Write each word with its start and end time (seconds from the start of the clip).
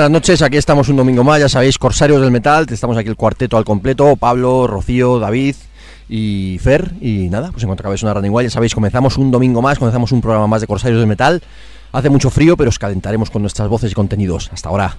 Buenas 0.00 0.12
noches, 0.12 0.40
aquí 0.40 0.56
estamos 0.56 0.88
un 0.88 0.96
domingo 0.96 1.22
más, 1.22 1.40
ya 1.40 1.48
sabéis, 1.50 1.76
Corsarios 1.76 2.22
del 2.22 2.30
Metal, 2.30 2.64
estamos 2.70 2.96
aquí 2.96 3.10
el 3.10 3.16
cuarteto 3.16 3.58
al 3.58 3.66
completo, 3.66 4.16
Pablo, 4.16 4.66
Rocío, 4.66 5.18
David 5.18 5.56
y 6.08 6.58
Fer, 6.58 6.94
y 7.02 7.28
nada, 7.28 7.50
pues 7.52 7.64
en 7.64 7.68
cuanto 7.68 7.82
acabéis 7.82 8.02
una 8.02 8.14
running 8.14 8.30
igual, 8.30 8.46
ya 8.46 8.50
sabéis, 8.50 8.74
comenzamos 8.74 9.18
un 9.18 9.30
domingo 9.30 9.60
más, 9.60 9.78
comenzamos 9.78 10.10
un 10.12 10.22
programa 10.22 10.46
más 10.46 10.62
de 10.62 10.66
Corsarios 10.66 11.00
del 11.00 11.06
Metal, 11.06 11.42
hace 11.92 12.08
mucho 12.08 12.30
frío, 12.30 12.56
pero 12.56 12.70
os 12.70 12.78
calentaremos 12.78 13.28
con 13.28 13.42
nuestras 13.42 13.68
voces 13.68 13.92
y 13.92 13.94
contenidos. 13.94 14.48
Hasta 14.54 14.70
ahora. 14.70 14.96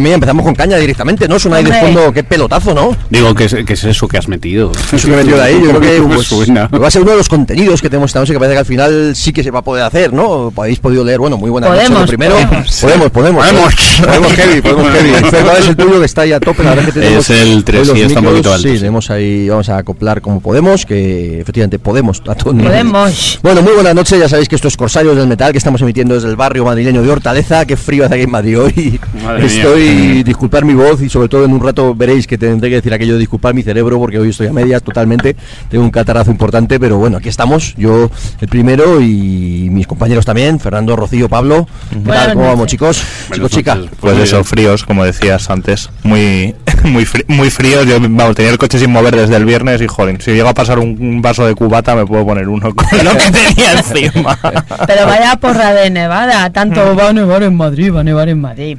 Madre 0.00 0.08
mía, 0.08 0.14
empezamos 0.14 0.44
con 0.44 0.54
caña 0.54 0.78
directamente, 0.78 1.28
¿no? 1.28 1.38
Suena 1.38 1.58
ahí 1.58 1.64
de 1.64 1.72
fondo, 1.72 2.10
qué 2.12 2.24
pelotazo, 2.24 2.72
¿no? 2.72 2.96
Digo, 3.10 3.34
¿qué 3.34 3.44
es, 3.44 3.54
qué 3.66 3.74
es 3.74 3.84
eso 3.84 4.08
que 4.08 4.16
has 4.16 4.28
metido? 4.28 4.72
Eso 4.92 5.08
que 5.08 5.12
he 5.12 5.16
metido 5.16 5.36
de 5.36 5.42
ahí, 5.42 5.60
yo 5.62 5.68
creo 5.68 5.80
que 5.80 6.14
pues, 6.14 6.50
va 6.50 6.88
a 6.88 6.90
ser 6.90 7.02
uno 7.02 7.10
de 7.10 7.18
los 7.18 7.28
contenidos 7.28 7.82
que 7.82 7.90
tenemos 7.90 8.08
esta 8.08 8.20
noche 8.20 8.32
que 8.32 8.38
parece 8.38 8.54
que 8.54 8.60
al 8.60 8.66
final 8.66 9.12
sí 9.14 9.32
que 9.32 9.42
se 9.42 9.50
va 9.50 9.58
a 9.58 9.62
poder 9.62 9.84
hacer, 9.84 10.12
¿no? 10.12 10.52
Habéis 10.56 10.78
podido 10.78 11.04
leer, 11.04 11.18
bueno, 11.18 11.36
muy 11.36 11.50
buena 11.50 11.66
Podemos, 11.66 11.90
noche. 11.90 12.00
Lo 12.00 12.06
primero, 12.06 12.34
podemos. 12.34 12.80
podemos, 12.80 13.10
podemos. 13.10 13.46
Podemos. 13.46 13.74
Podemos, 14.00 14.32
Kevin, 14.32 14.62
podemos, 14.62 14.90
Kevin. 14.90 15.14
Fer, 15.30 15.44
¿cuál 15.44 15.56
es 15.58 15.68
el 15.68 15.76
tuyo 15.76 16.00
que 16.00 16.06
está 16.06 16.22
ahí 16.22 16.32
a 16.32 16.40
tope? 16.40 16.62
La 16.62 16.70
verdad 16.70 16.84
que 16.86 16.92
tenemos 16.92 17.30
Es 17.30 17.42
el 17.42 17.64
tres, 17.64 17.80
hoy 17.80 17.86
los 17.88 17.96
sí, 17.98 18.04
está 18.04 18.20
un 18.20 18.26
poquito 18.26 18.54
alto, 18.54 18.68
Sí, 18.68 18.74
tenemos 18.78 19.10
ahí, 19.10 19.48
vamos 19.48 19.68
a 19.68 19.78
acoplar 19.78 20.20
como 20.22 20.40
podemos, 20.40 20.86
que 20.86 21.40
efectivamente 21.40 21.78
podemos. 21.78 22.22
A 22.26 22.34
todo 22.34 22.52
nivel. 22.52 22.70
Podemos. 22.70 23.38
Bueno, 23.42 23.62
muy 23.62 23.72
buenas 23.72 23.94
noches, 23.94 24.18
ya 24.18 24.28
sabéis 24.28 24.48
que 24.48 24.56
esto 24.56 24.68
es 24.68 24.76
Corsarios 24.76 25.16
del 25.16 25.26
Metal, 25.26 25.52
que 25.52 25.58
estamos 25.58 25.82
emitiendo 25.82 26.14
desde 26.14 26.28
el 26.28 26.36
barrio 26.36 26.64
madrileño 26.64 27.02
de 27.02 27.10
Hortaleza, 27.10 27.64
qué 27.66 27.76
frío 27.76 28.04
hace 28.06 28.14
aquí 28.14 28.24
en 28.24 28.30
Madrid 28.30 28.60
hoy. 28.60 29.00
Madre 29.22 29.48
mía. 29.48 29.64
Disculpar 29.94 30.64
mi 30.64 30.74
voz 30.74 31.02
y 31.02 31.08
sobre 31.08 31.28
todo 31.28 31.44
en 31.44 31.52
un 31.52 31.60
rato 31.60 31.94
veréis 31.94 32.26
que 32.26 32.38
tendré 32.38 32.68
que 32.70 32.76
decir 32.76 32.92
aquello 32.94 33.14
de 33.14 33.18
disculpar 33.20 33.52
mi 33.54 33.62
cerebro 33.62 33.98
porque 33.98 34.18
hoy 34.18 34.28
estoy 34.30 34.46
a 34.46 34.52
medias 34.52 34.82
totalmente, 34.82 35.34
tengo 35.68 35.82
un 35.84 35.90
catarazo 35.90 36.30
importante, 36.30 36.78
pero 36.78 36.98
bueno, 36.98 37.16
aquí 37.18 37.28
estamos, 37.28 37.74
yo 37.76 38.10
el 38.40 38.48
primero 38.48 39.00
y 39.00 39.68
mis 39.70 39.86
compañeros 39.86 40.24
también, 40.24 40.60
Fernando, 40.60 40.94
Rocío, 40.96 41.28
Pablo. 41.28 41.66
¿Qué 41.90 41.98
tal? 42.10 42.34
¿Cómo 42.34 42.46
vamos 42.46 42.66
chicos? 42.68 43.02
Chicos, 43.32 43.50
chica. 43.50 43.74
noches. 43.74 43.90
Pues 44.00 44.14
Muy 44.14 44.22
eso, 44.22 44.44
fríos, 44.44 44.84
como 44.84 45.04
decías 45.04 45.50
antes. 45.50 45.90
Muy 46.04 46.54
muy 46.84 47.04
fri- 47.04 47.24
muy 47.28 47.50
fríos. 47.50 47.86
Yo, 47.86 47.98
vamos, 48.00 48.36
tenía 48.36 48.52
el 48.52 48.58
coche 48.58 48.78
sin 48.78 48.90
mover 48.92 49.16
desde 49.16 49.36
el 49.36 49.44
viernes 49.44 49.80
y, 49.82 49.86
joder, 49.88 50.20
si 50.22 50.32
llego 50.32 50.48
a 50.48 50.54
pasar 50.54 50.78
un, 50.78 50.96
un 51.00 51.22
vaso 51.22 51.46
de 51.46 51.54
cubata 51.54 51.94
me 51.96 52.06
puedo 52.06 52.24
poner 52.24 52.48
uno 52.48 52.74
con 52.74 52.86
lo 53.04 53.10
que 53.12 53.30
tenía 53.32 53.72
encima. 53.72 54.38
Pero 54.86 55.06
vaya 55.06 55.36
porra 55.36 55.72
de 55.72 55.90
nevada, 55.90 56.50
tanto 56.50 56.94
va 56.94 57.08
a 57.08 57.12
nevar 57.12 57.42
en 57.42 57.56
Madrid, 57.56 57.92
va 57.94 58.00
a 58.00 58.04
nevar 58.04 58.28
en 58.28 58.40
Madrid. 58.40 58.78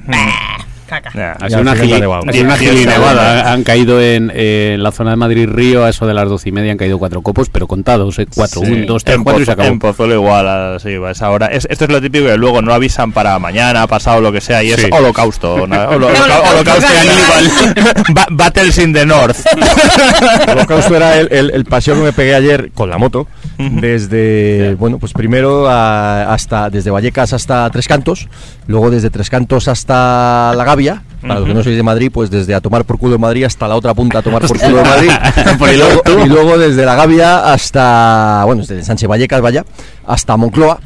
Caca. 0.91 1.11
Ya, 1.15 1.31
Ha 1.39 1.47
sido 1.49 1.61
una, 1.61 1.73
nevada. 1.73 3.53
Han 3.53 3.63
caído 3.63 4.01
en, 4.01 4.29
eh, 4.35 4.73
en 4.75 4.83
la 4.83 4.91
zona 4.91 5.11
de 5.11 5.15
Madrid-Río, 5.15 5.85
a 5.85 5.89
eso 5.89 6.05
de 6.05 6.13
las 6.13 6.27
doce 6.27 6.49
y 6.49 6.51
media, 6.51 6.73
han 6.73 6.77
caído 6.77 6.99
cuatro 6.99 7.21
copos, 7.21 7.47
pero 7.49 7.65
contados, 7.65 8.19
eh, 8.19 8.27
cuatro, 8.33 8.59
Sí. 8.65 8.71
un, 8.71 8.85
dos, 8.85 9.05
tres, 9.05 9.15
en, 9.15 9.23
cuatro 9.23 9.41
y 9.41 9.45
se 9.45 9.51
Pozo- 9.51 9.53
acabó. 9.53 9.69
en 9.69 9.79
Pozuelo 9.79 10.13
igual, 10.15 10.47
así 10.75 10.97
va 10.97 11.11
esa 11.11 11.29
hora. 11.31 11.47
Es- 11.47 11.65
esto 11.69 11.85
es 11.85 11.91
lo 11.91 12.01
típico 12.01 12.25
que 12.25 12.35
luego 12.35 12.61
no 12.61 12.73
avisan 12.73 13.13
para 13.13 13.39
mañana, 13.39 13.88
pasado, 13.88 14.19
lo 14.19 14.33
que 14.33 14.41
sea, 14.41 14.61
y 14.63 14.71
es 14.73 14.81
Sí. 14.81 14.89
holocausto. 14.91 15.65
na- 15.67 15.88
holo- 15.89 16.07
Holocausto 16.07 16.88
Battles 18.31 18.77
in 18.79 18.93
the 18.93 19.05
North. 19.05 19.38
Holocausto 20.51 20.95
era 20.95 21.17
el, 21.19 21.27
el- 21.31 21.51
el 21.51 21.65
paseo 21.65 21.95
que 21.95 22.01
me 22.01 22.13
pegué 22.13 22.35
ayer 22.35 22.71
con 22.73 22.89
la 22.89 22.97
moto, 22.97 23.27
desde, 23.57 24.75
bueno, 24.75 24.97
pues 24.97 25.13
primero 25.13 25.69
a- 25.69 26.33
hasta, 26.33 26.69
desde 26.69 26.89
Vallecas 26.91 27.33
hasta 27.33 27.69
Tres 27.69 27.88
Cantos, 27.88 28.27
luego 28.67 28.89
desde 28.89 29.09
Tres 29.09 29.29
Cantos 29.29 29.67
hasta 29.67 30.53
La 30.55 30.63
Para 31.21 31.35
los 31.35 31.47
que 31.47 31.53
no 31.53 31.63
sois 31.63 31.77
de 31.77 31.83
Madrid, 31.83 32.09
pues 32.11 32.31
desde 32.31 32.55
a 32.55 32.61
tomar 32.61 32.83
por 32.83 32.97
culo 32.97 33.13
de 33.13 33.19
Madrid 33.19 33.43
hasta 33.43 33.67
la 33.67 33.75
otra 33.75 33.93
punta 33.93 34.19
a 34.19 34.21
tomar 34.23 34.41
por 34.41 34.59
culo 34.59 34.77
de 34.77 34.83
Madrid, 34.83 35.11
y, 35.73 35.77
luego, 35.77 36.01
y 36.25 36.27
luego 36.27 36.57
desde 36.57 36.83
La 36.83 36.95
Gavia 36.95 37.53
hasta, 37.53 38.41
bueno, 38.45 38.61
desde 38.61 38.83
Sánchez 38.83 39.07
Vallecas, 39.07 39.39
vaya, 39.41 39.63
hasta 40.07 40.35
Moncloa, 40.35 40.79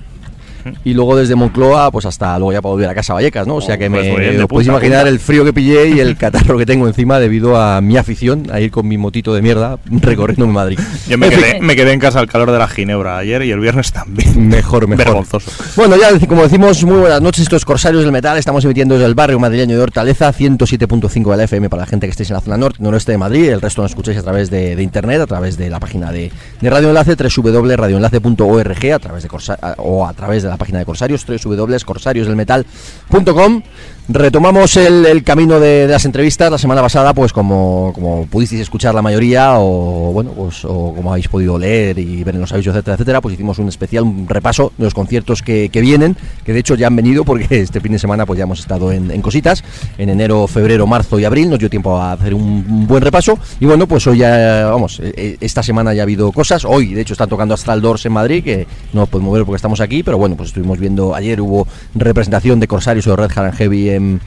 y 0.84 0.94
luego 0.94 1.16
desde 1.16 1.36
Moncloa, 1.36 1.92
pues 1.92 2.06
hasta 2.06 2.38
luego 2.40 2.54
ya 2.54 2.62
para 2.62 2.72
volver 2.74 2.90
a 2.90 2.96
casa 2.96 3.14
Vallecas, 3.14 3.46
¿no? 3.48 3.56
O 3.56 3.62
sea 3.62 3.76
Oh, 3.76 3.78
que 3.80 3.90
pues 3.90 4.06
me 4.06 4.12
muy 4.12 4.22
bien, 4.22 4.48
podéis 4.48 4.68
imaginar 4.70 5.08
el 5.08 5.20
frío 5.20 5.44
que 5.46 5.54
pillé 5.54 5.90
y 5.90 6.00
el 6.00 6.16
catarro 6.18 6.58
que 6.58 6.66
tengo 6.66 6.88
encima 6.88 7.20
debido 7.20 7.60
a 7.60 7.82
mi 7.82 7.98
afición 7.98 8.48
a 8.52 8.60
ir 8.60 8.72
con 8.72 8.88
mi 8.88 8.98
motito 8.98 9.34
de 9.34 9.42
mierda 9.42 9.78
recorriendo 9.90 10.48
Madrid. 10.48 10.80
Yo 11.08 11.18
me 11.18 11.30
quedé, 11.30 11.60
me 11.62 11.76
quedé 11.76 11.92
en 11.94 12.00
casa 12.00 12.20
al 12.20 12.28
calor 12.28 12.52
de 12.52 12.58
la 12.60 12.68
Ginebra 12.68 13.18
ayer 13.18 13.44
y 13.44 13.52
el 13.52 13.60
viernes 13.60 13.92
también. 13.92 14.48
Mejor, 14.48 14.88
mejor. 14.88 15.06
Vergonzoso. 15.06 15.52
Bueno, 15.76 15.96
ya 15.98 16.18
como 16.28 16.44
decimos, 16.44 16.84
muy 16.84 16.98
buenas 17.00 17.22
noches, 17.22 17.44
estos 17.44 17.66
Corsarios 17.66 18.04
del 18.04 18.12
Metal, 18.12 18.38
estamos 18.38 18.64
emitiendo 18.66 18.96
desde 18.96 19.08
el 19.08 19.16
barrio 19.16 19.40
madrileño 19.40 19.76
de 19.78 19.84
Hortaleza, 19.84 20.32
107.5 20.34 21.32
de 21.32 21.38
la 21.38 21.44
FM 21.44 21.70
para 21.70 21.82
la 21.82 21.88
gente 21.88 22.08
que 22.08 22.12
estéis 22.12 22.30
en 22.30 22.36
la 22.36 22.42
zona 22.42 22.58
norte, 22.58 22.78
noroeste 22.82 23.12
de 23.12 23.18
Madrid, 23.18 23.50
el 23.50 23.62
resto 23.62 23.82
nos 23.82 23.92
escucháis 23.92 24.18
a 24.18 24.24
través 24.24 24.50
de, 24.50 24.76
de 24.76 24.84
internet, 24.84 25.22
a 25.22 25.28
través 25.28 25.58
de 25.58 25.70
la 25.70 25.80
página 25.80 26.12
de, 26.12 26.32
de 26.62 26.70
Radio 26.70 26.88
Enlace, 26.90 27.16
www.radioenlace.org, 27.16 28.94
a 28.94 29.00
través 29.00 29.24
de 29.24 29.30
Corsa- 29.30 29.58
o 29.78 30.06
a 30.06 30.14
través 30.14 30.44
de 30.44 30.50
la 30.50 30.55
página 30.58 30.80
de 30.80 30.86
Corsarios, 30.86 31.26
www.corsariosdelmetal.com. 31.26 33.64
Retomamos 34.08 34.78
el, 34.78 35.24
camino 35.24 35.60
de, 35.60 35.88
las 35.88 36.06
entrevistas. 36.06 36.52
La 36.52 36.60
semana 36.60 36.80
pasada, 36.80 37.12
pues 37.16 37.34
como, 37.34 37.92
como 37.96 38.28
pudisteis 38.28 38.62
escuchar 38.62 38.94
la 38.94 39.02
mayoría, 39.02 39.58
o 39.58 40.12
bueno, 40.14 40.30
pues 40.30 40.64
o 40.64 40.94
como 40.96 41.12
habéis 41.12 41.28
podido 41.28 41.58
leer 41.58 41.98
y 41.98 42.24
ver 42.24 42.36
en 42.36 42.42
los 42.42 42.52
avisos, 42.54 42.76
etcétera, 42.76 42.94
etcétera, 42.94 43.22
pues 43.22 43.34
hicimos 43.34 43.58
un 43.58 43.68
especial, 43.68 44.04
un 44.04 44.28
repaso 44.28 44.72
de 44.78 44.84
los 44.84 44.94
conciertos 44.94 45.42
que, 45.42 45.70
que 45.70 45.82
vienen, 45.82 46.16
que 46.44 46.54
de 46.54 46.60
hecho 46.60 46.76
ya 46.76 46.86
han 46.86 46.96
venido 46.96 47.26
porque 47.26 47.48
este 47.62 47.82
fin 47.82 47.94
de 47.94 48.00
semana 48.00 48.28
pues 48.28 48.38
ya 48.38 48.44
hemos 48.44 48.60
estado 48.60 48.92
en, 48.92 49.22
cositas, 49.24 49.64
en 49.98 50.10
enero, 50.10 50.46
febrero, 50.46 50.86
marzo 50.86 51.18
y 51.18 51.26
abril, 51.26 51.50
nos 51.50 51.58
dio 51.58 51.72
tiempo 51.72 51.98
a 51.98 52.12
hacer 52.12 52.36
un, 52.36 52.86
buen 52.86 53.02
repaso, 53.02 53.40
y 53.60 53.66
bueno, 53.66 53.88
pues 53.88 54.06
hoy 54.06 54.20
ya, 54.20 54.68
vamos, 54.68 55.00
eh, 55.00 55.14
eh, 55.18 55.38
esta 55.42 55.64
semana 55.64 55.96
ya 55.96 56.04
ha 56.04 56.04
habido 56.04 56.32
cosas, 56.32 56.64
hoy 56.64 56.94
de 56.94 57.02
hecho 57.02 57.14
están 57.14 57.30
tocando 57.30 57.56
Astral 57.56 57.82
Doors 57.82 58.06
en 58.06 58.12
Madrid, 58.12 58.44
que 58.44 58.68
no 58.94 59.08
podemos 59.08 59.34
ver 59.34 59.46
porque 59.46 59.56
estamos 59.56 59.82
aquí, 59.82 60.04
pero 60.04 60.20
bueno, 60.20 60.36
pues 60.36 60.50
estuvimos 60.50 60.78
viendo, 60.78 61.16
ayer 61.16 61.42
hubo 61.42 61.68
representación 61.96 62.60
de 62.60 62.68
Corsarios 62.68 63.08
o 63.08 63.10
de 63.10 63.16
Red 63.16 63.32
Hard 63.36 63.46
and 63.48 63.56
Heavy 63.56 63.95
en 63.96 64.22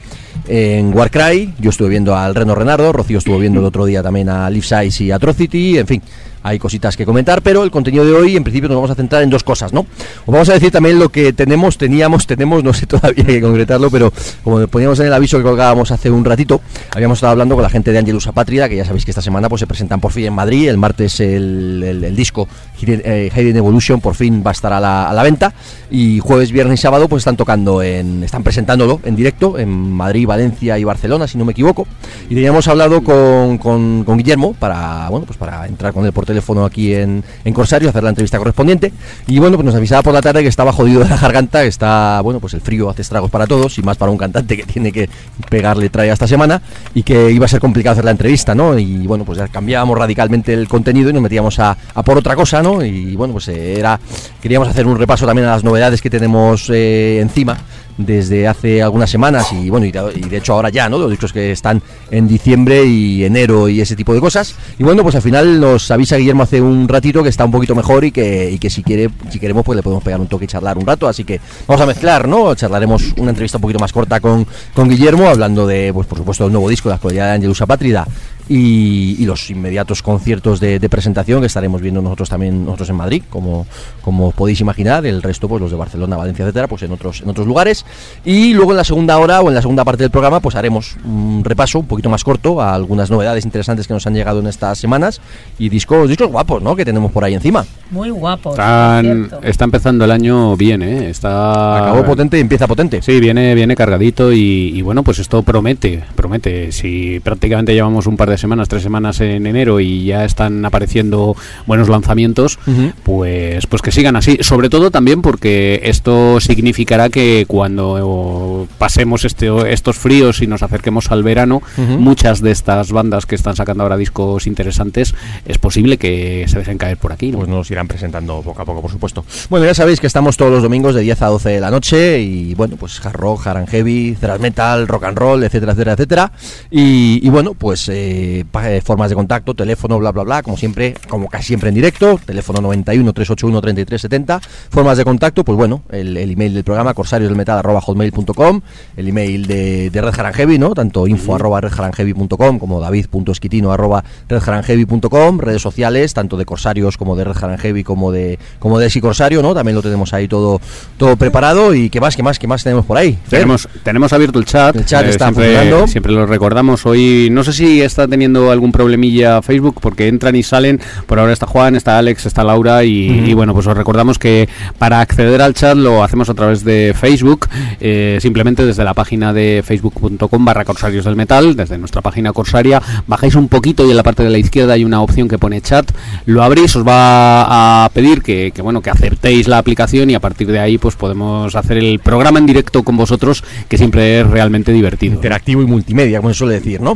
en 0.47 0.95
Warcry, 0.95 1.53
yo 1.59 1.69
estuve 1.69 1.89
viendo 1.89 2.15
al 2.15 2.33
Reno 2.33 2.55
Renardo, 2.55 2.91
Rocío 2.91 3.19
estuvo 3.19 3.37
viendo 3.37 3.59
el 3.59 3.65
otro 3.65 3.85
día 3.85 4.01
también 4.01 4.29
a 4.29 4.49
Life 4.49 4.67
Size 4.67 5.03
y 5.03 5.11
Atrocity, 5.11 5.77
en 5.77 5.87
fin, 5.87 6.01
hay 6.43 6.59
cositas 6.59 6.95
que 6.97 7.05
comentar, 7.05 7.41
pero 7.41 7.63
el 7.63 7.71
contenido 7.71 8.05
de 8.05 8.13
hoy 8.13 8.35
en 8.35 8.43
principio 8.43 8.69
nos 8.69 8.75
vamos 8.77 8.91
a 8.91 8.95
centrar 8.95 9.23
en 9.23 9.29
dos 9.29 9.43
cosas, 9.43 9.73
¿no? 9.73 9.81
Os 9.81 10.33
vamos 10.33 10.49
a 10.49 10.53
decir 10.53 10.71
también 10.71 10.99
lo 10.99 11.09
que 11.09 11.33
tenemos, 11.33 11.77
teníamos, 11.77 12.25
tenemos, 12.27 12.63
no 12.63 12.73
sé 12.73 12.85
todavía 12.87 13.25
que 13.25 13.41
concretarlo, 13.41 13.89
pero 13.89 14.11
como 14.43 14.65
poníamos 14.67 14.99
en 14.99 15.07
el 15.07 15.13
aviso 15.13 15.37
que 15.37 15.43
colgábamos 15.43 15.91
hace 15.91 16.09
un 16.09 16.23
ratito, 16.25 16.61
habíamos 16.93 17.17
estado 17.17 17.31
hablando 17.31 17.55
con 17.55 17.63
la 17.63 17.69
gente 17.69 17.91
de 17.91 17.99
Angelus 17.99 18.27
Apátrida, 18.27 18.69
que 18.69 18.75
ya 18.75 18.85
sabéis 18.85 19.05
que 19.05 19.11
esta 19.11 19.21
semana 19.21 19.49
pues 19.49 19.59
se 19.59 19.67
presentan 19.67 19.99
por 19.99 20.11
fin 20.11 20.25
en 20.25 20.33
Madrid, 20.33 20.69
el 20.69 20.77
martes 20.77 21.19
el, 21.19 21.83
el- 21.85 22.03
el 22.03 22.15
disco 22.15 22.47
eh, 22.81 23.29
Hidden 23.35 23.57
Evolution 23.57 23.99
por 24.01 24.15
fin 24.15 24.41
va 24.45 24.51
a 24.51 24.53
estar 24.53 24.71
a 24.73 24.79
la, 24.79 25.23
venta 25.23 25.53
y 25.91 26.19
jueves, 26.19 26.51
viernes 26.51 26.79
y 26.79 26.81
sábado 26.81 27.07
pues 27.09 27.21
están 27.21 27.35
tocando 27.37 27.81
en, 27.83 28.23
están 28.23 28.43
presentándolo 28.43 28.99
en 29.03 29.15
directo 29.15 29.57
en 29.59 29.69
Madrid, 29.69 30.25
Valencia 30.27 30.77
y 30.79 30.83
Barcelona, 30.83 31.27
si 31.27 31.37
no 31.37 31.45
me 31.45 31.51
equivoco, 31.51 31.87
y 32.29 32.35
teníamos 32.35 32.67
hablado 32.67 33.03
con, 33.03 33.57
con, 33.57 34.05
Guillermo 34.17 34.53
para, 34.53 35.09
bueno, 35.09 35.25
pues 35.25 35.37
para 35.37 35.65
entrar 35.65 35.93
con 35.93 36.05
él 36.05 36.11
por 36.13 36.25
teléfono 36.29 36.65
aquí 36.65 36.93
en, 36.93 37.23
en 37.43 37.53
Corsario, 37.53 37.89
hacer 37.89 38.03
la 38.03 38.09
entrevista 38.09 38.37
correspondiente. 38.37 38.93
Y 39.27 39.39
bueno, 39.39 39.57
pues 39.57 39.65
nos 39.65 39.75
avisaba 39.75 40.01
por 40.01 40.13
la 40.13 40.21
tarde 40.21 40.41
que 40.41 40.47
estaba 40.47 40.71
jodido 40.71 41.03
de 41.03 41.09
la 41.09 41.17
garganta, 41.17 41.63
está, 41.63 42.21
bueno, 42.21 42.39
pues 42.39 42.53
el 42.53 42.61
frío 42.61 42.89
hace 42.89 43.01
estragos 43.01 43.29
para 43.29 43.47
todos 43.47 43.77
y 43.77 43.81
más 43.81 43.97
para 43.97 44.11
un 44.11 44.17
cantante 44.17 44.55
que 44.55 44.63
tiene 44.63 44.91
que 44.91 45.09
pegarle 45.49 45.89
trae 45.89 46.09
esta 46.09 46.27
semana 46.27 46.61
y 46.93 47.03
que 47.03 47.31
iba 47.31 47.45
a 47.45 47.49
ser 47.49 47.59
complicado 47.59 47.93
hacer 47.93 48.05
la 48.05 48.11
entrevista, 48.11 48.55
¿no? 48.55 48.77
Y 48.77 49.05
bueno, 49.07 49.25
pues 49.25 49.37
ya 49.37 49.47
cambiábamos 49.47 49.97
radicalmente 49.97 50.53
el 50.53 50.67
contenido 50.67 51.09
y 51.09 51.13
nos 51.13 51.21
metíamos 51.21 51.59
a, 51.59 51.75
por 52.05 52.17
otra 52.17 52.35
cosa, 52.35 52.61
¿no? 52.61 52.83
Y 52.83 53.15
bueno, 53.15 53.33
pues 53.33 53.47
era, 53.47 53.99
queríamos 54.41 54.67
hacer 54.67 54.87
un 54.87 54.97
repaso 54.97 55.25
también 55.25 55.47
a 55.47 55.51
las 55.51 55.63
novedades 55.63 56.01
que 56.01 56.09
tenemos 56.09 56.69
eh, 56.69 57.19
encima 57.21 57.57
desde 57.99 58.47
hace 58.47 58.81
algunas 58.81 59.09
semanas 59.09 59.51
y 59.51 59.69
bueno 59.69 59.85
y 59.85 59.91
de, 59.91 60.37
hecho 60.37 60.53
ahora 60.53 60.69
ya 60.69 60.87
no 60.87 60.97
los 60.97 61.09
discos 61.09 61.33
que 61.33 61.51
están 61.51 61.81
en 62.09 62.29
diciembre 62.29 62.85
y 62.85 63.25
enero 63.25 63.67
y 63.67 63.81
ese 63.81 63.95
tipo 63.95 64.13
de 64.13 64.21
cosas. 64.21 64.55
Y 64.79 64.83
bueno 64.83 65.03
pues 65.03 65.15
al 65.15 65.21
final 65.21 65.59
nos 65.59 65.91
avisa 65.91 66.15
Guillermo 66.15 66.43
hace 66.43 66.61
un 66.61 66.87
ratito 66.87 67.21
que 67.21 67.29
está 67.29 67.43
un 67.43 67.51
poquito 67.51 67.75
mejor 67.75 68.05
y 68.05 68.11
que, 68.11 68.49
y 68.51 68.57
que 68.57 68.69
si 68.69 68.83
quiere 68.83 69.09
si 69.29 69.39
queremos 69.39 69.65
pues 69.65 69.75
le 69.75 69.83
podemos 69.83 70.03
pegar 70.03 70.19
un 70.21 70.27
toque 70.27 70.45
y 70.45 70.47
charlar 70.47 70.77
un 70.77 70.85
rato. 70.85 71.07
Así 71.07 71.25
que 71.25 71.41
vamos 71.67 71.81
a 71.81 71.85
mezclar 71.85 72.27
no 72.27 72.55
charlaremos 72.55 73.13
una 73.17 73.31
entrevista 73.31 73.57
un 73.57 73.61
poquito 73.61 73.79
más 73.79 73.91
corta 73.91 74.21
con, 74.21 74.47
con 74.73 74.87
Guillermo 74.87 75.27
hablando 75.27 75.67
de 75.67 75.91
pues 75.93 76.07
por 76.07 76.17
supuesto 76.17 76.45
del 76.45 76.53
nuevo 76.53 76.69
disco 76.69 76.87
la 76.87 76.95
actualidad 76.95 77.27
de 77.27 77.31
Angelus 77.33 77.61
Apátrida 77.61 78.07
y, 78.49 79.15
y 79.19 79.25
los 79.25 79.49
inmediatos 79.49 80.01
conciertos 80.03 80.59
de, 80.59 80.79
de 80.79 80.89
presentación 80.89 81.39
que 81.41 81.47
estaremos 81.47 81.81
viendo 81.81 82.01
nosotros 82.01 82.29
también 82.29 82.65
nosotros 82.65 82.89
en 82.89 82.95
Madrid 82.95 83.23
como, 83.29 83.67
como 84.01 84.31
podéis 84.31 84.59
imaginar 84.61 85.05
el 85.05 85.21
resto 85.21 85.47
pues 85.47 85.61
los 85.61 85.71
de 85.71 85.77
Barcelona 85.77 86.17
Valencia 86.17 86.43
etcétera 86.43 86.67
pues 86.67 86.81
en 86.83 86.91
otros 86.91 87.21
en 87.21 87.29
otros 87.29 87.45
lugares 87.47 87.85
y 88.25 88.53
luego 88.53 88.71
en 88.71 88.77
la 88.77 88.83
segunda 88.83 89.17
hora 89.19 89.41
o 89.41 89.49
en 89.49 89.55
la 89.55 89.61
segunda 89.61 89.85
parte 89.85 90.03
del 90.03 90.11
programa 90.11 90.39
pues 90.39 90.55
haremos 90.55 90.97
un 91.05 91.43
repaso 91.45 91.79
un 91.79 91.85
poquito 91.85 92.09
más 92.09 92.23
corto 92.23 92.59
a 92.61 92.73
algunas 92.73 93.11
novedades 93.11 93.45
interesantes 93.45 93.87
que 93.87 93.93
nos 93.93 94.05
han 94.07 94.15
llegado 94.15 94.39
en 94.39 94.47
estas 94.47 94.77
semanas 94.79 95.21
y 95.59 95.69
discos 95.69 96.09
discos 96.09 96.27
guapos 96.29 96.61
no 96.63 96.75
que 96.75 96.83
tenemos 96.85 97.11
por 97.11 97.23
ahí 97.23 97.35
encima 97.35 97.65
Muy 97.91 98.09
guapo. 98.09 98.51
Están- 98.51 99.29
está 99.43 99.63
empezando 99.65 100.05
el 100.05 100.11
año 100.11 100.55
bien, 100.57 100.81
¿eh? 100.81 101.09
Está... 101.09 101.83
acabó 101.83 102.03
potente 102.05 102.37
y 102.37 102.41
empieza 102.41 102.67
potente 102.67 103.01
Sí, 103.01 103.19
viene, 103.19 103.53
viene 103.55 103.75
cargadito 103.75 104.31
y, 104.33 104.71
y 104.75 104.81
bueno, 104.81 105.03
pues 105.03 105.19
esto 105.19 105.43
promete, 105.43 106.03
promete. 106.15 106.71
Si 106.71 107.19
prácticamente 107.19 107.73
llevamos 107.73 108.07
un 108.07 108.17
par 108.17 108.29
de 108.29 108.37
semanas, 108.39 108.67
tres 108.67 108.83
semanas 108.83 109.19
en 109.21 109.45
enero 109.45 109.79
y 109.79 110.05
ya 110.05 110.25
están 110.25 110.65
apareciendo 110.65 111.35
buenos 111.65 111.89
lanzamientos, 111.89 112.59
pues, 113.03 113.65
pues 113.67 113.81
que 113.81 113.91
sigan 113.91 114.15
así. 114.15 114.37
Sobre 114.41 114.69
todo 114.69 114.91
también 114.91 115.21
porque 115.21 115.81
esto 115.83 116.39
significará 116.39 117.09
que 117.09 117.45
cuando 117.47 118.67
pasemos 118.77 119.25
este, 119.25 119.49
estos 119.71 119.97
fríos 119.97 120.41
y 120.41 120.47
nos 120.47 120.63
acerquemos 120.63 121.11
al 121.11 121.23
verano, 121.23 121.61
muchas 121.77 122.41
de 122.41 122.51
estas 122.51 122.91
bandas 122.91 123.25
que 123.25 123.35
están 123.35 123.55
sacando 123.55 123.83
ahora 123.83 123.97
discos 123.97 124.47
interesantes, 124.47 125.15
es 125.45 125.57
posible 125.57 125.97
que 125.97 126.45
se 126.47 126.59
dejen 126.59 126.77
caer 126.77 126.97
por 126.97 127.11
aquí. 127.11 127.31
¿no? 127.31 127.39
pues 127.39 127.49
nos 127.49 127.71
irán 127.71 127.87
presentando 127.87 128.41
poco 128.41 128.61
a 128.61 128.65
poco, 128.65 128.81
por 128.81 128.91
supuesto. 128.91 129.23
Bueno, 129.49 129.65
ya 129.65 129.73
sabéis 129.73 129.99
que 129.99 130.07
estamos 130.07 130.37
todos 130.37 130.51
los 130.51 130.63
domingos 130.63 130.95
de 130.95 131.01
10 131.01 131.21
a 131.21 131.27
12 131.27 131.49
de 131.49 131.59
la 131.59 131.71
noche 131.71 132.19
y 132.21 132.53
bueno, 132.55 132.75
pues 132.77 133.03
hard 133.05 133.15
rock, 133.15 133.47
hard 133.47 133.57
and 133.57 133.69
heavy, 133.69 134.15
thrash 134.19 134.39
metal, 134.39 134.87
rock 134.87 135.05
and 135.05 135.17
roll, 135.17 135.43
etcétera, 135.43 135.71
etcétera, 135.71 135.93
etcétera. 135.93 136.31
Y, 136.69 137.25
y 137.25 137.29
bueno, 137.29 137.53
pues 137.53 137.87
eh, 137.89 138.28
eh, 138.63 138.81
formas 138.83 139.09
de 139.09 139.15
contacto, 139.15 139.53
teléfono, 139.53 139.97
bla, 139.97 140.11
bla, 140.11 140.23
bla, 140.23 140.43
como 140.43 140.57
siempre, 140.57 140.93
como 141.07 141.29
casi 141.29 141.47
siempre 141.47 141.69
en 141.69 141.75
directo, 141.75 142.19
teléfono 142.23 142.61
91 142.61 143.13
381 143.13 143.61
3370. 143.61 144.41
Formas 144.69 144.97
de 144.97 145.05
contacto, 145.05 145.43
pues 145.43 145.57
bueno, 145.57 145.83
el, 145.91 146.15
el 146.17 146.31
email 146.31 146.53
del 146.53 146.63
programa 146.63 146.93
corsariosdelmetal.com, 146.93 148.61
el 148.97 149.07
email 149.07 149.47
de, 149.47 149.89
de 149.89 150.01
Red 150.01 150.35
Heavy, 150.35 150.59
¿no? 150.59 150.73
Tanto 150.73 151.07
info 151.07 151.35
arroba 151.35 151.61
redhardandheavy.com 151.61 152.59
como 152.59 152.79
david.esquitino 152.79 153.71
arroba 153.71 154.03
redhardandheavy.com, 154.27 155.39
redes 155.39 155.61
sociales, 155.61 156.13
tanto 156.13 156.37
de 156.37 156.45
Corsarios 156.45 156.97
como 156.97 157.15
de 157.15 157.23
Red 157.23 157.59
Heavy 157.59 157.83
como 157.83 158.11
de 158.11 158.37
como 158.59 158.77
de 158.77 158.89
Corsario, 158.99 159.41
¿no? 159.41 159.53
También 159.53 159.75
lo 159.75 159.81
tenemos 159.81 160.13
ahí 160.13 160.27
todo 160.27 160.59
todo 160.97 161.15
preparado 161.15 161.73
y 161.73 161.89
qué 161.89 162.01
más, 162.01 162.15
qué 162.15 162.23
más, 162.23 162.39
qué 162.39 162.47
más 162.47 162.63
tenemos 162.63 162.85
por 162.85 162.97
ahí. 162.97 163.13
Fer? 163.13 163.39
Tenemos, 163.39 163.69
tenemos 163.83 164.13
abierto 164.13 164.39
el 164.39 164.45
chat. 164.45 164.75
El 164.75 164.85
chat 164.85 165.05
está 165.05 165.25
siempre, 165.25 165.55
funcionando. 165.55 165.87
siempre 165.87 166.11
lo 166.11 166.25
recordamos. 166.25 166.85
Hoy 166.85 167.29
no 167.31 167.43
sé 167.43 167.53
si 167.53 167.81
está 167.81 168.07
teniendo 168.09 168.51
algún 168.51 168.71
problemilla 168.71 169.41
Facebook 169.41 169.77
porque 169.81 170.07
entran 170.07 170.35
y 170.35 170.43
salen. 170.43 170.79
Por 171.05 171.19
ahora 171.19 171.33
está 171.33 171.47
Juan, 171.47 171.75
está 171.75 171.97
Alex, 171.97 172.25
está 172.25 172.43
Laura 172.43 172.83
y, 172.83 173.29
y 173.29 173.33
bueno, 173.33 173.53
pues 173.53 173.67
os 173.67 173.77
recordamos 173.77 174.19
que 174.19 174.49
para 174.77 175.01
acceder 175.01 175.41
al 175.41 175.53
chat 175.53 175.75
lo 175.75 176.03
hacemos 176.03 176.29
a 176.29 176.33
través 176.33 176.63
de 176.63 176.93
Facebook, 176.99 177.47
eh, 177.79 178.17
simplemente 178.21 178.65
desde 178.65 178.83
la 178.83 178.93
página 178.93 179.33
de 179.33 179.63
facebook.com 179.65 180.45
barra 180.45 180.65
Corsarios 180.65 181.05
del 181.05 181.15
Metal, 181.15 181.55
desde 181.55 181.77
nuestra 181.77 182.01
página 182.01 182.33
Corsaria, 182.33 182.81
bajáis 183.07 183.35
un 183.35 183.47
poquito 183.47 183.85
y 183.85 183.91
en 183.91 183.97
la 183.97 184.03
parte 184.03 184.23
de 184.23 184.29
la 184.29 184.37
izquierda 184.37 184.73
hay 184.73 184.83
una 184.83 185.01
opción 185.01 185.27
que 185.27 185.37
pone 185.37 185.61
chat, 185.61 185.91
lo 186.25 186.43
abrís, 186.43 186.75
os 186.75 186.87
va 186.87 187.85
a 187.85 187.89
pedir 187.89 188.21
que, 188.21 188.51
que, 188.53 188.61
bueno 188.61 188.81
que 188.81 188.89
aceptéis 188.89 189.47
la 189.47 189.57
aplicación 189.57 190.09
y 190.09 190.15
a 190.15 190.19
partir 190.19 190.47
de 190.47 190.59
ahí 190.59 190.77
pues 190.77 190.95
podemos 190.95 191.55
hacer 191.55 191.77
el 191.77 191.99
programa 191.99 192.39
en 192.39 192.45
directo 192.45 192.83
con 192.83 192.97
vosotros 192.97 193.43
que 193.67 193.77
siempre 193.77 194.21
es 194.21 194.27
realmente 194.27 194.71
divertido. 194.71 195.15
interactivo 195.15 195.61
y 195.61 195.65
multimedia, 195.65 196.19
como 196.19 196.33
se 196.33 196.39
suele 196.39 196.55
decir, 196.55 196.81
¿no? 196.81 196.95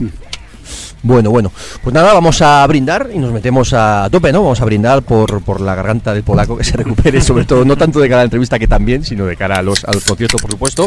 Bueno, 1.05 1.31
bueno, 1.31 1.51
pues 1.83 1.93
nada, 1.93 2.13
vamos 2.13 2.41
a 2.41 2.65
brindar 2.65 3.09
y 3.13 3.19
nos 3.19 3.33
metemos 3.33 3.73
a 3.73 4.07
tope, 4.09 4.31
¿no? 4.31 4.41
Vamos 4.41 4.61
a 4.61 4.65
brindar 4.65 5.01
por, 5.01 5.41
por 5.43 5.59
la 5.59 5.75
garganta 5.75 6.13
del 6.13 6.23
polaco 6.23 6.55
que 6.57 6.63
se 6.63 6.77
recupere, 6.77 7.19
sobre 7.19 7.43
todo, 7.43 7.65
no 7.65 7.75
tanto 7.75 7.99
de 7.99 8.07
cara 8.07 8.21
a 8.21 8.23
la 8.23 8.25
entrevista 8.25 8.57
que 8.57 8.67
también, 8.69 9.03
sino 9.03 9.25
de 9.25 9.35
cara 9.35 9.57
a 9.57 9.61
los, 9.61 9.83
a 9.83 9.91
los 9.91 10.05
conciertos, 10.05 10.41
por 10.41 10.51
supuesto. 10.51 10.85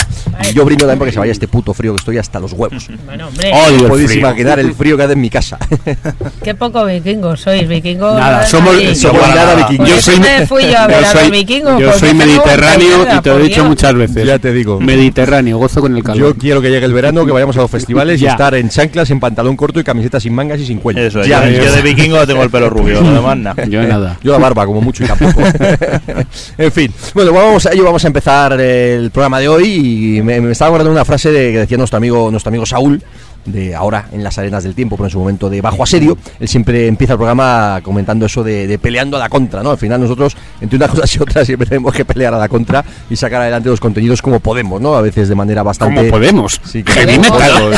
Y 0.50 0.54
yo 0.54 0.64
brindo 0.64 0.84
también 0.86 0.98
porque 0.98 1.12
se 1.12 1.18
vaya 1.18 1.32
este 1.32 1.48
puto 1.48 1.74
frío 1.74 1.92
que 1.92 1.98
estoy 1.98 2.16
hasta 2.18 2.40
los 2.40 2.52
huevos. 2.52 2.88
Bueno, 3.06 3.28
hombre, 3.28 3.50
el 3.50 3.84
Podéis 3.86 4.08
frío. 4.10 4.20
imaginar 4.20 4.58
el 4.58 4.74
frío 4.74 4.96
que 4.96 5.02
hace 5.04 5.12
en 5.12 5.20
mi 5.20 5.30
casa. 5.30 5.58
qué 6.42 6.54
poco 6.54 6.84
vikingos 6.86 7.40
sois, 7.40 7.68
vikingos. 7.68 8.18
Nada, 8.18 8.44
somos- 8.46 8.74
nada 9.34 9.54
vikingo. 9.54 9.84
Por 9.84 9.88
Yo 9.88 10.00
soy- 10.02 10.18
me 10.20 10.46
fui 10.46 10.62
yo 10.70 10.78
a 10.78 10.86
ver 10.86 11.02
yo 11.02 11.06
a 11.08 11.12
soy- 11.12 11.30
vikingos. 11.30 11.80
Yo 11.80 11.92
soy 11.92 12.14
mediterráneo 12.14 13.06
y 13.16 13.20
te 13.20 13.30
lo 13.30 13.38
he 13.38 13.42
dicho 13.44 13.54
Dios. 13.56 13.66
muchas 13.68 13.94
veces. 13.94 14.26
Ya 14.26 14.38
te 14.38 14.52
digo. 14.52 14.80
Mediterráneo, 14.80 15.58
gozo 15.58 15.80
con 15.82 15.96
el 15.96 16.02
calor. 16.02 16.18
Yo 16.20 16.34
quiero 16.36 16.60
que 16.62 16.70
llegue 16.70 16.86
el 16.86 16.92
verano, 16.94 17.24
que 17.26 17.32
vayamos 17.32 17.56
a 17.56 17.60
los 17.60 17.70
festivales 17.70 18.20
y 18.22 18.26
estar 18.26 18.54
en 18.54 18.68
chanclas, 18.70 19.10
en 19.10 19.20
pantalón 19.20 19.56
corto 19.56 19.78
y 19.78 19.84
camiseta 19.84 20.05
sin 20.20 20.34
mangas 20.34 20.60
y 20.60 20.66
sin 20.66 20.78
cuello. 20.78 21.00
Eso, 21.00 21.24
Ya, 21.24 21.48
yo, 21.48 21.62
yo 21.64 21.72
de 21.72 21.82
vikingo 21.82 22.26
tengo 22.26 22.42
el 22.42 22.50
pelo 22.50 22.70
rubio, 22.70 23.00
lo 23.02 23.12
demás 23.12 23.36
nada. 23.36 23.64
Yo 23.66 23.82
nada. 23.82 24.18
Yo 24.22 24.32
la 24.32 24.38
barba, 24.38 24.66
como 24.66 24.80
mucho, 24.80 25.04
y 25.04 25.06
tampoco. 25.06 25.42
en 26.58 26.72
fin. 26.72 26.92
Bueno, 27.14 27.32
vamos 27.32 27.66
a 27.66 27.72
ello, 27.72 27.84
vamos 27.84 28.04
a 28.04 28.06
empezar 28.06 28.60
el 28.60 29.10
programa 29.10 29.40
de 29.40 29.48
hoy. 29.48 30.16
Y 30.18 30.22
me, 30.22 30.40
me 30.40 30.52
estaba 30.52 30.68
acordando 30.68 30.90
de 30.90 30.96
una 30.96 31.04
frase 31.04 31.30
de, 31.30 31.52
que 31.52 31.58
decía 31.58 31.78
nuestro 31.78 31.96
amigo, 31.96 32.30
nuestro 32.30 32.48
amigo 32.48 32.66
Saúl, 32.66 33.02
de 33.46 33.74
ahora 33.74 34.06
en 34.12 34.22
las 34.24 34.36
arenas 34.38 34.64
del 34.64 34.74
tiempo, 34.74 34.96
pero 34.96 35.06
en 35.06 35.10
su 35.10 35.18
momento 35.18 35.48
de 35.48 35.60
bajo 35.60 35.82
asedio, 35.82 36.16
él 36.40 36.48
siempre 36.48 36.86
empieza 36.86 37.14
el 37.14 37.18
programa 37.18 37.80
comentando 37.82 38.26
eso 38.26 38.42
de, 38.44 38.66
de 38.66 38.78
peleando 38.78 39.16
a 39.16 39.20
la 39.20 39.28
contra, 39.28 39.62
¿no? 39.62 39.70
Al 39.70 39.78
final 39.78 40.00
nosotros, 40.00 40.36
entre 40.60 40.76
unas 40.76 40.90
cosas 40.90 41.14
y 41.16 41.18
otras, 41.22 41.46
siempre 41.46 41.66
tenemos 41.68 41.92
que 41.94 42.04
pelear 42.04 42.34
a 42.34 42.38
la 42.38 42.48
contra 42.48 42.84
y 43.08 43.16
sacar 43.16 43.40
adelante 43.42 43.68
los 43.68 43.80
contenidos 43.80 44.20
como 44.22 44.40
podemos, 44.40 44.80
¿no? 44.80 44.94
A 44.96 45.00
veces 45.02 45.28
de 45.28 45.34
manera 45.34 45.62
bastante... 45.62 45.96
Como 45.96 46.10
podemos. 46.10 46.60
Sí, 46.64 46.82
que 46.82 46.92
Heavy 46.92 47.18
metal. 47.18 47.72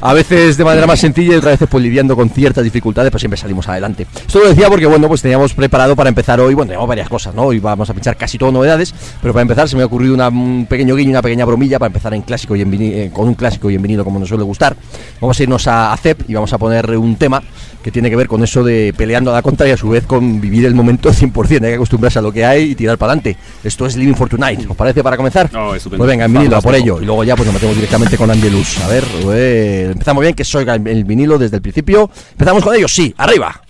A 0.00 0.12
veces 0.14 0.56
de 0.56 0.64
manera 0.64 0.86
más 0.86 0.98
sencilla 1.00 1.34
y 1.34 1.36
otras 1.36 1.54
veces 1.54 1.68
pues 1.70 1.82
lidiando 1.82 2.16
con 2.16 2.30
ciertas 2.30 2.64
dificultades, 2.64 3.10
pero 3.10 3.18
siempre 3.18 3.38
salimos 3.38 3.68
adelante. 3.68 4.06
Esto 4.26 4.38
lo 4.40 4.48
decía 4.48 4.68
porque, 4.68 4.86
bueno, 4.86 5.08
pues 5.08 5.22
teníamos 5.22 5.52
preparado 5.54 5.94
para 5.96 6.08
empezar 6.08 6.40
hoy, 6.40 6.54
bueno, 6.54 6.68
teníamos 6.68 6.88
varias 6.88 7.08
cosas, 7.08 7.34
¿no? 7.34 7.42
Hoy 7.44 7.58
vamos 7.58 7.88
a 7.90 7.94
pinchar 7.94 8.16
casi 8.16 8.38
todo 8.38 8.52
novedades, 8.52 8.94
pero 9.20 9.32
para 9.34 9.42
empezar 9.42 9.68
se 9.68 9.76
me 9.76 9.82
ha 9.82 9.86
ocurrido 9.86 10.14
una- 10.14 10.28
un 10.28 10.66
pequeño 10.68 10.94
guiño, 10.96 11.10
una 11.10 11.22
pequeña 11.22 11.44
bromilla 11.44 11.78
para 11.78 11.88
empezar 11.88 12.14
en 12.14 12.22
clásico 12.22 12.56
y 12.56 12.62
en 12.62 12.70
eh, 12.80 13.10
con 13.12 13.28
un 13.28 13.34
clásico 13.34 13.70
y 13.70 13.74
en 13.74 13.82
vinilo 13.82 14.04
como 14.04 14.18
nos 14.18 14.29
suele 14.30 14.44
gustar. 14.44 14.76
Vamos 15.20 15.38
a 15.38 15.42
irnos 15.42 15.66
a, 15.66 15.96
CEP 15.96 16.28
y 16.28 16.34
vamos 16.34 16.52
a 16.52 16.58
poner 16.58 16.96
un 16.96 17.16
tema 17.16 17.42
que 17.82 17.90
tiene 17.90 18.10
que 18.10 18.16
ver 18.16 18.26
con 18.26 18.42
eso 18.42 18.62
de 18.64 18.94
peleando 18.96 19.30
a 19.30 19.34
la 19.34 19.42
contra 19.42 19.66
y 19.68 19.70
a 19.70 19.76
su 19.76 19.88
vez 19.88 20.06
con 20.06 20.40
vivir 20.40 20.64
el 20.66 20.74
momento 20.74 21.10
100%. 21.12 21.50
Hay 21.52 21.60
que 21.60 21.74
acostumbrarse 21.74 22.18
a 22.18 22.22
lo 22.22 22.32
que 22.32 22.44
hay 22.44 22.70
y 22.70 22.74
tirar 22.74 22.98
para 22.98 23.12
adelante. 23.12 23.36
Esto 23.62 23.86
es 23.86 23.96
Living 23.96 24.14
for 24.14 24.28
Tonight. 24.28 24.68
¿Os 24.68 24.76
parece 24.76 25.02
para 25.02 25.16
comenzar? 25.16 25.50
Oh, 25.54 25.74
estupendo. 25.74 26.04
pues 26.04 26.10
venga, 26.10 26.24
en 26.24 26.32
vinilo, 26.32 26.56
a 26.56 26.60
por 26.60 26.74
ello. 26.74 27.00
Y 27.00 27.04
luego 27.04 27.24
ya 27.24 27.36
pues 27.36 27.46
nos 27.46 27.54
metemos 27.54 27.74
directamente 27.76 28.16
con 28.16 28.30
Angelus. 28.30 28.78
A 28.80 28.88
ver, 28.88 29.04
eh, 29.32 29.90
empezamos 29.92 30.22
bien, 30.22 30.34
que 30.34 30.44
soy 30.44 30.64
el 30.68 31.04
vinilo 31.04 31.38
desde 31.38 31.56
el 31.56 31.62
principio. 31.62 32.10
Empezamos 32.32 32.64
con 32.64 32.74
ellos, 32.74 32.92
sí, 32.92 33.14
arriba. 33.16 33.60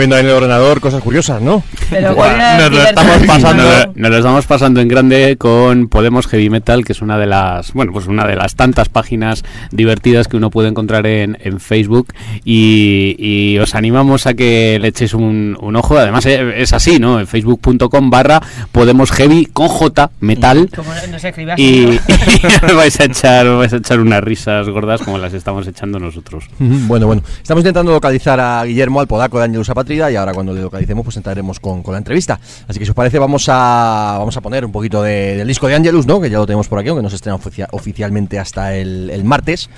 Viendo 0.00 0.16
ahí 0.16 0.22
en 0.22 0.28
el 0.28 0.32
ordenador 0.32 0.80
cosas 0.80 1.02
curiosas, 1.02 1.42
¿no? 1.42 1.62
Pero 1.90 2.14
nos 2.14 2.70
lo 2.72 2.82
estamos 2.82 3.26
pasando. 3.26 3.62
Nos 3.62 3.86
lo, 3.86 3.92
nos 3.94 4.10
lo 4.10 4.16
estamos 4.16 4.46
pasando 4.46 4.80
en 4.80 4.88
grande 4.88 5.36
con 5.38 5.88
Podemos 5.88 6.26
Heavy 6.26 6.48
Metal, 6.48 6.84
que 6.84 6.92
es 6.92 7.02
una 7.02 7.18
de 7.18 7.26
las, 7.26 7.74
bueno, 7.74 7.92
pues 7.92 8.06
una 8.06 8.26
de 8.26 8.34
las 8.34 8.54
tantas 8.56 8.88
páginas 8.88 9.44
divertidas 9.70 10.26
que 10.26 10.36
uno 10.36 10.50
puede 10.50 10.68
encontrar 10.68 11.06
en, 11.06 11.36
en 11.40 11.60
Facebook 11.60 12.14
y, 12.44 13.14
y 13.18 13.58
os 13.58 13.74
animamos 13.74 14.26
a 14.26 14.34
que 14.34 14.78
le 14.80 14.88
echéis 14.88 15.12
un, 15.12 15.56
un 15.60 15.76
ojo. 15.76 15.98
Además 15.98 16.24
eh, 16.26 16.62
es 16.62 16.72
así, 16.72 16.98
¿no? 16.98 17.20
En 17.20 17.26
facebook.com 17.26 18.10
barra 18.10 18.40
Podemos 18.72 19.12
Heavy 19.12 19.46
con 19.46 19.68
J 19.68 20.10
Metal. 20.20 20.70
Como 20.74 20.90
no 21.10 21.18
se 21.18 21.28
escribe 21.28 21.52
así, 21.52 21.62
Y, 21.62 22.74
vais 22.74 22.98
a 23.00 23.04
echar, 23.04 23.46
os 23.46 23.58
vais 23.58 23.72
a 23.74 23.76
echar 23.76 24.00
unas 24.00 24.24
risas 24.24 24.66
gordas 24.68 25.02
como 25.02 25.18
las 25.18 25.34
estamos 25.34 25.66
echando 25.66 25.98
nosotros. 25.98 26.44
Bueno, 26.58 27.06
bueno. 27.06 27.22
Estamos 27.42 27.60
intentando 27.60 27.92
localizar 27.92 28.40
a 28.40 28.64
Guillermo, 28.64 29.00
al 29.00 29.06
podaco 29.06 29.38
de 29.38 29.44
Angelus 29.44 29.68
Y 29.90 30.16
ahora 30.16 30.32
cuando 30.32 30.52
le 30.52 30.60
localicemos, 30.62 31.04
pues 31.04 31.16
entraremos 31.16 31.58
con, 31.60 31.82
con 31.82 31.92
la 31.92 31.98
entrevista. 31.98 32.38
Así 32.68 32.78
que 32.78 32.84
si 32.84 32.90
os 32.90 32.94
parece, 32.94 33.18
vamos 33.18 33.46
a, 33.48 34.16
vamos 34.18 34.36
a 34.36 34.40
poner 34.40 34.64
un 34.64 34.72
poquito 34.72 35.02
de- 35.02 35.36
del 35.36 35.48
disco 35.48 35.66
de 35.66 35.74
Angelus, 35.74 36.06
¿no? 36.06 36.20
Que 36.20 36.30
ya 36.30 36.38
lo 36.38 36.46
tenemos 36.46 36.68
por 36.68 36.78
aquí, 36.78 36.88
aunque 36.88 37.02
no 37.02 37.10
se 37.10 37.16
estrena 37.16 37.36
oficia- 37.36 37.68
oficialmente 37.72 38.38
hasta 38.38 38.74
el, 38.74 39.10
el 39.10 39.24
martes. 39.24 39.68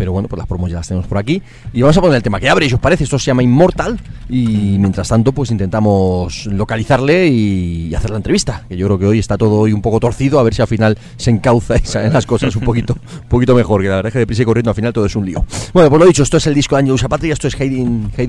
Pero 0.00 0.12
bueno, 0.12 0.28
pues 0.28 0.38
las 0.38 0.46
promos 0.48 0.70
ya 0.70 0.78
las 0.78 0.88
tenemos 0.88 1.06
por 1.06 1.18
aquí. 1.18 1.42
Y 1.74 1.82
vamos 1.82 1.94
a 1.98 2.00
poner 2.00 2.16
el 2.16 2.22
tema 2.22 2.40
que 2.40 2.48
abre, 2.48 2.66
si 2.66 2.74
os 2.74 2.80
parece. 2.80 3.04
Esto 3.04 3.18
se 3.18 3.26
llama 3.26 3.42
Immortal. 3.42 4.00
Y 4.30 4.78
mientras 4.78 5.06
tanto, 5.08 5.32
pues 5.32 5.50
intentamos 5.50 6.46
localizarle 6.46 7.26
y, 7.28 7.94
hacer 7.94 8.08
la 8.08 8.16
entrevista. 8.16 8.64
Que 8.66 8.78
yo 8.78 8.86
creo 8.86 8.98
que 8.98 9.04
hoy 9.04 9.18
está 9.18 9.36
todo 9.36 9.56
hoy 9.56 9.74
un 9.74 9.82
poco 9.82 10.00
torcido. 10.00 10.40
A 10.40 10.42
ver 10.42 10.54
si 10.54 10.62
al 10.62 10.68
final 10.68 10.96
se 11.18 11.30
encauza 11.30 11.76
y 11.76 11.80
salen 11.80 12.14
las 12.14 12.24
cosas 12.24 12.56
un 12.56 12.62
poquito, 12.62 12.94
un 12.94 13.28
poquito 13.28 13.54
mejor. 13.54 13.82
Que 13.82 13.88
la 13.88 13.96
verdad 13.96 14.08
es 14.08 14.12
que 14.14 14.20
deprisa 14.20 14.40
y 14.40 14.44
corriendo 14.46 14.70
al 14.70 14.74
final 14.74 14.94
todo 14.94 15.04
es 15.04 15.14
un 15.14 15.26
lío. 15.26 15.44
Bueno, 15.74 15.90
pues 15.90 16.00
lo 16.00 16.06
dicho, 16.06 16.22
esto 16.22 16.38
es 16.38 16.46
el 16.46 16.54
disco 16.54 16.76
de 16.76 16.80
Angelus 16.80 17.04
Apatria. 17.04 17.34
Esto 17.34 17.46
es 17.46 17.58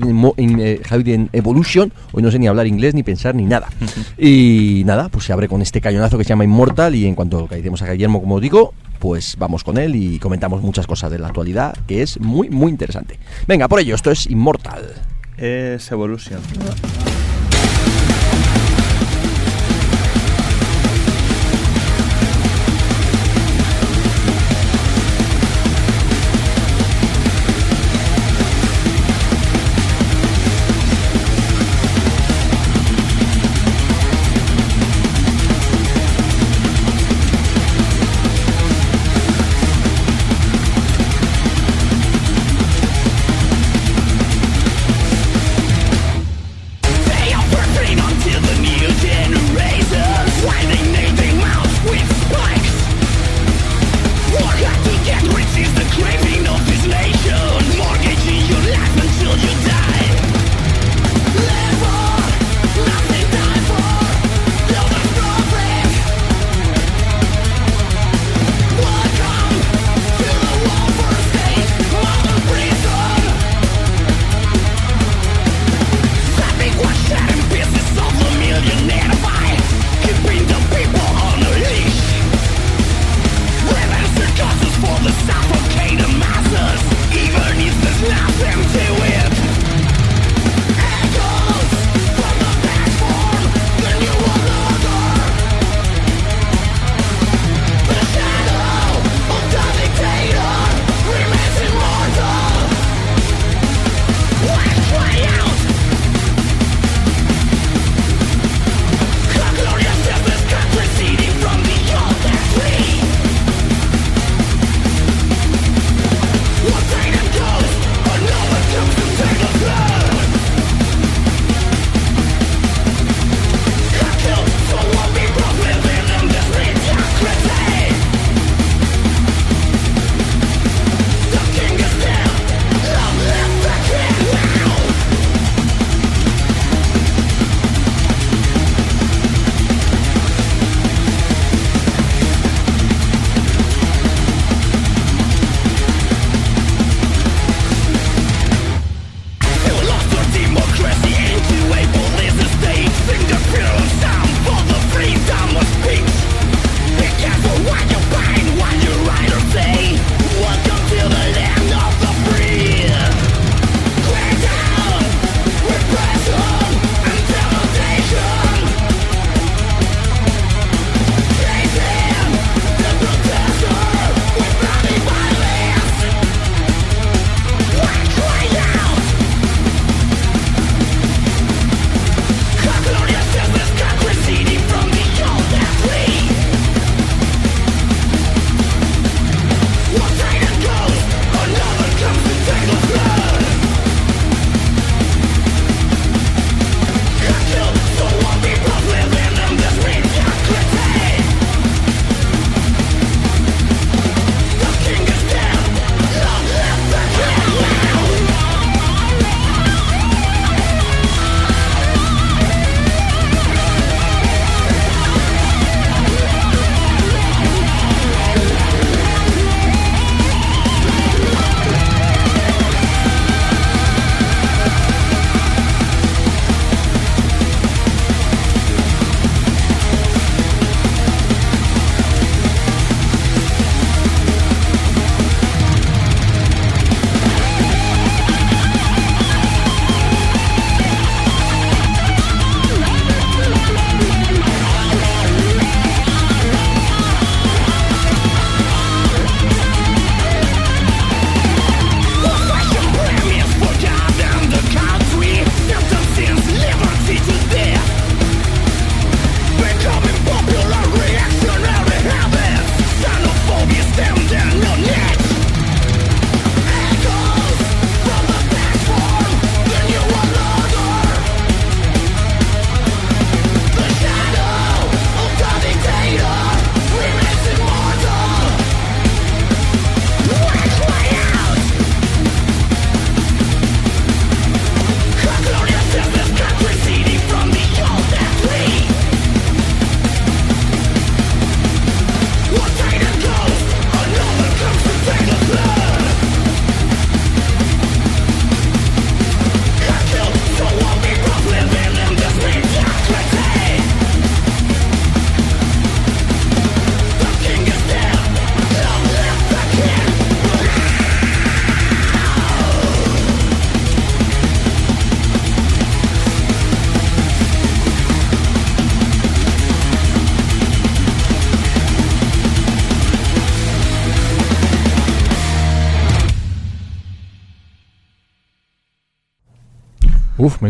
Mo- 0.02 0.34
in, 0.36 0.60
eh, 0.60 0.78
Hidden 0.90 1.30
Evolution. 1.32 1.90
Hoy 2.12 2.22
no 2.22 2.30
sé 2.30 2.38
ni 2.38 2.48
hablar 2.48 2.66
inglés, 2.66 2.92
ni 2.92 3.02
pensar, 3.02 3.34
ni 3.34 3.44
nada. 3.44 3.68
Y 4.18 4.82
nada, 4.84 5.08
pues 5.08 5.24
se 5.24 5.32
abre 5.32 5.48
con 5.48 5.62
este 5.62 5.80
cañonazo 5.80 6.18
que 6.18 6.24
se 6.24 6.28
llama 6.28 6.44
Immortal. 6.44 6.94
Y 6.94 7.06
en 7.06 7.14
cuanto 7.14 7.40
localicemos 7.40 7.80
a 7.80 7.90
Guillermo, 7.90 8.20
como 8.20 8.40
digo, 8.40 8.74
pues 9.02 9.34
vamos 9.36 9.64
con 9.64 9.78
él 9.78 9.96
y 9.96 10.20
comentamos 10.20 10.62
muchas 10.62 10.86
cosas 10.86 11.10
de 11.10 11.18
la 11.18 11.26
actualidad, 11.26 11.61
que 11.86 12.02
es 12.02 12.18
muy, 12.20 12.50
muy 12.50 12.70
interesante. 12.70 13.18
Venga, 13.46 13.68
por 13.68 13.80
ello, 13.80 13.94
esto 13.94 14.10
es 14.10 14.26
Immortal. 14.26 14.94
Es 15.36 15.90
Evolution. 15.90 16.40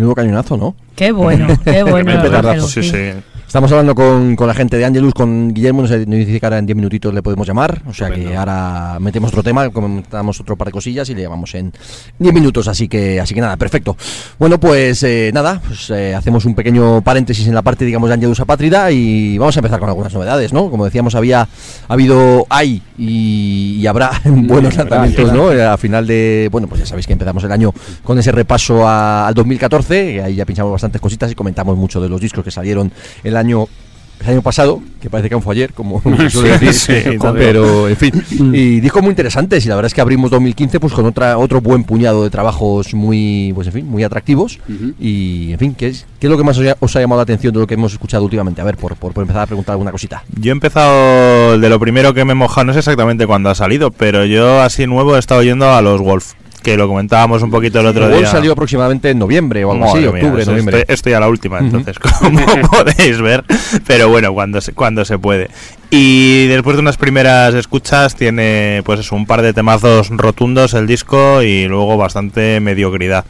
Menudo 0.03 0.17
cañonazo, 0.17 0.57
¿no? 0.57 0.75
Qué 0.97 1.13
bueno, 1.13 1.47
qué 1.65 1.85
bueno. 1.85 2.11
Qué 2.11 2.15
los 2.17 2.23
petardazo, 2.25 2.49
Angelus, 2.49 2.71
Sí, 2.73 2.83
sí. 2.83 3.13
Estamos 3.53 3.71
hablando 3.71 3.95
con, 3.95 4.35
con 4.35 4.47
la 4.49 4.55
gente 4.55 4.79
de 4.79 4.87
Angelus, 4.87 5.13
con 5.13 5.53
Guillermo, 5.53 5.83
nos 5.83 5.91
nos 5.91 6.07
dice 6.07 6.41
que 6.41 6.47
ahora 6.47 6.57
en 6.57 6.65
10 6.65 6.75
minutitos 6.75 7.13
le 7.13 7.23
podemos 7.23 7.47
llamar, 7.47 7.83
o 7.87 7.93
sea 7.93 8.09
que 8.11 8.35
ahora 8.35 8.97
metemos 8.99 9.29
otro 9.31 9.43
tema, 9.43 9.69
comentamos 9.69 10.41
otro 10.41 10.57
par 10.57 10.69
de 10.69 10.73
cosillas 10.73 11.11
y 11.11 11.15
le 11.15 11.21
llamamos 11.21 11.55
en 11.55 11.71
10 12.19 12.33
minutos, 12.33 12.67
así 12.67 12.89
que 12.89 13.21
así 13.21 13.35
que 13.35 13.43
nada, 13.43 13.59
perfecto. 13.59 13.95
Bueno, 14.39 14.59
pues 14.59 15.03
eh, 15.03 15.31
nada, 15.35 15.61
pues 15.69 15.91
eh, 15.91 16.15
hacemos 16.15 16.47
un 16.47 16.55
pequeño 16.55 17.03
paréntesis 17.03 17.47
en 17.47 17.55
la 17.55 17.61
parte, 17.61 17.85
digamos, 17.85 18.09
de 18.09 18.15
Angelus 18.15 18.41
Apátrida 18.41 18.91
y 18.91 19.37
vamos 19.37 19.55
a 19.55 19.61
empezar 19.61 19.79
con 19.81 19.91
algunas 19.91 20.15
novedades, 20.15 20.55
¿no? 20.55 20.71
Como 20.71 20.87
decíamos, 20.87 21.15
había 21.15 21.43
ha 21.43 21.93
habido, 21.93 22.47
hay 22.49 22.81
y, 22.97 23.77
y 23.83 23.87
habrá 23.87 24.13
buenos 24.25 24.75
lanzamientos. 24.79 25.31
¿no? 25.31 25.49
A 25.49 25.77
final 25.77 26.07
de, 26.07 26.49
bueno, 26.51 26.69
pues 26.69 26.81
ya 26.81 26.87
sabéis 26.87 27.07
que 27.07 27.13
empezamos 27.13 27.45
el 27.45 27.53
año 27.53 27.75
con 28.03 28.19
ese 28.19 28.33
repaso 28.33 28.89
a- 28.89 29.27
al 29.29 29.35
2014, 29.35 30.13
que 30.15 30.23
ahí 30.23 30.37
ya 30.37 30.47
pinchamos 30.47 30.73
bastantes 30.73 31.03
cositas 31.03 31.31
y 31.31 31.35
comentamos 31.35 31.77
mucho 31.77 32.01
de 32.01 32.09
los 32.09 32.19
discos 32.19 32.43
que 32.43 32.51
salieron 32.51 32.91
el 33.23 33.42
año 33.43 33.67
el 34.21 34.29
año 34.35 34.43
pasado, 34.43 34.81
que 35.01 35.11
parece 35.11 35.29
que 35.29 35.41
fue 35.41 35.53
ayer, 35.53 35.73
como 35.73 36.01
se 36.17 36.31
suele 36.31 36.57
Sí, 36.59 36.65
decir, 36.67 37.03
sí, 37.13 37.17
joder. 37.19 37.35
pero 37.45 37.89
en 37.89 37.97
fin, 37.97 38.13
y 38.55 38.79
discos 38.79 39.03
muy 39.03 39.11
interesantes 39.11 39.67
y 39.67 39.69
la 39.69 39.75
verdad 39.75 39.89
es 39.89 39.95
que 39.95 40.01
abrimos 40.01 40.31
2015 40.31 40.79
pues 40.79 40.93
con 40.93 41.07
otra 41.07 41.37
otro 41.39 41.61
buen 41.61 41.83
puñado 41.83 42.23
de 42.23 42.31
trabajos 42.31 42.95
muy 42.95 43.51
pues 43.53 43.67
en 43.67 43.73
fin, 43.73 43.87
muy 43.89 44.05
atractivos 44.05 44.61
y 45.01 45.51
en 45.53 45.59
fin, 45.59 45.75
¿qué 45.75 45.89
es, 45.89 46.07
qué 46.21 46.29
es 46.29 46.31
lo 46.31 46.39
que 46.39 46.45
más 46.45 46.57
os 46.57 46.65
ha, 46.69 46.77
os 46.79 46.95
ha 46.95 47.01
llamado 47.01 47.19
la 47.19 47.25
atención 47.25 47.53
de 47.53 47.59
lo 47.59 47.67
que 47.67 47.75
hemos 47.75 47.93
escuchado 47.95 48.23
últimamente? 48.23 48.61
A 48.61 48.65
ver, 48.65 48.77
por, 48.77 48.95
por, 48.95 49.13
por 49.13 49.23
empezar 49.23 49.43
a 49.43 49.47
preguntar 49.47 49.73
alguna 49.73 49.91
cosita. 49.91 50.23
Yo 50.39 50.53
he 50.53 50.55
empezado 50.55 51.59
de 51.59 51.69
lo 51.69 51.81
primero 51.81 52.15
que 52.15 52.25
me 52.25 52.31
he 52.31 52.37
mojado, 52.37 52.67
no 52.67 52.73
sé 52.75 52.79
exactamente 52.79 53.27
cuándo 53.27 53.51
ha 53.51 53.57
salido, 53.57 53.91
pero 53.91 54.25
yo 54.25 54.61
así 54.61 54.87
nuevo 54.87 55.17
he 55.17 55.19
estado 55.19 55.43
yendo 55.43 55.69
a 55.73 55.83
los 55.83 56.01
Wolf, 56.01 56.35
que 56.63 56.77
lo 56.77 56.89
comentábamos 56.89 57.43
un 57.43 57.51
poquito 57.51 57.81
el 57.81 57.87
otro 57.87 58.09
Gol 58.09 58.19
día. 58.19 58.27
salió 58.27 58.53
aproximadamente 58.53 59.11
en 59.11 59.19
noviembre 59.19 59.65
o 59.65 59.73
algo 59.73 59.85
así, 59.85 60.05
Madre 60.05 60.09
octubre, 60.09 60.47
noviembre. 60.47 60.79
Estoy, 60.81 60.95
estoy 60.95 61.13
a 61.15 61.21
la 61.21 61.29
última, 61.29 61.59
entonces, 61.59 61.99
como 61.99 62.41
podéis 62.71 63.21
ver. 63.21 63.45
Pero 63.87 64.09
bueno, 64.09 64.33
cuando 64.33 64.61
se, 64.61 64.73
cuando 64.73 65.05
se 65.05 65.19
puede. 65.19 65.49
Y 65.91 66.47
después 66.47 66.77
de 66.77 66.81
unas 66.81 66.97
primeras 66.97 67.55
escuchas, 67.55 68.15
tiene 68.17 68.83
pues 68.85 69.01
eso, 69.01 69.15
un 69.15 69.27
par 69.27 69.43
de 69.43 69.53
temazos 69.53 70.09
rotundos 70.09 70.73
el 70.75 70.87
disco 70.87 71.43
y 71.43 71.67
luego 71.67 71.97
bastante 71.97 72.61
mediocridad. 72.61 73.25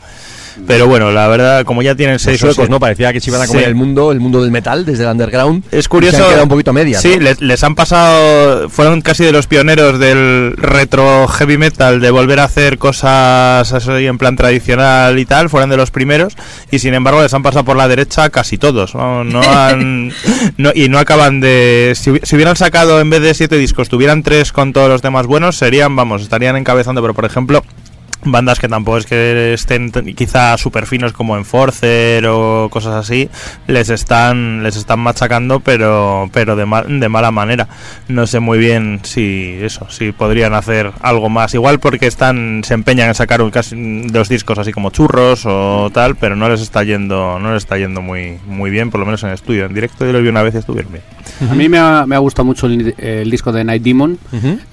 Pero 0.66 0.86
bueno, 0.86 1.10
la 1.10 1.28
verdad, 1.28 1.64
como 1.64 1.82
ya 1.82 1.94
tienen 1.94 2.18
seis 2.18 2.40
suecos, 2.40 2.68
¿no? 2.68 2.78
Parecía 2.80 3.12
que 3.12 3.20
se 3.20 3.30
iban 3.30 3.42
a 3.42 3.46
comer 3.46 3.64
el 3.64 3.74
mundo, 3.74 4.12
el 4.12 4.20
mundo 4.20 4.42
del 4.42 4.50
metal 4.50 4.84
desde 4.84 5.04
el 5.04 5.10
underground. 5.10 5.64
Es 5.70 5.88
curioso. 5.88 6.16
Se 6.16 6.22
han 6.22 6.28
quedado 6.28 6.42
un 6.44 6.48
poquito 6.48 6.70
a 6.70 6.74
medias. 6.74 7.00
Sí, 7.02 7.14
¿no? 7.16 7.22
les, 7.22 7.40
les 7.40 7.64
han 7.64 7.74
pasado. 7.74 8.68
Fueron 8.68 9.00
casi 9.02 9.24
de 9.24 9.32
los 9.32 9.46
pioneros 9.46 9.98
del 9.98 10.54
retro 10.56 11.26
heavy 11.28 11.58
metal, 11.58 12.00
de 12.00 12.10
volver 12.10 12.40
a 12.40 12.44
hacer 12.44 12.78
cosas 12.78 13.72
así 13.72 14.06
en 14.06 14.18
plan 14.18 14.36
tradicional 14.36 15.18
y 15.18 15.24
tal. 15.24 15.48
Fueron 15.50 15.70
de 15.70 15.76
los 15.76 15.90
primeros. 15.90 16.34
Y 16.70 16.78
sin 16.78 16.94
embargo, 16.94 17.22
les 17.22 17.32
han 17.34 17.42
pasado 17.42 17.64
por 17.64 17.76
la 17.76 17.88
derecha 17.88 18.30
casi 18.30 18.58
todos. 18.58 18.94
No, 18.94 19.24
No 19.24 19.40
han- 19.42 20.12
no- 20.56 20.72
y 20.74 20.88
no 20.88 20.98
acaban 20.98 21.40
de. 21.40 21.92
Si, 21.96 22.12
si 22.22 22.36
hubieran 22.36 22.56
sacado 22.56 23.00
en 23.00 23.10
vez 23.10 23.22
de 23.22 23.34
siete 23.34 23.56
discos, 23.56 23.88
tuvieran 23.88 24.22
tres 24.22 24.52
con 24.52 24.72
todos 24.72 24.88
los 24.88 25.02
temas 25.02 25.26
buenos, 25.26 25.56
serían, 25.56 25.94
vamos, 25.96 26.22
estarían 26.22 26.56
encabezando. 26.56 27.00
Pero 27.02 27.14
por 27.14 27.24
ejemplo 27.24 27.62
bandas 28.24 28.58
que 28.60 28.68
tampoco 28.68 28.98
es 28.98 29.06
que 29.06 29.52
estén 29.54 29.90
quizá 30.14 30.56
super 30.56 30.86
finos 30.86 31.12
como 31.12 31.36
Enforcer 31.36 32.24
o 32.26 32.68
cosas 32.70 32.94
así 32.94 33.28
les 33.66 33.90
están 33.90 34.62
les 34.62 34.76
están 34.76 35.00
machacando 35.00 35.60
pero 35.60 36.28
pero 36.32 36.54
de 36.56 36.64
mal- 36.66 37.00
de 37.00 37.08
mala 37.08 37.30
manera. 37.30 37.68
No 38.08 38.26
sé 38.26 38.40
muy 38.40 38.58
bien 38.58 39.00
si 39.02 39.58
eso 39.60 39.86
si 39.90 40.12
podrían 40.12 40.54
hacer 40.54 40.92
algo 41.00 41.28
más. 41.28 41.54
Igual 41.54 41.80
porque 41.80 42.06
están 42.06 42.62
se 42.64 42.74
empeñan 42.74 43.08
en 43.08 43.14
sacar 43.14 43.42
un- 43.42 43.50
casi 43.50 43.74
dos 44.06 44.28
discos 44.28 44.58
así 44.58 44.72
como 44.72 44.90
churros 44.90 45.42
o 45.46 45.90
tal 45.92 46.16
pero 46.16 46.36
no 46.36 46.48
les 46.48 46.60
está 46.60 46.84
yendo 46.84 47.38
no 47.38 47.52
les 47.54 47.64
está 47.64 47.76
yendo 47.78 48.02
muy 48.02 48.38
muy 48.46 48.70
bien 48.70 48.90
por 48.90 49.00
lo 49.00 49.06
menos 49.06 49.22
en 49.24 49.30
estudio. 49.30 49.66
En 49.66 49.74
directo 49.74 50.04
yo 50.06 50.12
lo 50.12 50.22
vi 50.22 50.28
una 50.28 50.42
vez 50.42 50.54
y 50.54 50.58
estuvieron 50.58 50.92
bien. 50.92 51.04
A 51.50 51.54
mí 51.54 51.68
me 51.68 51.78
ha, 51.78 52.04
me 52.06 52.14
ha 52.14 52.18
gustado 52.18 52.44
mucho 52.44 52.66
el, 52.66 52.94
el 52.98 53.30
disco 53.30 53.50
de 53.52 53.64
Night 53.64 53.82
Demon, 53.82 54.18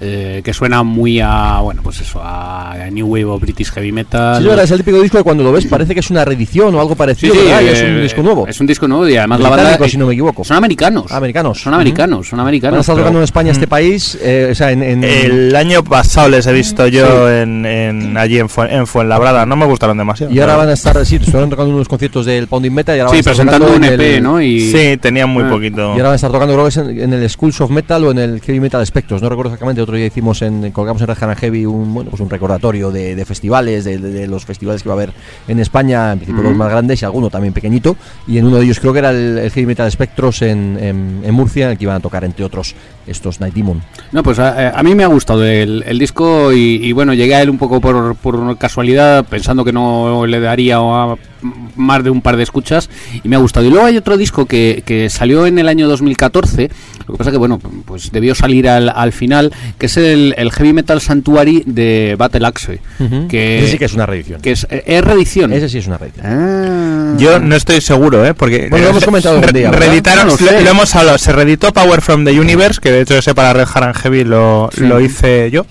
eh, 0.00 0.40
que 0.44 0.52
suena 0.52 0.82
muy 0.82 1.20
a, 1.20 1.58
bueno, 1.60 1.82
pues 1.82 2.00
eso, 2.00 2.20
a 2.22 2.76
New 2.92 3.06
Wave 3.06 3.24
o 3.24 3.39
British 3.40 3.70
Heavy 3.72 3.92
Metal. 3.92 4.36
Sí, 4.36 4.42
es 4.42 4.48
verdad, 4.48 4.64
es 4.64 4.70
el 4.70 4.78
típico 4.78 5.00
disco 5.00 5.18
que 5.18 5.24
cuando 5.24 5.42
lo 5.42 5.52
ves 5.52 5.66
parece 5.66 5.94
que 5.94 6.00
es 6.00 6.10
una 6.10 6.24
reedición 6.24 6.74
o 6.74 6.80
algo 6.80 6.92
Sí, 6.92 6.98
parecido, 6.98 7.34
sí. 7.34 7.40
Y 7.44 7.48
eh, 7.50 7.72
es 7.72 7.82
un 7.82 8.02
disco 8.02 8.22
nuevo. 8.22 8.46
Es 8.46 8.60
un 8.60 8.66
disco 8.66 8.88
nuevo 8.88 9.08
y 9.08 9.16
además 9.16 9.40
la 9.40 9.48
banda... 9.50 9.88
Si 9.88 9.96
no 9.96 10.06
me 10.06 10.12
equivoco. 10.12 10.44
Son 10.44 10.56
americanos. 10.56 11.10
Americanos. 11.10 11.60
Son 11.60 11.74
americanos, 11.74 12.28
son 12.28 12.40
americanos. 12.40 12.80
estar 12.80 12.94
pero- 12.94 13.04
tocando 13.04 13.18
en 13.20 13.24
España, 13.24 13.52
este 13.52 13.66
país, 13.66 14.18
eh, 14.22 14.48
o 14.52 14.54
sea, 14.54 14.70
en... 14.70 14.82
en- 14.82 15.04
el 15.04 15.54
año 15.56 15.82
pasado 15.82 16.28
les 16.28 16.46
he 16.46 16.52
visto 16.52 16.86
yo 16.88 17.30
en, 17.30 17.64
en- 17.66 18.16
allí 18.16 18.38
en, 18.38 18.48
Fuen- 18.48 18.70
en 18.70 18.86
Fuenlabrada 18.86 19.46
no 19.46 19.56
me 19.56 19.66
gustaron 19.66 19.96
demasiado 19.98 20.32
y 20.32 20.38
ahora 20.40 20.56
van 20.56 20.68
a 20.68 20.72
estar, 20.74 21.04
sí, 21.06 21.16
estuvieron 21.16 21.50
tocando 21.50 21.74
unos 21.74 21.88
conciertos 21.88 22.26
del 22.26 22.46
Pounding 22.46 22.70
Metal 22.72 22.96
y 22.96 23.00
ahora 23.00 23.10
Sí, 23.10 23.16
van 23.16 23.16
a 23.16 23.20
estar 23.20 23.34
presentando 23.34 23.66
tocando 23.66 23.86
un 23.86 23.92
en 23.94 24.00
EP, 24.00 24.16
el- 24.16 24.22
¿no? 24.22 24.40
Y, 24.40 24.60
Sí, 24.70 24.96
tenían 24.98 25.28
muy 25.30 25.44
Ah. 25.44 25.50
poquito. 25.50 25.80
Y 25.80 25.90
ahora 25.92 26.02
van 26.04 26.12
a 26.12 26.16
estar 26.16 26.30
tocando, 26.32 26.54
creo 26.54 26.64
que 26.64 26.68
es 26.70 26.76
en, 26.76 27.00
en 27.00 27.12
el 27.12 27.28
Schools 27.30 27.60
of 27.60 27.70
Metal 27.70 28.04
o 28.04 28.10
en 28.10 28.18
el 28.18 28.40
Heavy 28.40 28.60
Metal 28.60 28.84
Spectros, 28.86 29.22
no 29.22 29.28
recuerdo 29.28 29.50
exactamente. 29.50 29.82
Otro 29.82 29.96
día 29.96 30.06
hicimos 30.06 30.42
en, 30.42 30.70
colgamos 30.72 31.00
en 31.02 31.08
Red 31.08 31.36
Heavy 31.38 31.66
un, 31.66 31.94
bueno, 31.94 32.10
pues 32.10 32.20
un 32.20 32.30
recordatorio 32.30 32.90
de, 32.90 33.14
de 33.14 33.24
festivales, 33.30 33.84
de, 33.84 33.96
de- 33.98 34.10
de 34.10 34.26
los 34.26 34.44
festivales 34.44 34.82
que 34.82 34.88
va 34.88 34.96
a 34.96 34.98
haber 34.98 35.12
en 35.48 35.60
España, 35.60 36.12
en 36.12 36.18
principio 36.18 36.42
los 36.42 36.56
más 36.56 36.68
grandes 36.70 37.00
y 37.00 37.04
alguno 37.04 37.30
también 37.30 37.54
pequeñito. 37.54 37.96
Y 38.26 38.38
en 38.38 38.46
uno 38.46 38.56
de 38.58 38.64
ellos 38.64 38.80
creo 38.80 38.92
que 38.92 38.98
era 38.98 39.10
el, 39.10 39.38
el 39.38 39.50
Heavy 39.50 39.66
Metal 39.66 39.90
Spectros 39.90 40.42
en, 40.42 40.76
en- 40.80 41.20
en 41.24 41.34
Murcia, 41.34 41.66
en 41.66 41.70
el 41.72 41.78
que 41.78 41.84
iban 41.84 41.96
a 41.96 42.00
tocar, 42.00 42.24
entre 42.24 42.44
otros, 42.44 42.74
estos 43.06 43.40
Night 43.40 43.54
Demon. 43.54 43.80
No, 44.12 44.22
pues 44.24 44.38
a, 44.40 44.70
a 44.78 44.82
mí 44.82 44.94
me 44.96 45.04
ha 45.04 45.08
gustado 45.08 45.44
el, 45.44 45.84
el 45.86 45.98
disco 45.98 46.52
y, 46.52 46.80
y 46.84 46.92
bueno, 46.92 47.14
llegué 47.14 47.36
a 47.36 47.42
él 47.42 47.50
un 47.50 47.58
poco 47.58 47.80
por, 47.80 48.16
por 48.16 48.58
casualidad, 48.58 49.24
pensando 49.24 49.64
que 49.64 49.72
no 49.72 50.26
le 50.26 50.40
daría 50.40 50.76
a- 50.78 51.16
más 51.76 52.04
de 52.04 52.10
un 52.10 52.20
par 52.22 52.36
de 52.36 52.42
escuchas 52.42 52.90
y 53.22 53.28
me 53.28 53.36
ha 53.36 53.38
gustado. 53.38 53.66
Y 53.66 53.70
luego 53.70 53.86
hay 53.86 53.96
otro 53.96 54.16
disco 54.16 54.46
que, 54.46 54.82
que 54.86 55.08
salió 55.10 55.46
en 55.46 55.58
el 55.58 55.68
año 55.68 55.88
2014, 55.88 56.70
lo 57.06 57.14
que 57.14 57.18
pasa 57.18 57.30
que 57.30 57.36
bueno, 57.38 57.58
pues 57.84 58.10
debió 58.12 58.34
salir 58.34 58.68
al, 58.68 58.88
al 58.88 59.12
final, 59.12 59.52
que 59.78 59.86
es 59.86 59.96
el, 59.96 60.34
el 60.36 60.50
Heavy 60.52 60.72
Metal 60.72 61.00
Sanctuary 61.00 61.62
de 61.66 62.14
Battle 62.18 62.46
Axe, 62.46 62.80
que, 63.28 63.58
Ese 63.60 63.72
sí 63.72 63.78
que 63.78 63.84
es 63.86 63.94
una 63.94 64.06
reedición. 64.06 64.40
que 64.40 64.52
es, 64.52 64.66
es 64.70 65.04
reedición. 65.04 65.52
Ese 65.52 65.68
sí 65.68 65.78
es 65.78 65.86
una 65.86 65.98
reedición. 65.98 66.26
Ah. 66.26 67.14
Yo 67.18 67.38
no 67.40 67.56
estoy 67.56 67.80
seguro, 67.80 68.24
¿eh? 68.24 68.34
Porque 68.34 68.68
Bueno, 68.70 68.84
lo 68.84 68.90
hemos 68.90 69.02
eh, 69.02 69.06
comentado 69.06 69.34
algún 69.36 69.48
re- 69.52 69.58
día, 69.60 69.70
reeditaron- 69.72 70.24
No 70.26 70.30
lo 70.32 70.36
sé. 70.36 70.52
lo, 70.52 70.60
lo 70.60 70.70
hemos 70.70 70.94
hablado, 70.94 71.18
se 71.18 71.32
reeditó 71.32 71.72
Power 71.72 72.00
from 72.00 72.24
the 72.24 72.38
Universe, 72.38 72.80
que 72.80 72.90
de 72.92 73.00
hecho 73.02 73.16
ese 73.16 73.34
para 73.34 73.52
Red 73.52 73.66
Haran 73.74 73.94
Heavy 73.94 74.24
lo, 74.24 74.70
Sí. 74.72 74.82
lo 74.82 75.00
hice 75.00 75.50
yo. 75.50 75.66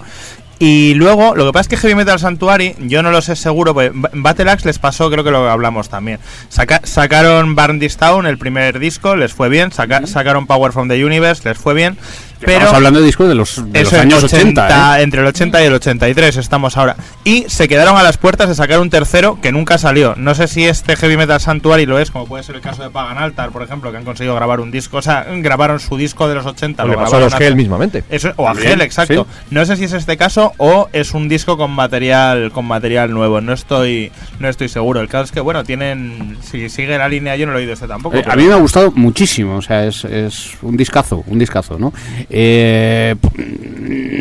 Y 0.61 0.93
luego, 0.95 1.35
lo 1.35 1.45
que 1.45 1.53
pasa 1.53 1.61
es 1.61 1.67
que 1.69 1.77
Heavy 1.77 1.95
Metal 1.95 2.19
Sanctuary, 2.19 2.75
yo 2.79 3.01
no 3.01 3.11
lo 3.11 3.21
sé 3.21 3.37
seguro, 3.37 3.73
pues 3.73 3.91
Ba- 3.93 4.09
Battle 4.13 4.51
Axe 4.51 4.67
les 4.67 4.77
pasó, 4.77 5.09
creo 5.09 5.23
que 5.23 5.31
lo 5.31 5.49
hablamos 5.49 5.87
también. 5.87 6.19
Saca- 6.49 6.81
sacaron 6.83 7.55
Burn 7.55 7.79
This 7.79 7.95
Town, 7.95 8.25
el 8.25 8.37
primer 8.37 8.77
disco, 8.77 9.15
les 9.15 9.33
fue 9.33 9.47
bien. 9.47 9.71
Saca- 9.71 10.05
Sacaron 10.05 10.47
Power 10.47 10.73
from 10.73 10.89
the 10.89 11.01
Universe, 11.05 11.47
les 11.47 11.57
fue 11.57 11.73
bien. 11.73 11.97
Pero 12.39 12.53
Estamos 12.53 12.75
hablando 12.75 12.99
de 12.99 13.05
discos 13.05 13.27
de 13.27 13.35
los, 13.35 13.71
de 13.71 13.83
los 13.83 13.93
eso, 13.93 14.01
años 14.01 14.23
80, 14.23 14.65
80. 14.65 14.99
¿eh? 14.99 15.03
Entre 15.03 15.21
el 15.21 15.27
80 15.27 15.61
y 15.61 15.65
el 15.65 15.73
83 15.73 16.37
estamos 16.37 16.77
ahora. 16.77 16.95
Y 17.23 17.45
se 17.49 17.67
quedaron 17.67 17.97
a 17.97 18.03
las 18.03 18.17
puertas 18.17 18.49
de 18.49 18.55
sacar 18.55 18.79
un 18.79 18.89
tercero 18.89 19.39
que 19.41 19.51
nunca 19.51 19.77
salió. 19.77 20.15
No 20.15 20.35
sé 20.35 20.47
si 20.47 20.65
este 20.65 20.95
Heavy 20.95 21.17
Metal 21.17 21.39
Sanctuary 21.39 21.85
lo 21.85 21.99
es, 21.99 22.11
como 22.11 22.25
puede 22.25 22.43
ser 22.43 22.55
el 22.55 22.61
caso 22.61 22.83
de 22.83 22.89
Pagan 22.89 23.17
Altar, 23.17 23.51
por 23.51 23.61
ejemplo, 23.63 23.91
que 23.91 23.97
han 23.97 24.05
conseguido 24.05 24.35
grabar 24.35 24.59
un 24.59 24.71
disco. 24.71 24.97
O 24.97 25.01
sea, 25.01 25.25
grabaron 25.29 25.79
su 25.79 25.97
disco 25.97 26.27
de 26.27 26.35
los 26.35 26.45
80. 26.45 26.83
O 26.83 26.87
lo 26.87 26.93
le 26.93 26.97
pasó 26.99 27.17
a 27.17 27.19
los 27.19 27.55
mismamente. 27.55 28.03
Eso, 28.09 28.31
o 28.37 28.47
a 28.47 28.53
exacto. 28.53 29.27
sí. 29.29 29.45
No 29.51 29.65
sé 29.65 29.75
si 29.75 29.85
es 29.85 29.93
este 29.93 30.17
caso 30.17 30.53
o 30.57 30.89
es 30.93 31.13
un 31.13 31.27
disco 31.27 31.57
con 31.57 31.71
material 31.71 32.51
con 32.51 32.65
material 32.65 33.11
nuevo. 33.11 33.41
No 33.41 33.53
estoy 33.53 34.11
no 34.39 34.47
estoy 34.47 34.69
seguro. 34.69 35.01
El 35.01 35.07
caso 35.07 35.25
es 35.25 35.31
que, 35.31 35.41
bueno, 35.41 35.63
tienen. 35.63 36.37
Si 36.41 36.69
sigue 36.69 36.97
la 36.97 37.09
línea, 37.09 37.35
yo 37.35 37.45
no 37.45 37.51
lo 37.51 37.59
he 37.59 37.61
oído 37.61 37.73
este 37.73 37.87
tampoco. 37.87 38.17
Eh, 38.17 38.23
a 38.27 38.35
mí 38.35 38.43
me 38.43 38.53
ha 38.53 38.57
gustado 38.57 38.91
muchísimo, 38.91 39.57
o 39.57 39.61
sea, 39.61 39.85
es, 39.85 40.05
es 40.05 40.51
un 40.61 40.77
discazo, 40.77 41.23
un 41.27 41.39
discazo, 41.39 41.77
¿no? 41.77 41.93
Eh, 42.29 43.15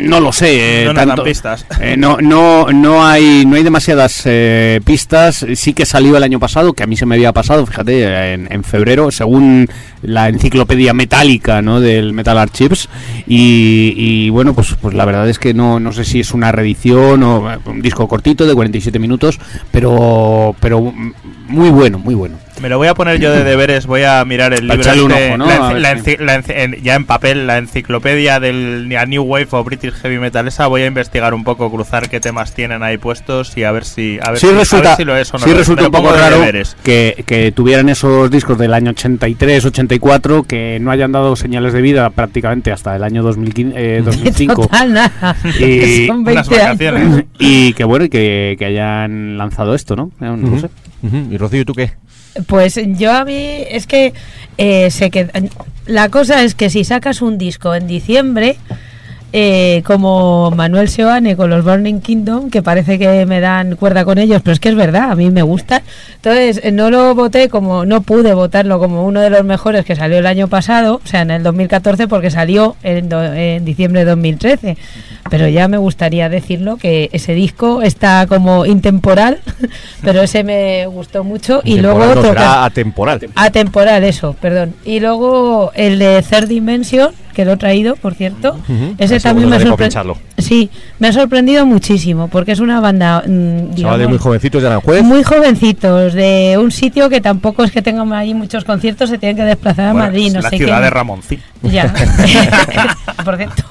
no 0.07 0.19
lo 0.19 0.31
sé. 0.31 0.81
eh, 0.81 0.85
No 0.85 0.93
dan 0.93 1.07
tanto- 1.09 1.23
pistas. 1.23 1.65
eh, 1.79 1.95
no, 1.97 2.17
no, 2.21 2.67
no 2.71 3.05
hay, 3.05 3.45
no 3.45 3.55
hay 3.55 3.63
demasiadas 3.63 4.21
eh, 4.25 4.81
pistas. 4.83 5.45
Sí 5.55 5.73
que 5.73 5.85
salió 5.85 6.17
el 6.17 6.23
año 6.23 6.39
pasado, 6.39 6.73
que 6.73 6.83
a 6.83 6.87
mí 6.87 6.95
se 6.97 7.05
me 7.05 7.15
había 7.15 7.31
pasado, 7.33 7.65
fíjate, 7.65 8.33
en, 8.33 8.51
en 8.51 8.63
febrero, 8.63 9.11
según 9.11 9.67
la 10.01 10.29
enciclopedia 10.29 10.93
metálica, 10.93 11.61
¿no? 11.61 11.79
Del 11.81 12.13
Metal 12.13 12.37
Archives. 12.37 12.89
Y, 13.27 13.93
y, 13.95 14.29
bueno, 14.29 14.53
pues, 14.53 14.75
pues 14.81 14.95
la 14.95 15.05
verdad 15.05 15.29
es 15.29 15.37
que 15.39 15.53
no, 15.53 15.79
no 15.79 15.91
sé 15.91 16.03
si 16.05 16.19
es 16.21 16.33
una 16.33 16.51
reedición 16.51 17.21
o 17.23 17.51
eh, 17.53 17.59
un 17.65 17.81
disco 17.81 18.07
cortito 18.07 18.47
de 18.47 18.55
47 18.55 18.97
minutos, 18.99 19.39
pero, 19.71 20.55
pero 20.59 20.81
mm, 20.81 21.13
muy 21.47 21.69
bueno, 21.69 21.99
muy 21.99 22.15
bueno. 22.15 22.37
Me 22.61 22.67
lo 22.67 22.77
voy 22.77 22.89
a 22.89 22.93
poner 22.93 23.19
yo 23.19 23.31
de 23.31 23.43
deberes, 23.45 23.85
voy 23.85 24.03
a 24.03 24.23
mirar 24.25 24.53
el 24.53 24.67
libro 24.67 24.83
un 25.05 25.11
este, 25.11 26.81
ya 26.81 26.95
en 26.95 27.05
papel, 27.05 27.47
la 27.47 27.57
enciclopedia 27.57 28.39
del 28.39 28.93
a 28.99 29.05
New 29.05 29.23
Wave 29.23 29.47
o 29.51 29.63
British 29.63 29.93
Heavy 29.93 30.19
Metal 30.19 30.45
esa, 30.47 30.67
voy 30.67 30.81
a 30.81 30.85
investigar 30.87 31.33
un 31.33 31.43
poco, 31.45 31.71
cruzar 31.71 32.09
qué 32.09 32.19
temas 32.19 32.53
tienen 32.53 32.83
ahí 32.83 32.97
puestos 32.97 33.55
y 33.57 33.63
a 33.63 33.71
ver 33.71 33.85
si 33.85 34.19
a 34.21 34.31
ver 34.31 34.39
sí 34.39 34.47
si, 34.47 34.53
a 34.53 34.57
resulta, 34.59 34.87
ver 34.89 34.97
si 34.97 35.05
lo 35.05 35.15
es 35.17 35.33
o 35.33 35.37
no. 35.37 35.43
sí 35.45 35.45
lo 35.49 35.51
es. 35.53 35.57
resulta 35.59 35.85
un 35.85 35.91
poco 35.91 36.11
raro 36.11 36.41
que, 36.83 37.23
que 37.25 37.51
tuvieran 37.53 37.87
esos 37.89 38.29
discos 38.29 38.57
del 38.57 38.73
año 38.73 38.91
83, 38.91 39.65
84, 39.65 40.43
que 40.43 40.79
no 40.81 40.91
hayan 40.91 41.11
dado 41.13 41.35
señales 41.37 41.71
de 41.73 41.81
vida 41.81 42.09
prácticamente 42.09 42.71
hasta 42.71 42.95
el 42.95 43.03
año 43.03 43.23
2015, 43.23 43.73
eh, 43.77 44.01
2005. 44.05 44.63
Total, 44.63 44.93
nada. 44.93 45.35
Y 45.59 46.07
Son 46.07 46.19
unas 46.19 46.25
20 46.25 46.39
años. 46.39 46.49
vacaciones. 46.49 47.25
y 47.39 47.73
que 47.73 47.83
bueno, 47.85 48.05
y 48.05 48.09
que, 48.09 48.55
que 48.59 48.65
hayan 48.65 49.37
lanzado 49.37 49.75
esto, 49.75 49.95
¿no? 49.95 50.11
No 50.19 50.33
Ujú. 50.33 50.59
sé. 50.59 50.69
Y 51.31 51.37
Rocío, 51.37 51.63
¿tú 51.63 51.73
qué? 51.73 51.91
Pues 52.47 52.79
yo 52.97 53.11
a 53.11 53.25
mí 53.25 53.63
es 53.69 53.87
que 53.87 54.13
eh, 54.57 54.91
sé 54.91 55.09
que 55.09 55.27
la 55.85 56.09
cosa 56.09 56.43
es 56.43 56.55
que 56.55 56.69
si 56.69 56.83
sacas 56.83 57.21
un 57.21 57.37
disco 57.37 57.73
en 57.73 57.87
diciembre 57.87 58.57
eh, 59.31 59.83
como 59.85 60.51
Manuel 60.51 60.89
Seoane 60.89 61.35
con 61.35 61.49
los 61.49 61.63
Burning 61.63 61.99
Kingdom, 62.01 62.49
que 62.49 62.61
parece 62.63 62.97
que 62.97 63.25
me 63.25 63.39
dan 63.39 63.75
cuerda 63.75 64.03
con 64.05 64.17
ellos, 64.17 64.41
pero 64.43 64.53
es 64.53 64.59
que 64.59 64.69
es 64.69 64.75
verdad, 64.75 65.11
a 65.11 65.15
mí 65.15 65.29
me 65.29 65.41
gusta. 65.43 65.81
Entonces, 66.15 66.59
eh, 66.63 66.71
no 66.71 66.89
lo 66.89 67.13
voté 67.15 67.47
como, 67.49 67.85
no 67.85 68.01
pude 68.01 68.33
votarlo 68.33 68.79
como 68.79 69.05
uno 69.05 69.21
de 69.21 69.29
los 69.29 69.43
mejores 69.43 69.85
que 69.85 69.95
salió 69.95 70.17
el 70.17 70.25
año 70.25 70.47
pasado, 70.47 71.01
o 71.03 71.07
sea, 71.07 71.21
en 71.21 71.31
el 71.31 71.43
2014, 71.43 72.07
porque 72.07 72.31
salió 72.31 72.75
en, 72.83 73.07
do- 73.09 73.23
en 73.33 73.65
diciembre 73.65 73.99
de 74.03 74.05
2013. 74.11 74.77
Pero 75.29 75.47
ya 75.47 75.67
me 75.67 75.77
gustaría 75.77 76.27
decirlo, 76.29 76.77
que 76.77 77.09
ese 77.13 77.33
disco 77.33 77.81
está 77.83 78.25
como 78.27 78.65
intemporal, 78.65 79.39
pero 80.03 80.21
ese 80.21 80.43
me 80.43 80.87
gustó 80.87 81.23
mucho. 81.23 81.61
Y 81.63 81.79
luego 81.79 81.99
no, 81.99 82.11
otro 82.11 82.23
será 82.23 82.65
atemporal. 82.65 83.19
Atemporal, 83.35 84.03
eso, 84.03 84.35
perdón. 84.41 84.73
Y 84.85 84.99
luego 84.99 85.71
el 85.75 85.99
de 85.99 86.23
Third 86.27 86.47
Dimension, 86.47 87.11
que 87.39 87.45
lo 87.45 87.53
he 87.53 87.57
traído, 87.57 87.95
por 87.95 88.15
cierto. 88.15 88.57
Ujú. 88.67 88.95
Ese 88.97 89.15
Eso, 89.15 89.29
también 89.29 89.47
me 89.47 89.55
ha 89.55 89.59
bueno, 89.59 89.77
de 89.77 89.77
sorprendido. 89.77 89.77
pincharlo. 89.77 90.17
Sí, 90.37 90.69
me 90.99 91.07
ha 91.07 91.13
sorprendido 91.13 91.65
muchísimo, 91.65 92.27
porque 92.27 92.51
es 92.51 92.59
una 92.59 92.81
banda, 92.81 93.23
mm, 93.25 93.75
Chavales 93.75 93.75
digamos, 93.75 94.09
muy 94.09 94.17
jovencitos 94.17 94.61
de 94.61 94.67
Aranjuez. 94.67 95.03
muy 95.03 95.23
jovencitos, 95.23 96.13
de 96.13 96.57
un 96.61 96.69
sitio 96.71 97.07
que 97.09 97.21
tampoco 97.21 97.63
es 97.63 97.71
que 97.71 97.81
tengan 97.81 98.11
ahí 98.11 98.33
muchos 98.33 98.65
conciertos, 98.65 99.09
se 99.09 99.17
tienen 99.17 99.37
que 99.37 99.43
desplazar 99.43 99.87
a 99.87 99.93
Madrid, 99.93 100.27
es 100.27 100.33
no 100.33 100.41
la 100.41 100.49
sé 100.49 100.57
ciudad 100.57 100.77
qué. 100.79 100.83
de 100.83 100.89
Ramoncín. 100.89 101.39
Ya, 101.63 101.93
por 103.25 103.37
cierto. 103.37 103.63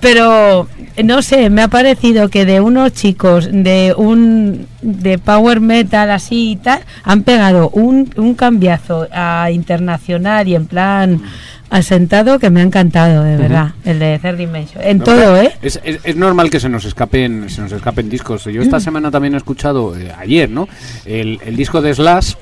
Pero 0.00 0.68
no 1.04 1.22
sé, 1.22 1.50
me 1.50 1.62
ha 1.62 1.68
parecido 1.68 2.28
que 2.28 2.44
de 2.44 2.60
unos 2.60 2.92
chicos 2.92 3.48
de 3.52 3.94
un 3.96 4.66
de 4.82 5.18
power 5.18 5.60
metal 5.60 6.10
así 6.10 6.52
y 6.52 6.56
tal 6.56 6.80
han 7.02 7.22
pegado 7.22 7.70
un, 7.70 8.08
un 8.16 8.34
cambiazo 8.34 9.08
a 9.12 9.50
internacional 9.50 10.46
y 10.46 10.54
en 10.54 10.66
plan 10.66 11.20
asentado 11.70 12.38
que 12.38 12.50
me 12.50 12.60
ha 12.60 12.64
encantado, 12.64 13.22
de 13.24 13.36
verdad, 13.36 13.72
el 13.84 13.98
de 13.98 14.18
Third 14.18 14.36
Dimension. 14.36 14.82
En 14.84 14.98
No, 14.98 15.04
todo, 15.04 15.36
¿eh? 15.40 15.52
Es, 15.62 15.80
es- 15.84 15.98
es 16.04 16.16
normal 16.16 16.50
que 16.50 16.60
se 16.60 16.68
nos 16.68 16.84
escapen 16.84 17.48
se 17.50 17.60
nos 17.62 17.72
escapen 17.72 18.08
discos. 18.08 18.44
Yo 18.44 18.60
Mm. 18.60 18.64
esta 18.64 18.80
semana 18.80 19.10
también 19.10 19.34
he 19.34 19.36
escuchado, 19.36 19.96
eh, 19.98 20.12
ayer, 20.18 20.48
¿no? 20.50 20.68
El, 21.04 21.40
el 21.44 21.56
disco 21.56 21.80
de 21.82 21.94
Slash, 21.94 22.34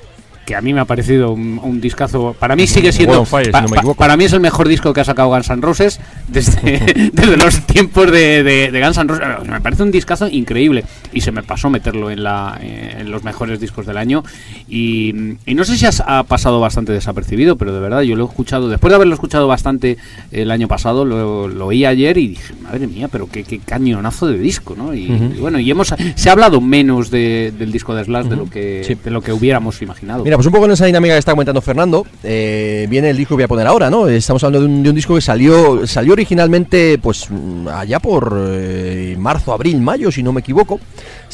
que 0.45 0.55
a 0.55 0.61
mí 0.61 0.73
me 0.73 0.79
ha 0.79 0.85
parecido 0.85 1.31
un, 1.31 1.59
un 1.63 1.81
discazo. 1.81 2.35
Para 2.39 2.55
mí 2.55 2.67
sigue 2.67 2.91
siendo. 2.91 3.25
Si 3.25 3.31
pa- 3.51 3.61
no 3.61 3.67
me 3.69 3.77
pa- 3.81 3.93
para 3.95 4.15
mí 4.17 4.25
es 4.25 4.33
el 4.33 4.39
mejor 4.41 4.67
disco 4.67 4.93
que 4.93 5.01
ha 5.01 5.03
sacado 5.03 5.29
Guns 5.29 5.49
N' 5.49 5.61
Roses 5.61 5.99
desde, 6.27 7.09
desde 7.13 7.37
los 7.37 7.61
tiempos 7.65 8.11
de, 8.11 8.43
de- 8.43 8.71
de 8.71 8.81
Guns 8.81 8.97
N' 8.97 9.07
Roses. 9.07 9.25
Me 9.49 9.61
parece 9.61 9.83
un 9.83 9.91
discazo 9.91 10.27
increíble. 10.27 10.83
Y 11.13 11.21
se 11.21 11.31
me 11.31 11.41
pasó 11.43 11.69
meterlo 11.69 12.11
en, 12.11 12.23
la, 12.23 12.57
eh, 12.61 12.97
en 12.99 13.09
los 13.11 13.23
mejores 13.23 13.59
discos 13.59 13.85
del 13.85 13.97
año. 13.97 14.23
Y, 14.67 15.13
y 15.45 15.55
no 15.55 15.63
sé 15.63 15.77
si 15.77 15.85
has- 15.85 16.03
ha 16.05 16.23
pasado 16.23 16.59
bastante 16.59 16.91
desapercibido, 16.91 17.55
pero 17.57 17.73
de 17.73 17.79
verdad 17.79 18.01
yo 18.01 18.15
lo 18.15 18.25
he 18.25 18.27
escuchado. 18.27 18.69
Después 18.69 18.91
de 18.91 18.95
haberlo 18.95 19.13
escuchado 19.13 19.47
bastante 19.47 19.97
el 20.31 20.51
año 20.51 20.67
pasado, 20.67 21.05
lo, 21.05 21.47
lo 21.47 21.67
oí 21.67 21.85
ayer 21.85 22.17
y 22.17 22.27
dije, 22.29 22.53
madre 22.61 22.87
mía, 22.87 23.07
pero 23.11 23.27
qué, 23.29 23.43
qué 23.43 23.59
cañonazo 23.59 24.27
de 24.27 24.37
disco, 24.37 24.75
¿no? 24.77 24.93
Y, 24.93 25.05
y 25.05 25.39
bueno, 25.39 25.59
y 25.59 25.69
hemos 25.71 25.93
se 26.15 26.29
ha 26.29 26.31
hablado 26.31 26.61
menos 26.61 27.09
de- 27.11 27.53
del 27.57 27.71
disco 27.71 27.95
de 27.95 28.03
Slash 28.05 28.25
de 28.27 28.35
lo 28.35 28.49
que 28.49 28.83
Sí. 28.85 28.95
de 29.03 29.11
lo 29.11 29.21
que 29.21 29.31
hubiéramos 29.31 29.81
imaginado. 29.81 30.23
Mira, 30.23 30.34
pues 30.35 30.47
un 30.47 30.53
poco 30.53 30.65
en 30.65 30.71
esa 30.71 30.85
dinámica 30.85 31.13
que 31.13 31.19
está 31.19 31.31
comentando 31.31 31.61
Fernando, 31.61 32.05
eh, 32.23 32.87
viene 32.89 33.09
el 33.09 33.17
disco 33.17 33.35
que 33.35 33.41
voy 33.41 33.43
a 33.43 33.47
poner 33.47 33.67
ahora, 33.67 33.89
¿no? 33.89 34.07
Estamos 34.07 34.43
hablando 34.43 34.67
de 34.67 34.73
un, 34.73 34.83
de 34.83 34.89
un 34.89 34.95
disco 34.95 35.15
que 35.15 35.21
salió 35.21 35.85
salió 35.87 36.13
originalmente, 36.13 36.97
pues, 36.97 37.27
mm, 37.29 37.67
allá 37.67 37.99
por 37.99 38.37
eh, 38.49 39.15
marzo, 39.17 39.53
abril, 39.53 39.79
mayo, 39.81 40.11
si 40.11 40.23
no 40.23 40.33
me 40.33 40.41
equivoco. 40.41 40.79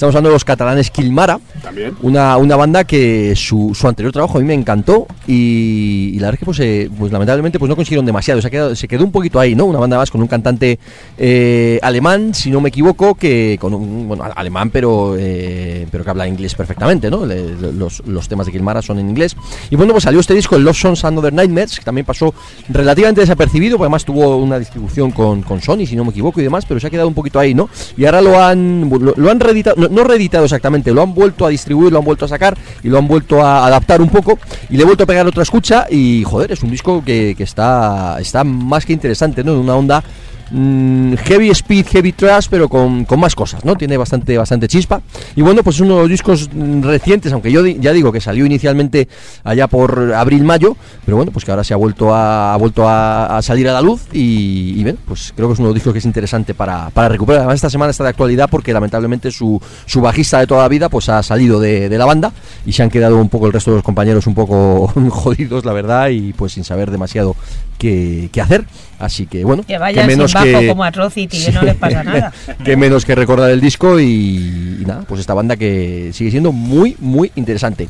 Estamos 0.01 0.15
hablando 0.15 0.29
de 0.29 0.33
los 0.33 0.45
catalanes 0.45 0.89
Kilmara, 0.89 1.39
También. 1.61 1.93
una, 2.01 2.35
una 2.37 2.55
banda 2.55 2.85
que 2.85 3.35
su, 3.35 3.75
su 3.75 3.87
anterior 3.87 4.11
trabajo 4.11 4.39
a 4.39 4.41
mí 4.41 4.47
me 4.47 4.55
encantó 4.55 5.05
y, 5.27 6.13
y 6.15 6.19
la 6.19 6.25
verdad 6.29 6.33
es 6.33 6.39
que 6.39 6.45
pues, 6.45 6.59
eh, 6.59 6.89
pues 6.97 7.11
lamentablemente 7.11 7.59
pues 7.59 7.69
no 7.69 7.75
consiguieron 7.75 8.03
demasiado, 8.07 8.41
se, 8.41 8.47
ha 8.47 8.49
quedado- 8.49 8.75
se 8.75 8.87
quedó 8.87 9.03
un 9.03 9.11
poquito 9.11 9.39
ahí, 9.39 9.53
¿no? 9.53 9.65
Una 9.65 9.77
banda 9.77 9.97
más 9.97 10.09
con 10.09 10.19
un 10.19 10.27
cantante 10.27 10.79
eh, 11.19 11.77
alemán, 11.83 12.33
si 12.33 12.49
no 12.49 12.61
me 12.61 12.69
equivoco, 12.69 13.13
que 13.13 13.59
con 13.61 13.75
un, 13.75 14.07
bueno, 14.07 14.23
alemán 14.35 14.71
pero, 14.71 15.15
eh, 15.19 15.85
pero 15.91 16.03
que 16.03 16.09
habla 16.09 16.27
inglés 16.27 16.55
perfectamente, 16.55 17.11
¿no? 17.11 17.23
Le- 17.23 17.71
los, 17.71 18.01
los 18.07 18.27
temas 18.27 18.47
de 18.47 18.53
Kilmara 18.53 18.81
son 18.81 18.97
en 18.97 19.07
inglés. 19.07 19.35
Y 19.69 19.75
bueno, 19.75 19.91
pues 19.93 20.03
salió 20.05 20.19
este 20.19 20.33
disco, 20.33 20.55
el 20.55 20.63
Love 20.63 20.77
Songs 20.77 21.05
and 21.05 21.19
Other 21.19 21.31
Nightmares, 21.31 21.77
que 21.77 21.85
también 21.85 22.05
pasó 22.07 22.33
relativamente 22.69 23.21
desapercibido, 23.21 23.77
porque 23.77 23.85
además 23.85 24.03
tuvo 24.03 24.37
una 24.37 24.57
distribución 24.57 25.11
con, 25.11 25.43
con 25.43 25.61
Sony, 25.61 25.85
si 25.85 25.95
no 25.95 26.03
me 26.05 26.09
equivoco, 26.09 26.39
y 26.41 26.43
demás, 26.43 26.65
pero 26.67 26.79
se 26.79 26.87
ha 26.87 26.89
quedado 26.89 27.07
un 27.07 27.13
poquito 27.13 27.37
ahí, 27.37 27.53
¿no? 27.53 27.69
Y 27.95 28.05
ahora 28.05 28.21
lo 28.23 28.41
han, 28.41 28.89
lo, 28.89 29.13
lo 29.15 29.29
han 29.29 29.39
reeditado, 29.39 29.75
no, 29.79 29.90
no 29.91 30.03
reeditado 30.03 30.45
exactamente, 30.45 30.91
lo 30.91 31.01
han 31.01 31.13
vuelto 31.13 31.45
a 31.45 31.49
distribuir, 31.49 31.91
lo 31.91 31.99
han 31.99 32.05
vuelto 32.05 32.25
a 32.25 32.27
sacar 32.27 32.57
y 32.83 32.89
lo 32.89 32.97
han 32.97 33.07
vuelto 33.07 33.41
a 33.41 33.65
adaptar 33.65 34.01
un 34.01 34.09
poco 34.09 34.39
y 34.69 34.77
le 34.77 34.83
he 34.83 34.85
vuelto 34.85 35.03
a 35.03 35.07
pegar 35.07 35.27
otra 35.27 35.43
escucha 35.43 35.87
y 35.89 36.23
joder, 36.25 36.51
es 36.51 36.63
un 36.63 36.71
disco 36.71 37.03
que, 37.03 37.35
que 37.37 37.43
está, 37.43 38.17
está 38.19 38.43
más 38.43 38.85
que 38.85 38.93
interesante, 38.93 39.43
¿no? 39.43 39.53
En 39.53 39.59
una 39.59 39.75
onda 39.75 40.03
mm, 40.51 41.13
heavy 41.15 41.49
speed, 41.49 41.85
heavy 41.87 42.11
trash, 42.11 42.47
pero 42.49 42.69
con, 42.69 43.05
con 43.05 43.19
más 43.19 43.35
cosas, 43.35 43.63
¿no? 43.65 43.75
Tiene 43.75 43.97
bastante, 43.97 44.37
bastante 44.37 44.67
chispa. 44.67 45.01
Y 45.35 45.41
bueno, 45.41 45.63
pues 45.63 45.77
es 45.77 45.81
uno 45.81 45.95
de 45.95 46.01
los 46.01 46.09
discos 46.09 46.49
mm, 46.53 46.83
recientes, 46.83 47.33
aunque 47.33 47.51
yo 47.51 47.65
ya 47.65 47.93
digo 47.93 48.11
que 48.11 48.21
salió 48.21 48.45
inicialmente 48.45 49.07
allá 49.43 49.67
por 49.67 50.13
abril-mayo, 50.13 50.75
pero 51.05 51.17
bueno, 51.17 51.31
pues 51.31 51.45
que 51.45 51.51
ahora 51.51 51.63
se 51.63 51.73
ha 51.73 51.77
vuelto 51.77 52.13
a, 52.13 52.53
ha 52.53 52.57
vuelto 52.57 52.87
a, 52.87 53.39
salir 53.41 53.67
a 53.69 53.73
la 53.73 53.81
luz 53.81 54.01
y, 54.11 54.73
y 54.77 54.83
bien, 54.83 54.97
pues 55.05 55.33
creo 55.35 55.47
que 55.47 55.53
es 55.53 55.59
uno 55.59 55.69
de 55.69 55.73
los 55.73 55.75
discos 55.75 55.93
que 55.93 55.99
es 55.99 56.05
interesante 56.05 56.53
para, 56.53 56.89
para 56.89 57.09
recuperar. 57.09 57.41
Además, 57.41 57.55
esta 57.55 57.69
semana 57.69 57.91
está 57.91 58.03
de 58.03 58.09
actualidad 58.09 58.49
porque 58.49 58.73
lamentablemente 58.73 59.31
su, 59.31 59.61
su 59.85 60.01
bajista 60.01 60.39
de 60.39 60.47
toda 60.47 60.63
la 60.63 60.67
vida 60.67 60.89
pues 60.89 61.09
ha 61.09 61.21
salido 61.23 61.59
de, 61.59 61.89
la 61.89 62.05
banda 62.05 62.31
y 62.65 62.73
se 62.73 62.83
han 62.83 62.89
quedado 62.89 63.17
un 63.17 63.29
poco 63.29 63.47
el 63.47 63.53
resto 63.53 63.71
de 63.71 63.77
los 63.77 63.83
compañeros 63.83 64.27
un 64.27 64.35
poco 64.35 64.87
jodidos, 65.09 65.65
la 65.65 65.73
verdad, 65.73 66.09
y 66.09 66.33
pues 66.33 66.53
sin 66.53 66.63
saber 66.63 66.91
demasiado 66.91 67.35
qué 67.77 68.29
hacer. 68.41 68.65
Así 69.01 69.25
que 69.25 69.43
bueno, 69.43 69.63
Que 69.63 69.77
vayan 69.77 70.05
menos 70.07 70.31
sin 70.31 70.41
bajo 70.41 70.59
que, 70.59 70.67
como 70.67 70.83
Atrocity, 70.83 71.45
que 71.45 71.51
no 71.51 71.63
les 71.63 71.75
pasa 71.75 72.03
nada. 72.05 72.31
que 72.63 72.77
menos 72.77 73.03
que 73.03 73.15
recordar 73.15 73.49
el 73.49 73.59
disco 73.59 73.99
y, 73.99 74.77
y 74.81 74.83
nada, 74.85 75.01
pues 75.07 75.19
esta 75.21 75.33
banda 75.33 75.55
que 75.57 76.11
sigue 76.13 76.29
siendo 76.31 76.51
muy, 76.51 76.95
muy 76.99 77.31
interesante. 77.35 77.87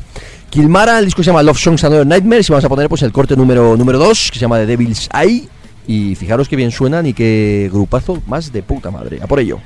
Kilmara, 0.50 0.98
el 0.98 1.04
disco 1.04 1.22
se 1.22 1.28
llama 1.28 1.42
Love 1.42 1.58
Songs 1.58 1.84
and 1.84 1.94
Other 1.94 2.06
Nightmares 2.06 2.48
y 2.48 2.52
vamos 2.52 2.64
a 2.64 2.68
poner 2.68 2.88
pues 2.88 3.02
el 3.02 3.12
corte 3.12 3.36
número 3.36 3.76
número 3.76 3.98
2 3.98 4.30
que 4.32 4.38
se 4.38 4.40
llama 4.42 4.58
The 4.58 4.66
Devil's 4.66 5.08
Eye 5.14 5.48
y 5.86 6.14
fijaros 6.14 6.48
que 6.48 6.56
bien 6.56 6.70
suenan 6.70 7.06
y 7.06 7.12
qué 7.12 7.68
grupazo 7.72 8.22
más 8.26 8.52
de 8.52 8.62
puta 8.62 8.90
madre. 8.90 9.20
A 9.22 9.26
por 9.26 9.40
ello. 9.40 9.58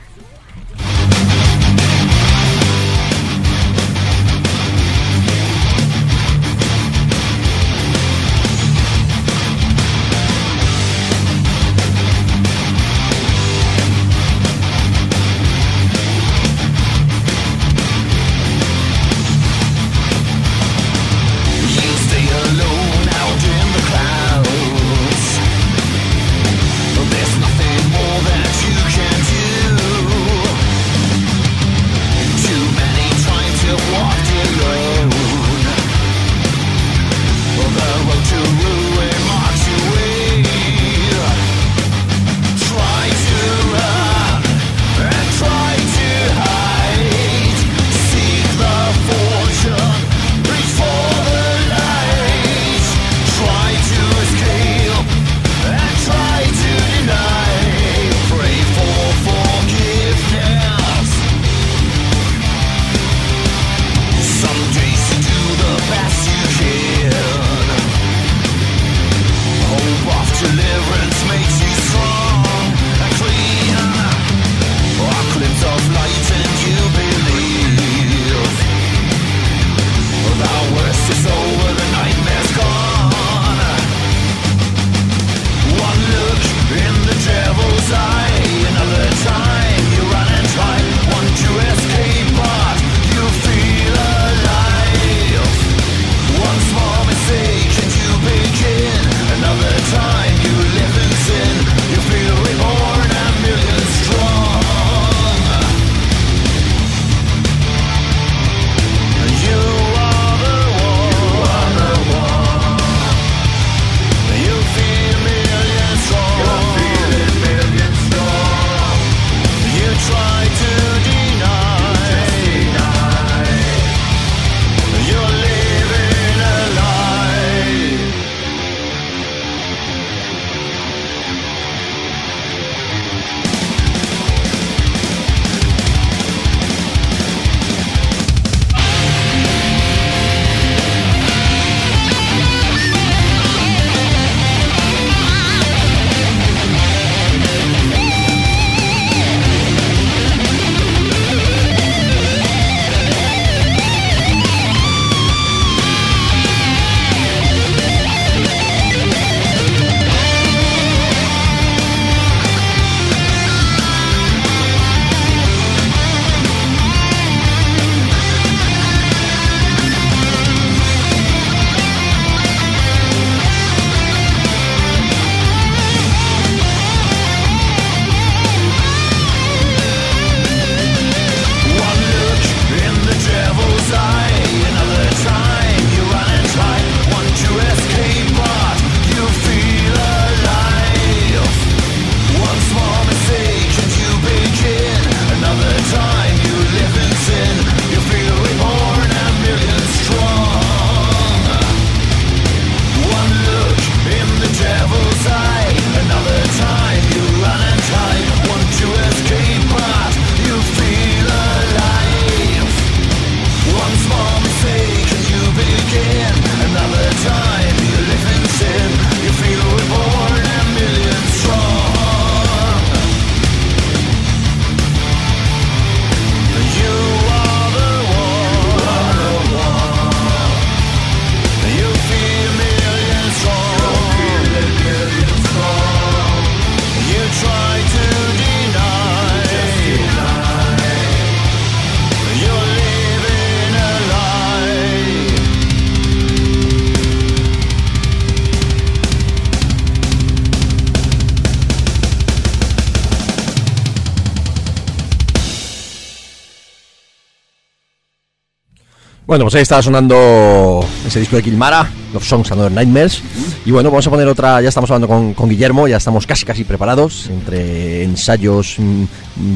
Bueno, 259.37 259.45
pues 259.45 259.57
ahí 259.57 259.63
estaba 259.65 259.83
sonando 259.83 260.83
ese 261.07 261.21
disco 261.21 261.37
de 261.37 261.43
Kilmara, 261.43 261.91
Love 262.15 262.25
Songs 262.25 262.51
and 262.53 262.59
Other 262.59 262.73
Nightmares. 262.73 263.23
Y 263.67 263.71
bueno, 263.71 263.91
vamos 263.91 264.07
a 264.07 264.09
poner 264.09 264.27
otra, 264.29 264.63
ya 264.63 264.71
estamos 264.71 264.91
hablando 264.91 265.35
con, 265.35 265.51
Guillermo, 265.51 265.87
ya 265.87 265.99
estamos 265.99 266.27
casi 266.27 266.47
casi 266.47 266.65
preparados, 266.65 267.29
entre 267.29 268.03
ensayos, 268.03 268.77
mm, 268.79 269.05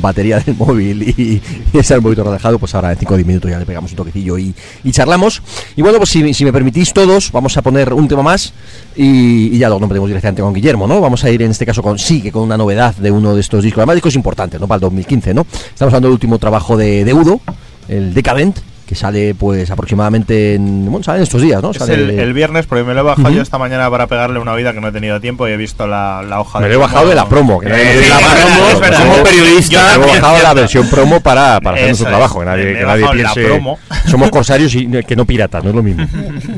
batería 0.03 0.39
del 0.39 0.55
móvil 0.59 1.03
y, 1.03 1.41
y 1.72 1.78
estar 1.78 1.97
un 1.97 2.05
poquito 2.05 2.24
relajado, 2.24 2.59
pues 2.59 2.74
ahora 2.74 2.93
en 2.93 2.99
5 2.99 3.14
o 3.14 3.16
10 3.16 3.26
minutos 3.26 3.51
ya 3.51 3.59
le 3.59 3.64
pegamos 3.64 3.93
un 3.93 3.97
toquecillo 3.97 4.37
y, 4.37 4.55
charlamos. 4.91 5.41
Y 5.76 5.81
bueno, 5.81 5.97
pues 5.97 6.11
si, 6.11 6.45
me 6.45 6.53
permitís 6.53 6.93
todos, 6.93 7.33
vamos 7.33 7.57
a 7.57 7.62
poner 7.62 7.95
un 7.95 8.07
tema 8.07 8.22
más 8.22 8.53
y, 8.95 9.47
y 9.47 9.57
ya 9.57 9.68
luego 9.68 9.81
nos 9.81 9.89
metemos 9.89 10.11
directamente 10.11 10.43
con 10.43 10.53
Guillermo, 10.53 10.87
¿no? 10.87 11.01
Vamos 11.01 11.24
a 11.24 11.31
ir 11.31 11.41
en 11.41 11.53
este 11.53 11.64
caso 11.64 11.83
con, 11.83 11.99
sí, 11.99 12.20
que 12.20 12.31
con 12.31 12.43
una 12.43 12.59
novedad 12.59 12.95
de 12.97 13.11
uno 13.11 13.35
de 13.35 13.41
estos 13.41 13.64
discos, 13.64 13.83
además 13.89 14.14
importantes, 14.14 14.61
¿no? 14.61 14.68
Para 14.68 14.76
el 14.76 14.83
2015, 14.83 15.33
¿no? 15.33 15.47
Estamos 15.51 15.95
hablando 15.95 16.09
del 16.09 16.12
último 16.12 16.39
trabajo 16.39 16.76
de, 16.76 17.03
de 17.03 17.14
Udo, 17.14 17.41
el 17.89 18.12
Decadent, 18.12 18.59
que 18.91 18.97
sale 18.97 19.36
pues 19.36 19.70
aproximadamente 19.70 20.57
en, 20.57 20.86
bueno, 20.91 21.05
sale 21.05 21.18
en 21.18 21.22
estos 21.22 21.41
días, 21.41 21.62
¿no? 21.62 21.70
Es 21.70 21.76
Sale- 21.76 21.95
el, 21.95 22.11
el 22.11 22.32
viernes, 22.32 22.66
porque 22.66 22.82
me 22.82 22.93
lo 22.93 22.99
he 23.01 23.03
bajado 23.05 23.30
yo 23.30 23.41
esta 23.41 23.57
mañana 23.57 23.88
para 23.88 24.09
pegarle 24.09 24.41
una 24.41 24.53
vida 24.57 24.72
que 24.72 24.80
no 24.80 24.88
he 24.88 24.93
tenido 24.93 25.20
tiempo 25.20 25.47
y 25.47 25.53
he 25.53 25.57
visto 25.57 25.86
la, 25.86 26.22
la 26.28 26.41
hoja 26.41 26.59
Me 26.59 26.64
de 26.66 26.70
lo 26.70 26.74
he 26.80 26.82
bajado 26.82 27.09
de 27.09 27.14
la 27.14 27.28
promo. 27.28 27.61
Que 27.61 27.68
Eh, 27.68 27.70
nadie- 27.70 28.03
sí, 28.03 28.09
la 28.11 28.18
promo, 28.18 28.68
es 28.72 28.80
verdad. 28.80 28.99
como 29.03 29.16
Yo 29.18 29.22
periodista, 29.22 29.99
me 29.99 30.05
he 30.05 30.09
bajado 30.09 30.43
la 30.43 30.55
versión 30.55 30.91
promo 30.91 31.20
para, 31.20 31.61
para 31.61 31.76
hacer 31.76 31.86
nuestro 31.86 32.09
es. 32.09 32.11
trabajo. 32.11 32.41
Que 32.41 32.45
nadie, 32.47 32.64
Me 32.64 32.78
que 32.80 32.84
nadie 32.86 33.07
piense. 33.12 33.45
promo. 33.45 33.78
Somos 34.09 34.30
corsarios 34.30 34.74
y 34.74 34.88
que 35.05 35.14
no 35.14 35.24
piratas, 35.24 35.62
no 35.62 35.70
es 35.70 35.76
lo 35.76 35.82
mismo. 35.84 36.05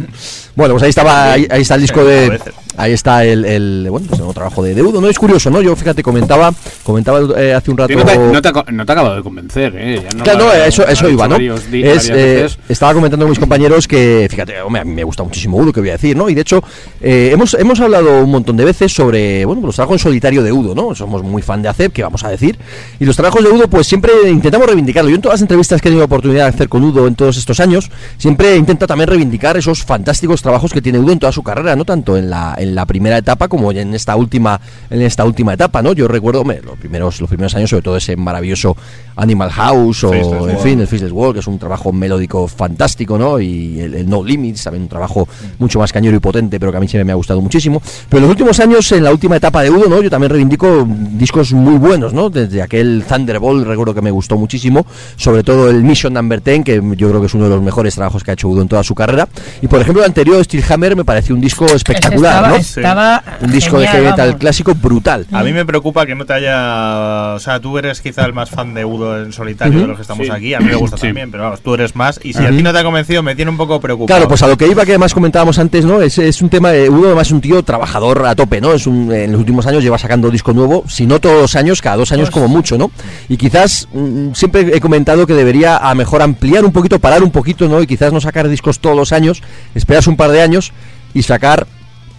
bueno, 0.56 0.72
pues 0.74 0.84
ahí 0.84 0.88
estaba, 0.90 1.32
ahí, 1.32 1.46
ahí 1.50 1.60
está 1.60 1.74
el 1.74 1.82
disco 1.82 2.02
de. 2.02 2.40
Ahí 2.76 2.92
está 2.92 3.24
el, 3.24 3.44
el 3.44 3.86
bueno, 3.90 4.06
pues 4.06 4.18
el 4.18 4.24
nuevo 4.24 4.34
trabajo 4.34 4.62
de 4.62 4.74
Deudo. 4.74 5.00
No 5.00 5.08
es 5.08 5.18
curioso, 5.18 5.50
¿no? 5.50 5.60
Yo 5.60 5.76
fíjate, 5.76 6.02
comentaba, 6.02 6.52
comentaba 6.82 7.20
eh, 7.40 7.52
hace 7.54 7.70
un 7.70 7.76
rato. 7.78 7.92
Sí, 7.92 7.96
no, 7.98 8.04
te, 8.04 8.18
no 8.18 8.42
te 8.42 8.48
ha- 8.48 8.64
no 8.72 8.86
te 8.86 8.92
ha 8.92 8.94
acabado 8.94 9.16
de 9.16 9.22
convencer, 9.22 9.74
¿eh? 9.76 10.02
Ya 10.02 10.16
no 10.16 10.24
Claro, 10.24 10.38
no, 10.46 10.52
eso, 10.52 10.86
eso 10.86 11.08
iba, 11.08 11.28
¿no? 11.28 11.34
varios 11.34 11.62
Es, 11.72 12.10
eh, 12.12 12.48
estaba 12.68 12.94
comentando 12.94 13.24
con 13.24 13.30
mis 13.30 13.38
compañeros 13.38 13.86
que, 13.86 14.26
fíjate, 14.30 14.60
hombre, 14.62 14.82
a 14.82 14.84
mí 14.84 14.92
me 14.92 15.04
gusta 15.04 15.22
muchísimo 15.22 15.56
Udo, 15.58 15.72
que 15.72 15.80
voy 15.80 15.90
a 15.90 15.92
decir, 15.92 16.16
¿no? 16.16 16.28
Y 16.30 16.34
de 16.34 16.40
hecho, 16.40 16.62
eh, 17.00 17.30
hemos, 17.32 17.54
hemos 17.54 17.78
hablado 17.80 18.22
un 18.22 18.30
montón 18.30 18.56
de 18.56 18.64
veces 18.64 18.92
sobre, 18.92 19.44
bueno, 19.44 19.62
los 19.66 19.74
trabajos 19.76 20.00
en 20.00 20.04
solitario 20.04 20.42
de 20.42 20.52
Udo, 20.52 20.74
¿no? 20.74 20.94
Somos 20.94 21.22
muy 21.22 21.42
fan 21.42 21.60
de 21.62 21.68
Acep, 21.68 21.92
que 21.92 22.02
vamos 22.02 22.24
a 22.24 22.28
decir. 22.30 22.58
Y 22.98 23.04
los 23.04 23.16
trabajos 23.16 23.42
de 23.44 23.50
Udo, 23.50 23.68
pues 23.68 23.86
siempre 23.86 24.12
intentamos 24.28 24.66
reivindicarlo. 24.66 25.10
Yo 25.10 25.16
en 25.16 25.22
todas 25.22 25.34
las 25.34 25.42
entrevistas 25.42 25.80
que 25.82 25.88
he 25.88 25.90
tenido 25.90 26.04
oportunidad 26.06 26.44
de 26.44 26.48
hacer 26.50 26.68
con 26.68 26.82
Udo 26.84 27.06
en 27.06 27.14
todos 27.14 27.36
estos 27.36 27.60
años, 27.60 27.90
siempre 28.16 28.56
intento 28.56 28.86
también 28.86 29.08
reivindicar 29.08 29.56
esos 29.56 29.84
fantásticos 29.84 30.40
trabajos 30.42 30.72
que 30.72 30.80
tiene 30.80 30.98
Udo 30.98 31.12
en 31.12 31.18
toda 31.18 31.32
su 31.32 31.42
carrera, 31.42 31.76
no 31.76 31.84
tanto 31.84 32.16
en 32.16 32.30
la, 32.30 32.54
en 32.62 32.74
la 32.74 32.86
primera 32.86 33.18
etapa 33.18 33.48
como 33.48 33.72
en 33.72 33.94
esta 33.94 34.16
última, 34.16 34.60
en 34.90 35.02
esta 35.02 35.24
última 35.24 35.54
etapa, 35.54 35.82
¿no? 35.82 35.92
Yo 35.92 36.08
recuerdo, 36.08 36.40
hombre, 36.40 36.60
los 36.62 36.78
primeros, 36.78 37.20
los 37.20 37.28
primeros 37.28 37.54
años, 37.54 37.70
sobre 37.70 37.82
todo 37.82 37.96
ese 37.96 38.16
maravilloso 38.16 38.76
Animal 39.16 39.50
House 39.50 40.04
o, 40.04 40.08
Faceless 40.08 40.32
en 40.32 40.38
World. 40.38 40.58
fin, 40.58 40.80
el 40.80 40.86
Faceless 40.86 41.12
World, 41.12 41.34
que 41.34 41.40
es 41.40 41.46
un 41.46 41.58
trabajo 41.58 41.92
melódico 41.92 42.48
fantástico, 42.48 43.18
¿no? 43.18 43.40
Y 43.40 43.80
el, 43.80 43.94
el 43.94 44.08
No 44.08 44.22
Limits, 44.22 44.64
también 44.64 44.84
un 44.84 44.88
trabajo 44.88 45.28
mucho 45.58 45.78
más 45.78 45.92
cañero 45.92 46.16
y 46.16 46.20
potente, 46.20 46.58
pero 46.58 46.72
que 46.72 46.78
a 46.78 46.80
mí 46.80 46.88
siempre 46.88 47.04
me 47.04 47.12
ha 47.12 47.16
gustado 47.16 47.40
muchísimo. 47.40 47.82
Pero 48.08 48.18
en 48.18 48.22
los 48.22 48.30
últimos 48.30 48.58
años, 48.60 48.90
en 48.92 49.04
la 49.04 49.10
última 49.10 49.36
etapa 49.36 49.62
de 49.62 49.70
Udo, 49.70 49.88
¿no? 49.88 50.00
Yo 50.02 50.10
también 50.10 50.30
reivindico 50.30 50.86
discos 51.12 51.52
muy 51.52 51.76
buenos, 51.76 52.12
¿no? 52.12 52.30
Desde 52.30 52.62
aquel 52.62 53.04
Thunderbolt, 53.08 53.66
recuerdo 53.66 53.94
que 53.94 54.02
me 54.02 54.10
gustó 54.10 54.36
muchísimo, 54.36 54.86
sobre 55.16 55.42
todo 55.42 55.68
el 55.68 55.82
Mission 55.82 56.14
Number 56.14 56.42
10, 56.42 56.64
que 56.64 56.82
yo 56.96 57.08
creo 57.08 57.20
que 57.20 57.26
es 57.26 57.34
uno 57.34 57.44
de 57.44 57.50
los 57.50 57.62
mejores 57.62 57.94
trabajos 57.94 58.22
que 58.22 58.30
ha 58.30 58.34
hecho 58.34 58.48
Udo 58.48 58.62
en 58.62 58.68
toda 58.68 58.82
su 58.82 58.94
carrera. 58.94 59.28
Y 59.60 59.68
por 59.68 59.80
ejemplo, 59.80 60.02
el 60.02 60.06
anterior, 60.08 60.42
Steelhammer, 60.44 60.96
me 60.96 61.04
pareció 61.04 61.34
un 61.34 61.40
disco 61.40 61.66
espectacular, 61.66 62.51
¿no? 62.52 62.58
estaba 62.60 63.22
Un 63.40 63.50
disco 63.52 63.78
de 63.78 63.86
heavy 63.88 64.06
metal 64.06 64.28
vamos. 64.28 64.40
clásico 64.40 64.74
brutal. 64.74 65.26
A 65.32 65.42
mí 65.42 65.52
me 65.52 65.64
preocupa 65.64 66.06
que 66.06 66.14
no 66.14 66.24
te 66.24 66.32
haya. 66.34 67.34
O 67.34 67.38
sea, 67.38 67.60
tú 67.60 67.78
eres 67.78 68.00
quizá 68.00 68.24
el 68.24 68.32
más 68.32 68.50
fan 68.50 68.74
de 68.74 68.84
Udo 68.84 69.22
en 69.22 69.32
solitario 69.32 69.80
de 69.80 69.86
los 69.86 69.96
que 69.96 70.02
estamos 70.02 70.26
Sí. 70.26 70.32
aquí. 70.32 70.54
A 70.54 70.60
mí 70.60 70.66
me 70.66 70.74
gusta 70.76 70.96
Sí. 70.96 71.06
también, 71.06 71.30
pero 71.30 71.44
vamos, 71.44 71.60
tú 71.60 71.74
eres 71.74 71.94
más. 71.96 72.20
Y 72.22 72.32
si 72.32 72.44
a 72.44 72.50
ti 72.50 72.62
no 72.62 72.72
te 72.72 72.78
ha 72.78 72.84
convencido, 72.84 73.22
me 73.22 73.34
tiene 73.34 73.50
un 73.50 73.56
poco 73.56 73.80
preocupado. 73.80 74.06
Claro, 74.18 74.28
pues 74.28 74.42
a 74.42 74.46
lo 74.48 74.56
que 74.56 74.66
iba, 74.66 74.84
que 74.84 74.92
además 74.92 75.14
comentábamos 75.14 75.58
antes, 75.58 75.84
¿no? 75.84 76.00
Es, 76.02 76.18
es 76.18 76.42
un 76.42 76.48
tema 76.48 76.70
de 76.70 76.88
Udo, 76.88 77.06
además 77.06 77.28
es 77.28 77.32
un 77.32 77.40
tío 77.40 77.62
trabajador 77.62 78.24
a 78.26 78.34
tope, 78.34 78.60
¿no? 78.60 78.72
Es 78.72 78.86
un, 78.86 79.12
en 79.12 79.32
los 79.32 79.40
últimos 79.40 79.66
años 79.66 79.82
lleva 79.82 79.98
sacando 79.98 80.30
disco 80.30 80.52
nuevo, 80.52 80.84
si 80.88 81.06
no 81.06 81.20
todos 81.20 81.40
los 81.42 81.56
años, 81.56 81.80
cada 81.80 81.96
dos 81.96 82.12
años 82.12 82.30
como 82.30 82.48
mucho, 82.48 82.78
¿no? 82.78 82.90
Y 83.28 83.36
quizás 83.36 83.88
mm, 83.92 84.32
siempre 84.34 84.76
he 84.76 84.80
comentado 84.80 85.26
que 85.26 85.34
debería 85.34 85.76
a 85.78 85.94
mejor 85.94 86.22
ampliar 86.22 86.64
un 86.64 86.72
poquito, 86.72 86.98
parar 86.98 87.22
un 87.22 87.30
poquito, 87.30 87.68
¿no? 87.68 87.80
Y 87.82 87.86
quizás 87.86 88.12
no 88.12 88.20
sacar 88.20 88.48
discos 88.48 88.78
todos 88.78 88.96
los 88.96 89.12
años, 89.12 89.42
esperarse 89.74 90.10
un 90.10 90.16
par 90.16 90.30
de 90.30 90.42
años 90.42 90.72
y 91.14 91.22
sacar 91.22 91.66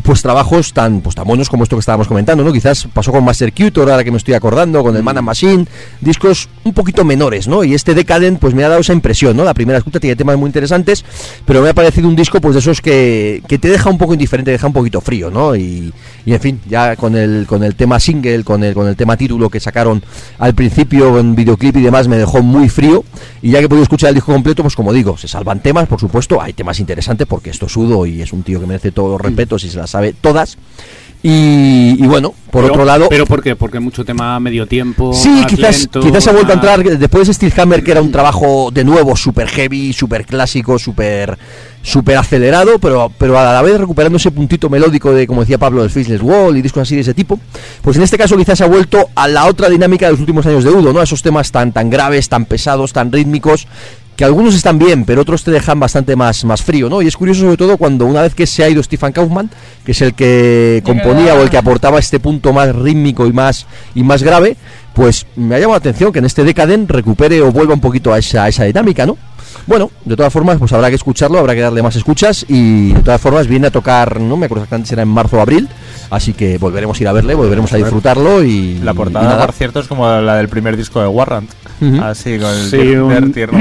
pues 0.03 0.21
trabajos 0.21 0.73
tan 0.73 1.01
pues 1.01 1.15
tan 1.15 1.25
buenos 1.25 1.49
como 1.49 1.63
esto 1.63 1.75
que 1.75 1.79
estábamos 1.79 2.07
comentando, 2.07 2.43
¿no? 2.43 2.51
Quizás 2.51 2.87
pasó 2.93 3.11
con 3.11 3.23
Master 3.23 3.53
Cutor, 3.53 3.89
ahora 3.89 4.03
que 4.03 4.11
me 4.11 4.17
estoy 4.17 4.33
acordando, 4.33 4.83
con 4.83 4.95
el 4.95 5.03
Man 5.03 5.17
and 5.17 5.25
Machine, 5.25 5.65
discos 6.01 6.49
un 6.63 6.73
poquito 6.73 7.03
menores, 7.03 7.47
¿no? 7.47 7.63
Y 7.63 7.73
este 7.73 7.95
Decadent 7.95 8.39
pues 8.39 8.53
me 8.53 8.63
ha 8.63 8.69
dado 8.69 8.81
esa 8.81 8.93
impresión, 8.93 9.35
¿no? 9.35 9.43
La 9.43 9.53
primera 9.53 9.77
escucha 9.77 9.99
tiene 9.99 10.15
temas 10.15 10.37
muy 10.37 10.47
interesantes, 10.47 11.03
pero 11.45 11.61
me 11.61 11.69
ha 11.69 11.73
parecido 11.73 12.07
un 12.07 12.15
disco 12.15 12.39
pues 12.41 12.53
de 12.53 12.59
esos 12.59 12.81
que, 12.81 13.41
que 13.47 13.57
te 13.57 13.69
deja 13.69 13.89
un 13.89 13.97
poco 13.97 14.13
indiferente, 14.13 14.49
te 14.49 14.53
deja 14.53 14.67
un 14.67 14.73
poquito 14.73 14.99
frío, 15.01 15.31
¿no? 15.31 15.55
Y, 15.55 15.93
y 16.25 16.33
en 16.33 16.39
fin, 16.39 16.61
ya 16.67 16.95
con 16.95 17.15
el 17.15 17.45
con 17.47 17.63
el 17.63 17.75
tema 17.75 17.99
single, 17.99 18.43
con 18.43 18.63
el 18.63 18.73
con 18.73 18.87
el 18.87 18.95
tema 18.95 19.15
título 19.17 19.49
que 19.49 19.59
sacaron 19.59 20.03
al 20.37 20.53
principio 20.53 21.17
en 21.17 21.35
videoclip 21.35 21.77
y 21.77 21.81
demás 21.81 22.07
me 22.07 22.17
dejó 22.17 22.41
muy 22.41 22.69
frío 22.69 23.03
y 23.41 23.51
ya 23.51 23.59
que 23.59 23.65
he 23.65 23.69
podido 23.69 23.83
escuchar 23.83 24.09
el 24.09 24.15
disco 24.15 24.33
completo, 24.33 24.63
pues 24.63 24.75
como 24.75 24.91
digo, 24.93 25.17
se 25.17 25.27
salvan 25.27 25.61
temas, 25.61 25.87
por 25.87 25.99
supuesto, 25.99 26.41
hay 26.41 26.53
temas 26.53 26.79
interesantes 26.79 27.27
porque 27.27 27.49
esto 27.49 27.67
es 27.67 27.77
Udo 27.77 28.05
y 28.05 28.21
es 28.21 28.33
un 28.33 28.43
tío 28.43 28.59
que 28.59 28.65
merece 28.65 28.91
todos 28.91 29.11
los 29.11 29.21
respetos 29.21 29.63
y 29.63 29.69
se 29.69 29.77
las 29.77 29.92
sabe 29.93 30.13
todas. 30.19 30.57
Y, 31.25 32.03
y 32.03 32.05
bueno, 32.05 32.33
por 32.51 32.63
Pero- 32.63 32.73
otro 32.73 32.83
lado, 32.85 33.07
¿Pero 33.09 33.25
por 33.25 33.41
qué? 33.41 33.55
Porque 33.55 33.79
mucho 33.79 34.03
tema 34.03 34.37
medio 34.41 34.67
tiempo. 34.67 35.13
Sí, 35.13 35.43
quizás, 35.47 35.79
lento, 35.79 36.01
quizás 36.01 36.27
ha 36.27 36.33
vuelto 36.33 36.51
a 36.51 36.55
entrar 36.55 36.83
después 36.83 37.27
de 37.27 37.33
Steelhammer, 37.33 37.81
que 37.81 37.91
era 37.91 38.01
un 38.01 38.11
trabajo 38.11 38.71
de 38.73 38.83
nuevo 38.83 39.15
súper 39.15 39.47
heavy, 39.47 39.93
súper 39.93 40.25
clásico, 40.25 40.77
súper 40.77 41.37
súper 41.81 42.15
acelerado, 42.17 42.79
pero, 42.79 43.11
pero 43.17 43.37
a 43.37 43.43
la 43.53 43.61
vez 43.61 43.77
recuperando 43.77 44.17
ese 44.17 44.31
puntito 44.31 44.69
melódico 44.69 45.11
de, 45.13 45.27
como 45.27 45.41
decía 45.41 45.57
Pablo, 45.57 45.81
del 45.81 45.91
Faceless 45.91 46.21
Wall 46.21 46.57
y 46.57 46.61
discos 46.61 46.81
así 46.81 46.95
de 46.95 47.01
ese 47.01 47.13
tipo. 47.13 47.39
Pues 47.81 47.95
en 47.97 48.03
este 48.03 48.17
caso 48.17 48.35
quizás 48.37 48.59
ha 48.61 48.67
vuelto 48.67 49.09
a 49.15 49.27
la 49.27 49.45
otra 49.45 49.69
dinámica 49.69 50.05
de 50.07 50.13
los 50.13 50.19
últimos 50.21 50.45
años 50.45 50.63
de 50.65 50.71
Udo, 50.71 50.91
¿no? 50.93 50.99
A 50.99 51.03
esos 51.03 51.21
temas 51.21 51.51
tan, 51.51 51.71
tan 51.71 51.89
graves, 51.89 52.27
tan 52.27 52.45
pesados, 52.45 52.91
tan 52.93 53.11
rítmicos, 53.11 53.67
que 54.23 54.27
algunos 54.27 54.55
están 54.55 54.79
bien, 54.79 55.03
pero 55.03 55.21
otros 55.23 55.43
te 55.43 55.51
dejan 55.51 55.81
bastante 55.81 56.15
más, 56.15 56.45
más 56.45 56.61
frío, 56.61 56.87
¿no? 56.87 57.01
Y 57.01 57.07
es 57.07 57.17
curioso 57.17 57.41
sobre 57.41 57.57
todo 57.57 57.75
cuando 57.75 58.05
una 58.05 58.21
vez 58.21 58.33
que 58.33 58.47
se 58.47 58.63
ha 58.63 58.69
ido 58.69 58.81
Stefan 58.81 59.11
Kaufmann, 59.11 59.49
que 59.83 59.91
es 59.91 60.01
el 60.01 60.13
que 60.13 60.81
componía 60.85 61.33
o 61.33 61.41
el 61.41 61.49
que 61.49 61.57
aportaba 61.57 61.99
este 61.99 62.21
punto 62.21 62.53
más 62.53 62.73
rítmico 62.73 63.27
y 63.27 63.33
más, 63.33 63.65
y 63.93 64.01
más 64.01 64.23
grave, 64.23 64.55
pues 64.93 65.25
me 65.35 65.55
ha 65.55 65.59
llamado 65.59 65.73
la 65.73 65.79
atención 65.79 66.13
que 66.13 66.19
en 66.19 66.25
este 66.25 66.45
Decadent 66.45 66.89
recupere 66.89 67.41
o 67.41 67.51
vuelva 67.51 67.73
un 67.73 67.81
poquito 67.81 68.13
a 68.13 68.19
esa, 68.19 68.45
a 68.45 68.47
esa 68.47 68.63
dinámica, 68.63 69.05
¿no? 69.05 69.17
Bueno, 69.67 69.91
de 70.05 70.15
todas 70.15 70.31
formas, 70.31 70.57
pues 70.57 70.71
habrá 70.71 70.87
que 70.87 70.95
escucharlo, 70.95 71.37
habrá 71.37 71.53
que 71.53 71.59
darle 71.59 71.83
más 71.83 71.97
escuchas 71.97 72.45
y 72.47 72.93
de 72.93 73.01
todas 73.01 73.19
formas 73.19 73.47
viene 73.47 73.67
a 73.67 73.71
tocar, 73.71 74.21
no 74.21 74.37
me 74.37 74.45
acuerdo 74.45 74.63
exactamente 74.63 74.87
si 74.87 74.95
era 74.95 75.03
en 75.03 75.09
marzo 75.09 75.35
o 75.37 75.41
abril, 75.41 75.67
así 76.09 76.31
que 76.31 76.57
volveremos 76.57 76.97
a 76.97 77.03
ir 77.03 77.07
a 77.09 77.11
verle, 77.11 77.35
volveremos 77.35 77.73
a 77.73 77.77
disfrutarlo 77.77 78.41
y 78.41 78.79
La 78.79 78.93
y 78.93 78.95
portada, 78.95 79.25
nada. 79.25 79.45
por 79.45 79.53
cierto, 79.53 79.81
es 79.81 79.87
como 79.87 80.07
la 80.07 80.37
del 80.37 80.47
primer 80.47 80.77
disco 80.77 81.01
de 81.01 81.07
Warrant. 81.07 81.49
Ujú. 81.91 82.03
Así, 82.03 82.37
con 82.39 82.49
el 82.49 82.69
Sí, 82.69 82.77
un- 82.95 83.31
tierno, 83.33 83.57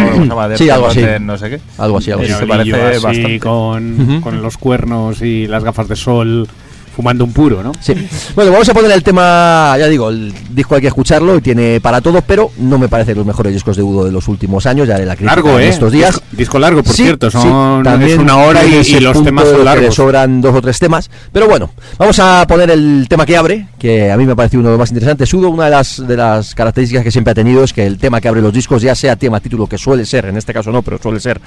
Sí, 0.56 0.70
algo 0.70 0.86
Tierno 0.86 0.86
así. 0.86 1.00
de 1.00 1.20
no 1.20 1.38
sé 1.38 1.50
qué. 1.50 1.60
algo 1.78 1.98
así, 1.98 2.10
algo 2.10 2.24
Sí, 2.24 2.30
así. 2.32 2.40
se 2.40 2.46
parece 2.46 2.74
así, 2.76 3.02
bastante. 3.04 3.40
Con, 3.40 4.00
Ujú. 4.00 4.20
con 4.20 4.42
los 4.42 4.56
cuernos 4.58 5.22
y 5.22 5.46
las 5.46 5.64
gafas 5.64 5.88
de 5.88 5.96
sol, 5.96 6.48
fumando 6.94 7.24
un 7.24 7.32
puro, 7.32 7.62
¿no? 7.62 7.72
Sí. 7.80 7.94
Bueno, 8.34 8.52
vamos 8.52 8.68
a 8.68 8.74
poner 8.74 8.90
el 8.90 9.02
tema, 9.02 9.74
ya 9.78 9.88
digo, 9.88 10.10
el 10.10 10.32
disco 10.50 10.74
hay 10.74 10.80
que 10.80 10.88
escucharlo 10.88 11.36
y 11.36 11.40
tiene 11.40 11.80
para 11.80 12.00
todo, 12.00 12.20
pero 12.22 12.50
no 12.58 12.78
me 12.78 12.88
parece 12.88 13.14
los 13.14 13.24
mejores 13.26 13.52
discos 13.52 13.76
de 13.76 13.82
Udo 13.82 14.04
de 14.04 14.12
los 14.12 14.28
últimos 14.28 14.66
años, 14.66 14.86
ya 14.88 14.98
de 14.98 15.06
la 15.06 15.14
crítica 15.16 15.34
Largo, 15.36 15.58
¿eh? 15.58 15.68
estos 15.68 15.90
días. 15.92 16.10
Disco, 16.14 16.26
disco 16.32 16.58
largo, 16.58 16.82
por 16.82 16.92
Sí, 16.94 17.04
cierto. 17.04 17.30
sí, 17.30 17.38
Son, 17.38 17.82
también 17.82 18.12
es 18.12 18.18
una 18.18 18.36
hora 18.36 18.64
y, 18.64 19.00
los 19.00 19.22
temas 19.24 19.44
son 19.44 19.52
que 19.52 19.58
le 19.58 19.64
largos. 19.64 19.94
sobran 19.94 20.40
dos 20.40 20.54
o 20.54 20.60
tres 20.62 20.78
temas. 20.78 21.10
Pero 21.32 21.48
bueno, 21.48 21.70
vamos 21.98 22.18
a 22.18 22.46
poner 22.46 22.70
el 22.70 23.06
tema 23.08 23.24
que 23.26 23.36
abre, 23.36 23.68
que 23.78 24.10
a 24.10 24.16
mí 24.16 24.26
me 24.26 24.36
parece 24.36 24.56
uno 24.58 24.68
de 24.68 24.72
los 24.72 24.78
más 24.78 24.90
interesantes. 24.90 25.32
Udo, 25.34 25.48
una 25.50 25.64
de 25.64 25.70
las, 25.70 26.06
de 26.06 26.16
las 26.16 26.54
características 26.54 27.02
que 27.04 27.10
siempre 27.10 27.32
ha 27.32 27.34
tenido 27.34 27.64
es 27.64 27.72
que 27.72 27.86
el 27.86 27.98
tema 27.98 28.20
que 28.20 28.28
abre 28.28 28.40
los 28.42 28.52
discos, 28.52 28.82
ya 28.82 28.94
sea 28.94 29.16
tema, 29.16 29.40
título, 29.40 29.66
que 29.66 29.78
suele 29.78 30.04
ser, 30.06 30.26
en 30.26 30.36
este 30.36 30.52
caso 30.52 30.70
no, 30.70 30.82
pero 30.82 30.98
suele 31.02 31.20
ser. 31.20 31.40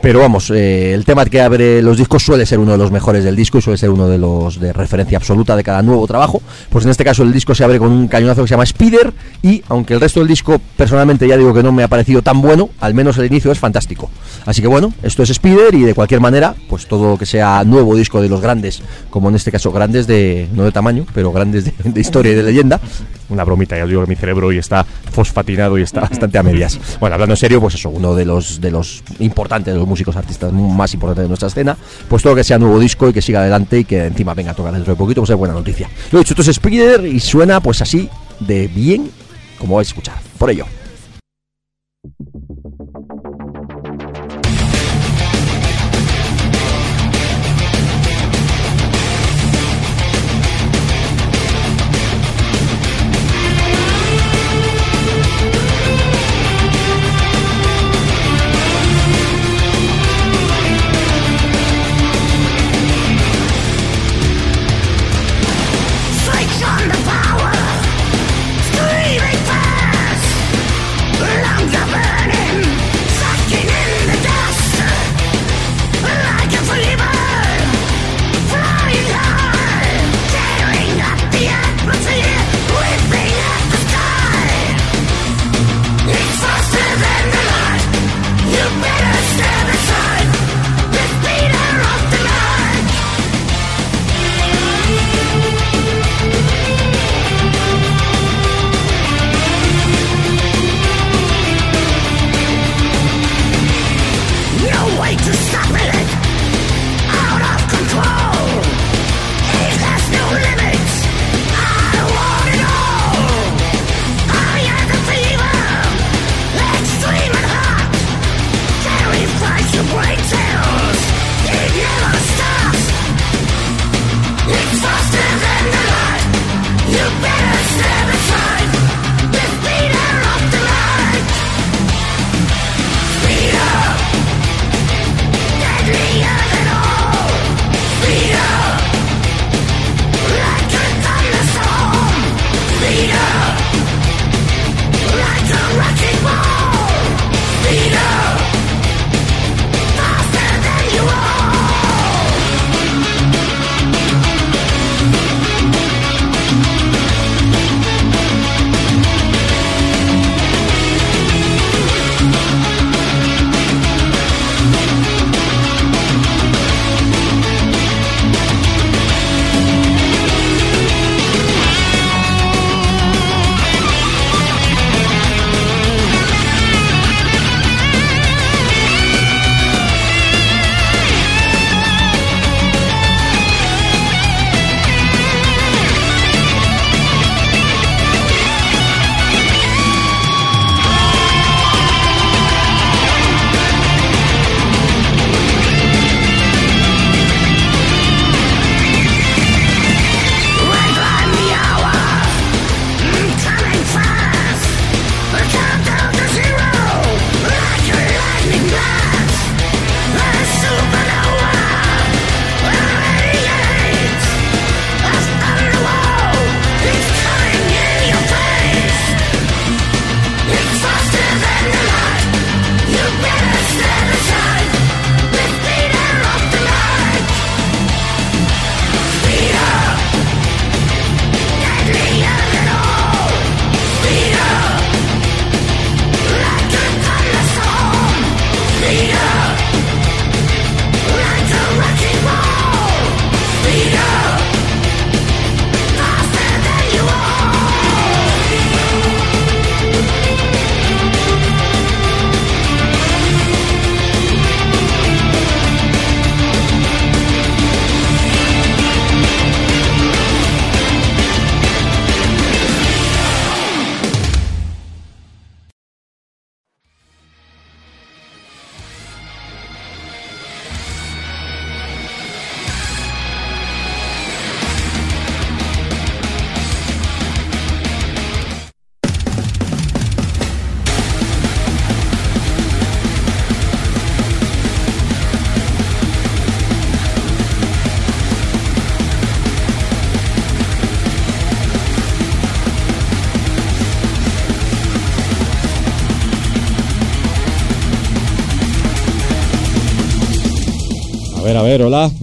Pero 0.00 0.18
vamos, 0.20 0.50
eh, 0.50 0.92
el 0.94 1.04
tema 1.04 1.24
que 1.24 1.40
abre 1.40 1.80
los 1.82 1.96
discos 1.96 2.22
suele 2.24 2.44
ser 2.46 2.58
uno 2.58 2.72
de 2.72 2.78
los 2.78 2.90
mejores 2.90 3.24
del 3.24 3.36
disco 3.36 3.58
y 3.58 3.62
suele 3.62 3.78
ser 3.78 3.90
uno 3.90 4.08
de 4.08 4.18
los 4.18 4.58
de 4.60 4.72
referencia 4.82 5.16
absoluta 5.16 5.56
de 5.56 5.64
cada 5.64 5.82
nuevo 5.82 6.06
trabajo. 6.06 6.42
Pues 6.70 6.84
en 6.84 6.90
este 6.90 7.04
caso 7.04 7.22
el 7.22 7.32
disco 7.32 7.54
se 7.54 7.64
abre 7.64 7.78
con 7.78 7.90
un 7.90 8.08
cañonazo 8.08 8.42
que 8.42 8.48
se 8.48 8.52
llama 8.52 8.64
Spider 8.64 9.12
y 9.42 9.62
aunque 9.68 9.94
el 9.94 10.00
resto 10.00 10.20
del 10.20 10.28
disco 10.28 10.60
personalmente 10.76 11.26
ya 11.26 11.36
digo 11.36 11.54
que 11.54 11.62
no 11.62 11.72
me 11.72 11.82
ha 11.82 11.88
parecido 11.88 12.22
tan 12.22 12.42
bueno, 12.42 12.68
al 12.80 12.94
menos 12.94 13.16
el 13.18 13.26
inicio 13.26 13.50
es 13.50 13.58
fantástico. 13.58 14.10
Así 14.44 14.60
que 14.60 14.68
bueno, 14.68 14.92
esto 15.02 15.22
es 15.22 15.30
Spider 15.30 15.74
y 15.74 15.82
de 15.82 15.94
cualquier 15.94 16.20
manera, 16.20 16.54
pues 16.68 16.86
todo 16.86 17.12
lo 17.12 17.18
que 17.18 17.26
sea 17.26 17.64
nuevo 17.64 17.96
disco 17.96 18.20
de 18.20 18.28
los 18.28 18.40
grandes, 18.40 18.82
como 19.10 19.28
en 19.28 19.36
este 19.36 19.50
caso 19.50 19.72
grandes 19.72 20.06
de, 20.06 20.48
no 20.52 20.64
de 20.64 20.72
tamaño, 20.72 21.06
pero 21.14 21.32
grandes 21.32 21.64
de, 21.64 21.72
de 21.84 22.00
historia 22.00 22.32
y 22.32 22.34
de 22.34 22.42
leyenda. 22.42 22.80
Una 23.32 23.44
bromita, 23.44 23.76
ya 23.76 23.84
os 23.84 23.88
digo 23.88 24.02
que 24.02 24.08
mi 24.08 24.16
cerebro 24.16 24.48
hoy 24.48 24.58
está 24.58 24.84
fosfatinado 24.84 25.78
y 25.78 25.82
está 25.82 26.00
bastante 26.08 26.38
a 26.38 26.42
medias. 26.42 26.78
Bueno, 27.00 27.14
hablando 27.14 27.32
en 27.32 27.38
serio, 27.38 27.60
pues 27.60 27.74
eso, 27.74 27.90
uno 27.90 28.14
de 28.14 28.24
los 28.24 28.60
de 28.60 28.70
los 28.70 29.02
importantes, 29.18 29.72
de 29.72 29.78
los 29.78 29.88
músicos 29.88 30.16
artistas 30.16 30.52
más 30.52 30.92
importantes 30.94 31.24
de 31.24 31.28
nuestra 31.28 31.48
escena, 31.48 31.76
pues 32.08 32.22
todo 32.22 32.34
que 32.34 32.44
sea 32.44 32.58
nuevo 32.58 32.78
disco 32.78 33.08
y 33.08 33.12
que 33.12 33.22
siga 33.22 33.40
adelante 33.40 33.80
y 33.80 33.84
que 33.84 34.06
encima 34.06 34.34
venga 34.34 34.52
a 34.52 34.54
tocar 34.54 34.72
dentro 34.72 34.92
de 34.92 34.98
poquito, 34.98 35.22
pues 35.22 35.30
es 35.30 35.36
buena 35.36 35.54
noticia. 35.54 35.88
Lo 36.10 36.18
he 36.18 36.22
dicho, 36.22 36.34
esto 36.34 36.42
es 36.42 36.48
Spider 36.48 37.06
y 37.06 37.20
suena 37.20 37.60
pues 37.60 37.80
así 37.80 38.08
de 38.40 38.68
bien 38.68 39.10
como 39.58 39.76
vais 39.76 39.88
a 39.88 39.90
escuchar. 39.90 40.16
Por 40.38 40.50
ello. 40.50 40.66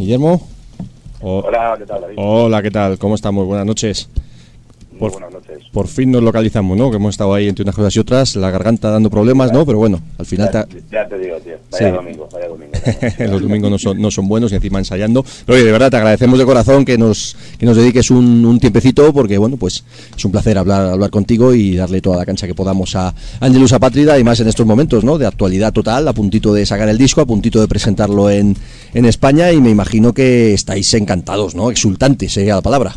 Guillermo. 0.10 0.42
O- 1.22 1.44
Hola, 1.46 1.76
¿qué 1.78 1.86
tal, 1.86 2.02
David? 2.02 2.16
Hola, 2.18 2.64
¿qué 2.64 2.72
tal? 2.72 2.98
¿Cómo 2.98 3.14
estamos? 3.14 3.46
Buenas 3.46 3.68
noches. 3.68 4.10
Por- 4.98 5.12
buenas 5.12 5.29
noches. 5.29 5.29
Por 5.72 5.88
fin 5.88 6.10
nos 6.10 6.24
localizamos, 6.24 6.76
¿no? 6.76 6.90
Que 6.90 6.96
hemos 6.98 7.12
estado 7.14 7.32
ahí 7.34 7.48
entre 7.48 7.62
unas 7.62 7.76
cosas 7.76 7.96
y 7.96 8.00
otras, 8.00 8.36
la 8.36 8.50
garganta 8.50 8.90
dando 8.90 9.10
problemas, 9.12 9.54
¿no? 9.54 9.68
Pero 9.68 9.78
bueno, 9.78 10.02
al 10.18 10.26
final 10.26 10.50
Ya, 10.52 10.64
te- 10.66 10.82
ya 10.92 11.08
te 11.08 11.20
digo, 11.20 11.36
tío. 11.42 11.58
Vaya 11.72 11.90
Sí. 11.90 11.96
domingo, 11.96 12.28
vaya 12.34 12.48
domingo. 12.48 12.72
los 13.32 13.42
domingos 13.44 13.70
no 13.70 13.78
son, 13.78 14.02
no 14.02 14.10
son 14.10 14.28
buenos 14.28 14.52
y 14.52 14.56
encima 14.56 14.80
ensayando. 14.80 15.24
Pero 15.46 15.58
oye, 15.58 15.66
de 15.66 15.72
verdad 15.72 15.92
te 15.92 15.98
agradecemos 15.98 16.40
de 16.40 16.46
corazón 16.46 16.86
que 16.86 16.98
nos, 16.98 17.38
que 17.60 17.68
nos 17.68 17.78
dediques 17.78 18.10
un, 18.10 18.44
un 18.46 18.60
tiempecito 18.60 19.14
porque, 19.14 19.38
bueno, 19.38 19.58
pues 19.58 19.84
es 20.18 20.26
un 20.26 20.32
placer 20.32 20.58
hablar, 20.58 20.88
hablar 20.88 21.12
contigo 21.12 21.54
y 21.54 21.76
darle 21.76 22.02
toda 22.02 22.18
la 22.18 22.26
cancha 22.26 22.48
que 22.48 22.56
podamos 22.56 22.96
a 22.96 23.14
Angelus 23.40 23.72
Apátrida 23.74 24.18
y 24.18 24.24
más 24.24 24.40
en 24.40 24.48
estos 24.48 24.66
momentos, 24.66 25.04
¿no? 25.04 25.20
De 25.20 25.28
actualidad 25.28 25.72
total, 25.72 26.08
a 26.08 26.14
puntito 26.14 26.52
de 26.52 26.66
sacar 26.66 26.90
el 26.90 26.98
disco, 26.98 27.22
a 27.22 27.28
puntito 27.28 27.62
de 27.62 27.68
presentarlo 27.68 28.32
en, 28.32 28.56
en 28.96 29.06
España 29.06 29.52
y 29.52 29.62
me 29.62 29.70
imagino 29.70 30.14
que 30.14 30.52
estáis 30.56 30.92
encantados, 30.96 31.54
¿no? 31.54 31.70
Exultantes 31.70 32.34
sería 32.34 32.56
la 32.56 32.62
palabra. 32.64 32.96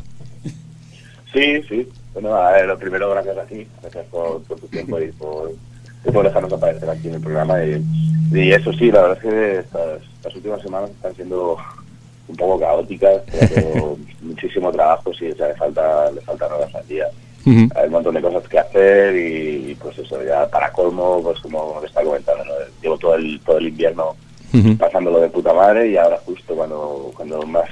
Sí, 1.34 1.40
sí. 1.68 1.86
Bueno, 2.14 2.34
a 2.34 2.52
ver, 2.52 2.66
lo 2.66 2.78
primero, 2.78 3.10
gracias 3.10 3.38
a 3.38 3.44
ti. 3.44 3.66
Gracias 3.80 4.06
por, 4.06 4.42
por 4.42 4.60
tu 4.60 4.66
tiempo 4.68 5.00
y 5.00 5.10
por, 5.12 5.52
y 6.04 6.10
por 6.10 6.24
dejarnos 6.24 6.52
aparecer 6.52 6.88
aquí 6.90 7.08
en 7.08 7.14
el 7.14 7.20
programa. 7.20 7.64
Y, 7.64 7.84
y 8.32 8.52
eso 8.52 8.72
sí, 8.72 8.90
la 8.90 9.02
verdad 9.02 9.18
es 9.18 9.30
que 9.30 9.58
estas, 9.58 10.02
estas 10.16 10.36
últimas 10.36 10.62
semanas 10.62 10.90
están 10.90 11.14
siendo 11.14 11.56
un 12.28 12.36
poco 12.36 12.60
caóticas, 12.60 13.22
pero 13.54 13.96
muchísimo 14.20 14.70
trabajo, 14.72 15.12
sí, 15.14 15.30
o 15.30 15.36
sea, 15.36 15.48
le 15.48 15.54
falta, 15.54 16.10
le 16.10 16.20
faltan 16.20 16.52
horas 16.52 16.74
al 16.74 16.86
día. 16.86 17.06
Hay 17.44 17.86
un 17.86 17.90
montón 17.90 18.14
de 18.14 18.22
cosas 18.22 18.46
que 18.48 18.56
hacer 18.56 19.16
y, 19.16 19.72
y, 19.72 19.74
pues 19.74 19.98
eso, 19.98 20.22
ya 20.22 20.46
para 20.48 20.70
colmo, 20.70 21.20
pues 21.24 21.40
como 21.40 21.78
te 21.80 21.88
está 21.88 22.04
comentando, 22.04 22.44
¿no? 22.44 22.52
llevo 22.80 22.96
todo 22.98 23.16
el, 23.16 23.40
todo 23.40 23.58
el 23.58 23.66
invierno 23.66 24.14
pasándolo 24.78 25.18
de 25.20 25.28
puta 25.28 25.52
madre 25.52 25.88
y 25.88 25.96
ahora 25.96 26.18
justo 26.24 26.54
cuando, 26.54 27.10
cuando 27.16 27.42
más 27.42 27.68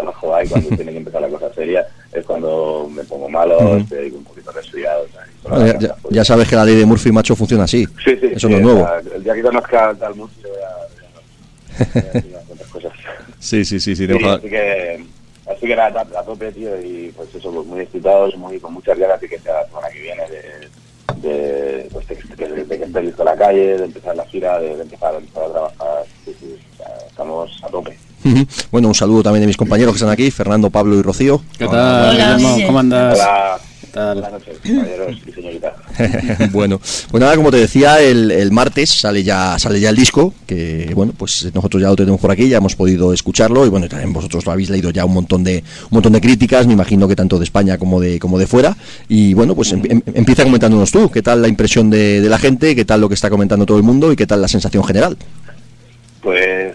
trabajo 0.00 0.34
hay, 0.34 0.48
cuando 0.48 0.68
tiene 0.76 0.92
que 0.92 0.98
empezar 0.98 1.22
la 1.22 1.28
cosa 1.28 1.52
seria, 1.54 1.86
es 2.12 2.24
cuando 2.24 2.88
me 2.90 3.04
pongo 3.04 3.28
malo, 3.28 3.58
Ujú. 3.58 3.76
estoy 3.76 4.10
un 4.10 4.24
poquito 4.24 4.50
resfriado. 4.52 5.06
Bueno, 5.42 5.66
ya, 5.66 5.78
ya- 5.78 5.96
ya 6.10 6.24
sabes 6.24 6.48
que 6.48 6.56
la 6.56 6.64
ley 6.64 6.76
de 6.76 6.86
Murphy 6.86 7.12
macho 7.12 7.36
funciona 7.36 7.64
así. 7.64 7.84
Sí, 8.04 8.16
sí, 8.20 8.26
Eso 8.32 8.48
sí, 8.48 8.52
no 8.54 8.56
es 8.56 8.62
nuevo. 8.62 8.88
el 9.14 9.22
día 9.24 9.34
que 9.34 9.42
conozca 9.42 9.94
tal 9.98 10.14
mucho 10.14 10.32
voy 10.42 10.50
a, 10.62 10.70
voy 10.94 12.02
a, 12.04 12.12
voy 12.22 12.32
a 12.34 12.36
unas 12.36 12.44
cuantas 12.46 12.66
cosas. 12.68 12.92
Sí, 13.38 13.64
sí, 13.64 13.78
sí, 13.80 13.94
sí. 13.94 14.06
Sí, 14.06 14.24
así 14.24 14.48
que 14.48 15.04
así 15.46 15.66
que 15.66 15.76
nada, 15.76 16.00
a 16.00 16.22
tope, 16.24 16.50
tío, 16.52 16.80
y 16.80 17.12
pues 17.14 17.34
eso, 17.34 17.52
pues 17.52 17.66
muy 17.66 17.80
excitados, 17.80 18.34
muy 18.36 18.58
con 18.58 18.72
muchas 18.74 18.98
ganas 18.98 19.20
de 19.20 19.28
que 19.28 19.38
sea 19.38 19.54
la 19.60 19.66
semana 19.66 19.88
que 19.90 20.00
viene, 20.00 20.22
de, 20.30 21.28
de, 21.28 21.88
pues, 21.92 22.08
de, 22.08 22.16
que- 22.16 22.48
de, 22.48 22.64
de 22.64 22.78
que 22.78 22.84
esté 22.84 23.02
listo 23.02 23.22
la 23.24 23.36
calle, 23.36 23.76
de 23.78 23.84
empezar 23.84 24.16
la 24.16 24.24
gira, 24.26 24.58
de, 24.60 24.74
de 24.76 24.82
empezar, 24.82 25.14
empezar 25.14 25.44
a 25.44 25.50
trabajar, 25.52 26.04
sí, 26.24 26.34
sí, 26.40 26.58
o 26.72 26.76
sea, 26.78 26.96
estamos 27.06 27.60
a 27.62 27.68
tope. 27.68 27.98
Bueno, 28.70 28.88
un 28.88 28.94
saludo 28.94 29.22
también 29.22 29.42
de 29.42 29.46
mis 29.46 29.56
compañeros 29.56 29.92
que 29.92 29.98
están 29.98 30.10
aquí, 30.10 30.30
Fernando, 30.30 30.70
Pablo 30.70 30.98
y 30.98 31.02
Rocío. 31.02 31.42
¿Qué 31.58 31.66
tal, 31.66 32.14
Hola. 32.14 32.38
¿Cómo 32.66 32.78
andas? 32.78 33.18
Hola, 33.18 33.58
¿Qué 33.80 33.86
tal? 33.88 34.14
buenas 34.20 34.32
noches, 34.32 34.56
caballeros 34.62 35.16
y 35.26 35.32
señoritas. 35.32 35.72
bueno, 36.52 36.80
pues 37.10 37.20
nada, 37.20 37.36
como 37.36 37.50
te 37.50 37.58
decía, 37.58 38.00
el, 38.00 38.30
el 38.30 38.50
martes 38.50 38.90
sale 38.90 39.22
ya 39.22 39.56
sale 39.58 39.78
ya 39.78 39.90
el 39.90 39.96
disco, 39.96 40.34
que 40.46 40.90
bueno, 40.94 41.12
pues 41.16 41.48
nosotros 41.54 41.80
ya 41.82 41.88
lo 41.88 41.96
tenemos 41.96 42.20
por 42.20 42.30
aquí, 42.32 42.48
ya 42.48 42.56
hemos 42.56 42.74
podido 42.74 43.12
escucharlo 43.12 43.64
y 43.66 43.68
bueno, 43.68 43.88
también 43.88 44.12
vosotros 44.12 44.44
lo 44.46 44.52
habéis 44.52 44.70
leído 44.70 44.90
ya 44.90 45.04
un 45.04 45.14
montón 45.14 45.44
de 45.44 45.58
un 45.84 45.88
montón 45.90 46.12
de 46.14 46.20
críticas, 46.20 46.66
me 46.66 46.72
imagino 46.72 47.06
que 47.06 47.14
tanto 47.14 47.38
de 47.38 47.44
España 47.44 47.78
como 47.78 48.00
de 48.00 48.18
como 48.18 48.38
de 48.38 48.46
fuera 48.48 48.76
y 49.08 49.34
bueno, 49.34 49.54
pues 49.54 49.70
em- 49.72 49.82
em- 49.88 50.02
empieza 50.14 50.42
comentándonos 50.44 50.90
tú, 50.90 51.10
qué 51.10 51.22
tal 51.22 51.40
la 51.42 51.48
impresión 51.48 51.88
de, 51.90 52.20
de 52.20 52.28
la 52.28 52.38
gente, 52.38 52.74
qué 52.74 52.84
tal 52.84 53.00
lo 53.00 53.08
que 53.08 53.14
está 53.14 53.30
comentando 53.30 53.64
todo 53.66 53.76
el 53.76 53.84
mundo 53.84 54.10
y 54.10 54.16
qué 54.16 54.26
tal 54.26 54.40
la 54.40 54.48
sensación 54.48 54.82
general. 54.82 55.16
Pues, 56.20 56.74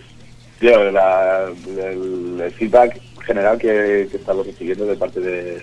la- 0.62 1.52
el, 1.68 2.54
feedback 2.58 3.00
general 3.26 3.58
que, 3.58 4.08
que 4.10 4.18
estamos 4.18 4.46
recibiendo 4.46 4.86
de 4.86 4.96
parte 4.96 5.20
de, 5.20 5.62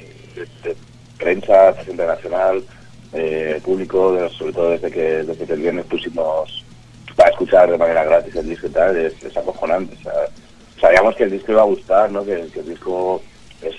prensa, 1.19 1.75
internacional, 1.89 2.63
eh, 3.13 3.61
público, 3.65 4.29
sobre 4.31 4.53
todo 4.53 4.71
desde 4.71 4.91
que, 4.91 5.03
desde 5.25 5.47
que 5.47 5.53
el 5.53 5.61
viernes 5.61 5.87
pusimos 5.87 6.65
para 7.17 7.31
escuchar 7.31 7.71
de 7.71 7.79
manera 7.79 8.05
gratis 8.05 8.37
el 8.37 8.49
disco 8.49 8.67
y 8.67 8.71
tal, 8.71 8.97
es, 8.97 9.23
es 9.25 9.37
acojonante. 9.37 9.97
O 10.01 10.03
sea, 10.03 10.13
sabíamos 10.81 11.17
que 11.17 11.25
el 11.25 11.31
disco 11.31 11.53
iba 11.53 11.63
a 11.63 11.67
gustar, 11.67 12.11
¿no? 12.13 12.25
que, 12.25 12.35
el 12.35 12.67
disco 12.67 13.23
es 13.63 13.75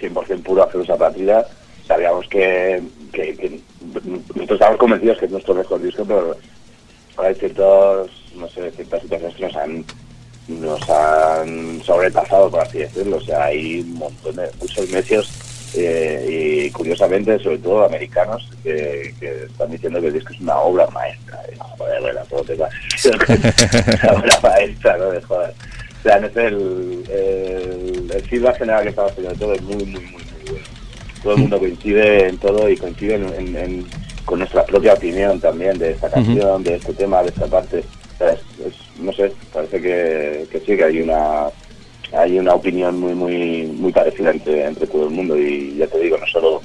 100% 0.00 0.42
puro 0.42 0.62
Aferus 0.62 0.90
Apátrida. 0.90 1.46
Sabíamos 1.86 2.28
que, 2.28 2.82
que, 3.12 3.34
que 3.36 3.60
nosotros 4.04 4.50
estábamos 4.52 4.78
convencidos 4.78 5.18
que 5.18 5.24
es 5.24 5.30
nuestro 5.30 5.54
mejor 5.54 5.80
disco, 5.80 6.04
pero 6.04 6.36
hay 7.16 7.34
ciertos, 7.34 8.10
no 8.36 8.48
sé, 8.48 8.70
ciertas 8.72 9.02
situaciones 9.02 9.36
que 9.36 9.42
nos 9.46 9.56
han 9.56 9.84
nos 10.48 10.88
han 10.90 11.82
sobrepasado, 11.84 12.50
por 12.50 12.60
así 12.60 12.78
decirlo. 12.78 13.16
O 13.16 13.20
sea, 13.20 13.44
hay 13.44 13.80
un 13.80 13.94
montón 13.94 14.36
de 14.36 14.48
muchos 14.60 14.88
medios 14.90 15.30
eh, 15.74 16.64
y 16.66 16.70
curiosamente, 16.70 17.38
sobre 17.38 17.58
todo 17.58 17.84
americanos, 17.84 18.48
que, 18.62 19.14
que 19.18 19.44
están 19.44 19.70
diciendo 19.70 20.00
que 20.00 20.08
el 20.08 20.12
disco 20.14 20.32
es 20.34 20.40
una 20.40 20.56
obra 20.58 20.86
maestra. 20.88 21.38
Y, 21.52 21.56
joder, 21.78 22.00
bueno, 22.02 22.20
todo 22.28 22.42
te 22.44 22.54
pasa. 22.56 22.74
una 24.02 24.18
obra 24.18 24.40
maestra, 24.42 24.96
no 24.98 25.10
me 25.10 25.20
jodas. 25.22 25.54
O 26.00 26.02
sea, 26.02 26.18
no 26.18 26.28
sé, 26.30 26.46
el, 26.46 27.04
el, 27.10 28.10
el 28.12 28.22
feedback 28.28 28.58
general 28.58 28.82
que 28.82 28.88
estamos 28.90 29.14
teniendo 29.14 29.38
todo 29.38 29.54
es 29.54 29.62
muy, 29.62 29.76
muy, 29.76 29.86
muy, 29.86 30.00
muy 30.00 30.50
bueno. 30.50 30.66
Todo 31.22 31.32
el 31.34 31.38
mundo 31.40 31.58
coincide 31.60 32.28
en 32.28 32.38
todo 32.38 32.68
y 32.68 32.76
coincide 32.76 33.14
en, 33.14 33.24
en- 33.34 33.56
en- 33.56 33.86
con 34.24 34.38
nuestra 34.40 34.64
propia 34.64 34.94
opinión 34.94 35.40
también 35.40 35.78
de 35.78 35.92
esta 35.92 36.08
canción, 36.10 36.62
de 36.64 36.76
este 36.76 36.92
tema, 36.94 37.22
de 37.22 37.28
esta 37.28 37.46
parte. 37.46 37.84
O 38.14 38.18
sea, 38.18 38.32
es- 38.32 38.66
es- 38.66 38.81
no 39.02 39.12
sé, 39.12 39.32
parece 39.52 39.80
que, 39.80 40.46
sí, 40.52 40.76
que 40.76 40.84
hay 40.84 41.00
una 41.00 41.46
hay 42.14 42.38
una 42.38 42.54
opinión 42.54 43.00
muy 43.00 43.14
muy 43.14 43.62
muy 43.64 43.92
parecida 43.92 44.30
entre, 44.30 44.66
entre 44.66 44.86
todo 44.86 45.04
el 45.04 45.10
mundo 45.10 45.38
y 45.38 45.76
ya 45.76 45.86
te 45.86 45.98
digo, 45.98 46.18
no 46.18 46.26
solo 46.26 46.62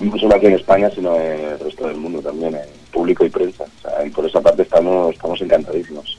no 0.00 0.18
solo 0.18 0.34
aquí 0.34 0.46
en 0.46 0.54
España, 0.54 0.90
sino 0.94 1.14
en 1.20 1.40
el 1.40 1.58
resto 1.58 1.86
del 1.86 1.98
mundo 1.98 2.22
también, 2.22 2.54
en 2.54 2.62
público 2.90 3.24
y 3.24 3.28
prensa. 3.28 3.64
O 3.64 3.82
sea, 3.82 4.06
y 4.06 4.10
por 4.10 4.24
esa 4.24 4.40
parte 4.40 4.62
estamos 4.62 5.14
estamos 5.14 5.40
encantadísimos. 5.42 6.16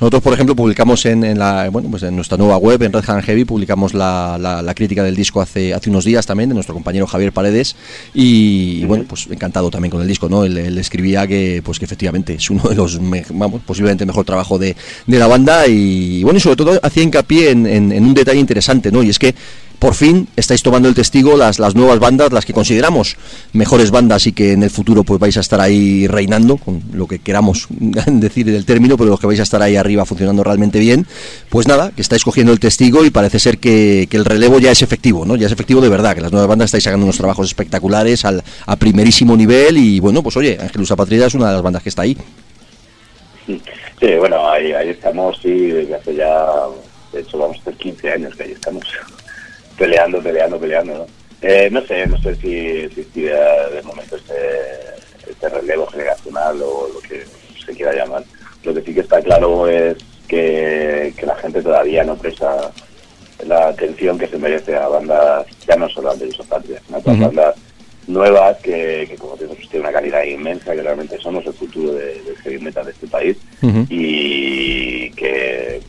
Nosotros, 0.00 0.22
por 0.22 0.32
ejemplo, 0.32 0.56
publicamos 0.56 1.04
en, 1.04 1.24
en 1.24 1.38
la, 1.38 1.68
bueno, 1.68 1.90
pues 1.90 2.02
en 2.04 2.16
nuestra 2.16 2.38
nueva 2.38 2.56
web, 2.56 2.82
en 2.82 2.90
Red 2.90 3.04
Hand 3.06 3.22
Heavy, 3.22 3.44
publicamos 3.44 3.92
la, 3.92 4.38
la- 4.40 4.74
crítica 4.74 5.04
del 5.04 5.14
disco 5.14 5.42
hace, 5.42 5.74
hace 5.74 5.90
unos 5.90 6.06
días 6.06 6.24
también, 6.24 6.48
de 6.48 6.54
nuestro 6.54 6.72
compañero 6.74 7.06
Javier 7.06 7.32
Paredes, 7.32 7.76
y, 8.14 8.82
bueno, 8.86 9.04
pues 9.06 9.26
encantado 9.30 9.70
también 9.70 9.90
con 9.90 10.00
el 10.00 10.08
disco, 10.08 10.28
¿no? 10.30 10.44
Él, 10.44 10.56
escribía 10.78 11.26
que, 11.26 11.60
pues 11.62 11.78
que 11.78 11.84
efectivamente 11.84 12.32
es 12.34 12.48
uno 12.48 12.62
de 12.62 12.76
los, 12.76 12.98
me- 12.98 13.26
vamos, 13.30 13.60
posiblemente 13.66 14.06
mejor 14.06 14.24
trabajo 14.24 14.58
de, 14.58 14.74
la 15.06 15.26
banda, 15.26 15.66
y 15.66 16.22
bueno, 16.24 16.38
y 16.38 16.40
sobre 16.40 16.56
todo 16.56 16.80
hacía 16.82 17.02
hincapié 17.02 17.50
en 17.50 18.02
un 18.02 18.14
detalle 18.14 18.40
interesante, 18.40 18.90
¿no? 18.90 19.02
Y 19.02 19.10
es 19.10 19.18
que 19.18 19.34
por 19.80 19.94
fin 19.94 20.28
estáis 20.36 20.62
tomando 20.62 20.88
el 20.88 20.94
testigo 20.94 21.36
las, 21.36 21.58
las 21.58 21.74
nuevas 21.74 21.98
bandas, 21.98 22.32
las 22.32 22.44
que 22.44 22.52
consideramos 22.52 23.16
mejores 23.54 23.90
bandas 23.90 24.26
y 24.26 24.32
que 24.32 24.52
en 24.52 24.62
el 24.62 24.70
futuro 24.70 25.04
pues 25.04 25.18
vais 25.18 25.36
a 25.38 25.40
estar 25.40 25.58
ahí 25.58 26.06
reinando, 26.06 26.58
con 26.58 26.82
lo 26.92 27.08
que 27.08 27.18
queramos 27.18 27.66
decir 28.06 28.44
del 28.46 28.66
término, 28.66 28.98
pero 28.98 29.08
los 29.08 29.18
que 29.18 29.26
vais 29.26 29.40
a 29.40 29.42
estar 29.42 29.62
ahí 29.62 29.76
arriba 29.76 30.04
funcionando 30.04 30.44
realmente 30.44 30.78
bien, 30.78 31.06
pues 31.48 31.66
nada, 31.66 31.92
que 31.92 32.02
estáis 32.02 32.22
cogiendo 32.24 32.52
el 32.52 32.60
testigo 32.60 33.06
y 33.06 33.10
parece 33.10 33.38
ser 33.38 33.56
que, 33.56 34.06
que 34.10 34.18
el 34.18 34.26
relevo 34.26 34.58
ya 34.58 34.70
es 34.70 34.82
efectivo, 34.82 35.24
¿no? 35.24 35.34
Ya 35.34 35.46
es 35.46 35.52
efectivo 35.52 35.80
de 35.80 35.88
verdad, 35.88 36.14
que 36.14 36.20
las 36.20 36.30
nuevas 36.30 36.48
bandas 36.48 36.66
estáis 36.66 36.84
sacando 36.84 37.04
unos 37.04 37.16
trabajos 37.16 37.46
espectaculares 37.46 38.26
al, 38.26 38.44
a 38.66 38.76
primerísimo 38.76 39.34
nivel 39.34 39.78
y 39.78 39.98
bueno, 39.98 40.22
pues 40.22 40.36
oye, 40.36 40.58
Ángelus 40.60 40.90
Apatrida 40.90 41.26
es 41.26 41.34
una 41.34 41.48
de 41.48 41.54
las 41.54 41.62
bandas 41.62 41.82
que 41.82 41.88
está 41.88 42.02
ahí. 42.02 42.18
Sí, 43.46 44.14
bueno, 44.18 44.46
ahí, 44.50 44.72
ahí 44.72 44.90
estamos, 44.90 45.38
sí, 45.40 45.50
desde 45.50 45.94
hace 45.94 46.14
ya, 46.14 46.46
de 47.12 47.20
hecho 47.20 47.38
vamos 47.38 47.56
a 47.56 47.60
hacer 47.60 47.74
15 47.76 48.12
años 48.12 48.34
que 48.36 48.42
ahí 48.42 48.52
estamos 48.52 48.84
peleando, 49.80 50.22
peleando, 50.22 50.60
peleando, 50.60 50.94
¿no? 50.94 51.08
Eh, 51.40 51.70
no 51.70 51.80
sé, 51.86 52.06
no 52.06 52.18
sé 52.18 52.36
si 52.36 52.54
existía 52.54 53.70
de 53.70 53.82
momento 53.82 54.14
este, 54.16 54.34
este 55.26 55.48
relevo 55.48 55.86
generacional 55.86 56.60
o 56.62 56.88
lo 56.88 57.00
que 57.00 57.26
se 57.64 57.72
quiera 57.72 57.94
llamar. 57.94 58.26
Lo 58.62 58.74
que 58.74 58.82
sí 58.82 58.92
que 58.92 59.00
está 59.00 59.22
claro 59.22 59.66
es 59.66 59.96
que, 60.28 61.14
que 61.16 61.24
la 61.24 61.36
gente 61.36 61.62
todavía 61.62 62.04
no 62.04 62.18
presta 62.18 62.74
la 63.38 63.68
atención 63.68 64.18
que 64.18 64.28
se 64.28 64.36
merece 64.36 64.76
a 64.76 64.86
bandas, 64.86 65.46
ya 65.66 65.76
no 65.76 65.88
solo 65.88 66.14
de 66.14 66.30
Patria, 66.46 66.82
sino 66.84 66.98
a 66.98 67.00
otras 67.00 67.16
Ujú. 67.16 67.24
bandas 67.24 67.54
nuevas 68.06 68.58
que, 68.62 69.06
que 69.08 69.16
como 69.16 69.36
tenemos 69.36 69.58
tiene 69.70 69.80
una 69.86 69.94
calidad 69.94 70.24
inmensa, 70.24 70.74
que 70.74 70.82
realmente 70.82 71.18
somos 71.20 71.46
el 71.46 71.54
futuro 71.54 71.94
de- 71.94 72.20
heavy 72.44 72.58
metal 72.58 72.84
de 72.84 72.92
este 72.92 73.08
país 73.08 73.36
y 73.88 75.10
que 75.12 75.82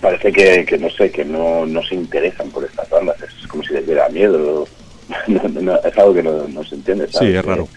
parece 0.00 0.32
que, 0.32 0.64
que 0.64 0.78
no 0.78 0.90
sé, 0.90 1.10
que 1.10 1.24
no, 1.24 1.64
no 1.66 1.82
se 1.82 1.94
interesan 1.94 2.50
por 2.50 2.64
estas 2.64 2.88
bandas, 2.90 3.16
es 3.22 3.46
como 3.46 3.62
si 3.62 3.72
les 3.74 3.86
diera 3.86 4.08
miedo, 4.08 4.66
No, 5.28 5.42
no, 5.60 5.76
es 5.82 5.98
algo 5.98 6.14
que 6.14 6.22
no, 6.22 6.48
no 6.48 6.64
se 6.64 6.74
entiende. 6.76 7.06
¿sabes? 7.08 7.28
Sí, 7.30 7.36
es 7.36 7.44
raro. 7.44 7.68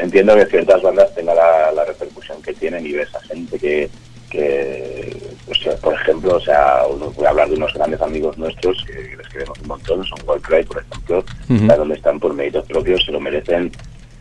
Entiendo 0.00 0.34
que 0.36 0.46
ciertas 0.46 0.82
bandas 0.82 1.12
tengan 1.14 1.36
la, 1.36 1.72
la 1.72 1.84
repercusión 1.84 2.40
que 2.42 2.52
tienen 2.54 2.86
y 2.86 2.92
ves 2.92 3.12
a 3.14 3.20
gente 3.22 3.58
que, 3.58 3.88
que 4.30 5.16
sea, 5.62 5.74
por 5.76 5.94
ejemplo, 5.94 6.36
o 6.36 6.40
sea, 6.40 6.82
uno- 6.88 7.10
voy 7.10 7.26
a 7.26 7.30
hablar 7.30 7.48
de 7.48 7.56
unos 7.56 7.72
grandes 7.74 8.00
amigos 8.00 8.36
nuestros 8.38 8.84
que 8.86 9.16
les 9.16 9.28
queremos 9.28 9.58
un 9.60 9.68
montón, 9.68 10.04
son 10.04 10.18
Warcry, 10.26 10.64
por 10.64 10.82
ejemplo, 10.82 11.24
sea, 11.66 11.76
donde 11.76 11.94
están 11.96 12.18
por 12.20 12.32
méritos 12.34 12.64
propios, 12.66 13.04
se 13.04 13.12
lo 13.12 13.20
merecen. 13.20 13.70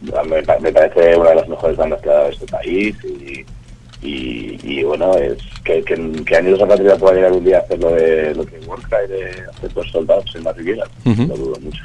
Me, 0.01 0.41
me 0.59 0.71
parece 0.71 1.15
una 1.15 1.29
de 1.29 1.35
las 1.35 1.47
mejores 1.47 1.77
bandas 1.77 2.01
que 2.01 2.09
ha 2.09 2.13
dado 2.13 2.29
este 2.29 2.47
país 2.47 2.95
y, 3.03 3.45
y, 4.01 4.57
y 4.63 4.83
bueno, 4.83 5.15
es 5.17 5.37
que, 5.63 5.83
que, 5.83 5.95
que 6.25 6.35
Años 6.35 6.61
a 6.61 6.67
Patria 6.67 6.95
pueda 6.95 7.15
llegar 7.15 7.31
un 7.33 7.43
día 7.43 7.57
a 7.57 7.61
hacer 7.61 7.79
lo, 7.79 7.91
de, 7.91 8.33
lo 8.33 8.45
que 8.45 8.59
Warcry 8.65 9.07
de 9.07 9.29
hacer 9.49 9.73
dos 9.73 9.89
soldados 9.91 10.25
en 10.35 10.43
la 10.43 10.53
Riviera. 10.53 10.85
Ujú. 11.05 11.27
Lo 11.27 11.37
dudo 11.37 11.55
mucho. 11.61 11.83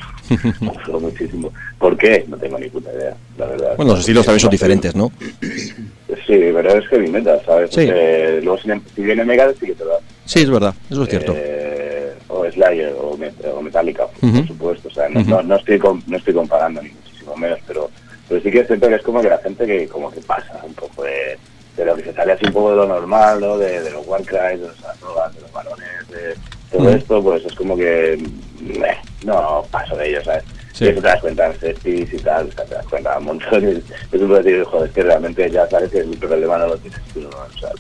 Lo 0.61 0.73
dudo 0.87 1.01
muchísimo. 1.01 1.53
¿Por 1.79 1.97
qué? 1.97 2.25
No 2.29 2.37
tengo 2.39 2.59
ni 2.59 2.69
puta 2.69 2.91
idea, 2.93 3.15
la 3.37 3.47
verdad. 3.47 3.77
Bueno, 3.77 3.93
los 3.93 4.01
estilos 4.01 4.25
también 4.25 4.41
son 4.41 4.51
diferentes, 4.51 4.95
¿no? 4.95 5.13
Sí, 5.21 6.15
pero 6.27 6.79
es 6.79 6.87
heavy 6.89 7.09
metal, 7.09 7.41
¿sabes? 7.45 7.71
Sí. 7.71 7.87
Porque 7.87 8.41
luego 8.43 8.59
si, 8.59 8.71
si 8.95 9.03
viene 9.03 9.25
Megadeth 9.25 9.59
sí 9.61 9.67
que 9.67 9.75
te 9.75 9.85
da. 9.85 9.99
Sí, 10.25 10.41
es 10.41 10.51
verdad, 10.51 10.75
eso 10.91 11.03
es 11.03 11.09
cierto. 11.09 11.33
Eh, 11.37 12.13
o 12.29 12.51
Slayer 12.51 12.95
o, 12.99 13.11
o 13.55 13.63
Metallica, 13.63 14.07
por 14.07 14.29
Ujú. 14.31 14.47
supuesto. 14.47 14.89
O 14.89 14.91
sea, 14.91 15.09
no, 15.09 15.23
no, 15.23 15.43
no 15.43 15.57
estoy 15.57 15.81
no 16.07 16.17
estoy 16.17 16.35
comparando 16.35 16.83
ni 16.83 16.91
muchísimo 16.91 17.37
menos, 17.37 17.59
pero, 17.67 17.91
pero 18.29 18.41
sí 18.41 18.51
que 18.51 18.61
es 18.61 18.67
cierto 18.67 18.89
que 18.89 18.95
es 18.95 19.03
como 19.03 19.21
que 19.21 19.29
la 19.29 19.39
gente 19.39 19.67
que 19.67 19.87
como 19.87 20.11
que 20.11 20.21
pasa 20.21 20.61
un 20.65 20.75
poco 20.75 21.05
de, 21.05 21.39
de 21.77 21.85
lo 21.85 21.95
que 21.95 22.05
se 22.05 22.15
sale 22.15 22.33
así 22.33 22.47
un 22.47 22.53
poco 22.53 22.71
de 22.71 22.77
lo 22.77 22.87
normal, 22.87 23.41
¿no? 23.41 23.59
De, 23.59 23.81
de 23.81 23.91
los 23.91 24.07
Warcry, 24.07 24.59
de 24.59 24.69
los 24.69 24.85
Astrogas, 24.85 25.35
de 25.35 25.41
los 25.43 25.53
balones, 25.53 26.09
de 26.09 26.35
todo 26.71 26.91
esto, 26.91 27.23
pues 27.23 27.45
es 27.45 27.55
como 27.55 27.77
que 27.77 28.19
meh, 28.61 28.99
no 29.25 29.65
paso 29.71 29.97
de 29.97 30.09
ello, 30.09 30.25
¿sabes? 30.25 30.45
Sí. 30.73 30.85
Y 30.85 30.89
eso 30.89 31.01
te 31.01 31.09
das 31.09 31.21
cuenta 31.21 31.47
en 31.47 31.55
Cestis 31.55 32.13
y 32.13 32.19
tal, 32.19 32.49
te 32.49 32.75
das 32.75 32.87
cuenta 32.87 33.19
un 33.19 33.25
montón 33.25 33.65
y 33.65 33.83
es 34.17 34.21
un 34.21 34.35
decir, 34.35 34.65
joder, 34.65 34.89
es 34.89 34.95
que 34.95 35.03
realmente 35.03 35.51
ya 35.51 35.69
sabes 35.69 35.91
que 35.91 35.99
el 35.99 36.17
problema 36.19 36.59
no 36.59 36.69
lo 36.69 36.77
tienes 36.79 37.01
tú, 37.15 37.21
¿no? 37.21 37.29
O 37.29 37.59
sea, 37.59 37.71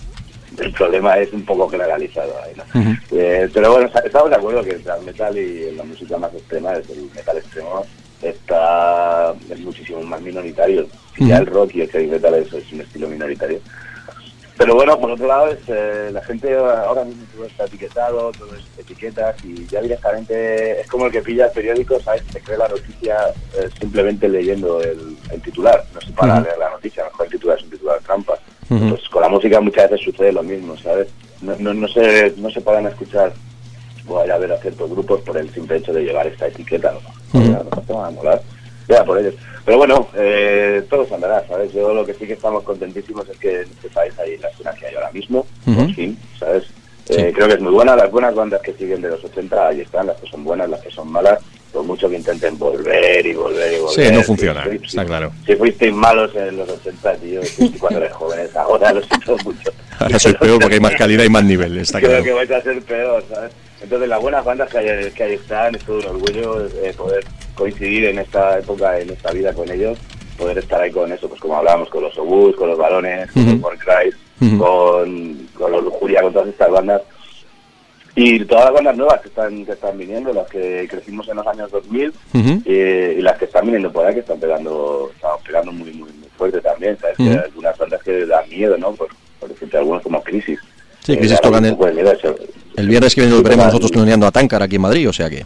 el 0.58 0.72
problema 0.72 1.18
es 1.18 1.32
un 1.32 1.44
poco 1.44 1.68
generalizado 1.68 2.32
ahí, 2.42 2.52
¿no? 2.56 2.96
Eh, 3.10 3.48
pero 3.52 3.72
bueno, 3.72 3.90
estamos 4.02 4.30
de 4.30 4.36
acuerdo 4.36 4.62
que 4.62 4.70
el 4.70 5.04
metal 5.04 5.36
y 5.36 5.72
la 5.72 5.84
música 5.84 6.16
más 6.16 6.32
extrema, 6.32 6.72
es 6.74 6.88
el 6.90 7.10
metal 7.14 7.36
extremo, 7.36 7.84
está 8.22 9.15
es 9.50 9.60
muchísimo 9.60 10.02
más 10.02 10.20
minoritario. 10.20 10.86
Ujú. 11.18 11.28
Ya 11.28 11.38
el 11.38 11.46
rock 11.46 11.74
y 11.74 11.80
el 11.82 11.90
heavy 11.90 12.06
metal 12.08 12.34
es, 12.34 12.52
es 12.52 12.72
un 12.72 12.80
estilo 12.80 13.08
minoritario. 13.08 13.60
Pero 14.58 14.74
bueno, 14.74 14.98
por 14.98 15.10
otro 15.10 15.26
lado, 15.26 15.48
es, 15.48 15.58
eh, 15.68 16.08
la 16.12 16.22
gente 16.22 16.56
ahora 16.56 17.04
mismo 17.04 17.24
todo 17.34 17.44
está 17.44 17.64
etiquetado, 17.66 18.32
todo 18.32 18.54
es 18.54 18.64
etiquetas 18.78 19.36
y 19.44 19.66
ya 19.66 19.82
directamente 19.82 20.80
es 20.80 20.86
como 20.88 21.06
el 21.06 21.12
que 21.12 21.20
pilla 21.20 21.44
el 21.46 21.52
periódico, 21.52 22.00
¿sabes? 22.00 22.22
Se 22.32 22.40
cree 22.40 22.56
la 22.56 22.68
noticia 22.68 23.16
eh, 23.54 23.68
simplemente 23.78 24.26
leyendo 24.28 24.80
el, 24.80 25.14
el 25.30 25.42
titular, 25.42 25.84
no 25.92 26.00
se 26.00 26.10
para 26.12 26.32
a 26.32 26.36
Ujú. 26.36 26.44
leer 26.46 26.58
la 26.58 26.70
noticia, 26.70 27.02
a 27.02 27.06
lo 27.06 27.12
mejor 27.12 27.26
el 27.26 27.32
titular 27.32 27.58
es 27.58 27.64
un 27.64 27.70
titular 27.70 28.00
trampa. 28.00 28.38
Ujú. 28.70 28.88
Pues 28.88 29.08
con 29.10 29.22
la 29.22 29.28
música 29.28 29.60
muchas 29.60 29.90
veces 29.90 30.06
sucede 30.06 30.32
lo 30.32 30.42
mismo, 30.42 30.74
¿sabes? 30.78 31.08
No, 31.42 31.54
no, 31.58 31.74
no 31.74 31.86
se, 31.88 32.32
no 32.38 32.50
se 32.50 32.62
pueden 32.62 32.86
escuchar 32.86 33.34
o 34.08 34.24
ir 34.24 34.32
a 34.32 34.38
ver 34.38 34.52
a 34.52 34.58
ciertos 34.58 34.88
grupos 34.88 35.20
por 35.20 35.36
el 35.36 35.52
simple 35.52 35.76
hecho 35.76 35.92
de 35.92 36.02
llevar 36.04 36.26
esta 36.28 36.46
etiqueta, 36.46 36.92
¿no? 36.92 37.80
Te 37.82 37.92
van 37.92 38.06
a 38.06 38.10
molar. 38.10 38.40
Ya, 38.88 39.04
por 39.04 39.18
ellos. 39.18 39.34
Pero 39.64 39.78
bueno, 39.78 40.08
eh, 40.14 40.82
todo 40.88 41.04
se 41.06 41.14
andará, 41.14 41.44
¿sabes? 41.48 41.72
Yo 41.72 41.92
lo 41.92 42.04
que 42.06 42.14
sí 42.14 42.26
que 42.26 42.34
estamos 42.34 42.62
contentísimos 42.62 43.28
es 43.28 43.36
que 43.38 43.62
en 43.62 43.68
este 43.70 43.88
país 43.90 44.12
hay 44.18 44.36
la 44.38 44.48
escena 44.48 44.72
que 44.74 44.86
hay 44.86 44.94
ahora 44.94 45.10
mismo, 45.12 45.44
Ujú. 45.66 45.76
por 45.86 45.94
fin, 45.94 46.18
¿sabes? 46.38 46.64
Sí. 47.08 47.14
Eh, 47.18 47.32
creo 47.34 47.46
que 47.48 47.54
es 47.54 47.60
muy 47.60 47.72
buena, 47.72 47.94
las 47.96 48.10
buenas 48.10 48.34
bandas 48.34 48.60
que 48.62 48.72
siguen 48.74 49.00
de 49.00 49.08
los 49.10 49.22
80, 49.24 49.68
ahí 49.68 49.80
están, 49.80 50.06
las 50.06 50.16
que 50.20 50.28
son 50.28 50.44
buenas, 50.44 50.68
las 50.68 50.80
que 50.80 50.90
son 50.90 51.08
malas, 51.10 51.38
por 51.72 51.82
mucho 51.84 52.08
que 52.08 52.16
intenten 52.16 52.58
volver 52.58 53.24
y 53.26 53.34
volver 53.34 53.72
y 53.74 53.78
volver. 53.80 54.06
Sí, 54.06 54.12
no 54.12 54.22
funciona, 54.22 54.64
Si- 54.64 54.84
está 54.86 55.04
claro. 55.04 55.32
Si 55.44 55.54
fuisteis 55.56 55.92
malos 55.92 56.34
en 56.36 56.56
los 56.56 56.68
80, 56.68 57.14
tío, 57.16 57.40
cuando 57.80 58.00
eres 58.00 58.12
jóvenes, 58.12 58.56
ahora 58.56 58.92
lo 58.92 59.02
siento 59.02 59.36
mucho. 59.44 59.70
Ahora 59.98 60.18
soy 60.18 60.34
peor 60.34 60.58
porque 60.60 60.74
hay 60.74 60.80
más 60.80 60.94
calidad 60.96 61.24
y 61.24 61.28
más 61.28 61.44
nivel, 61.44 61.76
está 61.78 61.98
Creo 61.98 62.10
claro. 62.10 62.24
que 62.24 62.32
vais 62.32 62.50
a 62.50 62.62
ser 62.62 62.82
peor, 62.82 63.24
¿sabes? 63.32 63.52
Entonces, 63.80 64.08
las 64.08 64.20
buenas 64.20 64.44
bandas 64.44 64.70
que 64.70 64.78
hay, 64.78 65.10
que 65.12 65.22
ahí 65.22 65.34
están, 65.34 65.74
es 65.74 65.82
todo 65.84 65.98
un 65.98 66.06
orgullo 66.06 66.66
eh, 66.66 66.92
poder 66.96 67.24
coincidir 67.56 68.04
en 68.04 68.18
esta 68.20 68.58
época, 68.58 69.00
en 69.00 69.10
esta 69.10 69.32
vida 69.32 69.52
con 69.52 69.68
ellos, 69.70 69.98
poder 70.38 70.58
estar 70.58 70.80
ahí 70.80 70.92
con 70.92 71.10
eso, 71.10 71.28
pues 71.28 71.40
como 71.40 71.56
hablábamos, 71.56 71.88
con 71.88 72.02
los 72.02 72.16
Obús, 72.18 72.54
con 72.54 72.68
los 72.68 72.78
Balones, 72.78 73.32
con 73.32 73.44
los 73.46 73.54
Ujú. 74.38 74.58
con, 74.58 75.48
con 75.54 75.72
los 75.72 75.82
Lujuria, 75.84 76.22
con 76.22 76.32
todas 76.32 76.48
estas 76.48 76.70
bandas. 76.70 77.02
Y 78.14 78.44
todas 78.44 78.66
las 78.66 78.74
bandas 78.74 78.96
nuevas 78.96 79.20
que 79.20 79.28
están, 79.28 79.64
que 79.66 79.72
están 79.72 79.98
viniendo, 79.98 80.32
las 80.32 80.48
que 80.48 80.86
crecimos 80.88 81.28
en 81.28 81.36
los 81.36 81.46
años 81.46 81.70
2000, 81.70 82.08
Ujú. 82.34 82.62
eh, 82.64 83.16
y 83.18 83.22
las 83.22 83.36
que 83.38 83.44
están 83.46 83.64
viniendo 83.66 83.92
por 83.92 84.06
ahí, 84.06 84.14
que 84.14 84.20
están 84.20 84.40
pegando, 84.40 85.10
están 85.14 85.32
pegando 85.44 85.72
muy, 85.72 85.90
muy, 85.92 86.10
muy 86.12 86.28
fuerte 86.36 86.60
también, 86.60 86.98
¿sabes? 86.98 87.18
Ujú. 87.18 87.28
Que 87.28 87.34
hay 87.34 87.44
algunas 87.44 87.76
bandas 87.78 88.02
que 88.02 88.26
dan 88.26 88.48
miedo, 88.48 88.76
¿no? 88.78 88.92
Por, 88.92 89.08
por 89.40 89.48
decirte 89.50 89.76
algunos 89.78 90.02
como 90.02 90.22
Crisis. 90.22 90.58
Sí, 91.06 91.12
Eh, 91.12 91.36
tocan 91.40 91.64
un 91.64 91.88
el- 91.88 92.06
eso. 92.08 92.34
Viernes 92.88 93.14
que 93.14 93.20
viene 93.20 93.34
nos 93.34 93.42
veremos 93.44 93.66
nosotros 93.66 93.92
cloneando 93.92 94.26
a 94.26 94.32
Tankar 94.32 94.62
aquí 94.62 94.74
en 94.76 94.82
Madrid, 94.82 95.08
o 95.08 95.12
sea 95.12 95.30
que... 95.30 95.44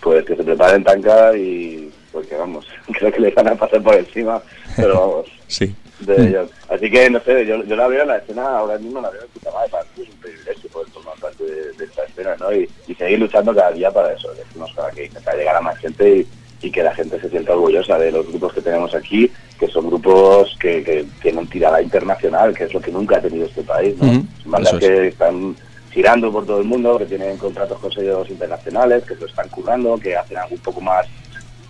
Pues 0.00 0.24
que 0.24 0.36
se 0.36 0.44
preparen 0.44 0.84
tanca 0.84 1.36
y 1.36 1.90
porque 2.12 2.36
vamos, 2.36 2.64
creo 2.92 3.10
que 3.12 3.20
le 3.20 3.30
van 3.32 3.48
a 3.48 3.54
pasar 3.56 3.82
por 3.82 3.94
encima, 3.96 4.40
pero 4.76 5.00
vamos, 5.00 5.26
Sí. 5.48 5.74
de 6.00 6.28
ellos. 6.28 6.50
Así 6.68 6.88
que 6.90 7.10
no 7.10 7.20
sé, 7.20 7.44
yo, 7.46 7.64
yo 7.64 7.74
la 7.76 7.88
veo 7.88 8.02
en 8.02 8.08
la 8.08 8.18
escena, 8.18 8.44
ahora 8.58 8.78
mismo 8.78 9.00
la 9.00 9.10
veo 9.10 9.22
de 9.22 9.26
puta 9.28 9.50
madre, 9.50 9.68
para 9.70 9.84
mí 9.96 10.02
es 10.04 10.08
un 10.08 10.20
privilegio 10.20 10.70
poder 10.70 10.88
formar 10.92 11.14
parte 11.20 11.44
de, 11.44 11.72
de 11.72 11.84
esta 11.84 12.04
escena, 12.04 12.36
¿no? 12.38 12.52
Y, 12.52 12.68
y 12.86 12.94
seguir 12.94 13.18
luchando 13.18 13.54
cada 13.54 13.72
día 13.72 13.90
para 13.90 14.12
eso, 14.12 14.32
decimos 14.34 14.70
para 14.76 14.90
que 14.92 15.06
intentar 15.06 15.36
llegar 15.36 15.56
a 15.56 15.60
más 15.60 15.76
gente 15.78 16.18
y, 16.18 16.26
y 16.64 16.70
que 16.70 16.82
la 16.82 16.94
gente 16.94 17.20
se 17.20 17.28
sienta 17.28 17.52
orgullosa 17.52 17.98
de 17.98 18.10
los 18.10 18.26
grupos 18.26 18.54
que 18.54 18.62
tenemos 18.62 18.94
aquí, 18.94 19.30
que 19.58 19.68
son 19.68 19.86
grupos 19.88 20.56
que, 20.58 20.82
que 20.82 21.04
tienen 21.20 21.46
tirada 21.48 21.82
internacional, 21.82 22.54
que 22.54 22.64
es 22.64 22.72
lo 22.74 22.80
que 22.80 22.90
nunca 22.90 23.16
ha 23.16 23.20
tenido 23.20 23.44
este 23.46 23.62
país, 23.62 23.94
¿no? 23.98 24.06
Son 24.42 24.50
bandas 24.52 24.72
es. 24.74 24.78
que 24.80 25.06
están 25.08 25.56
girando 25.92 26.32
por 26.32 26.46
todo 26.46 26.58
el 26.58 26.64
mundo, 26.64 26.98
que 26.98 27.04
tienen 27.06 27.36
contratos 27.36 27.78
con 27.78 27.92
sellos 27.92 28.28
internacionales, 28.30 29.04
que 29.04 29.14
se 29.14 29.20
lo 29.20 29.26
están 29.26 29.48
currando, 29.48 29.98
que 29.98 30.16
hacen 30.16 30.38
algo 30.38 30.54
un 30.54 30.60
poco 30.60 30.80
más 30.80 31.06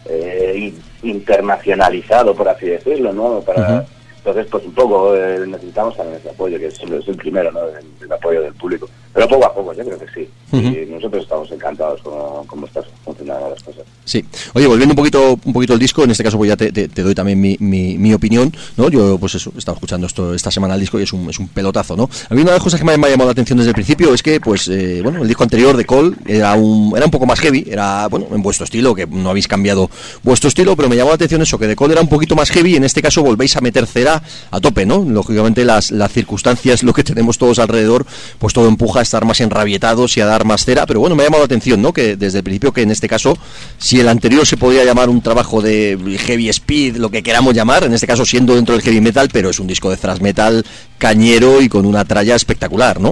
eh, 0.07 0.55
in- 0.57 0.83
internacionalizado, 1.11 2.35
por 2.35 2.49
así 2.49 2.67
decirlo, 2.67 3.13
¿no? 3.13 3.41
Para. 3.41 3.85
Entonces, 4.27 4.47
pues 4.51 4.65
un 4.65 4.73
poco 4.73 5.15
eh, 5.15 5.45
necesitamos 5.47 5.95
también 5.99 6.19
ese 6.19 6.31
apoyo, 6.31 6.59
que 6.59 6.69
es, 6.69 6.75
es 6.81 7.09
el 7.09 7.17
primero, 7.17 7.53
¿no? 7.53 7.61
El, 7.69 7.85
el 8.05 8.11
apoyo 8.13 8.41
del 8.41 8.55
público. 8.55 8.89
Pero 9.13 9.29
poco 9.29 9.45
a 9.45 9.55
poco, 9.55 9.73
yo 9.75 9.85
creo 9.85 9.99
que 9.99 10.07
sí. 10.15 10.29
Y 10.53 10.91
nosotros 10.91 11.23
estamos 11.25 11.51
encantados 11.53 12.01
con 12.03 12.47
cómo 12.47 12.67
están 12.67 12.85
funcionando 13.05 13.51
las 13.51 13.63
cosas. 13.63 13.83
Sí. 14.05 14.25
Oye, 14.55 14.67
volviendo 14.67 14.93
un 14.93 14.97
poquito 14.97 15.39
un 15.45 15.53
poquito 15.53 15.73
al 15.75 15.79
disco, 15.79 16.05
en 16.05 16.11
este 16.13 16.25
caso 16.25 16.39
pues 16.39 16.49
ya 16.49 16.57
te, 16.57 16.73
te- 16.73 16.89
te 16.89 17.03
doy 17.03 17.15
también 17.15 17.41
mi, 17.41 17.57
mi, 17.61 17.99
mi 17.99 18.15
opinión, 18.15 18.53
¿no? 18.77 18.89
Yo 18.89 19.19
pues 19.19 19.35
eso, 19.35 19.53
he 19.55 19.59
estado 19.59 19.77
escuchando 19.77 20.07
esto 20.07 20.33
esta 20.35 20.51
semana 20.51 20.75
el 20.75 20.81
disco 20.81 20.99
y 20.99 21.03
es 21.03 21.13
un, 21.13 21.29
es 21.29 21.39
un 21.39 21.49
pelotazo, 21.49 21.97
¿no? 21.97 22.09
A 22.31 22.35
mí 22.35 22.41
una 22.43 22.53
de 22.53 22.57
las 22.57 22.63
cosas 22.63 22.81
que 22.81 22.87
me 22.87 22.93
ha, 22.93 22.97
me 22.97 23.09
ha 23.09 23.11
llamado 23.11 23.29
la 23.29 23.33
atención 23.33 23.59
desde 23.59 23.71
el 23.71 23.75
principio 23.75 24.15
es 24.15 24.23
que, 24.23 24.41
pues, 24.41 24.69
eh, 24.69 25.01
bueno, 25.03 25.21
el 25.23 25.29
disco 25.29 25.43
anterior 25.43 25.77
de 25.77 25.85
Cole 25.85 26.17
era 26.27 26.55
un, 26.55 26.93
era 26.97 27.05
un 27.05 27.11
poco 27.11 27.27
más 27.27 27.41
heavy, 27.41 27.65
era, 27.69 28.09
bueno, 28.09 28.27
en 28.33 28.43
vuestro 28.43 28.65
estilo, 28.65 28.95
que 28.95 29.07
no 29.07 29.31
habéis 29.31 29.49
cambiado 29.49 29.91
vuestro 30.23 30.49
estilo, 30.49 30.75
pero 30.77 30.89
me 30.89 30.97
llamó 30.97 31.11
la 31.11 31.17
atención 31.17 31.43
eso, 31.43 31.59
que 31.59 31.67
de 31.67 31.77
Cole 31.77 31.93
era 31.93 32.01
un 32.03 32.09
poquito 32.09 32.35
más 32.37 32.51
heavy 32.51 32.73
y 32.75 32.77
en 32.77 32.85
este 32.85 33.03
caso 33.03 33.23
volvéis 33.23 33.57
a 33.57 33.61
meter 33.61 33.87
cera 33.87 34.14
a 34.51 34.61
tope, 34.61 34.87
¿no? 34.87 35.05
Lógicamente 35.05 35.65
las, 35.65 35.91
las 35.91 36.13
circunstancias, 36.13 36.83
lo 36.83 36.93
que 36.93 37.05
tenemos 37.05 37.39
todos 37.39 37.59
alrededor, 37.59 38.07
pues 38.39 38.53
todo 38.53 38.69
empuja 38.69 39.01
a 39.01 39.03
estar 39.03 39.25
más 39.25 39.41
enrabietados 39.41 40.17
y 40.17 40.21
a 40.21 40.27
dar 40.27 40.45
más 40.45 40.65
cera, 40.65 40.87
pero 40.87 41.01
bueno, 41.01 41.17
me 41.17 41.23
ha 41.23 41.27
llamado 41.27 41.43
la 41.43 41.47
atención, 41.47 41.81
¿no? 41.83 41.93
Que 41.93 42.17
desde 42.17 42.39
el 42.39 42.45
principio 42.45 42.73
que 42.73 42.83
en 42.83 42.91
este 42.91 43.09
caso, 43.09 43.37
si 43.79 44.01
el 44.01 44.09
anterior 44.09 44.47
se 44.47 44.57
podía 44.57 44.85
llamar 44.85 45.09
un 45.09 45.21
trabajo 45.21 45.63
de 45.63 45.99
heavy 46.27 46.49
speed, 46.49 46.97
lo 46.97 47.11
que 47.11 47.23
queramos 47.23 47.55
llamar, 47.55 47.85
en 47.85 47.93
este 47.93 48.07
caso 48.07 48.25
siendo 48.25 48.55
dentro 48.55 48.75
del 48.75 48.83
heavy 48.83 49.01
metal, 49.01 49.29
pero 49.33 49.51
es 49.51 49.59
un 49.59 49.67
disco 49.67 49.91
de 49.91 49.97
thrash 49.97 50.21
metal 50.21 50.65
cañero 50.99 51.61
y 51.61 51.69
con 51.69 51.87
una 51.87 52.05
tralla 52.05 52.35
espectacular, 52.35 53.01
¿no? 53.01 53.11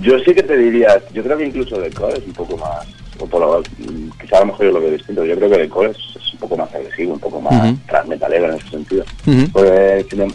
Yo 0.00 0.18
sí 0.18 0.34
que 0.34 0.42
te 0.42 0.56
diría, 0.56 1.00
yo 1.12 1.22
creo 1.22 1.38
que 1.38 1.46
incluso 1.46 1.78
de 1.80 1.90
core 1.90 2.18
es 2.18 2.26
un 2.26 2.32
poco 2.32 2.56
más, 2.56 2.86
o 3.18 3.26
por 3.26 3.40
lo, 3.40 3.62
quizá 4.20 4.38
a 4.38 4.40
lo 4.40 4.46
mejor 4.46 4.66
yo 4.66 4.72
lo 4.72 4.80
veo 4.80 4.90
distinto, 4.90 5.24
yo 5.24 5.36
creo 5.36 5.50
que 5.50 5.58
de 5.58 5.68
core 5.68 5.90
es, 5.90 6.23
poco 6.48 6.56
más 6.62 6.74
agresivo, 6.74 7.14
un 7.14 7.20
poco 7.20 7.40
más 7.40 7.54
Ujú. 7.54 7.76
transmetalero 7.88 8.50
en 8.52 8.58
ese 8.58 8.68
sentido. 8.70 9.04
Ujú. 9.26 9.48
Pues, 9.52 10.06
sin 10.08 10.22
em- 10.22 10.32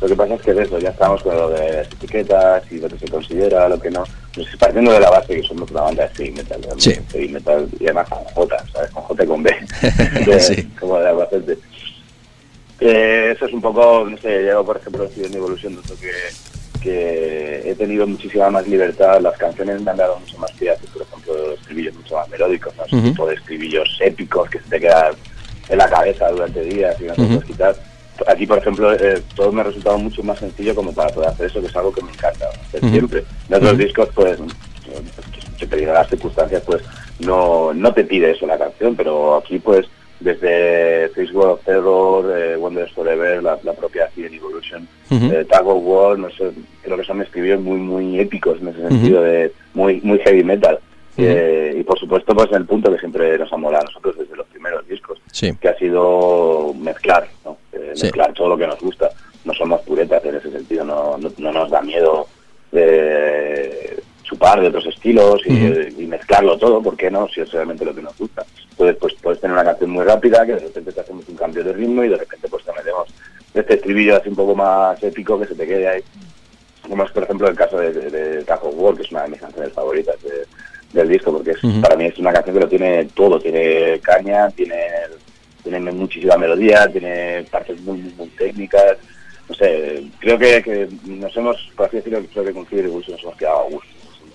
lo 0.00 0.08
que 0.08 0.16
pasa 0.16 0.34
es 0.34 0.42
que 0.42 0.52
de 0.52 0.62
eso, 0.64 0.78
ya 0.80 0.88
estamos 0.90 1.22
con 1.22 1.36
lo 1.36 1.48
de 1.50 1.72
las 1.74 1.86
etiquetas 1.86 2.62
y 2.72 2.78
lo 2.78 2.88
que 2.88 2.98
se 2.98 3.06
considera, 3.08 3.68
lo 3.68 3.78
que 3.80 3.88
no. 3.90 4.02
Pues 4.34 4.48
partiendo 4.58 4.92
de 4.92 4.98
la 5.00 5.10
base 5.10 5.36
que 5.36 5.42
somos 5.46 5.70
una 5.70 5.82
banda 5.82 6.08
de 6.08 6.14
heavy 6.16 6.30
metal, 6.32 6.60
Sí. 6.78 6.92
heavy 7.12 7.28
metal 7.28 7.68
y 7.78 7.84
además 7.84 8.08
con 8.08 8.24
J, 8.24 8.64
¿sabes? 8.72 8.90
Con 8.90 9.02
J 9.04 9.22
y 9.22 9.26
con 9.28 9.42
B. 9.44 9.50
De- 10.26 10.40
Sí. 10.40 10.68
Como 10.80 10.98
de 10.98 11.08
Albacete. 11.08 11.58
Eh, 12.80 13.32
eso 13.36 13.46
es 13.46 13.52
un 13.52 13.60
poco, 13.60 14.06
no 14.10 14.16
sé, 14.18 14.44
yo 14.44 14.64
por 14.64 14.76
ejemplo 14.76 15.04
estoy 15.04 15.24
en 15.26 15.30
mi 15.30 15.36
evolución, 15.36 15.76
noto 15.76 15.94
que, 16.00 16.10
que 16.82 17.70
he 17.70 17.74
tenido 17.76 18.04
muchísima 18.06 18.50
más 18.50 18.66
libertad, 18.66 19.20
las 19.20 19.38
canciones 19.38 19.80
me 19.82 19.92
han 19.92 19.96
dado 19.98 20.18
mucho 20.18 20.36
más 20.38 20.50
pie 20.52 20.70
a 20.70 20.72
hacer, 20.72 20.88
por 20.88 21.02
ejemplo, 21.02 21.52
estribillos 21.52 21.94
mucho 21.94 22.16
más 22.16 22.28
melódicos, 22.28 22.74
¿no? 22.76 22.84
Ese 22.84 22.96
Ujú. 22.96 23.08
tipo 23.10 23.26
de 23.28 23.34
estribillos 23.36 23.98
épicos 24.00 24.50
que 24.50 24.58
se 24.58 24.68
te 24.68 24.80
quedan 24.80 25.12
en 25.68 25.78
la 25.78 25.88
cabeza 25.88 26.28
durante 26.30 26.62
días 26.62 26.94
y 27.00 27.04
te 27.04 27.10
Ujú. 27.12 27.26
puedes 27.26 27.44
quitar. 27.44 27.76
Aquí, 28.26 28.46
por 28.46 28.58
ejemplo, 28.58 28.92
eh, 28.92 29.22
todo 29.34 29.50
me 29.52 29.62
ha 29.62 29.64
resultado 29.64 29.98
mucho 29.98 30.22
más 30.22 30.38
sencillo 30.38 30.74
como 30.74 30.92
para 30.92 31.08
poder 31.12 31.30
hacer 31.30 31.46
eso, 31.46 31.60
que 31.60 31.66
es 31.66 31.76
algo 31.76 31.92
que 31.92 32.02
me 32.02 32.10
encanta 32.12 32.46
hacer 32.48 32.80
siempre. 32.90 33.24
En 33.48 33.54
otros 33.56 33.78
discos, 33.78 34.08
pues, 34.14 34.38
dependiendo 35.58 35.92
de 35.94 35.98
las 35.98 36.08
circunstancias, 36.08 36.62
pues 36.64 36.82
no, 37.20 37.72
no 37.72 37.92
te 37.92 38.04
pide 38.04 38.30
eso 38.30 38.46
la 38.46 38.58
canción, 38.58 38.94
pero 38.94 39.36
aquí, 39.36 39.58
pues, 39.58 39.86
desde 40.20 41.08
Face 41.08 41.32
World 41.32 41.52
of 41.54 41.64
Terror, 41.64 42.32
eh, 42.38 42.56
Wonders 42.56 42.92
Forever, 42.92 43.42
la, 43.42 43.58
la 43.64 43.72
propia 43.72 44.08
Cien 44.14 44.32
Evolution, 44.32 44.86
Ujú. 45.10 45.24
eh, 45.32 45.44
Tag 45.48 45.66
of 45.66 45.82
War, 45.82 46.18
no 46.18 46.30
sé, 46.30 46.52
creo 46.82 46.96
que 46.96 47.04
son 47.04 47.22
estribillos 47.22 47.60
muy, 47.60 47.78
muy 47.78 48.20
épicos 48.20 48.60
en 48.60 48.68
ese 48.68 48.88
sentido, 48.88 49.22
de 49.22 49.52
muy, 49.74 50.00
muy 50.02 50.18
heavy 50.20 50.44
metal. 50.44 50.78
Eh, 51.16 51.76
y 51.78 51.82
por 51.82 51.98
supuesto, 51.98 52.34
pues 52.34 52.50
el 52.52 52.64
punto 52.66 52.90
que 52.90 52.98
siempre 52.98 53.36
nos 53.36 53.52
ha 53.52 53.56
molado 53.56 53.82
a 53.82 53.86
nosotros 53.86 54.16
desde 54.18 54.34
los 54.36 54.46
primeros 54.46 54.86
discos, 54.88 55.18
Sí. 55.32 55.52
que 55.60 55.68
ha 55.68 55.76
sido 55.76 56.72
mezclar, 56.78 57.26
¿no? 57.44 57.56
Eh, 57.72 57.90
Sí. 57.94 58.04
mezclar 58.04 58.32
todo 58.32 58.50
lo 58.50 58.56
que 58.56 58.66
nos 58.68 58.78
gusta. 58.80 59.10
no 59.44 59.52
somos 59.54 59.80
puretas 59.80 60.24
en 60.24 60.36
ese 60.36 60.52
sentido, 60.52 60.84
no, 60.84 61.18
no, 61.18 61.28
no 61.38 61.50
nos 61.52 61.68
da 61.68 61.82
miedo 61.82 62.28
de 62.70 64.02
chupar 64.22 64.60
de 64.60 64.68
otros 64.68 64.86
estilos 64.86 65.40
y, 65.46 66.02
y 66.02 66.06
mezclarlo 66.06 66.56
todo, 66.58 66.80
¿por 66.82 66.96
qué 66.96 67.10
no? 67.10 67.28
Si 67.28 67.40
es 67.40 67.50
realmente 67.52 67.84
lo 67.84 67.94
que 67.94 68.02
nos 68.02 68.16
gusta. 68.16 68.44
Entonces, 68.70 68.96
pues 69.00 69.14
puedes 69.20 69.40
tener 69.40 69.54
una 69.54 69.64
canción 69.64 69.90
muy 69.90 70.04
rápida, 70.04 70.46
que 70.46 70.52
de 70.54 70.60
repente 70.60 70.92
te 70.92 71.00
hacemos 71.00 71.28
un 71.28 71.36
cambio 71.36 71.64
de 71.64 71.72
ritmo 71.72 72.04
y 72.04 72.08
de 72.08 72.16
repente 72.16 72.48
pues 72.48 72.64
te 72.64 72.72
metemos 72.72 73.08
este 73.52 73.74
estribillo 73.74 74.16
así 74.16 74.28
un 74.28 74.36
poco 74.36 74.54
más 74.54 75.02
épico 75.02 75.38
que 75.40 75.46
se 75.48 75.54
te 75.54 75.66
quede 75.66 75.88
ahí. 75.88 76.00
Como 76.88 77.04
es, 77.04 77.10
por 77.10 77.22
ejemplo, 77.24 77.48
el 77.48 77.56
caso 77.56 77.78
de, 77.78 77.92
de, 77.92 78.10
de 78.10 78.44
Tajo 78.44 78.68
War, 78.70 78.94
que 78.96 79.02
es 79.02 79.10
una 79.10 79.22
de 79.24 79.28
mis 79.28 79.40
canciones 79.40 79.72
favoritas 79.72 80.20
de- 80.22 80.46
del 80.92 81.08
disco, 81.08 81.32
porque 81.32 81.52
es, 81.52 81.58
para 81.80 81.96
mí 81.96 82.04
es 82.04 82.18
una 82.18 82.32
canción 82.32 82.54
que 82.54 82.62
lo 82.62 82.68
tiene 82.68 83.04
todo, 83.14 83.40
tiene 83.40 83.98
caña, 84.00 84.50
tiene, 84.50 84.76
tiene 85.62 85.80
muchísima 85.92 86.36
melodía, 86.36 86.86
tiene 86.88 87.44
partes 87.50 87.80
muy, 87.80 87.98
muy, 88.16 88.28
técnicas, 88.28 88.98
no 89.48 89.54
sé, 89.54 90.04
creo 90.20 90.38
que, 90.38 90.62
que 90.62 90.88
nos 91.06 91.36
hemos, 91.36 91.56
por 91.76 91.86
así 91.86 91.96
decirlo, 91.96 92.20
creo 92.32 92.44
que 92.44 92.52
con 92.52 92.66
Evolution 92.70 93.16
nos 93.16 93.24
hemos 93.24 93.36
quedado 93.36 93.60
a 93.60 93.70
gusto, 93.70 93.88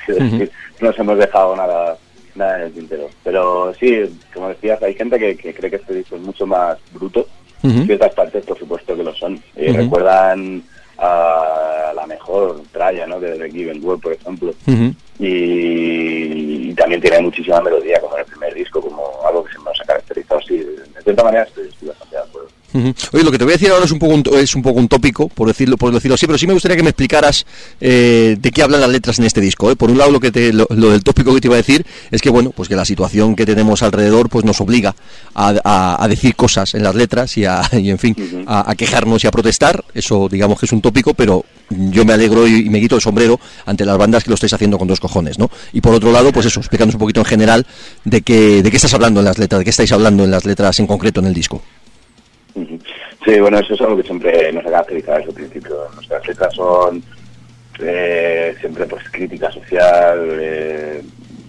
quiero 0.06 0.24
decir, 0.24 0.52
no 0.82 0.88
nos 0.88 1.00
hemos 1.00 1.18
dejado 1.18 1.56
nada 1.56 1.98
nada 2.38 2.58
en 2.58 2.64
el 2.64 2.74
tintero. 2.74 3.10
Pero 3.24 3.74
sí, 3.80 4.04
como 4.34 4.50
decías, 4.50 4.82
hay 4.84 4.94
gente 4.94 5.18
que, 5.18 5.36
que 5.36 5.54
cree 5.54 5.70
que 5.70 5.78
este 5.78 5.96
disco 5.96 6.16
es 6.16 6.22
mucho 6.22 6.46
más 6.46 6.78
bruto, 6.94 7.28
Ujú. 7.64 7.86
ciertas 7.86 8.14
partes 8.14 8.46
por 8.46 8.58
supuesto 8.58 8.96
que 8.96 9.04
lo 9.04 9.14
son, 9.16 9.42
y 9.56 9.70
Ujú. 9.70 9.78
recuerdan 9.78 10.64
a 10.98 11.92
la 11.96 12.06
mejor 12.08 12.62
tralla, 12.72 13.06
¿no?, 13.08 13.20
de 13.20 13.38
The 13.38 13.50
Given 13.52 13.84
World, 13.84 14.02
por 14.02 14.14
ejemplo, 14.14 14.54
y 15.20 16.74
también 16.76 17.02
tiene 17.02 17.20
muchísima 17.22 17.60
melodía 17.62 18.00
como 18.00 18.16
en 18.16 18.22
el 18.22 18.26
primer 18.28 18.54
disco, 18.54 18.82
como 18.82 19.04
algo 19.28 19.44
que 19.44 19.54
se 19.54 19.60
nos 19.60 19.82
ha 19.82 19.86
caracterizado 19.86 20.40
así. 20.40 20.58
De 20.58 21.02
cierta 21.04 21.24
manera 21.24 21.44
estoy, 21.44 21.68
estoy 21.70 21.88
bastante 21.88 22.16
de 22.16 22.22
acuerdo. 22.22 22.50
Oye, 23.14 23.24
lo 23.24 23.32
que 23.32 23.38
te 23.38 23.44
voy 23.44 23.54
a 23.54 23.58
decir 23.58 23.70
ahora 23.72 23.86
es 23.86 23.92
un 23.92 24.00
poco 24.00 24.14
un, 24.14 24.24
es 24.40 24.56
un 24.56 24.62
poco 24.62 24.80
un 24.80 24.88
tópico, 24.88 25.28
por 25.30 25.48
decirlo, 25.48 25.78
por 25.78 25.94
decirlo 25.94 26.16
así, 26.16 26.26
pero 26.26 26.38
sí 26.38 26.48
me 26.48 26.54
gustaría 26.54 26.78
que 26.78 26.84
me 26.84 26.90
explicaras 26.90 27.46
eh, 27.82 28.38
de 28.40 28.52
qué 28.52 28.62
hablan 28.64 28.82
las 28.82 28.90
letras 28.90 29.20
en 29.20 29.26
este 29.26 29.42
disco. 29.42 29.70
¿eh? 29.72 29.76
Por 29.76 29.90
un 29.92 29.98
lado, 29.98 30.12
lo 30.12 30.20
que 30.20 30.32
te, 30.32 30.54
lo, 30.54 30.68
lo 30.70 30.92
del 30.92 31.04
tópico 31.04 31.34
que 31.34 31.42
te 31.42 31.48
iba 31.48 31.56
a 31.56 31.58
decir 31.58 31.86
es 32.12 32.22
que 32.22 32.30
bueno, 32.30 32.52
pues 32.52 32.70
que 32.70 32.76
la 32.76 32.86
situación 32.86 33.36
que 33.36 33.46
tenemos 33.46 33.84
alrededor, 33.84 34.30
pues 34.30 34.46
nos 34.46 34.60
obliga 34.62 34.96
a, 35.34 35.54
a- 35.64 36.04
a 36.04 36.08
decir 36.08 36.36
cosas 36.36 36.74
en 36.76 36.84
las 36.84 36.96
letras 36.96 37.38
y, 37.38 37.46
a, 37.46 37.62
y 37.74 37.90
en 37.90 37.98
fin, 38.00 38.16
a, 38.48 38.70
a 38.72 38.76
quejarnos 38.76 39.24
y 39.24 39.28
a 39.28 39.32
protestar. 39.32 39.84
Eso, 39.94 40.28
digamos 40.30 40.60
que 40.60 40.66
es 40.66 40.72
un 40.72 40.82
tópico, 40.82 41.14
pero 41.14 41.46
yo 41.70 42.06
me 42.06 42.14
alegro 42.14 42.48
y, 42.48 42.66
y 42.68 42.70
me 42.70 42.80
quito 42.80 42.96
el 42.96 43.02
sombrero 43.02 43.40
ante 43.66 43.84
las 43.86 43.98
bandas 43.98 44.24
que 44.24 44.30
lo 44.30 44.36
estáis 44.36 44.54
haciendo 44.54 44.78
con 44.78 44.88
dos 44.88 45.00
cojones, 45.00 45.38
¿no? 45.38 45.50
Y 45.74 45.82
por 45.82 45.94
otro 45.94 46.12
lado, 46.12 46.32
pues 46.32 46.46
eso, 46.46 46.60
explicándonos 46.60 46.96
un 46.96 47.00
poquito 47.00 47.20
en 47.22 47.26
general 47.26 47.66
de 48.06 48.22
qué, 48.22 48.62
de 48.64 48.70
qué 48.72 48.78
estás 48.78 48.94
hablando 48.94 49.20
en 49.20 49.26
las 49.26 49.38
letras, 49.38 49.60
de 49.60 49.64
qué 49.66 49.72
estáis 49.72 49.92
hablando 49.92 50.24
en 50.24 50.32
las 50.32 50.46
letras 50.46 50.80
en 50.80 50.88
concreto 50.88 51.20
en 51.20 51.26
el 51.28 51.34
disco. 51.34 51.62
Sí, 53.26 53.40
bueno, 53.40 53.60
eso 53.60 53.74
es 53.74 53.82
algo 53.82 53.98
que 53.98 54.04
siempre 54.04 54.52
nos 54.54 54.66
ha 54.66 54.72
caracterizado 54.72 55.18
desde 55.18 55.30
el 55.30 55.36
principio. 55.36 55.78
Nuestras 55.96 56.28
letras 56.28 56.54
son 56.54 57.04
eh, 57.80 58.56
siempre 58.60 58.86
pues 58.86 59.04
crítica 59.12 59.52
social, 59.52 60.20
eh, 60.40 61.04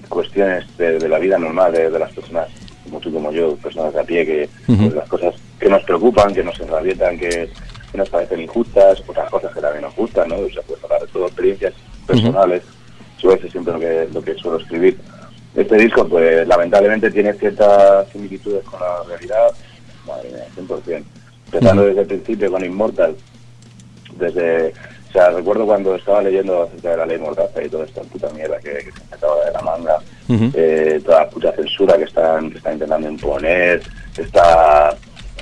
cuestiones 0.09 0.65
de, 0.77 0.99
de 0.99 1.09
la 1.09 1.19
vida 1.19 1.39
normal 1.39 1.73
de, 1.73 1.91
de 1.91 1.99
las 1.99 2.13
personas 2.13 2.49
como 2.89 3.01
tú 3.01 3.13
como 3.13 3.31
yo, 3.31 3.55
personas 3.57 3.93
de 3.93 4.01
a 4.01 4.05
pie, 4.05 4.27
que 4.27 4.49
pues, 4.67 4.95
las 4.95 5.09
cosas 5.09 5.35
que 5.59 5.69
nos 5.69 5.83
preocupan, 5.85 6.35
que 6.35 6.43
nos 6.43 6.59
enrabietan, 6.61 7.19
que, 7.19 7.51
que 7.93 7.99
nos 7.99 8.09
parecen 8.09 8.41
injustas, 8.41 9.03
otras 9.07 9.31
cosas 9.31 9.55
que 9.55 9.61
también 9.61 9.83
nos 9.83 9.95
gustan, 9.95 10.29
¿no? 10.29 10.37
O 10.37 10.51
sea, 10.51 10.63
pues 10.67 10.83
hablar 10.83 11.03
de 11.03 11.07
todo, 11.09 11.27
experiencias 11.27 11.75
personales, 12.07 12.63
eso 13.19 13.33
es 13.33 13.53
siempre 13.53 13.73
lo 13.73 13.81
que, 13.81 14.09
lo 14.13 14.23
que 14.23 14.35
suelo 14.35 14.59
escribir. 14.59 14.99
Este 15.55 15.77
disco, 15.77 16.07
pues 16.07 16.47
lamentablemente 16.47 17.11
tiene 17.11 17.33
ciertas 17.35 18.09
similitudes 18.11 18.65
con 18.65 18.81
la 18.81 19.03
realidad, 19.09 19.49
madre 20.09 20.31
mía, 20.31 20.45
100%. 20.57 21.03
Empezando 21.47 21.85
desde 21.85 22.01
el 22.03 22.07
principio 22.07 22.51
con 22.51 22.65
Immortal, 22.65 23.15
desde, 24.19 24.69
o 25.09 25.13
sea, 25.13 25.31
recuerdo 25.31 25.65
cuando 25.67 25.95
estaba 25.95 26.23
leyendo 26.23 26.63
acerca 26.65 26.91
de 26.91 26.97
la 26.99 27.07
ley 27.07 27.19
Mordaza 27.19 27.63
y 27.63 27.69
toda 27.69 27.85
esta 27.85 28.03
puta 28.03 28.29
mierda 28.31 28.59
que, 28.59 28.71
que 28.73 28.93
se 28.93 29.09
sacaba 29.11 29.45
de 29.45 29.53
la 29.53 29.61
manga, 29.63 29.99
eh, 30.55 31.01
toda 31.05 31.21
la 31.21 31.31
puta 31.31 31.53
censura 31.53 31.97
que 31.97 32.05
están, 32.05 32.51
que 32.51 32.59
están 32.59 32.75
intentando 32.75 33.09
imponer, 33.09 33.83
está, 34.17 34.95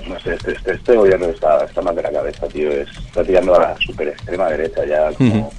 no 0.08 0.20
sé, 0.20 0.34
este, 0.34 0.52
este, 0.52 0.72
este 0.74 0.94
gobierno 0.96 1.26
está, 1.26 1.64
está 1.64 1.82
mal 1.82 1.96
de 1.96 2.02
la 2.02 2.10
cabeza, 2.12 2.46
tío, 2.48 2.70
es- 2.70 2.88
está 3.06 3.24
tirando 3.24 3.54
a 3.56 3.60
la 3.60 3.76
super 3.78 4.08
extrema 4.08 4.48
derecha 4.50 4.84
ya, 4.84 5.10
como, 5.12 5.52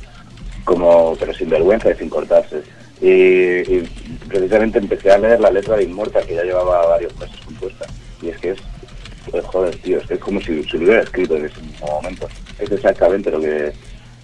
como 0.64 1.16
pero 1.20 1.34
sin 1.34 1.50
vergüenza 1.50 1.92
y 1.92 1.96
sin 1.96 2.10
cortarse. 2.10 2.62
Y, 3.02 3.08
y 3.10 3.90
precisamente 4.28 4.80
empecé 4.80 5.12
a 5.12 5.18
leer 5.18 5.40
la 5.40 5.52
letra 5.52 5.76
de 5.78 5.84
Immortal, 5.84 6.26
que 6.26 6.36
ya 6.36 6.44
llevaba 6.44 6.88
varios 6.88 7.16
meses 7.20 7.36
compuesta, 7.46 7.86
y 8.22 8.30
es 8.30 8.38
que 8.38 8.52
es 8.52 8.60
pues, 9.32 9.46
joder, 9.46 9.76
tío, 9.78 9.98
es 10.00 10.08
que 10.08 10.14
es 10.16 10.20
como 10.20 10.40
si 10.42 10.64
se 10.64 10.78
lo 10.78 10.86
hubiera 10.86 11.02
escrito 11.04 11.36
en 11.36 11.46
ese 11.46 11.62
mismo 11.62 11.88
momento. 11.88 12.28
Es 12.60 12.72
exactamente 12.72 13.32
lo 13.32 13.40
que... 13.40 13.72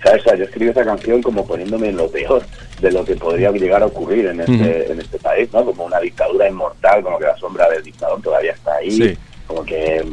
¿Sabes? 0.04 0.22
O 0.22 0.24
sea, 0.26 0.36
yo 0.36 0.43
escribí 0.43 0.70
esa 0.70 0.84
canción 0.84 1.22
como 1.22 1.45
poniéndome 1.47 1.88
en 1.89 1.95
lo 1.95 2.10
peor 2.10 2.43
de 2.82 2.91
lo 2.91 3.06
que 3.06 3.16
podría 3.16 3.51
llegar 3.51 3.82
a 3.84 3.86
ocurrir 3.86 4.26
en 4.26 4.41
este, 4.41 4.91
en 4.91 4.99
este 4.99 5.18
país, 5.18 5.47
¿no? 5.54 5.64
Como 5.64 5.86
una 5.86 5.99
dictadura 6.01 6.49
inmortal, 6.49 7.01
como 7.04 7.18
que 7.18 7.24
la 7.26 7.38
sombra 7.38 7.70
del 7.70 7.84
dictador 7.84 8.22
todavía 8.22 8.51
está 8.51 8.76
ahí, 8.76 8.91
Sí. 8.91 9.18
como 9.47 9.64
que, 9.64 10.04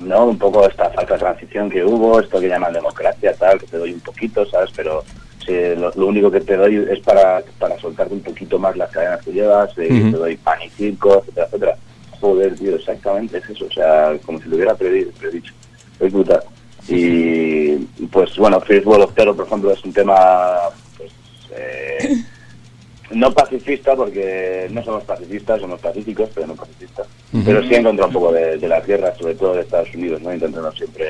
¿no? 0.00 0.24
Un 0.24 0.38
poco 0.38 0.66
esta 0.66 0.88
falta 0.90 1.12
de 1.14 1.20
transición 1.20 1.68
que 1.68 1.84
hubo, 1.84 2.20
esto 2.20 2.40
que 2.40 2.48
llaman 2.48 2.72
democracia, 2.72 3.34
tal, 3.34 3.58
que 3.60 3.66
te 3.66 3.76
doy 3.76 3.92
un 3.92 4.00
poquito, 4.00 4.46
¿sabes? 4.46 4.70
Pero 4.74 5.04
si 5.44 5.52
lo, 5.76 5.92
lo 5.94 6.06
único 6.06 6.30
que 6.30 6.40
te 6.40 6.56
doy 6.56 6.76
es 6.90 7.00
para, 7.00 7.42
para 7.58 7.78
soltarte 7.78 8.14
un 8.14 8.22
poquito 8.22 8.58
más 8.58 8.74
las 8.78 8.90
cadenas 8.90 9.20
que 9.22 9.32
llevas, 9.32 9.76
eh, 9.76 9.88
te 10.10 10.16
doy 10.16 10.36
pan 10.38 10.58
y 10.64 10.70
circo, 10.70 11.18
etcétera, 11.18 11.46
etcétera. 11.48 11.76
Joder, 12.24 12.54
tío, 12.54 12.74
exactamente 12.76 13.36
es 13.36 13.50
eso, 13.50 13.66
o 13.66 13.70
sea, 13.70 14.16
como 14.24 14.40
si 14.40 14.48
lo 14.48 14.56
hubiera 14.56 14.74
predi- 14.78 15.12
predicho. 15.12 15.52
Es 16.00 16.10
brutal. 16.10 16.40
Y 16.88 17.76
pues 18.10 18.34
bueno, 18.38 18.58
First 18.62 18.86
World 18.86 19.04
of 19.04 19.14
Terror, 19.14 19.36
por 19.36 19.46
ejemplo, 19.46 19.70
es 19.72 19.84
un 19.84 19.92
tema 19.92 20.56
pues, 20.96 21.10
eh, 21.54 22.16
no 23.10 23.30
pacifista, 23.34 23.94
porque 23.94 24.68
no 24.70 24.82
somos 24.82 25.04
pacifistas, 25.04 25.60
somos 25.60 25.78
pacíficos, 25.82 26.30
pero 26.34 26.46
no 26.46 26.54
pacifistas. 26.54 27.06
Pero 27.44 27.62
sí 27.62 27.74
en 27.74 27.84
contra 27.84 28.06
un 28.06 28.12
poco 28.14 28.32
de, 28.32 28.56
de 28.56 28.68
las 28.68 28.86
guerras, 28.86 29.18
sobre 29.18 29.34
todo 29.34 29.52
de 29.54 29.60
Estados 29.60 29.92
Unidos, 29.94 30.22
¿no? 30.22 30.32
Intentando 30.32 30.72
siempre 30.72 31.04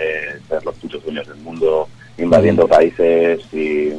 ser 0.48 0.64
los 0.64 0.74
putos 0.74 1.04
dueños 1.04 1.28
del 1.28 1.36
mundo, 1.36 1.88
invadiendo 2.18 2.66
países 2.66 3.40
y 3.52 3.90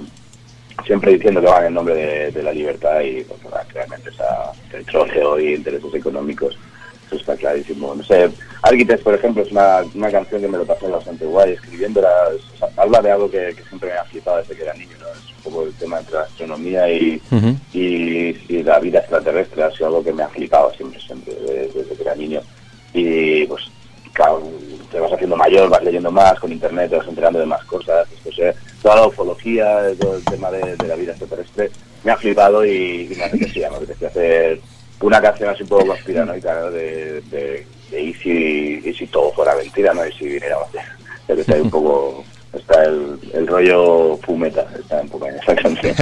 siempre 0.86 1.13
diciendo 1.13 1.39
que 1.39 1.47
van 1.47 1.68
en 1.68 1.74
nombre 1.76 1.95
de, 1.95 2.32
de 2.32 2.43
la 2.43 2.51
libertad 2.51 2.99
y 2.99 3.22
pues, 3.24 3.39
realmente 3.74 4.09
esa, 4.09 4.51
el 4.74 4.86
troleo 4.86 5.39
y 5.39 5.53
intereses 5.53 5.93
económicos. 5.93 6.57
Eso 7.07 7.15
está 7.17 7.35
clarísimo. 7.35 7.93
No 7.95 8.03
sé, 8.03 8.29
Architects, 8.63 9.03
por 9.03 9.13
ejemplo, 9.13 9.43
es 9.43 9.51
una, 9.51 9.81
una 9.93 10.11
canción 10.11 10.41
que 10.41 10.47
me 10.47 10.57
lo 10.57 10.65
pasé 10.65 10.87
bastante 10.87 11.25
guay 11.25 11.51
escribiéndola. 11.53 12.09
es- 12.35 12.41
o 12.55 12.57
sea, 12.57 12.69
habla 12.77 13.01
de 13.01 13.11
algo 13.11 13.29
que, 13.29 13.53
que 13.55 13.63
siempre 13.69 13.89
me 13.91 13.97
ha 13.97 14.03
flipado 14.05 14.37
desde 14.37 14.55
que 14.55 14.63
era 14.63 14.73
niño, 14.73 14.95
¿no? 14.99 15.07
Es 15.09 15.19
un 15.37 15.43
poco 15.51 15.63
el 15.63 15.73
tema 15.73 15.99
entre 15.99 16.15
la 16.15 16.21
astronomía 16.21 16.89
y, 16.91 17.21
y, 17.73 18.45
y 18.49 18.63
la 18.63 18.79
vida 18.79 18.99
extraterrestre. 18.99 19.63
Ha 19.63 19.71
sido 19.71 19.87
algo 19.87 20.03
que 20.03 20.13
me 20.13 20.23
ha 20.23 20.29
flipado 20.29 20.73
siempre, 20.73 20.99
siempre, 20.99 21.33
de- 21.35 21.67
desde 21.73 21.95
que 21.95 22.01
era 22.01 22.15
niño. 22.15 22.41
Y 22.93 23.45
pues, 23.45 23.63
claro, 24.13 24.41
te 24.91 24.99
vas 24.99 25.11
haciendo 25.13 25.35
mayor, 25.35 25.69
vas 25.69 25.83
leyendo 25.83 26.09
más, 26.11 26.39
con 26.39 26.51
internet 26.51 26.89
te 26.89 26.97
vas 26.97 27.07
enterando 27.07 27.39
de 27.39 27.45
más 27.45 27.63
cosas. 27.65 28.07
Pues, 28.23 28.39
eh, 28.39 28.53
toda 28.81 28.95
la 28.95 29.07
ufología, 29.07 29.81
todo 29.99 30.15
el 30.17 30.23
tema 30.25 30.49
de, 30.49 30.75
de 30.75 30.87
la 30.87 30.95
vida 30.95 31.11
extraterrestre, 31.11 31.69
me 32.03 32.11
ha 32.11 32.17
flipado 32.17 32.65
y, 32.65 33.09
y 33.11 33.15
me 33.15 33.25
apetecía, 33.25 33.69
me 33.69 33.77
apetecía 33.77 34.07
hacer 34.07 34.59
una 35.05 35.21
canción 35.21 35.49
así 35.49 35.63
un 35.63 35.69
poco 35.69 35.87
conspiranoica, 35.87 36.59
¿no? 36.59 36.71
De, 36.71 37.21
de, 37.21 37.65
de 37.91 38.01
y, 38.01 38.13
si, 38.15 38.81
y 38.83 39.07
todo 39.07 39.31
fuera 39.31 39.55
mentira, 39.55 39.93
¿no? 39.93 40.05
Y 40.05 40.11
si 40.13 40.25
viniera 40.25 40.57
a 40.57 40.71
ser. 40.71 41.39
Está 41.39 41.55
un 41.55 41.69
poco, 41.69 42.23
está 42.53 42.83
el, 42.85 43.19
el 43.33 43.47
rollo 43.47 44.17
fumeta, 44.17 44.65
está 44.77 45.01
un 45.01 45.09
poco 45.09 45.27
en 45.27 45.35
esa 45.35 45.55
canción. 45.55 45.95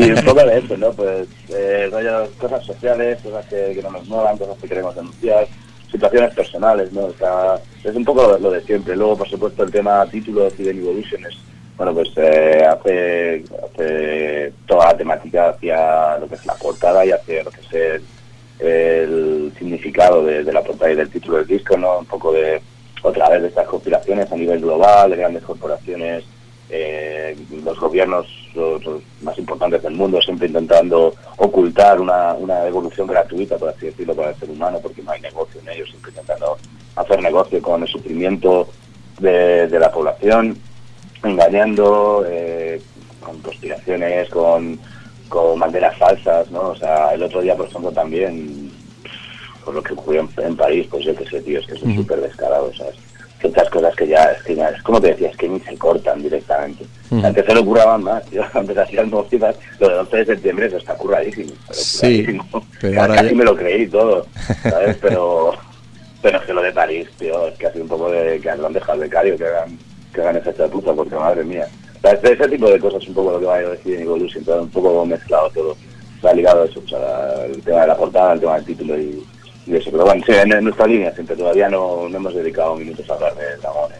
Y 0.00 0.10
un 0.12 0.24
poco 0.24 0.44
de 0.44 0.58
eso, 0.58 0.76
¿no? 0.76 0.92
Pues 0.92 1.28
eh, 1.50 1.88
rollo, 1.90 2.30
cosas 2.38 2.64
sociales, 2.64 3.18
cosas 3.22 3.44
que, 3.46 3.80
no 3.82 3.90
nos 3.90 4.06
molan, 4.08 4.38
cosas 4.38 4.56
que 4.58 4.68
queremos 4.68 4.94
denunciar, 4.94 5.46
situaciones 5.90 6.34
personales, 6.34 6.92
¿no? 6.92 7.08
Es 7.08 7.94
un 7.94 8.04
poco 8.04 8.38
lo, 8.38 8.50
de 8.50 8.62
siempre. 8.62 8.96
Luego, 8.96 9.18
por 9.18 9.28
supuesto, 9.28 9.62
el 9.62 9.70
tema 9.70 10.06
título 10.06 10.48
Hidden 10.48 10.78
Evolution 10.78 11.26
es, 11.26 11.36
bueno, 11.76 11.92
pues 11.92 12.08
eh, 12.16 12.66
hace, 12.66 13.44
hace 13.64 14.52
toda 14.66 14.86
la 14.86 14.96
temática 14.96 15.50
hacia 15.50 16.18
lo 16.18 16.28
que 16.28 16.34
es 16.34 16.46
la 16.46 16.54
portada 16.54 17.04
y 17.04 17.10
hacia 17.10 17.44
lo 17.44 17.50
que 17.50 17.60
es 17.60 17.72
el, 17.72 18.02
el 18.58 19.52
significado 19.58 20.24
de, 20.24 20.42
la 20.44 20.62
portada 20.62 20.92
y 20.92 20.96
del 20.96 21.10
título 21.10 21.38
del 21.38 21.46
disco, 21.46 21.76
¿no? 21.76 21.98
Un 21.98 22.06
poco 22.06 22.32
de, 22.32 22.60
otra 23.02 23.28
vez, 23.28 23.42
de 23.42 23.48
estas 23.48 23.66
conspiraciones 23.66 24.30
a 24.30 24.36
nivel 24.36 24.60
global, 24.60 25.10
de 25.10 25.16
grandes 25.16 25.42
corporaciones, 25.42 26.24
eh, 26.70 27.36
los 27.64 27.78
gobiernos 27.78 28.26
los 28.54 28.82
más 29.22 29.38
importantes 29.38 29.82
del 29.82 29.94
mundo 29.94 30.20
siempre 30.20 30.48
intentando 30.48 31.14
ocultar 31.36 32.00
una, 32.00 32.34
una 32.34 32.66
evolución 32.66 33.06
gratuita, 33.06 33.56
por 33.56 33.68
así 33.68 33.86
decirlo, 33.86 34.14
para 34.14 34.30
el 34.30 34.36
ser 34.36 34.50
humano, 34.50 34.78
porque 34.82 35.02
no 35.02 35.12
hay 35.12 35.20
negocio 35.20 35.60
en 35.60 35.68
ellos, 35.68 35.88
siempre 35.90 36.10
intentando 36.10 36.58
hacer 36.96 37.22
negocio 37.22 37.62
con 37.62 37.82
el 37.82 37.88
sufrimiento 37.88 38.68
de, 39.20 39.68
de 39.68 39.78
la 39.78 39.90
población, 39.90 40.58
engañando, 41.22 42.24
eh, 42.28 42.80
con 43.20 43.38
conspiraciones, 43.40 44.28
con, 44.30 44.78
con 45.28 45.58
banderas 45.58 45.96
falsas, 45.98 46.50
¿no? 46.50 46.70
O 46.70 46.76
sea, 46.76 47.12
el 47.14 47.22
otro 47.22 47.40
día, 47.42 47.54
por 47.56 47.66
ejemplo, 47.66 47.90
también, 47.92 48.70
por 49.64 49.74
lo 49.74 49.82
que 49.82 49.92
ocurrió 49.92 50.20
en, 50.36 50.44
en 50.44 50.56
París, 50.56 50.86
pues 50.90 51.04
yo 51.04 51.14
qué 51.14 51.26
sé, 51.26 51.40
tío, 51.42 51.60
es 51.60 51.66
que 51.66 51.76
son 51.76 51.94
súper 51.94 52.20
descarados, 52.20 52.76
¿sabes? 52.76 52.94
Ciertas 53.40 53.70
cosas 53.70 53.94
que 53.94 54.08
ya, 54.08 54.24
es 54.32 54.42
que 54.42 54.56
ya 54.56 54.68
es 54.70 54.82
como 54.82 55.00
te 55.00 55.08
decía, 55.08 55.28
es 55.28 55.36
que 55.36 55.48
ni 55.48 55.60
se 55.60 55.76
cortan 55.78 56.20
directamente. 56.20 56.84
Antes 57.22 57.46
se 57.46 57.54
lo 57.54 57.64
curraban 57.64 58.02
más, 58.02 58.24
tío. 58.26 58.42
Antes 58.52 58.76
hacían 58.76 59.10
movidas. 59.10 59.54
Lo 59.78 59.88
del 59.88 59.98
11 59.98 60.16
de 60.16 60.26
septiembre 60.26 60.66
eso 60.66 60.78
está 60.78 60.94
curradísimo. 60.94 61.52
pero 61.68 61.78
Sí, 61.78 62.24
curradísimo. 62.26 62.66
pero 62.80 63.00
ahora 63.00 63.14
Casi 63.14 63.28
ya- 63.28 63.34
me 63.36 63.44
lo 63.44 63.54
creí 63.56 63.86
todo, 63.86 64.26
¿sabes? 64.64 64.96
Pero, 65.00 65.52
pero 66.20 66.38
es 66.40 66.44
que 66.46 66.52
lo 66.52 66.62
de 66.62 66.72
París, 66.72 67.08
tío, 67.16 67.46
es 67.46 67.56
que 67.58 67.66
ha 67.68 67.72
sido 67.72 67.84
un 67.84 67.88
poco 67.90 68.10
de 68.10 68.40
que 68.40 68.56
lo 68.56 68.66
han 68.66 68.72
dejado 68.72 68.98
de 68.98 69.08
cario, 69.08 69.36
que 69.38 69.44
hagan, 69.46 69.78
que 70.12 70.20
hagan 70.20 70.36
esa 70.38 70.56
chapuza, 70.56 70.92
porque 70.92 71.14
madre 71.14 71.44
mía. 71.44 71.68
Ese 72.02 72.48
tipo 72.48 72.70
de 72.70 72.78
cosas 72.78 73.02
es 73.02 73.08
un 73.08 73.14
poco 73.14 73.32
lo 73.32 73.40
que 73.40 73.46
va 73.46 73.56
a 73.56 73.60
decir 73.60 73.96
en 73.96 74.02
Evolution, 74.02 74.44
todo 74.44 74.62
un 74.62 74.70
poco 74.70 75.04
mezclado 75.04 75.50
todo. 75.50 75.76
Va 76.24 76.32
ligado 76.32 76.62
a 76.62 76.66
eso, 76.66 76.80
o 76.84 76.88
sea, 76.88 77.44
el 77.46 77.62
tema 77.62 77.82
de 77.82 77.86
la 77.88 77.96
portada, 77.96 78.32
el 78.34 78.40
tema 78.40 78.56
del 78.56 78.64
título 78.64 78.98
y, 78.98 79.24
y 79.66 79.76
eso. 79.76 79.90
Pero 79.90 80.04
bueno, 80.04 80.22
sí, 80.26 80.32
en, 80.32 80.52
en 80.52 80.64
nuestra 80.64 80.86
línea 80.86 81.12
siempre 81.12 81.36
todavía 81.36 81.68
no, 81.68 82.08
no 82.08 82.16
hemos 82.16 82.34
dedicado 82.34 82.76
minutos 82.76 83.08
a 83.10 83.14
hablar 83.14 83.34
de 83.36 83.56
dragones. 83.58 83.98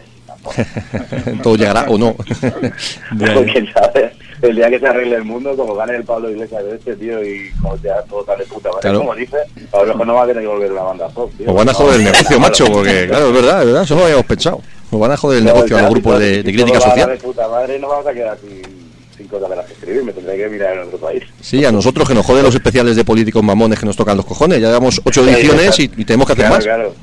Todo 1.43 1.55
llegará 1.55 1.85
o 1.89 1.97
no. 1.97 2.15
Quién 3.51 3.71
sabe, 3.73 4.11
el 4.41 4.55
día 4.55 4.69
que 4.69 4.79
se 4.79 4.87
arregle 4.87 5.15
el 5.17 5.23
mundo, 5.25 5.55
como 5.55 5.75
gane 5.75 5.95
el 5.97 6.03
Pablo 6.03 6.29
Iglesias 6.29 6.63
de 6.63 6.75
este, 6.75 6.95
tío, 6.95 7.23
y 7.23 7.51
como 7.61 7.77
sea 7.77 8.01
todo 8.03 8.23
de 8.35 8.45
puta 8.45 8.69
madre, 8.69 8.81
Claro. 8.81 8.99
como 8.99 9.15
dice, 9.15 9.37
a 9.71 9.77
lo 9.77 9.85
mejor 9.87 10.07
no 10.07 10.13
va 10.15 10.23
a 10.23 10.27
tener 10.27 10.41
que 10.43 10.47
volver 10.47 10.71
una 10.71 10.81
banda 10.83 11.07
pop, 11.09 11.31
tío. 11.37 11.47
Nos 11.47 11.55
van 11.55 11.69
a 11.69 11.73
joder 11.73 11.99
el 11.99 12.03
negocio, 12.05 12.39
macho, 12.39 12.65
porque 12.67 13.07
claro, 13.07 13.27
es 13.27 13.33
verdad, 13.33 13.59
es 13.61 13.65
verdad, 13.67 13.83
eso 13.83 13.93
no 13.95 13.99
lo 14.01 14.05
habíamos 14.05 14.25
pensado. 14.25 14.61
Nos 14.91 15.01
van 15.01 15.11
a 15.11 15.17
joder 15.17 15.37
el 15.39 15.45
No, 15.45 15.53
negocio 15.53 15.77
a 15.77 15.81
los 15.83 15.91
grupos 15.91 16.19
de, 16.19 16.43
de 16.43 16.53
crítica 16.53 16.79
social. 16.81 17.09
de 17.09 17.17
puta 17.17 17.47
madre, 17.47 17.77
no 17.79 17.89
vamos 17.89 18.07
a 18.07 18.13
quedar 18.13 18.37
sin, 18.39 19.27
cosas 19.27 19.49
de 19.49 19.55
las 19.57 19.65
que 19.67 19.73
escribir, 19.73 20.03
me 20.03 20.11
tendré 20.13 20.37
que 20.37 20.47
mirar 20.49 20.73
en 20.73 20.79
otro 20.87 20.97
país. 20.97 21.21
Sí, 21.41 21.63
a 21.63 21.71
nosotros 21.71 22.07
que 22.07 22.15
nos 22.15 22.25
joden 22.25 22.41
los 22.43 22.55
especiales 22.55 22.95
de 22.95 23.03
políticos 23.05 23.43
mamones 23.43 23.77
que 23.79 23.85
nos 23.85 23.95
tocan 23.95 24.17
los 24.17 24.25
cojones. 24.25 24.59
Ya 24.59 24.67
llevamos 24.69 24.99
ocho 25.03 25.23
ediciones 25.23 25.77
y, 25.79 25.83
y 25.97 26.05
tenemos 26.05 26.25
que 26.25 26.33
hacer 26.33 26.45
Claro, 26.45 26.55
más. 26.55 26.63
Claro. 26.63 26.93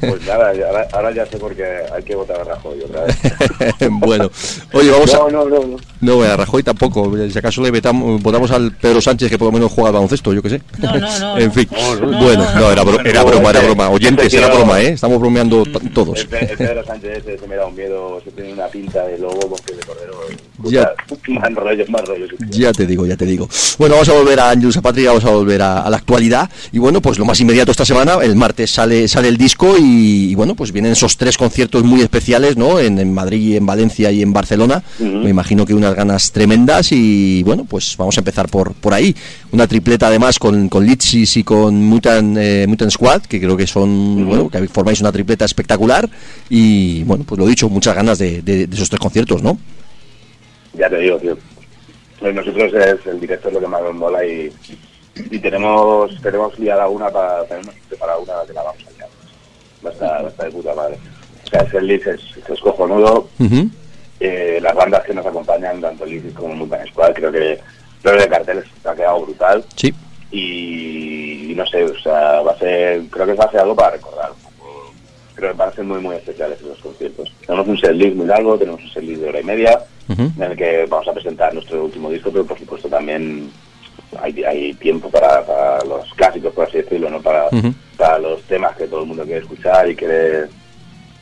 Pues 0.00 0.26
nada, 0.26 0.52
ya- 0.54 0.66
ahora, 0.68 0.88
ahora 0.92 1.10
ya 1.12 1.26
sé 1.26 1.36
por 1.38 1.54
qué 1.54 1.64
hay 1.94 2.02
que 2.02 2.14
votar 2.14 2.40
a 2.40 2.44
Rajoy 2.44 2.80
otra 2.82 3.04
vez. 3.04 3.16
bueno, 3.90 4.30
oye, 4.72 4.90
vamos 4.90 5.14
a... 5.14 5.18
No, 5.18 5.30
no, 5.30 5.44
no, 5.46 5.60
no. 5.66 5.76
No, 6.00 6.22
a 6.22 6.36
Rajoy 6.36 6.62
tampoco. 6.62 7.12
Si 7.30 7.38
acaso 7.38 7.62
le 7.62 7.70
vetamos- 7.70 8.20
votamos 8.22 8.50
al 8.50 8.72
Pedro 8.76 9.00
Sánchez, 9.00 9.30
que 9.30 9.38
por 9.38 9.46
lo 9.46 9.52
menos 9.52 9.72
juega 9.72 9.88
al 9.88 9.94
baloncesto, 9.94 10.32
yo 10.32 10.42
qué 10.42 10.50
sé. 10.50 10.62
No, 10.78 10.92
no, 10.98 11.18
no, 11.18 11.38
en 11.38 11.46
no. 11.46 11.52
fin, 11.52 11.68
no, 11.70 12.18
bueno, 12.22 12.44
no, 12.44 12.60
no, 12.60 12.72
era, 12.72 12.82
bro- 12.84 13.04
era 13.04 13.22
broma, 13.24 13.50
era 13.50 13.60
broma. 13.60 13.90
Oyentes, 13.90 14.26
Este 14.26 14.38
era 14.38 14.48
broma, 14.54 14.80
¿eh? 14.80 14.88
Estamos 14.90 15.18
bromeando 15.20 15.62
t- 15.64 15.90
todos. 15.94 16.20
El, 16.20 16.28
Pe- 16.28 16.50
el 16.52 16.58
Pedro 16.58 16.84
Sánchez 16.84 17.18
ese 17.18 17.38
se 17.38 17.46
me 17.46 17.56
da 17.56 17.66
un 17.66 17.74
miedo, 17.74 18.20
se 18.24 18.30
tiene 18.32 18.52
una 18.52 18.66
pinta 18.68 19.04
de 19.06 19.18
lobo, 19.18 19.48
bosque 19.48 19.74
de 19.74 19.82
cordero. 19.82 20.12
Ya. 20.70 20.92
Más 21.28 21.54
rollos, 21.54 21.88
más 21.90 22.02
rollos. 22.06 22.30
Ya 22.50 22.72
te 22.72 22.86
digo, 22.86 23.06
ya 23.06 23.16
te 23.16 23.24
digo. 23.26 23.48
Bueno, 23.78 23.94
vamos 23.94 24.08
a 24.08 24.12
volver 24.12 24.40
a 24.40 24.50
Angelus 24.50 24.78
Patria, 24.78 25.08
vamos 25.10 25.24
a 25.24 25.30
volver 25.30 25.62
a, 25.62 25.82
a 25.82 25.90
la 25.90 25.96
actualidad. 25.96 26.48
Y 26.72 26.78
bueno, 26.78 27.00
pues 27.00 27.18
lo 27.18 27.24
más 27.24 27.40
inmediato 27.40 27.70
esta 27.70 27.84
semana, 27.84 28.14
el 28.22 28.36
martes 28.36 28.70
sale, 28.70 29.08
sale 29.08 29.28
el 29.28 29.36
disco 29.36 29.76
y, 29.78 30.30
y 30.30 30.34
bueno, 30.34 30.54
pues 30.54 30.72
vienen 30.72 30.92
esos 30.92 31.16
tres 31.16 31.36
conciertos 31.36 31.84
muy 31.84 32.00
especiales, 32.00 32.56
¿no? 32.56 32.78
En, 32.80 32.98
en 32.98 33.12
Madrid, 33.12 33.56
en 33.56 33.66
Valencia 33.66 34.10
y 34.12 34.22
en 34.22 34.32
Barcelona. 34.32 34.82
Me 35.24 35.30
imagino 35.30 35.64
que 35.66 35.74
unas 35.74 35.94
ganas 35.94 36.32
tremendas 36.32 36.92
y 36.92 37.42
bueno, 37.42 37.64
pues 37.64 37.96
vamos 37.96 38.16
a 38.16 38.20
empezar 38.20 38.48
por, 38.48 38.72
por 38.74 38.94
ahí. 38.94 39.14
Una 39.52 39.66
tripleta 39.66 40.08
además 40.08 40.38
con, 40.38 40.68
con 40.68 40.84
Litsis 40.86 41.36
y 41.36 41.44
con 41.44 41.74
Mutant, 41.84 42.36
eh, 42.38 42.66
Mutant 42.68 42.90
Squad, 42.90 43.22
que 43.22 43.40
creo 43.40 43.56
que 43.56 43.66
son, 43.66 44.26
bueno, 44.26 44.48
que 44.48 44.66
formáis 44.68 45.00
una 45.00 45.12
tripleta 45.12 45.44
espectacular. 45.44 46.08
Y 46.50 47.02
bueno, 47.04 47.24
pues 47.26 47.38
lo 47.38 47.46
dicho, 47.46 47.68
muchas 47.68 47.94
ganas 47.94 48.18
de, 48.18 48.42
de- 48.42 48.66
de 48.66 48.76
esos 48.76 48.88
tres 48.88 49.00
conciertos, 49.00 49.42
¿no? 49.42 49.58
Ya 50.76 50.88
te 50.88 50.98
digo, 50.98 51.18
tío. 51.18 51.36
Pues 52.18 52.34
nosotros 52.34 52.72
es, 52.72 53.06
el 53.06 53.20
directo 53.20 53.48
es 53.48 53.54
lo 53.54 53.60
que 53.60 53.66
más 53.66 53.82
nos 53.82 53.94
mola 53.94 54.24
y, 54.24 54.52
y 55.14 55.38
tenemos 55.38 56.10
tenemos 56.22 56.58
liada 56.58 56.88
una 56.88 57.10
para 57.10 57.44
tenemos 57.44 57.74
preparada 57.88 58.18
una 58.18 58.32
que 58.46 58.52
la 58.52 58.62
vamos 58.62 58.82
a 58.86 58.90
liar. 58.92 59.08
Va 59.84 59.90
a 59.90 59.92
estar, 59.92 60.22
va 60.24 60.26
a 60.26 60.30
estar 60.30 60.46
de 60.46 60.52
puta 60.52 60.74
madre. 60.74 60.98
O 61.44 61.48
sea, 61.48 61.60
ese 61.62 61.80
Liz 61.82 62.06
es, 62.06 62.20
es 62.48 62.60
cojonudo. 62.60 63.28
Eh, 64.18 64.58
las 64.62 64.74
bandas 64.74 65.04
que 65.04 65.12
nos 65.12 65.26
acompañan, 65.26 65.80
tanto 65.80 66.06
Liz 66.06 66.22
como 66.34 66.54
Mutant 66.54 66.88
Squad, 66.88 67.12
creo 67.12 67.30
que 67.30 67.60
creo 68.02 68.16
que 68.16 68.24
el 68.24 68.30
cartel 68.30 68.64
se 68.82 68.88
ha 68.88 68.94
quedado 68.94 69.20
brutal. 69.22 69.64
Sí. 69.76 69.94
y, 70.30 71.52
y 71.52 71.54
no 71.54 71.66
sé, 71.66 71.84
o 71.84 71.98
sea, 72.00 72.40
va 72.40 72.52
a 72.52 72.58
ser, 72.58 73.02
creo 73.10 73.26
que 73.26 73.34
va 73.34 73.44
a 73.44 73.50
ser 73.50 73.60
algo 73.60 73.76
para 73.76 73.92
recordar. 73.92 74.30
Creo 75.34 75.50
que 75.52 75.56
van 75.58 75.68
a 75.68 75.72
ser 75.72 75.84
muy, 75.84 76.00
muy 76.00 76.16
especiales 76.16 76.58
esos 76.60 76.78
conciertos. 76.78 77.30
Tenemos 77.46 77.68
un 77.68 77.78
setlist 77.78 78.16
muy 78.16 78.26
largo, 78.26 78.56
tenemos 78.56 78.82
un 78.82 78.90
setlist 78.90 79.20
de 79.20 79.28
hora 79.28 79.40
y 79.40 79.44
media, 79.44 79.80
En 80.08 80.42
el 80.42 80.56
que 80.56 80.86
vamos 80.88 81.08
a 81.08 81.12
presentar 81.12 81.52
nuestro 81.54 81.84
último 81.84 82.10
disco, 82.10 82.30
pero 82.30 82.44
por 82.46 82.58
supuesto 82.58 82.88
también 82.88 83.50
hay, 84.20 84.44
hay 84.44 84.74
tiempo 84.74 85.10
para, 85.10 85.44
para 85.44 85.84
los 85.84 86.12
clásicos, 86.14 86.52
por 86.54 86.66
así 86.68 86.78
decirlo, 86.78 87.10
¿no? 87.10 87.20
Para, 87.20 87.48
para 87.96 88.18
los 88.18 88.42
temas 88.42 88.76
que 88.76 88.86
todo 88.86 89.00
el 89.00 89.06
mundo 89.06 89.24
quiere 89.24 89.40
escuchar 89.40 89.88
y 89.90 89.96
quiere, 89.96 90.44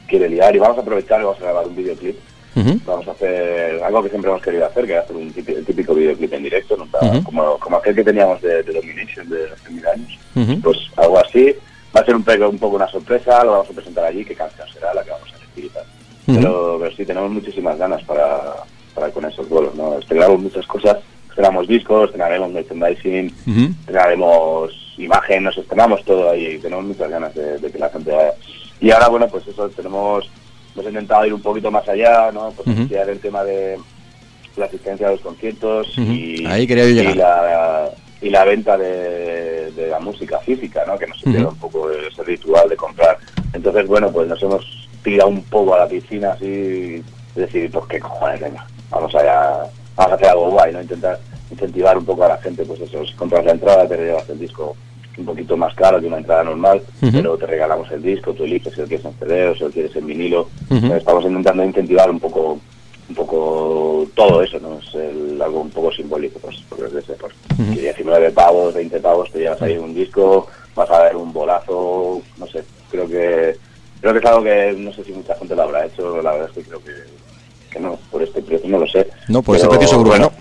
quiere 0.06 0.28
liar. 0.28 0.54
Y 0.54 0.58
vamos 0.58 0.76
a 0.78 0.80
aprovechar 0.82 1.20
y 1.20 1.24
vamos 1.24 1.38
a 1.40 1.44
grabar 1.44 1.66
un 1.66 1.76
videoclip 1.76 2.16
Ujú. 2.56 2.78
vamos 2.86 3.08
a 3.08 3.10
hacer 3.10 3.82
algo 3.82 4.00
que 4.04 4.10
siempre 4.10 4.30
hemos 4.30 4.40
querido 4.42 4.64
hacer, 4.66 4.86
que 4.86 4.92
es 4.92 4.98
hacer 5.02 5.16
un 5.16 5.32
típico, 5.32 5.60
típico 5.62 5.92
videoclip 5.94 6.32
en 6.34 6.42
directo, 6.44 6.76
¿no? 6.76 6.86
Para- 6.86 7.08
Ujú. 7.08 7.24
como, 7.24 7.58
como 7.58 7.76
aquel 7.78 7.96
que 7.96 8.04
teníamos 8.04 8.40
de, 8.42 8.62
de 8.62 8.72
Domination 8.74 9.28
de 9.28 9.44
hace 9.52 9.70
mil 9.70 9.84
años. 9.86 10.18
Pues 10.62 10.76
algo 10.96 11.18
así. 11.18 11.52
Va 11.96 12.00
a 12.00 12.04
ser 12.04 12.14
un, 12.14 12.24
un 12.50 12.58
poco 12.58 12.76
una 12.76 12.88
sorpresa, 12.88 13.42
lo 13.44 13.52
vamos 13.52 13.70
a 13.70 13.72
presentar 13.72 14.04
allí, 14.04 14.24
qué 14.24 14.34
canción 14.34 14.68
será 14.68 14.92
la 14.94 15.02
que 15.02 15.10
vamos 15.10 15.32
a 15.32 15.36
elegir 15.36 15.64
y 15.64 15.68
tal. 15.70 15.84
Pero, 16.26 16.76
pero 16.80 16.96
sí, 16.96 17.04
tenemos 17.04 17.30
muchísimas 17.30 17.76
ganas 17.78 18.02
para, 18.04 18.54
con 19.12 19.24
esos 19.24 19.48
vuelos, 19.48 19.74
¿no? 19.74 19.98
Estrenamos 19.98 20.40
muchas 20.40 20.66
cosas, 20.66 20.98
estrenamos 21.28 21.66
discos, 21.68 22.06
estrenaremos 22.06 22.50
merchandising, 22.52 23.34
Ujú. 23.46 23.74
estrenaremos 23.80 24.94
imagen, 24.98 25.44
nos 25.44 25.58
estrenamos 25.58 26.04
todo 26.04 26.30
ahí, 26.30 26.58
tenemos 26.58 26.84
muchas 26.84 27.10
ganas 27.10 27.34
de, 27.34 27.58
de 27.58 27.70
que 27.70 27.78
la 27.78 27.90
gente 27.90 28.12
vaya. 28.12 28.32
Y 28.80 28.90
ahora, 28.90 29.08
bueno, 29.08 29.28
pues 29.28 29.46
eso, 29.48 29.68
tenemos, 29.70 30.30
hemos 30.74 30.86
intentado 30.86 31.26
ir 31.26 31.34
un 31.34 31.42
poquito 31.42 31.70
más 31.70 31.88
allá, 31.88 32.30
¿no? 32.32 32.50
Pues 32.52 32.68
Ujú. 32.68 32.82
estudiar 32.82 33.08
el 33.08 33.20
tema 33.20 33.42
de 33.44 33.78
la 34.56 34.66
asistencia 34.66 35.08
a 35.08 35.12
los 35.12 35.20
conciertos 35.20 35.88
y, 35.98 36.46
Ahí 36.46 36.66
quería 36.66 36.84
y 36.88 37.14
la, 37.14 37.90
y 38.22 38.30
la 38.30 38.44
venta 38.44 38.76
de, 38.78 39.72
de 39.72 39.88
la 39.88 39.98
música 39.98 40.38
física, 40.40 40.84
¿no? 40.86 40.96
Que 40.96 41.06
nos 41.08 41.20
pierda 41.22 41.48
un 41.48 41.58
poco 41.58 41.90
ese 41.90 42.22
ritual 42.22 42.68
de 42.68 42.76
comprar. 42.76 43.18
Entonces, 43.52 43.86
bueno, 43.86 44.10
pues 44.12 44.28
nos 44.28 44.40
hemos 44.42 44.88
tirado 45.02 45.28
un 45.30 45.42
poco 45.44 45.74
a 45.74 45.80
la 45.80 45.88
piscina 45.88 46.32
así, 46.32 47.02
es 47.30 47.34
decir, 47.34 47.70
pues 47.70 47.84
qué 47.86 47.98
cojones, 48.00 48.40
venga, 48.40 48.66
vamos 48.90 49.14
allá, 49.14 49.64
vamos 49.96 50.12
a 50.12 50.14
hacer 50.14 50.28
algo 50.28 50.50
guay, 50.50 50.72
¿no? 50.72 50.80
Intentar 50.82 51.18
incentivar 51.50 51.96
un 51.98 52.04
poco 52.04 52.24
a 52.24 52.28
la 52.28 52.36
gente, 52.38 52.64
pues 52.64 52.80
eso, 52.80 53.04
si 53.04 53.12
compras 53.14 53.44
la 53.44 53.52
entrada 53.52 53.86
te 53.88 53.96
llevas 53.96 54.28
el 54.28 54.38
disco 54.38 54.76
un 55.16 55.24
poquito 55.26 55.56
más 55.56 55.72
caro 55.74 56.00
que 56.00 56.06
una 56.08 56.18
entrada 56.18 56.42
normal, 56.42 56.82
pero 57.12 57.36
te 57.38 57.46
regalamos 57.46 57.88
el 57.92 58.02
disco, 58.02 58.32
tú 58.34 58.42
eliges 58.44 58.74
si 58.74 58.80
lo 58.80 58.86
quieres 58.88 59.06
en 59.06 59.14
CD 59.14 59.48
o 59.48 59.54
si 59.54 59.60
lo 59.62 59.70
quieres 59.70 59.94
en 59.94 60.06
vinilo. 60.06 60.48
Entonces, 60.70 60.98
Estamos 60.98 61.24
intentando 61.24 61.64
incentivar 61.64 62.10
un 62.10 62.18
poco 62.20 62.58
un 63.06 63.14
poco 63.14 64.06
todo 64.14 64.42
eso, 64.42 64.58
¿no? 64.60 64.78
Es 64.78 64.94
el- 64.94 65.40
algo 65.42 65.60
un 65.60 65.68
poco 65.70 65.92
simbólico, 65.92 66.38
pues, 66.38 66.56
porque 66.70 66.86
es 66.86 66.92
de 66.94 67.00
ese, 67.00 67.12
pues, 67.12 67.34
Ujú. 67.58 67.74
que 67.74 67.80
19 67.82 68.30
pavos, 68.30 68.72
20 68.72 68.98
pavos, 68.98 69.30
te 69.30 69.40
llevas 69.40 69.60
ahí 69.60 69.76
un 69.76 69.94
disco, 69.94 70.46
vas 70.74 70.90
a 70.90 71.02
ver 71.02 71.14
un 71.14 71.30
bolazo, 71.30 72.22
no 72.38 72.46
sé, 72.46 72.64
creo 72.90 73.06
que 73.06 73.56
creo 74.00 74.12
que 74.14 74.18
es 74.18 74.24
algo 74.24 74.42
que 74.42 74.72
no 74.78 74.90
sé 74.94 75.04
si 75.04 75.12
mucha 75.12 75.34
gente 75.34 75.54
lo 75.54 75.62
habrá 75.64 75.84
hecho, 75.84 76.20
la 76.22 76.32
verdad 76.32 76.48
es 76.48 76.54
que 76.54 76.62
creo 76.70 76.82
que, 76.82 76.92
que 77.74 77.80
no, 77.80 77.98
por 78.10 78.22
este 78.22 78.40
precio, 78.40 78.68
no 78.70 78.78
lo 78.78 78.86
sé. 78.86 79.06
No, 79.28 79.42
por 79.42 79.56
ese 79.56 79.66
Pero, 79.66 79.78
precio 79.78 79.88
seguro 79.88 80.10
bueno, 80.10 80.32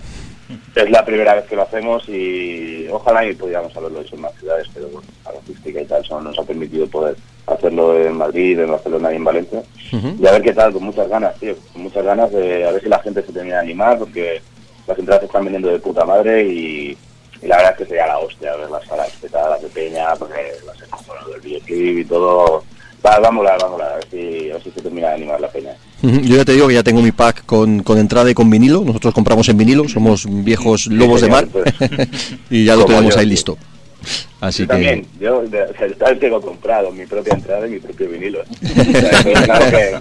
no. 0.48 0.82
es 0.82 0.90
la 0.90 1.04
primera 1.04 1.34
vez 1.34 1.44
que 1.46 1.56
lo 1.56 1.62
hacemos 1.62 2.08
y 2.08 2.86
ojalá 2.90 3.26
y 3.26 3.34
pudiéramos 3.34 3.76
haberlo 3.76 4.00
hecho 4.00 4.14
en 4.14 4.22
más 4.22 4.32
ciudades, 4.38 4.68
pero 4.72 4.88
bueno, 4.88 5.08
la 5.24 5.32
logística 5.32 5.80
y 5.80 5.84
tal 5.84 6.02
nos 6.22 6.38
ha 6.38 6.42
permitido 6.44 6.86
poder 6.86 7.16
hacerlo 7.46 7.98
en 8.00 8.16
Madrid, 8.16 8.58
en 8.60 8.70
Barcelona 8.70 9.12
y 9.12 9.16
en 9.16 9.24
Valencia. 9.24 9.62
Y 9.92 10.26
a 10.26 10.32
ver 10.32 10.42
qué 10.42 10.52
tal, 10.52 10.72
con 10.72 10.84
muchas 10.84 11.08
ganas, 11.08 11.34
tío, 11.40 11.54
con 11.72 11.82
muchas 11.82 12.04
ganas 12.04 12.30
de 12.32 12.66
a 12.66 12.70
ver 12.72 12.82
si 12.82 12.88
la 12.88 13.00
gente 13.00 13.22
se 13.22 13.32
termina 13.32 13.56
de 13.56 13.62
animar, 13.62 13.98
porque 13.98 14.40
las 14.86 14.98
entradas 14.98 15.20
se 15.22 15.26
están 15.26 15.44
vendiendo 15.44 15.68
de 15.70 15.78
puta 15.78 16.04
madre 16.04 16.44
y, 16.44 16.96
y 17.42 17.46
la 17.46 17.56
verdad 17.56 17.72
es 17.72 17.78
que 17.78 17.86
sería 17.86 18.06
la 18.06 18.18
hostia 18.18 18.56
ver 18.56 18.70
las 18.70 18.84
salas 18.86 19.10
petadas 19.20 19.60
de 19.60 19.68
peña, 19.68 20.14
porque 20.16 20.34
ser 20.78 20.88
cojonudo 20.88 21.32
del 21.32 21.40
videoclip 21.40 21.98
y 21.98 22.04
todo. 22.04 22.64
Va, 23.04 23.18
va 23.18 23.28
a 23.28 23.30
molar, 23.30 23.58
va 23.62 23.66
a 23.66 23.70
molar, 23.70 23.92
a 23.92 23.94
ver 23.96 24.06
si, 24.10 24.50
a 24.50 24.54
ver 24.54 24.62
si 24.62 24.70
se 24.70 24.80
termina 24.80 25.08
de 25.08 25.14
animar 25.14 25.40
la 25.40 25.48
peña. 25.48 25.72
Yo 26.02 26.36
ya 26.36 26.44
te 26.44 26.52
digo 26.52 26.68
que 26.68 26.74
ya 26.74 26.82
tengo 26.82 27.02
mi 27.02 27.12
pack 27.12 27.44
con, 27.44 27.82
con 27.82 27.98
entrada 27.98 28.30
y 28.30 28.34
con 28.34 28.48
vinilo. 28.48 28.82
Nosotros 28.84 29.12
compramos 29.12 29.48
en 29.48 29.58
vinilo, 29.58 29.86
somos 29.88 30.26
viejos 30.28 30.86
lobos 30.86 31.20
de 31.20 31.28
mar 31.28 31.46
pues. 31.48 31.64
y 32.50 32.64
ya 32.64 32.76
lo 32.76 32.84
tenemos 32.86 33.14
yo, 33.14 33.20
ahí 33.20 33.26
sí. 33.26 33.30
listo. 33.30 33.58
Así 34.40 34.62
yo 34.62 34.68
que 34.68 34.72
también, 34.72 35.06
yo 35.20 35.42
sea, 35.98 36.18
tengo 36.18 36.40
comprado 36.40 36.90
mi 36.92 37.06
propia 37.06 37.34
entrada 37.34 37.66
y 37.66 37.70
mi 37.72 37.78
propio 37.78 38.08
vinilo. 38.08 38.40
O 38.62 39.44
sea, 39.44 39.70
que, 39.70 39.98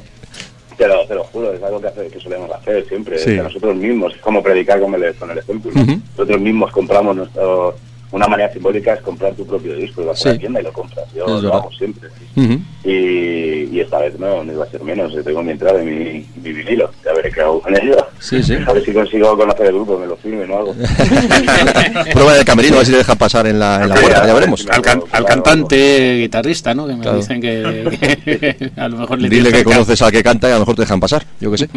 te 0.78 0.88
lo, 0.88 1.06
te 1.06 1.16
lo 1.16 1.24
juro, 1.26 1.54
es 1.54 1.62
algo 1.62 1.80
que, 1.80 1.88
hace- 1.88 2.08
que 2.08 2.20
solemos 2.20 2.50
hacer 2.52 2.86
siempre, 2.88 3.20
Sí. 3.20 3.32
nosotros 3.36 3.76
mismos, 3.76 4.14
es 4.16 4.22
como 4.22 4.42
predicar 4.42 4.80
con 4.82 4.94
el, 4.96 5.14
con 5.16 5.30
el 5.30 5.38
ejemplo. 5.38 5.72
Nosotros 6.18 6.42
mismos 6.42 6.72
compramos 6.72 7.16
nuestro, 7.16 7.76
una 8.14 8.28
manera 8.28 8.52
simbólica 8.54 8.94
es 8.94 9.02
comprar 9.02 9.34
tu 9.34 9.46
propio 9.46 9.76
disco, 9.76 10.02
y 10.02 10.06
vas 10.06 10.20
Sí. 10.20 10.30
a 10.30 10.34
la 10.34 10.38
tienda 10.40 10.62
y 10.62 10.64
lo 10.64 10.72
compras. 10.72 11.06
Yo 11.14 11.26
Es 11.26 11.30
lo 11.32 11.42
verdad. 11.42 11.58
hago 11.60 11.72
siempre. 11.72 12.10
Ujú. 12.36 12.60
Y, 12.86 13.70
y 13.76 13.80
esta 13.80 14.00
vez 14.00 14.18
no, 14.20 14.44
no 14.44 14.54
iba 14.54 14.64
a 14.66 14.70
ser 14.70 14.84
menos. 14.84 15.14
Yo 15.14 15.24
tengo 15.24 15.42
mi 15.44 15.52
entrada 15.52 15.82
y 15.82 15.86
mi, 15.86 16.26
mi 16.44 16.54
vinilo. 16.54 16.92
Ya 17.06 17.14
veré 17.14 17.32
qué 17.32 17.42
hago 17.42 17.62
con 17.62 17.76
ello. 17.76 17.96
Sí, 18.20 18.42
sí. 18.44 18.56
A 18.66 18.72
ver 18.74 18.84
si 18.86 18.94
consigo 18.94 19.36
conocer 19.38 19.66
el 19.68 19.74
grupo, 19.74 19.98
me 20.00 20.06
lo 20.08 20.16
firmen 20.18 20.50
o 20.52 20.58
algo. 20.60 20.76
Prueba 22.14 22.34
del 22.34 22.46
camerino, 22.46 22.76
a 22.76 22.78
ver 22.80 22.86
si 22.86 22.92
le 22.92 22.98
dejan 23.00 23.18
pasar 23.18 23.48
en 23.48 23.60
la, 23.60 23.82
en 23.84 23.90
la 23.90 23.96
puerta, 23.96 24.18
a 24.18 24.22
ya 24.22 24.26
ver 24.28 24.36
veremos. 24.36 24.66
Al, 24.70 24.82
can- 24.82 25.04
al 25.12 25.26
cantante 25.26 26.18
guitarrista, 26.20 26.74
¿no? 26.74 26.88
Que 26.88 26.96
me 26.96 27.02
Claro. 27.02 27.18
dicen 27.18 27.42
que, 27.42 28.20
que 28.26 28.72
a 28.82 28.88
lo 28.88 28.98
mejor 28.98 29.20
le 29.22 29.30
Dile 29.30 29.50
que 29.50 29.58
cerca. 29.58 29.72
conoces 29.72 30.02
al 30.02 30.12
que 30.12 30.24
canta 30.24 30.48
y 30.48 30.52
a 30.52 30.56
lo 30.56 30.60
mejor 30.62 30.76
te 30.76 30.82
dejan 30.84 31.00
pasar, 31.00 31.26
yo 31.40 31.52
qué 31.52 31.58
sé. 31.58 31.70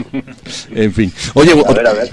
En 0.75 0.93
fin. 0.93 1.13
Oye, 1.35 1.53
A 1.53 1.73
ver, 1.73 1.87
a 1.87 1.93
ver. 1.93 2.09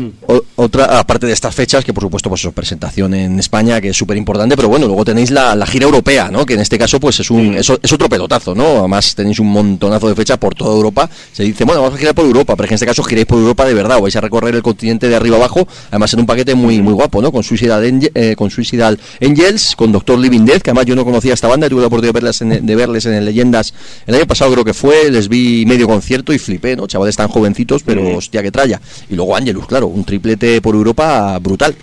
otra, 0.55 0.99
aparte 0.99 1.28
de 1.28 1.34
estas 1.34 1.53
fechas, 1.53 1.84
que 1.86 1.93
por 1.93 2.03
supuesto, 2.03 2.30
pues 2.30 2.41
eso, 2.41 2.51
presentación 2.51 3.13
en 3.13 3.39
España, 3.39 3.82
que 3.82 3.89
es 3.89 3.97
súper 3.97 4.12
importante, 4.18 4.55
pero 4.55 4.70
bueno, 4.70 4.88
luego 4.88 5.05
tenéis 5.05 5.32
la, 5.32 5.55
la 5.55 5.66
gira 5.66 5.86
europea, 5.86 6.30
¿no? 6.32 6.45
Que 6.45 6.53
en 6.53 6.61
este 6.61 6.78
caso, 6.78 6.99
pues 6.99 7.20
es 7.20 7.30
un, 7.32 7.55
es, 7.55 7.72
es 7.82 7.93
otro 7.93 8.09
pelotazo, 8.09 8.55
¿no? 8.55 8.80
Además 8.80 9.16
tenéis 9.16 9.39
un 9.39 9.47
montonazo 9.47 10.07
de 10.07 10.16
fechas 10.16 10.38
por 10.38 10.55
toda 10.55 10.76
Europa. 10.76 11.09
Se 11.32 11.43
dice, 11.43 11.64
bueno, 11.64 11.82
vamos 11.82 11.95
a 11.95 11.99
girar 11.99 12.16
por 12.16 12.26
Europa, 12.26 12.55
pero 12.55 12.68
en 12.68 12.74
este 12.76 12.86
caso 12.86 13.03
giráis 13.03 13.26
por 13.26 13.39
Europa 13.39 13.66
de 13.66 13.74
verdad, 13.74 13.97
o 13.97 14.01
vais 14.01 14.16
a 14.16 14.22
recorrer 14.22 14.55
el 14.55 14.61
continente 14.61 15.09
de 15.09 15.16
arriba 15.16 15.38
abajo, 15.38 15.68
además 15.89 16.14
en 16.14 16.22
un 16.22 16.26
paquete 16.26 16.55
muy, 16.55 16.82
muy 16.82 16.93
guapo, 16.93 17.22
¿no? 17.22 17.32
Con 17.32 17.43
Suicidal, 17.43 17.84
eh, 18.14 18.36
con 18.36 18.49
Suicidal 18.49 18.99
Angels, 19.22 19.76
con 19.76 19.91
Doctor 19.91 20.20
Living 20.20 20.45
Death, 20.45 20.61
que 20.61 20.72
además 20.72 20.86
yo 20.86 20.95
no 20.95 21.05
conocía 21.05 21.34
esta 21.34 21.47
banda, 21.47 21.70
tuve 21.70 21.82
la 21.82 21.88
oportunidad 21.88 22.14
de 22.14 22.20
verles 22.20 22.41
en, 22.41 22.66
de 22.66 22.76
verles 22.76 23.05
en 23.05 23.14
el 23.14 23.26
Leyendas 23.26 23.74
el 24.05 24.16
año 24.16 24.28
pasado 24.28 24.51
creo 24.51 24.66
que 24.66 24.74
fue, 24.74 25.09
les 25.11 25.28
vi 25.30 25.66
medio 25.66 25.88
concierto 25.88 26.34
y 26.34 26.39
flipé, 26.39 26.76
¿no? 26.76 26.88
Chavales 26.88 27.16
tan 27.16 27.28
jovencitos, 27.28 27.84
pero 27.84 28.18
hostia 28.18 28.41
que 28.41 28.51
tralla. 28.51 28.82
Y 29.09 29.16
luego 29.16 29.36
Angelus, 29.36 29.66
claro, 29.68 29.88
un 29.88 30.03
triplete 30.03 30.61
por 30.61 30.76
Europa 30.76 31.38
brutal. 31.39 31.76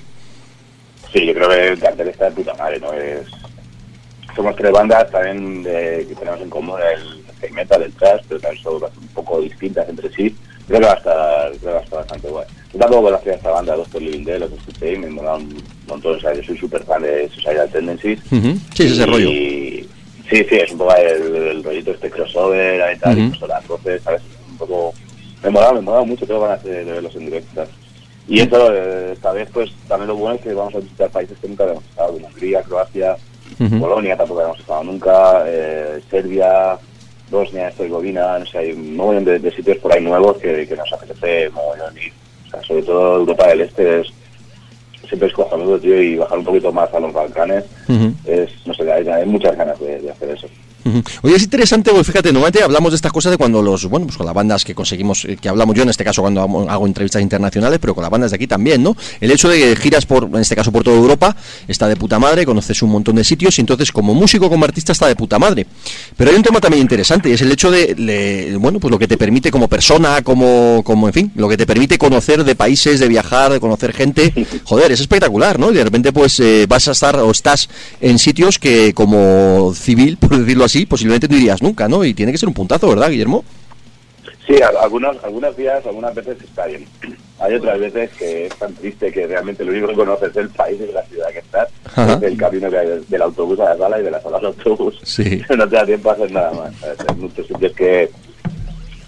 Sí, 1.12 1.26
yo 1.26 1.34
creo 1.34 1.48
que 1.48 1.68
el 1.68 1.78
cartel 1.80 2.08
está 2.08 2.26
de 2.26 2.36
puta 2.36 2.54
madre, 2.54 2.78
¿no? 2.80 2.92
Es... 2.92 3.26
Somos 4.36 4.54
tres 4.56 4.70
bandas 4.70 5.10
también 5.10 5.62
de- 5.64 6.06
que 6.08 6.14
tenemos 6.14 6.40
en 6.40 6.50
común 6.50 6.78
el 6.80 7.24
heavy 7.40 7.52
metal, 7.52 7.82
el 7.82 7.92
thrash, 7.94 8.22
pero 8.28 8.40
también 8.40 8.62
son 8.62 8.74
un 8.74 9.08
poco 9.08 9.40
distintas 9.40 9.88
entre 9.88 10.08
sí. 10.12 10.34
Creo 10.68 10.78
que 10.80 10.86
va 10.86 10.92
a 10.92 10.96
estar, 10.96 11.48
creo 11.48 11.60
que 11.60 11.66
va 11.66 11.78
a 11.78 11.82
estar 11.82 11.98
bastante 11.98 12.28
guay. 12.28 12.46
Yo 12.72 12.78
tampoco 12.78 13.02
conocía 13.02 13.32
esta 13.34 13.50
banda, 13.50 13.74
Doctor 13.74 14.00
Living 14.02 14.24
Dead, 14.24 14.38
los 14.38 14.52
escuché 14.52 14.92
y 14.92 14.98
me 14.98 15.10
mola 15.10 15.34
un 15.34 15.60
montón. 15.88 16.16
O 16.16 16.20
sea, 16.20 16.32
yo 16.32 16.42
soy 16.44 16.56
súper 16.58 16.84
fan 16.84 17.02
de 17.02 17.28
Suicidal 17.30 17.68
Tendencies. 17.70 18.20
Ujú. 18.30 18.56
Sí, 18.74 18.84
es 18.84 18.92
ese 18.92 19.02
Y- 19.02 19.06
rollo. 19.06 19.28
Sí, 20.30 20.46
sí, 20.48 20.56
es 20.56 20.70
un 20.70 20.78
poco 20.78 20.94
el, 20.94 21.34
el 21.34 21.64
rollito 21.64 21.90
este 21.90 22.08
crossover, 22.08 22.80
ahí 22.82 22.96
tal, 22.98 23.14
Ujú. 23.16 23.20
incluso 23.26 23.46
las 23.48 23.66
voces, 23.66 24.00
¿sabes? 24.04 24.22
Un 24.48 24.58
poco... 24.58 24.94
Me 25.42 25.50
mola, 25.50 25.72
me 25.72 25.80
mola 25.80 26.04
mucho, 26.04 26.24
tengo 26.24 26.42
ganas 26.42 26.62
de, 26.62 26.84
de 26.84 26.92
verlos 26.92 27.16
en 27.16 27.24
directo. 27.26 27.50
¿sabes? 27.56 27.70
Y 28.30 28.40
eso, 28.40 28.72
eh, 28.72 29.10
esta 29.12 29.32
vez, 29.32 29.48
pues, 29.52 29.72
también 29.88 30.06
lo 30.06 30.14
bueno 30.14 30.36
es 30.36 30.42
que 30.42 30.54
vamos 30.54 30.72
a 30.76 30.78
visitar 30.78 31.10
países 31.10 31.36
que 31.38 31.48
nunca 31.48 31.64
habíamos 31.64 31.84
estado, 31.84 32.12
como 32.12 32.28
Hungría, 32.28 32.62
Croacia. 32.62 33.16
Polonia, 33.80 34.16
tampoco 34.16 34.40
habíamos 34.40 34.60
estado 34.60 34.84
nunca, 34.84 35.42
eh, 35.46 36.00
Serbia, 36.08 36.78
Bosnia, 37.28 37.66
Herzegovina, 37.66 38.38
no 38.38 38.46
sé, 38.46 38.58
hay 38.58 38.72
un 38.72 38.94
montón 38.94 39.24
de, 39.24 39.40
de 39.40 39.50
sitios 39.50 39.78
por 39.78 39.92
ahí 39.92 40.00
nuevos 40.00 40.38
que, 40.38 40.64
que 40.66 40.76
nos 40.76 40.92
apetece 40.92 41.50
mogollón 41.50 41.98
ir. 41.98 42.12
O 42.46 42.50
sea, 42.50 42.62
sobre 42.62 42.82
todo 42.84 43.16
Europa 43.16 43.48
del 43.48 43.62
Este 43.62 44.00
es 44.00 44.12
siempre 45.08 45.28
es 45.28 45.34
cojonudo, 45.34 45.78
tío, 45.80 46.00
y 46.00 46.16
bajar 46.16 46.38
un 46.38 46.44
poquito 46.44 46.72
más 46.72 46.94
a 46.94 47.00
los 47.00 47.12
Balcanes 47.12 47.64
es, 48.24 48.50
no 48.64 48.72
sé, 48.72 48.90
hay, 48.90 49.06
hay 49.08 49.26
muchas 49.26 49.56
ganas 49.56 49.78
de, 49.80 50.00
de 50.00 50.10
hacer 50.10 50.30
eso. 50.30 50.46
Oye, 51.22 51.36
es 51.36 51.42
interesante, 51.42 51.90
pues 51.90 52.06
fíjate, 52.06 52.32
normalmente 52.32 52.62
hablamos 52.62 52.92
de 52.92 52.96
estas 52.96 53.12
cosas 53.12 53.32
de 53.32 53.38
cuando 53.38 53.62
los, 53.62 53.84
bueno, 53.86 54.06
pues 54.06 54.16
con 54.16 54.26
las 54.26 54.34
bandas 54.34 54.64
que 54.64 54.74
conseguimos, 54.74 55.24
eh, 55.24 55.36
que 55.40 55.48
hablamos 55.48 55.74
yo 55.76 55.82
en 55.82 55.88
este 55.90 56.04
caso 56.04 56.22
cuando 56.22 56.40
hago, 56.40 56.68
hago 56.70 56.86
entrevistas 56.86 57.22
internacionales, 57.22 57.78
pero 57.80 57.94
con 57.94 58.02
las 58.02 58.10
bandas 58.10 58.30
de 58.30 58.36
aquí 58.36 58.46
también, 58.46 58.82
¿no? 58.82 58.96
El 59.20 59.30
hecho 59.30 59.48
de 59.48 59.58
que 59.58 59.76
giras 59.76 60.06
por, 60.06 60.24
en 60.24 60.36
este 60.36 60.56
caso 60.56 60.72
por 60.72 60.82
toda 60.84 60.96
Europa, 60.96 61.36
está 61.68 61.88
de 61.88 61.96
puta 61.96 62.18
madre, 62.18 62.46
conoces 62.46 62.82
un 62.82 62.90
montón 62.90 63.16
de 63.16 63.24
sitios 63.24 63.58
y 63.58 63.60
entonces 63.60 63.92
como 63.92 64.14
músico, 64.14 64.48
como 64.48 64.64
artista 64.64 64.92
está 64.92 65.06
de 65.06 65.16
puta 65.16 65.38
madre. 65.38 65.66
Pero 66.16 66.30
hay 66.30 66.36
un 66.36 66.42
tema 66.42 66.60
también 66.60 66.82
interesante 66.82 67.28
y 67.28 67.32
es 67.32 67.40
el 67.42 67.52
hecho 67.52 67.70
de, 67.70 67.94
le- 67.96 68.56
bueno, 68.56 68.78
pues 68.80 68.90
lo 68.90 68.98
que 68.98 69.08
te 69.08 69.16
permite 69.18 69.50
como 69.50 69.68
persona, 69.68 70.22
como, 70.22 70.82
como, 70.84 71.08
en 71.08 71.12
fin, 71.12 71.32
lo 71.34 71.48
que 71.48 71.56
te 71.56 71.66
permite 71.66 71.98
conocer 71.98 72.44
de 72.44 72.54
países, 72.54 73.00
de 73.00 73.08
viajar, 73.08 73.52
de 73.52 73.60
conocer 73.60 73.92
gente, 73.92 74.32
joder, 74.64 74.92
es 74.92 75.00
espectacular, 75.00 75.58
¿no? 75.58 75.70
Y 75.70 75.74
de 75.74 75.84
repente 75.84 76.12
pues 76.12 76.38
eh, 76.40 76.66
vas 76.68 76.88
a 76.88 76.92
estar 76.92 77.16
o 77.16 77.30
estás 77.30 77.68
en 78.00 78.18
sitios 78.18 78.58
que 78.58 78.92
como 78.94 79.72
civil, 79.74 80.16
por 80.16 80.38
decirlo 80.38 80.64
así, 80.64 80.69
posiblemente 80.86 81.28
no 81.28 81.36
irías 81.36 81.62
nunca, 81.62 81.88
¿no? 81.88 82.04
Y 82.04 82.14
tiene 82.14 82.32
que 82.32 82.38
ser 82.38 82.48
un 82.48 82.54
puntazo, 82.54 82.88
¿verdad, 82.88 83.10
Guillermo? 83.10 83.44
Sí, 84.46 84.56
algunos, 84.82 85.22
algunos 85.22 85.56
días, 85.56 85.84
algunas 85.86 86.14
veces 86.14 86.36
está 86.42 86.66
bien. 86.66 86.86
Hay 87.38 87.54
otras 87.54 87.78
veces 87.78 88.10
que 88.18 88.46
es 88.46 88.54
tan 88.56 88.74
triste 88.74 89.10
que 89.10 89.26
realmente 89.26 89.64
lo 89.64 89.70
único 89.72 89.88
que 89.88 89.94
conoces 89.94 90.30
es 90.30 90.36
el 90.36 90.50
país 90.50 90.78
y 90.86 90.92
la 90.92 91.02
ciudad 91.04 91.28
que 91.32 91.38
estás, 91.38 91.68
es 91.96 92.22
el 92.22 92.36
camino 92.36 92.68
que 92.68 92.76
hay 92.76 92.86
del, 92.86 93.08
del 93.08 93.22
autobús 93.22 93.58
a 93.60 93.70
la 93.70 93.78
sala 93.78 93.98
y 93.98 94.02
de 94.02 94.10
la 94.10 94.20
sala 94.20 94.36
al 94.36 94.46
autobús. 94.46 95.00
Sí. 95.04 95.40
no 95.56 95.66
te 95.66 95.76
da 95.76 95.86
tiempo 95.86 96.10
a 96.10 96.12
hacer 96.12 96.30
nada 96.32 96.52
más. 96.52 96.72
Hay 96.84 97.16
muchos 97.16 97.46
sitios 97.46 97.72
que, 97.72 98.10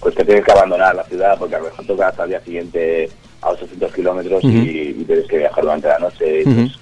pues 0.01 0.15
que 0.15 0.25
tienes 0.25 0.45
que 0.47 0.53
abandonar 0.53 0.95
la 0.95 1.05
ciudad 1.05 1.37
porque 1.39 1.57
a 1.57 1.59
lo 1.59 1.67
mejor 1.67 1.85
toca 1.87 2.09
hasta 2.09 2.23
el 2.23 2.31
día 2.31 2.41
siguiente 2.41 3.11
a 3.43 3.51
800 3.51 3.93
kilómetros 3.93 4.45
Ujú. 4.45 4.53
y, 4.57 4.97
y 4.99 5.05
tienes 5.05 5.27
que 5.27 5.37
viajar 5.37 5.63
durante 5.65 5.89
la 5.89 5.99
noche. 5.99 6.41
y, 6.41 6.49
Ujú. 6.49 6.55
pues, 6.55 6.79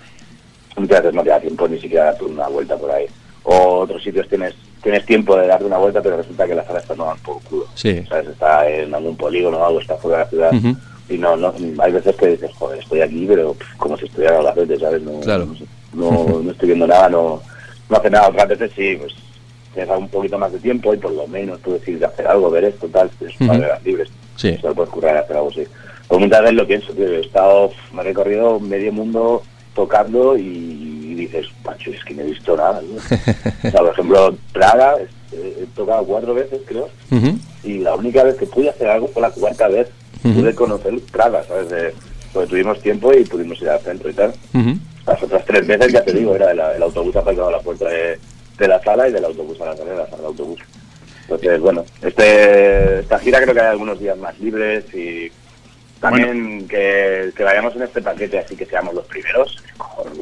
muchas 0.77 0.99
veces 1.03 1.15
no 1.15 1.23
te 1.25 1.31
da 1.31 1.41
tiempo 1.41 1.67
ni 1.67 1.81
siquiera 1.81 2.05
darte 2.05 2.25
una 2.27 2.47
vuelta 2.47 2.77
por 2.77 2.93
ahí. 2.93 3.07
O 3.43 3.79
otros 3.81 4.01
sitios 4.05 4.29
tienes 4.29 4.55
tienes 4.83 5.05
tiempo 5.07 5.37
de 5.37 5.47
darte 5.47 5.65
una 5.65 5.79
vuelta, 5.79 6.01
pero 6.03 6.17
resulta 6.17 6.47
que 6.47 6.55
la 6.55 6.65
sala 6.65 6.81
está 6.81 6.95
no 6.95 7.13
por 7.25 7.41
culo. 7.43 7.67
Sí. 7.75 8.03
¿Sabes? 8.09 8.29
Está 8.29 8.69
en 8.69 8.95
algún 8.95 9.17
polígono 9.17 9.59
o 9.59 9.65
algo, 9.67 9.81
está 9.81 9.97
fuera 9.97 10.19
de 10.19 10.25
la 10.25 10.31
ciudad. 10.31 10.55
Ujú. 10.55 10.77
Y 11.09 11.19
no, 11.19 11.37
no, 11.37 11.53
hay 11.81 11.93
veces 11.93 12.15
que 12.17 12.29
dices, 12.29 12.51
joder, 12.57 12.79
estoy 12.79 13.01
aquí, 13.01 13.27
pero 13.29 13.55
pff, 13.55 13.77
como 13.77 13.97
si 13.97 14.07
estuviera 14.07 14.39
a 14.39 14.43
la 14.43 14.53
frente, 14.53 14.79
¿sabes? 14.79 15.03
No, 15.03 15.21
Claro. 15.21 15.47
no, 15.93 16.11
no, 16.29 16.41
no 16.43 16.51
estoy 16.53 16.69
viendo 16.69 16.87
nada, 16.87 17.09
no, 17.09 17.43
no 17.89 17.97
hace 17.97 18.11
nada. 18.11 18.29
Otras 18.29 18.49
veces 18.49 18.71
sí, 18.77 18.97
pues 18.97 19.13
tienes 19.75 19.97
un 19.97 20.09
poquito 20.09 20.39
más 20.39 20.53
de 20.53 20.59
tiempo 20.61 20.95
y 20.95 20.99
por 20.99 21.13
lo 21.13 21.27
menos 21.27 21.59
ir 21.87 22.05
a 22.05 22.09
hacer 22.09 22.27
algo, 22.27 22.51
ver 22.51 22.65
esto, 22.65 22.87
tal, 22.89 23.11
es 23.27 23.41
Ujú. 23.41 23.51
horas 23.51 23.83
libres. 23.85 24.09
Sí. 24.37 24.57
Se 24.61 24.67
lo 24.69 24.75
puedes 24.75 24.91
currar 24.93 25.17
y 25.17 25.19
hacer 25.19 25.37
algo 25.37 25.51
así. 25.51 25.65
Pues 26.09 26.21
muchas 26.21 26.41
veces 26.41 26.57
lo 26.57 26.67
pienso, 26.67 26.93
tío, 26.93 27.07
he 27.09 27.21
estado, 27.21 27.71
me 27.93 28.03
he 28.03 28.05
recorrido 28.05 28.59
medio 28.61 28.93
mundo 28.93 29.43
tocando 29.75 30.37
y, 30.37 30.43
dices, 31.15 31.47
pacho, 31.63 31.91
es 31.91 32.03
que 32.05 32.15
no 32.15 32.23
he 32.23 32.27
visto 32.27 32.57
nada. 32.57 32.81
tío". 32.81 32.97
o 32.97 33.71
sea, 33.71 33.81
por 33.81 33.93
ejemplo, 33.93 34.35
Praga, 34.53 34.97
eh, 35.33 35.57
he 35.63 35.67
tocado 35.77 36.05
cuatro 36.05 36.35
veces, 36.35 36.61
creo, 36.67 36.89
y 37.65 37.79
la 37.79 37.95
única 37.95 38.23
vez 38.25 38.37
que 38.37 38.47
pude 38.47 38.71
hacer 38.71 38.89
algo 38.89 39.09
fue 39.09 39.23
la 39.23 39.31
cuarta 39.31 39.69
vez. 39.69 39.89
Ujú. 40.25 40.35
Pude 40.41 40.55
conocer 40.55 40.95
Praga, 41.13 41.43
¿sabes? 41.45 41.69
De- 41.71 41.95
porque 42.33 42.49
tuvimos 42.51 42.81
tiempo 42.81 43.13
y 43.13 43.25
pudimos 43.25 43.61
ir 43.61 43.69
al 43.71 43.81
centro 43.81 44.09
y 44.09 44.13
tal. 44.15 44.33
Las 45.07 45.21
otras 45.23 45.45
tres 45.47 45.67
veces, 45.67 45.93
ya 45.93 46.05
te 46.05 46.13
digo, 46.13 46.35
era 46.37 46.53
el, 46.53 46.61
el 46.61 46.83
autobús 46.83 47.17
aparcado 47.17 47.49
a 47.49 47.53
la 47.53 47.59
puerta 47.61 47.89
de, 47.89 48.19
de 48.59 48.69
la 48.69 48.81
sala 48.85 49.09
y 49.09 49.13
del 49.13 49.25
autobús 49.25 49.61
a 49.61 49.67
la 49.67 49.77
sala 49.77 49.91
de 49.91 49.97
la 49.97 50.05
sala 50.05 50.17
del 50.19 50.27
autobús. 50.27 50.61
Entonces, 51.23 51.61
bueno, 51.61 51.85
este, 52.03 53.01
esta 53.01 53.19
gira 53.19 53.41
creo 53.43 53.55
que 53.55 53.61
hay 53.61 53.67
algunos 53.69 53.99
días 53.99 54.17
más 54.19 54.39
libres 54.39 54.85
y 54.95 55.31
también 56.01 56.67
que, 56.69 57.33
que 57.37 57.43
vayamos 57.45 57.75
en 57.77 57.83
este 57.83 58.01
paquete 58.01 58.39
así 58.39 58.55
que 58.57 58.67
seamos 58.67 58.95
los 58.95 59.07
primeros. 59.07 59.57
Joder, 59.79 60.13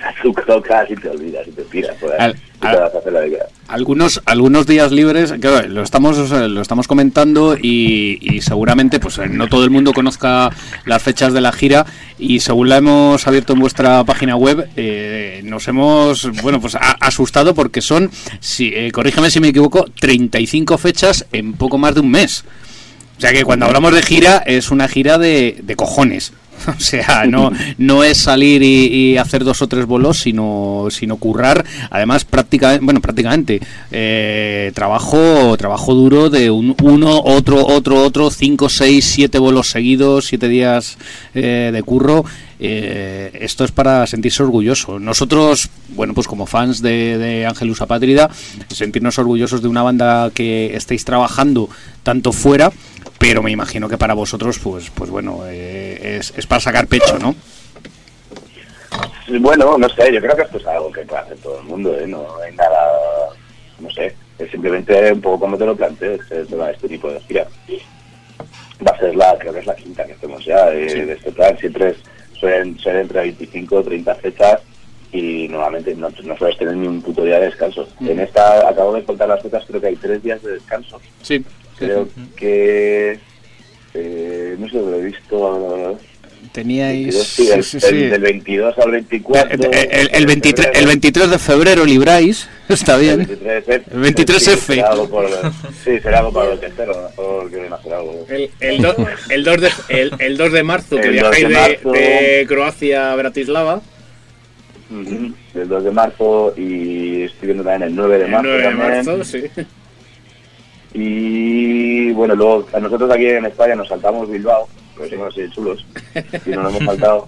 las, 0.00 0.14
las 0.24 0.34
crocas 0.44 0.90
y 0.90 0.94
te 0.96 1.08
olvidas 1.08 1.46
y 1.46 1.50
te 1.52 1.62
tiras. 1.62 1.96
Al- 2.18 2.36
y 2.56 2.58
te 2.60 2.66
al- 2.68 2.80
vas 2.80 2.94
a 2.94 2.98
hacer 2.98 3.12
la 3.12 3.20
de 3.20 3.30
queda. 3.30 3.46
algunos 3.68 4.20
algunos 4.26 4.66
días 4.66 4.92
libres 4.92 5.32
claro, 5.40 5.66
lo 5.68 5.82
estamos 5.82 6.30
lo 6.30 6.60
estamos 6.60 6.86
comentando 6.88 7.56
y, 7.56 8.18
y 8.20 8.40
seguramente 8.42 9.00
pues 9.00 9.18
no 9.30 9.46
todo 9.48 9.64
el 9.64 9.70
mundo 9.70 9.92
conozca 9.94 10.50
las 10.84 11.02
fechas 11.02 11.32
de 11.32 11.40
la 11.40 11.52
gira 11.52 11.86
y 12.18 12.40
según 12.40 12.68
la 12.68 12.76
hemos 12.76 13.26
abierto 13.26 13.54
en 13.54 13.60
vuestra 13.60 14.04
página 14.04 14.36
web 14.36 14.68
eh, 14.76 15.40
nos 15.44 15.66
hemos 15.68 16.30
bueno 16.42 16.60
pues 16.60 16.74
a- 16.74 16.96
asustado 17.00 17.54
porque 17.54 17.80
son 17.80 18.10
si 18.40 18.72
eh, 18.74 18.90
corrígeme 18.92 19.30
si 19.30 19.40
me 19.40 19.48
equivoco 19.48 19.86
35 19.98 20.76
fechas 20.76 21.24
en 21.32 21.54
poco 21.54 21.78
más 21.78 21.94
de 21.94 22.00
un 22.00 22.10
mes 22.10 22.44
o 23.16 23.20
sea 23.20 23.32
que 23.32 23.44
cuando 23.44 23.64
hablamos 23.66 23.94
de 23.94 24.02
gira 24.02 24.42
es 24.46 24.70
una 24.70 24.88
gira 24.88 25.18
de, 25.18 25.58
de 25.62 25.76
cojones. 25.76 26.32
O 26.76 26.80
sea, 26.80 27.24
no, 27.26 27.50
no 27.78 28.04
es 28.04 28.18
salir 28.18 28.62
y, 28.62 29.16
hacer 29.16 29.44
dos 29.44 29.62
o 29.62 29.68
tres 29.68 29.86
bolos, 29.86 30.18
sino, 30.18 30.88
sino 30.90 31.16
currar. 31.16 31.64
Además, 31.90 32.24
prácticamente, 32.24 32.84
bueno, 32.84 33.00
prácticamente 33.00 33.60
eh, 33.90 34.72
trabajo, 34.74 35.56
trabajo 35.56 35.94
duro 35.94 36.30
de 36.30 36.50
un, 36.50 36.74
uno, 36.82 37.20
otro, 37.22 37.66
otro, 37.66 38.02
otro, 38.02 38.30
cinco, 38.30 38.68
seis, 38.68 39.04
siete 39.04 39.38
bolos 39.38 39.70
seguidos, 39.70 40.26
siete 40.26 40.48
días 40.48 40.96
eh, 41.34 41.70
de 41.72 41.82
curro. 41.82 42.24
Eh, 42.62 43.30
esto 43.40 43.64
es 43.64 43.72
para 43.72 44.06
sentirse 44.06 44.42
orgulloso. 44.42 44.98
Nosotros, 44.98 45.70
bueno, 45.88 46.12
pues 46.12 46.28
como 46.28 46.44
fans 46.44 46.82
de, 46.82 47.16
de 47.16 47.46
Ángelus 47.46 47.80
Apátrida, 47.80 48.28
sentirnos 48.68 49.18
orgullosos 49.18 49.62
de 49.62 49.68
una 49.68 49.82
banda 49.82 50.30
que 50.34 50.76
estéis 50.76 51.06
trabajando 51.06 51.70
tanto 52.02 52.32
fuera, 52.32 52.70
pero 53.18 53.42
me 53.42 53.50
imagino 53.50 53.88
que 53.88 53.96
para 53.96 54.12
vosotros, 54.12 54.58
pues, 54.58 54.90
pues 54.90 55.08
bueno, 55.08 55.40
eh, 55.46 56.18
es, 56.20 56.34
es 56.36 56.46
para 56.46 56.60
sacar 56.60 56.86
pecho, 56.86 57.18
¿no? 57.18 57.34
Bueno, 59.40 59.78
no 59.78 59.88
sé, 59.88 60.12
yo 60.12 60.20
creo 60.20 60.36
que 60.36 60.42
esto 60.42 60.58
es 60.58 60.66
algo 60.66 60.92
que 60.92 61.02
puede 61.02 61.22
hacer 61.22 61.38
todo 61.38 61.60
el 61.60 61.64
mundo, 61.64 61.98
¿eh? 61.98 62.06
no 62.06 62.26
hay 62.44 62.54
nada, 62.56 63.30
no 63.78 63.90
sé, 63.90 64.14
es 64.38 64.50
simplemente 64.50 65.12
un 65.12 65.20
poco 65.20 65.40
como 65.40 65.56
te 65.56 65.64
lo 65.64 65.76
plantees, 65.76 66.20
eh, 66.30 66.44
este 66.72 66.88
tipo 66.88 67.10
de 67.10 67.20
gira. 67.20 67.46
Va 68.86 68.92
a 68.92 68.98
ser 68.98 69.14
la, 69.14 69.38
creo 69.38 69.52
que 69.52 69.60
es 69.60 69.66
la 69.66 69.76
quinta 69.76 70.04
que 70.04 70.12
hacemos 70.12 70.44
ya 70.44 70.66
de, 70.66 71.06
de 71.06 71.12
este 71.12 71.30
plan, 71.32 71.56
siempre 71.58 71.90
es, 71.90 71.96
suelen 72.40 72.78
ser 72.78 72.96
entre 72.96 73.20
25 73.20 73.76
o 73.76 73.84
30 73.84 74.14
fechas 74.16 74.60
y 75.12 75.46
normalmente 75.48 75.94
no, 75.94 76.08
no 76.24 76.36
sueles 76.36 76.56
tener 76.56 76.76
ni 76.76 76.86
un 76.86 77.02
puto 77.02 77.22
día 77.24 77.38
de 77.38 77.46
descanso. 77.46 77.86
En 78.00 78.18
esta, 78.18 78.68
acabo 78.68 78.94
de 78.94 79.04
contar 79.04 79.28
las 79.28 79.42
fechas, 79.42 79.64
creo 79.66 79.80
que 79.80 79.88
hay 79.88 79.96
tres 79.96 80.22
días 80.22 80.42
de 80.42 80.52
descanso. 80.52 81.00
Sí. 81.22 81.44
Creo 81.76 82.08
que... 82.36 83.18
eh, 83.94 84.56
no 84.58 84.68
sé, 84.68 84.76
lo 84.76 84.94
he 84.94 85.02
visto... 85.02 85.98
Teníais... 86.52 87.14
22, 87.14 87.26
sí, 87.28 87.48
el, 87.52 87.62
sí, 87.62 87.78
sí, 87.80 87.86
sí. 87.88 87.94
el 88.04 88.10
del 88.10 88.20
22 88.22 88.78
al 88.78 88.90
24. 88.90 89.54
El, 89.54 89.74
el- 89.92 90.10
el 90.12 90.26
23, 90.26 90.68
el 90.74 90.86
23 90.86 91.30
de 91.30 91.38
febrero 91.38 91.84
libráis, 91.84 92.48
está 92.68 92.96
bien. 92.96 93.20
El 93.20 93.28
23F. 93.40 93.82
El 93.92 94.02
23F. 94.14 94.38
Sí, 94.40 94.56
será 94.74 94.88
algo 94.90 95.08
por, 95.08 95.28
sí, 95.84 96.00
será 96.00 96.18
algo 96.18 96.32
para 96.32 96.52
el 96.52 96.58
tercero, 96.58 96.92
a 96.92 96.96
lo 96.96 97.08
mejor 97.08 97.50
quieren 97.50 97.72
hacer 97.72 97.92
algo. 97.92 98.26
El, 98.28 98.50
el, 98.60 98.82
do- 98.82 98.96
el 99.28 99.44
2 99.44 99.60
de, 99.60 99.70
el, 99.90 100.12
el 100.18 100.36
2 100.36 100.52
de 100.52 100.62
marzo, 100.64 100.96
que 100.96 101.02
2 101.02 101.12
viajáis 101.12 101.42
de 101.42 101.48
de, 101.48 101.54
marzo. 101.54 101.90
de 101.92 102.44
Croacia 102.48 103.12
a 103.12 103.16
Bratislava. 103.16 103.80
El 105.54 105.68
2 105.68 105.84
de 105.84 105.90
marzo 105.92 106.52
y 106.56 107.22
estoy 107.22 107.46
viendo 107.46 107.62
también 107.62 107.90
el 107.90 107.94
9 107.94 108.18
de 108.18 108.24
El 108.24 108.30
marzo. 108.32 108.48
9 108.48 108.56
de 108.58 108.64
también. 108.64 109.04
marzo, 109.06 109.24
sí. 109.24 109.42
Y 110.92 112.10
bueno, 112.10 112.34
luego 112.34 112.66
a 112.72 112.80
nosotros 112.80 113.08
aquí 113.12 113.26
en 113.26 113.46
España 113.46 113.76
nos 113.76 113.86
saltamos 113.88 114.28
Bilbao, 114.28 114.68
porque 114.96 115.10
somos 115.10 115.28
así 115.32 115.42
de 115.42 115.50
chulos, 115.50 115.86
y 116.46 116.50
no 116.50 116.62
nos 116.62 116.72
hemos 116.74 116.84
saltado. 116.84 117.26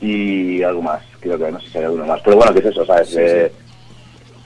Y 0.00 0.62
algo 0.62 0.82
más, 0.82 1.02
creo 1.20 1.36
que 1.38 1.50
no 1.50 1.60
sé 1.60 1.68
si 1.70 1.78
hay 1.78 1.84
alguno 1.84 2.06
más. 2.06 2.20
Pero 2.24 2.36
bueno, 2.36 2.52
¿qué 2.52 2.60
es 2.60 2.66
eso? 2.66 2.86
¿sabes? 2.86 3.16
Eh, 3.16 3.52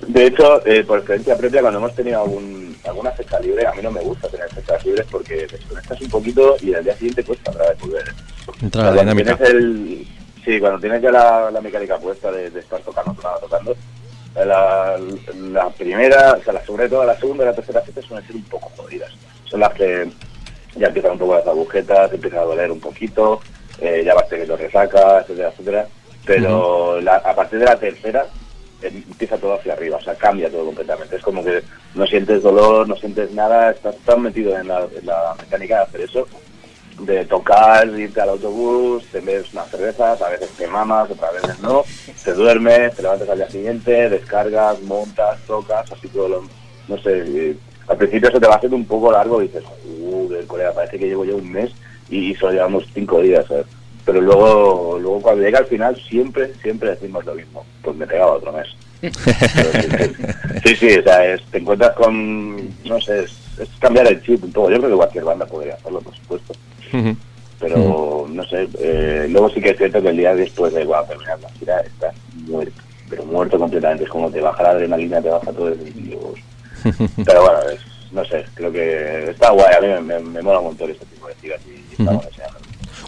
De 0.09 0.27
hecho, 0.27 0.64
eh, 0.66 0.82
por 0.85 0.98
experiencia 0.98 1.36
propia, 1.36 1.60
cuando 1.60 1.78
hemos 1.78 1.94
tenido 1.94 2.23
algún, 2.23 2.74
alguna 2.85 3.10
fecha 3.12 3.39
libre, 3.40 3.66
a 3.66 3.73
mí 3.73 3.82
no 3.82 3.90
me 3.90 4.01
gusta 4.01 4.28
tener 4.28 4.48
fechas 4.51 4.85
libres 4.85 5.06
porque 5.10 5.47
desconectas 5.47 6.01
un 6.01 6.09
poquito 6.09 6.56
y 6.62 6.73
al 6.74 6.82
día 6.85 6.94
siguiente 6.94 7.23
cuesta 7.24 7.51
otra 7.51 7.69
vez 7.69 7.78
volver. 7.81 8.14
Entra 8.62 8.85
la 8.85 8.93
dinámica. 9.01 9.36
tienes 9.36 9.55
el- 9.55 10.06
sí, 10.44 10.59
cuando 10.59 10.81
tienes 10.81 11.02
ya 11.02 11.10
la, 11.12 11.51
la 11.51 11.60
mecánica 11.60 11.98
puesta 11.98 12.32
de, 12.32 12.51
de 12.51 12.60
estar 12.60 12.81
tocando, 12.81 13.12
tocando, 13.12 13.40
tocando, 13.40 13.77
la, 14.35 14.98
la 15.52 15.69
primera, 15.70 16.32
o 16.40 16.43
sea, 16.43 16.55
la, 16.55 16.64
sobre 16.64 16.89
todo 16.89 17.05
la 17.05 17.16
segunda 17.19 17.44
y 17.44 17.47
la 17.48 17.55
tercera 17.55 17.82
fecha 17.82 18.01
suelen 18.02 18.27
ser 18.27 18.36
un 18.36 18.44
poco 18.44 18.73
jodidas. 18.77 19.12
Son 19.44 19.60
las 19.60 19.73
que 19.74 20.10
ya 20.76 20.86
empiezan 20.88 21.12
un 21.12 21.18
poco 21.18 21.34
las 21.36 21.46
agujetas, 21.46 22.12
empiezan 22.12 22.40
a 22.40 22.44
doler 22.44 22.70
un 22.70 22.80
poquito, 22.80 23.40
eh, 23.80 24.02
ya 24.04 24.14
vas 24.14 24.28
teniendo 24.28 24.56
resaca, 24.56 25.20
etcétera, 25.20 25.48
etcétera. 25.48 25.86
Pero 26.24 27.00
la- 27.00 27.16
a 27.16 27.34
partir 27.34 27.58
de 27.58 27.64
la 27.66 27.78
tercera 27.78 28.26
em- 28.82 29.04
empieza 29.08 29.36
todo 29.38 29.54
hacia 29.54 29.74
arriba, 29.74 29.96
o 29.98 30.02
sea, 30.02 30.14
cambia 30.16 30.50
todo 30.50 30.64
completamente. 30.66 31.16
Es 31.16 31.22
como 31.22 31.44
que 31.44 31.62
no 31.94 32.06
sientes 32.06 32.42
dolor, 32.42 32.88
no 32.88 32.96
sientes 32.96 33.30
nada, 33.32 33.70
estás 33.70 33.96
tan 34.04 34.22
metido 34.22 34.56
en 34.58 34.66
la, 34.68 34.80
en 34.98 35.06
la 35.06 35.34
mecánica 35.38 35.76
de 35.76 35.82
hacer 35.82 36.00
eso, 36.02 36.26
de 37.00 37.24
tocar, 37.24 37.88
irte 37.88 38.20
al 38.20 38.30
autobús, 38.30 39.04
te 39.10 39.20
bebes 39.20 39.52
unas 39.52 39.70
cervezas, 39.70 40.20
a 40.20 40.28
veces 40.28 40.50
te 40.50 40.66
mamas, 40.66 41.10
otras 41.10 41.32
veces 41.32 41.58
no, 41.60 41.84
te 42.24 42.32
duermes, 42.34 42.94
te 42.94 43.02
levantas 43.02 43.28
al 43.28 43.38
día 43.38 43.50
siguiente, 43.50 44.08
descargas, 44.08 44.80
montas, 44.82 45.38
tocas, 45.46 45.90
así 45.90 46.08
todo 46.08 46.28
lo... 46.28 46.42
No 46.88 46.98
sé, 46.98 47.22
eh, 47.26 47.56
al 47.88 47.96
principio 47.96 48.30
se 48.30 48.40
te 48.40 48.46
va 48.48 48.54
haciendo 48.56 48.76
un 48.76 48.86
poco 48.86 49.12
largo 49.12 49.42
y 49.42 49.46
dices, 49.48 49.62
joder, 49.64 50.46
colega, 50.46 50.72
parece 50.72 50.98
que 50.98 51.06
llevo 51.06 51.24
ya 51.24 51.34
un 51.34 51.50
mes 51.50 51.70
y 52.09 52.34
solo 52.34 52.52
llevamos 52.52 52.84
cinco 52.94 53.20
días, 53.20 53.46
¿sabes? 53.46 53.66
Pero 54.04 54.20
luego, 54.20 54.98
luego 55.00 55.20
cuando 55.22 55.42
llega 55.44 55.59
al 55.60 55.66
final 55.66 55.96
siempre, 56.09 56.52
siempre 56.62 56.90
decimos 56.90 57.24
lo 57.24 57.34
mismo, 57.34 57.64
pues 57.82 57.96
me 57.96 58.06
pegaba 58.06 58.32
otro 58.32 58.52
mes. 58.52 58.66
sí, 60.64 60.76
sí, 60.76 60.98
o 60.98 61.02
sea, 61.02 61.24
es- 61.34 61.42
te 61.50 61.59
encuentras 61.59 61.92
con, 61.92 62.56
no 62.84 63.00
sé, 63.00 63.24
es, 63.24 63.32
es 63.59 63.68
cambiar 63.80 64.06
el 64.09 64.22
chip 64.22 64.42
un 64.44 64.52
poco. 64.52 64.70
Yo 64.70 64.78
creo 64.78 64.90
que 64.90 64.96
cualquier 64.96 65.24
banda 65.24 65.46
podría 65.46 65.74
hacerlo, 65.74 66.00
por 66.00 66.14
supuesto. 66.16 66.54
Pero, 67.60 68.26
no 68.28 68.44
sé, 68.44 68.68
eh, 68.80 69.26
luego 69.30 69.48
sí 69.50 69.60
que 69.60 69.70
es 69.70 69.76
cierto 69.78 70.02
que 70.02 70.09
el 70.09 70.16
día 70.16 70.34
después 70.34 70.72
de 70.74 70.82
igual, 70.82 71.06
terminar 71.06 71.38
la 71.40 71.48
gira 71.50 71.78
estás 71.80 72.14
muerto, 72.46 72.82
pero 73.09 73.24
muerto 73.24 73.59
completamente. 73.59 74.04
Es 74.04 74.10
como 74.10 74.30
te 74.30 74.40
baja 74.40 74.62
la 74.64 74.70
adrenalina, 74.70 75.22
te 75.22 75.30
baja 75.30 75.52
todo 75.52 75.68
el... 75.68 75.80
y 75.96 76.18
Pero 77.24 77.42
bueno, 77.42 77.59
es, 77.72 77.80
no 78.12 78.24
sé, 78.24 78.44
creo 78.54 78.72
que 78.72 79.30
está 79.30 79.50
guay. 79.50 79.74
A 79.76 79.80
mí 79.80 79.86
me, 79.88 80.00
me, 80.00 80.20
me 80.20 80.42
mola 80.42 80.59
un 80.59 80.66
montón 80.66 80.90
este 80.90 81.06
tipo 81.06 81.26
de 81.28 81.34
giras 81.40 81.60
y 81.66 81.92
estamos 81.92 82.24
deseando. 82.26 82.59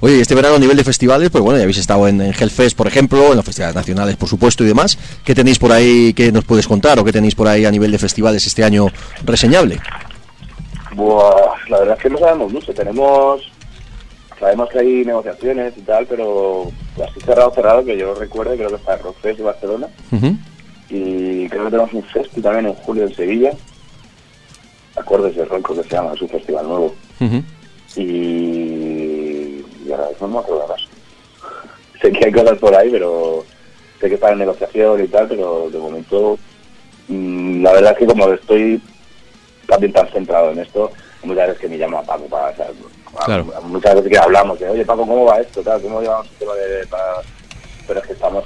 Oye, 0.01 0.18
y 0.18 0.20
este 0.20 0.34
verano 0.34 0.56
a 0.56 0.59
nivel 0.59 0.76
de 0.76 0.84
festivales, 0.84 1.30
pues 1.30 1.42
bueno, 1.42 1.56
ya 1.56 1.62
habéis 1.62 1.78
estado 1.78 2.09
en, 2.09 2.20
en 2.20 2.34
Hellfest, 2.38 2.76
por 2.76 2.86
ejemplo, 2.86 3.30
en 3.30 3.36
los 3.36 3.44
festivales 3.44 3.74
nacionales, 3.74 4.16
por 4.16 4.28
supuesto, 4.28 4.64
y 4.64 4.66
demás. 4.66 4.98
¿Qué 5.24 5.34
tenéis 5.34 5.59
por 5.59 5.72
ahí 5.72 6.12
que 6.12 6.30
nos 6.32 6.44
puedes 6.44 6.66
contar 6.66 6.98
o 6.98 7.05
qué 7.05 7.12
tenéis 7.12 7.34
por 7.34 7.48
ahí 7.48 7.64
a 7.64 7.70
nivel 7.70 7.90
de 7.90 7.98
festivales 7.98 8.46
este 8.46 8.64
año 8.64 8.88
reseñable? 9.24 9.80
Buah, 10.94 11.55
la 11.68 11.78
verdad 11.78 11.96
es 11.96 12.02
que 12.02 12.10
no 12.10 12.18
sabemos 12.18 12.52
mucho. 12.52 12.74
Tenemos, 12.74 13.51
sabemos 14.38 14.68
que 14.68 14.78
hay 14.80 15.05
negociaciones 15.05 15.72
y 15.76 15.80
tal, 15.82 16.06
pero 16.06 16.70
así 17.02 17.20
cerrado, 17.20 17.52
cerrado, 17.55 17.84
que 17.84 17.96
yo 17.96 18.14
recuerdo, 18.14 18.55
creo 18.56 18.68
que 18.68 18.76
está 18.76 18.96
Rockfest 18.96 19.38
de 19.38 19.44
Barcelona. 19.44 19.86
Y 20.96 21.48
creo 21.48 21.64
que 21.64 21.70
tenemos 21.70 21.92
un 21.92 22.02
festi 22.04 22.40
también 22.40 22.66
en 22.66 22.74
julio 22.74 23.04
en 23.04 23.14
Sevilla. 23.14 23.52
Acordes 24.96 25.34
de 25.34 25.44
Rock, 25.44 25.74
que 25.74 25.82
se 25.82 25.88
llama, 25.96 26.12
es 26.14 26.22
un 26.22 26.28
festival 26.28 26.68
nuevo. 26.68 26.94
Y, 27.96 29.64
y 29.86 29.92
ahora 29.92 30.08
mismo 30.10 30.26
no 30.28 30.34
me 30.34 30.38
acuerdo 30.40 30.68
más. 30.68 30.80
sé 32.00 32.12
que 32.12 32.26
hay 32.26 32.32
cosas 32.32 32.58
por 32.58 32.74
ahí, 32.74 32.90
pero 32.90 33.44
sé 34.00 34.08
que 34.08 34.18
en 34.26 34.38
negociación 34.38 35.02
y 35.04 35.08
tal, 35.08 35.28
pero 35.28 35.68
de 35.70 35.78
momento 35.78 36.38
mm, 37.08 37.62
la 37.62 37.72
verdad 37.72 37.92
es 37.92 37.98
que 37.98 38.06
como 38.06 38.28
estoy 38.32 38.80
también 39.66 39.92
tan 39.92 40.08
centrado 40.10 40.50
en 40.52 40.58
esto, 40.60 40.90
muchas 41.22 41.48
veces 41.48 41.60
que 41.62 41.68
me 41.68 41.78
llamo 41.78 41.98
a 41.98 42.02
Paco 42.02 42.24
para... 42.26 42.50
o 42.50 42.56
sea, 42.56 42.66
a- 42.66 43.24
Claro. 43.26 43.46
a- 43.56 43.60
muchas 43.62 43.94
veces 43.94 44.10
que 44.10 44.18
hablamos 44.18 44.58
de, 44.60 44.68
oye 44.68 44.84
Paco, 44.84 45.06
¿cómo 45.06 45.24
va 45.24 45.40
esto? 45.40 45.62
Tal, 45.62 45.80
¿Cómo 45.82 46.00
llevamos 46.00 46.26
el 46.30 46.36
tema 46.36 46.54
de... 46.54 46.86
para-?" 46.86 47.22
Pero 47.86 48.00
es 48.00 48.06
que 48.06 48.12
estamos 48.14 48.44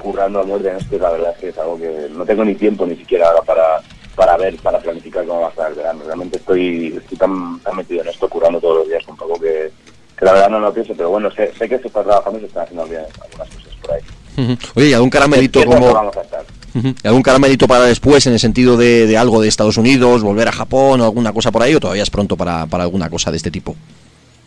currando 0.00 0.40
a 0.40 0.44
muerte 0.44 0.70
en 0.70 0.76
esto 0.76 0.98
la 0.98 1.10
verdad 1.10 1.32
es 1.32 1.38
que 1.38 1.48
es 1.50 1.58
algo 1.58 1.78
que 1.78 2.08
no 2.10 2.24
tengo 2.24 2.44
ni 2.44 2.54
tiempo 2.54 2.86
ni 2.86 2.96
siquiera 2.96 3.28
ahora 3.28 3.42
para 3.42 3.82
para 4.20 4.36
ver, 4.36 4.56
para 4.56 4.78
planificar 4.78 5.24
cómo 5.24 5.40
va 5.40 5.46
a 5.46 5.50
estar 5.50 5.70
el 5.70 5.76
verano. 5.76 6.02
Realmente 6.04 6.36
estoy, 6.36 6.94
estoy 6.96 7.16
tan, 7.16 7.58
tan 7.60 7.74
metido 7.74 8.02
en 8.02 8.08
esto, 8.08 8.28
curando 8.28 8.60
todos 8.60 8.78
los 8.78 8.88
días 8.88 9.02
un 9.08 9.16
poco 9.16 9.40
que, 9.40 9.70
que 10.14 10.24
la 10.26 10.32
verdad 10.32 10.50
no 10.50 10.60
lo 10.60 10.74
pienso, 10.74 10.92
pero 10.94 11.08
bueno, 11.08 11.30
sé, 11.30 11.52
sé 11.58 11.66
que 11.66 11.78
se 11.78 11.86
está 11.86 12.02
trabajando 12.02 12.38
y 12.38 12.42
se 12.42 12.48
están 12.48 12.64
haciendo 12.64 12.84
bien 12.86 13.02
algunas 13.22 13.48
cosas 13.48 13.74
por 13.80 13.92
ahí. 13.92 14.58
Oye, 14.74 14.88
¿y 14.88 14.92
algún 14.92 15.08
caramelito 15.08 15.60
¿Qué 15.60 15.66
tal 15.66 15.80
como... 15.80 15.94
vamos 15.94 16.16
a 16.16 16.20
estar? 16.20 16.44
¿Y 16.74 17.08
algún 17.08 17.22
caramelito 17.22 17.66
para 17.66 17.84
después 17.84 18.26
en 18.26 18.34
el 18.34 18.38
sentido 18.38 18.76
de, 18.76 19.06
de 19.06 19.16
algo 19.16 19.40
de 19.40 19.48
Estados 19.48 19.78
Unidos, 19.78 20.22
volver 20.22 20.48
a 20.48 20.52
Japón 20.52 21.00
o 21.00 21.04
alguna 21.04 21.32
cosa 21.32 21.50
por 21.50 21.62
ahí 21.62 21.74
o 21.74 21.80
todavía 21.80 22.02
es 22.02 22.10
pronto 22.10 22.36
para, 22.36 22.66
para 22.66 22.84
alguna 22.84 23.08
cosa 23.08 23.30
de 23.30 23.38
este 23.38 23.50
tipo? 23.50 23.74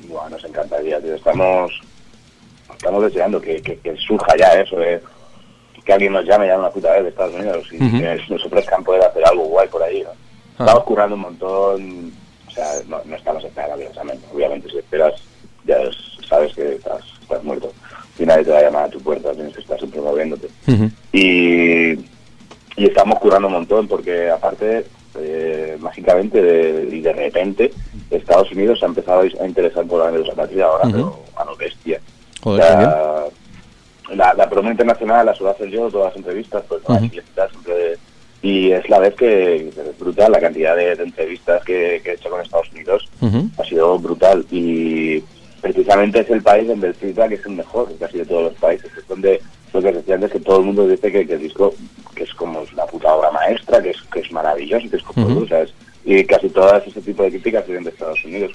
Buah, 0.07 0.29
nos 0.29 0.43
encantaría, 0.45 1.01
tío. 1.01 1.15
Estamos, 1.15 1.81
estamos 2.75 3.03
deseando 3.03 3.41
que, 3.41 3.61
que, 3.61 3.77
que 3.77 3.95
surja 3.97 4.37
ya 4.37 4.61
eso 4.61 4.77
de 4.77 5.01
que 5.85 5.93
alguien 5.93 6.13
nos 6.13 6.25
llame 6.25 6.47
ya 6.47 6.57
una 6.57 6.69
puta 6.69 6.91
vez 6.93 7.03
de 7.03 7.09
Estados 7.09 7.35
Unidos 7.35 7.67
y 7.71 7.75
Ujú. 7.83 7.97
que 7.99 8.21
nos 8.29 8.45
ofrezcan 8.45 8.83
poder 8.83 9.03
hacer 9.03 9.23
algo 9.25 9.43
guay 9.45 9.67
por 9.67 9.83
ahí, 9.83 10.01
¿no? 10.01 10.09
Ah. 10.57 10.65
Estamos 10.65 10.83
currando 10.83 11.15
un 11.15 11.21
montón, 11.21 12.13
o 12.47 12.51
sea, 12.51 12.65
no, 12.87 13.01
no 13.05 13.15
estamos 13.15 13.43
esperando 13.43 13.75
obviamente, 13.85 14.25
obviamente 14.33 14.69
si 14.69 14.77
esperas 14.77 15.13
ya 15.65 15.77
es- 15.81 16.27
sabes 16.27 16.53
que 16.53 16.75
estás, 16.75 17.01
estás 17.21 17.43
muerto 17.43 17.71
y 18.19 18.25
nadie 18.25 18.43
te 18.45 18.51
va 18.51 18.59
a 18.59 18.63
llamar 18.63 18.83
a 18.85 18.89
tu 18.89 19.01
puerta, 19.01 19.31
tienes 19.33 19.53
que 19.55 19.61
estar 19.61 19.77
siempre 19.77 19.99
moviéndote. 20.01 20.47
Y, 21.11 21.91
y 22.75 22.85
estamos 22.85 23.19
curando 23.19 23.47
un 23.47 23.53
montón 23.55 23.87
porque 23.87 24.29
aparte 24.29 24.85
eh, 25.19 25.77
mágicamente 25.79 26.41
de- 26.41 26.95
y 26.95 27.01
de 27.01 27.13
repente 27.13 27.71
Estados 28.09 28.51
Unidos 28.51 28.79
se 28.79 28.85
ha 28.85 28.89
empezado 28.89 29.21
a 29.21 29.45
interesar 29.47 29.85
por 29.85 29.99
la 30.11 30.33
patria 30.33 30.65
ahora 30.65 30.87
Ujú. 30.87 30.91
pero 30.93 31.19
a 31.35 31.45
lo 31.45 31.55
bestia 31.55 31.99
Joder. 32.41 32.63
La, 34.15 34.33
la, 34.33 34.49
promo 34.49 34.69
internacional 34.69 35.25
la 35.25 35.35
suelo 35.35 35.51
hacer 35.51 35.69
yo 35.69 35.89
todas 35.89 36.09
las 36.09 36.17
entrevistas 36.17 36.63
pues 36.67 36.81
no, 36.87 36.95
está 36.95 37.49
siempre 37.49 37.97
y 38.43 38.71
es 38.71 38.89
la 38.89 38.99
vez 38.99 39.15
que 39.15 39.69
es 39.69 39.99
brutal 39.99 40.33
la 40.33 40.41
cantidad 40.41 40.75
de, 40.75 40.95
de 40.97 41.03
entrevistas 41.03 41.63
que, 41.63 42.01
que 42.03 42.11
he 42.11 42.13
hecho 42.15 42.29
con 42.29 42.41
Estados 42.41 42.69
Unidos. 42.73 43.09
Ha 43.57 43.63
sido 43.63 43.97
brutal 43.97 44.45
y 44.51 45.23
precisamente 45.61 46.19
es 46.19 46.29
el 46.29 46.43
país 46.43 46.67
donde 46.67 46.87
el 46.87 46.93
feedback 46.93 47.31
es 47.31 47.45
el 47.45 47.53
mejor 47.53 47.87
casi 47.97 48.17
de 48.17 48.25
todos 48.25 48.43
los 48.43 48.53
países. 48.55 48.91
Es 48.97 49.07
donde 49.07 49.39
lo 49.71 49.81
que 49.81 49.93
decía 49.93 50.15
antes 50.15 50.31
que 50.31 50.41
todo 50.41 50.59
el 50.59 50.65
mundo 50.65 50.85
dice 50.85 51.09
que, 51.09 51.25
que 51.25 51.33
el 51.35 51.39
disco 51.39 51.73
que 52.13 52.23
es 52.23 52.33
como 52.33 52.63
la 52.75 52.85
puta 52.85 53.15
obra 53.15 53.31
maestra 53.31 53.81
que 53.81 53.91
es 53.91 54.01
que 54.11 54.19
es 54.19 54.31
maravilloso 54.31 54.89
que 54.89 54.97
es 54.97 55.03
como 55.03 55.25
tú, 55.25 55.47
¿sabes? 55.47 55.73
y 56.05 56.23
casi 56.25 56.49
todas 56.49 56.85
ese 56.85 57.01
tipo 57.01 57.23
de 57.23 57.29
críticas 57.29 57.65
vienen 57.65 57.85
de 57.85 57.89
Estados 57.91 58.23
Unidos 58.25 58.51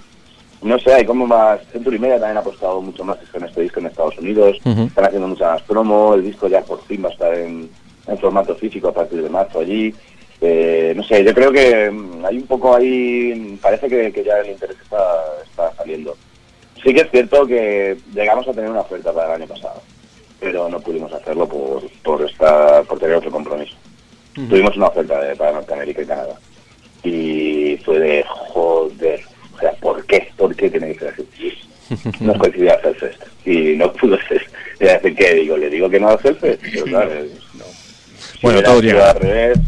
no 0.62 0.78
sé, 0.78 0.93
hay 0.93 1.05
como 1.05 1.26
más. 1.26 1.60
Century 1.72 1.98
Media 1.98 2.18
también 2.18 2.39
ha 2.39 2.40
apostado 2.40 2.80
mucho 2.80 3.05
más 3.05 3.18
en 3.32 3.44
este 3.44 3.62
disco 3.62 3.80
en 3.80 3.86
Estados 3.86 4.18
Unidos. 4.18 4.56
Están 4.64 5.05
haciendo 5.05 5.28
mucha 5.28 5.52
más 5.52 5.62
promo. 5.62 6.14
El 6.14 6.24
disco 6.24 6.48
ya 6.48 6.62
por 6.62 6.82
fin 6.85 7.05
va 7.05 7.09
a 7.09 7.12
estar 7.12 7.35
en, 7.35 7.70
en 8.06 8.18
formato 8.18 8.55
físico 8.56 8.89
a 8.89 8.94
partir 8.94 9.22
de 9.22 9.28
marzo 9.28 9.60
allí. 9.60 9.94
Eh, 10.40 10.93
no 10.97 11.02
sé, 11.02 11.24
yo 11.24 11.35
creo 11.35 11.51
que 11.51 11.90
mm, 11.90 12.24
hay 12.24 12.36
un 12.39 12.47
poco 12.47 12.74
ahí. 12.74 13.59
Parece 13.60 13.89
que, 13.89 14.12
que 14.12 14.24
ya 14.24 14.39
el 14.39 14.51
interés 14.51 14.76
está, 14.80 15.24
está 15.44 15.74
saliendo. 15.76 16.16
Sí 16.82 16.94
que 16.94 17.01
es 17.01 17.10
cierto 17.10 17.47
que 17.47 17.97
llegamos 18.14 18.47
a 18.47 18.52
tener 18.52 18.70
una 18.70 18.80
oferta 18.80 19.12
para 19.12 19.35
el 19.35 19.43
año 19.43 19.52
pasado, 19.52 19.82
pero 20.39 20.68
no 20.68 20.78
pudimos 20.80 21.12
hacerlo 21.12 21.48
por, 21.48 21.82
por, 22.05 22.22
esta, 22.22 22.82
por 22.85 22.98
tener 22.98 23.16
otro 23.16 23.30
compromiso. 23.30 23.74
Tuvimos 24.35 24.76
una 24.76 24.86
oferta 24.86 25.20
de, 25.20 25.35
para 25.35 25.52
Norteamérica 25.52 26.02
y 26.02 26.06
Canadá. 26.06 26.39
Y 27.02 27.76
fue 27.85 27.98
de 27.98 28.24
joder. 28.28 29.20
O 29.56 29.59
sea, 29.59 29.72
¿por 29.72 29.98
qué? 30.09 30.28
¿Por 30.36 30.55
qué 30.56 30.68
tiene 30.70 30.93
que 30.93 30.98
ser 30.98 31.14
así? 31.14 31.59
Nos 32.20 32.36
coincidía 32.39 32.74
hacer 32.74 32.94
fest 32.97 33.22
y 33.47 33.76
no 33.76 33.93
pudo 33.93 34.18
ser. 34.28 34.43
Decir 34.80 35.14
que 35.14 35.35
digo, 35.35 35.56
le 35.56 35.70
digo 35.70 35.89
que 35.89 36.01
no 36.01 36.09
al 36.10 36.18
jefe, 36.18 36.59
pero 36.60 36.85
claro, 36.85 37.10
no. 37.55 37.64
Si 38.18 38.39
Bueno, 38.43 38.62
todo 38.62 38.80
llega. 38.80 39.10
al 39.10 39.20
revés, 39.20 39.59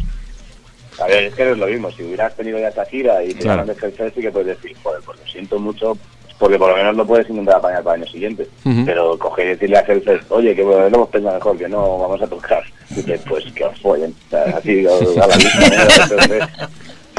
a 1.00 1.06
ver, 1.06 1.24
es 1.24 1.34
que 1.34 1.44
no 1.44 1.52
es 1.52 1.58
lo 1.58 1.66
mismo. 1.66 1.90
Si 1.92 2.02
hubieras 2.02 2.34
tenido 2.36 2.58
ya 2.58 2.68
esta 2.68 2.84
gira 2.84 3.22
y 3.24 3.28
te 3.34 3.40
Claro. 3.40 3.62
llaman 3.62 3.76
de 3.76 4.10
sí 4.14 4.20
que 4.20 4.30
puedes 4.30 4.48
decir, 4.60 4.76
joder, 4.82 5.00
pues 5.04 5.18
lo 5.18 5.26
siento 5.26 5.58
mucho, 5.58 5.96
porque 6.38 6.58
por 6.58 6.70
lo 6.70 6.76
menos 6.76 6.94
lo 6.96 7.06
puedes 7.06 7.28
intentar 7.30 7.56
apañar 7.56 7.82
para 7.82 7.96
el 7.96 8.02
año 8.02 8.12
siguiente. 8.12 8.46
Ujú. 8.64 8.84
Pero 8.84 9.18
coger 9.18 9.46
y 9.46 9.50
decirle 9.50 9.78
a 9.78 9.84
jefe, 9.84 10.20
oye, 10.28 10.54
que 10.54 10.62
bueno, 10.62 10.80
lo 10.90 10.96
hemos 10.96 11.08
pensado 11.08 11.34
mejor, 11.36 11.56
que 11.58 11.68
no 11.68 11.98
vamos 11.98 12.22
a 12.22 12.26
tocar. 12.26 12.62
Y 12.90 12.94
dices, 12.96 13.20
pues 13.28 13.44
que 13.54 13.64
os 13.64 13.78
follen. 13.80 14.14
O 14.26 14.30
sea, 14.30 14.44
así, 14.56 14.82
da 14.82 15.26
la 15.26 15.36
¿no? 15.36 15.44
Entonces, 16.02 16.42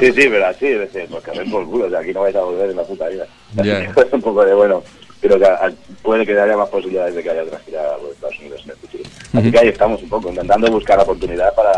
Sí, 0.02 0.12
sí, 0.14 0.28
pero 0.30 0.46
así, 0.48 0.66
es 0.68 0.80
decir, 0.80 1.08
pues 1.10 1.24
que 1.24 1.32
ven 1.40 1.52
por 1.52 1.66
culo, 1.66 1.86
o 1.86 1.90
sea, 1.90 2.00
aquí 2.00 2.12
no 2.12 2.22
vais 2.22 2.36
a 2.36 2.42
volver 2.42 2.70
en 2.70 2.76
la 2.78 2.84
puta 2.84 3.08
vida. 3.08 3.26
Así 3.58 3.68
Ya. 3.70 3.94
que 3.94 4.02
es 4.08 4.14
un 4.14 4.22
poco 4.22 4.44
de, 4.44 4.54
bueno, 4.54 4.84
creo 5.22 5.38
que 5.40 5.46
a- 5.46 5.72
puede 6.02 6.26
que 6.26 6.40
haya 6.40 6.58
más 6.58 6.70
posibilidades 6.70 7.16
de 7.16 7.24
que 7.24 7.30
haya 7.30 7.44
otra 7.44 7.60
gira 7.60 7.96
por 7.98 8.10
Estados 8.12 8.40
Unidos 8.40 8.62
en 8.66 8.72
el 8.72 8.78
futuro. 8.78 9.04
Así 9.34 9.52
que 9.52 9.60
ahí 9.60 9.68
estamos 9.70 10.02
un 10.04 10.10
poco, 10.10 10.30
intentando 10.30 10.72
buscar 10.72 10.98
la 10.98 11.04
oportunidad 11.04 11.54
para, 11.56 11.72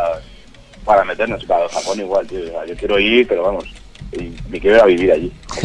para 0.85 1.03
meternos. 1.03 1.43
Para 1.45 1.67
Japón 1.69 1.99
igual, 1.99 2.25
tío. 2.27 2.65
yo 2.65 2.75
quiero 2.75 2.97
ir, 2.99 3.27
pero 3.27 3.43
vamos, 3.43 3.65
y 4.17 4.33
me 4.49 4.59
quiero 4.59 4.77
ir 4.77 4.81
a 4.81 4.85
vivir 4.85 5.11
allí. 5.11 5.31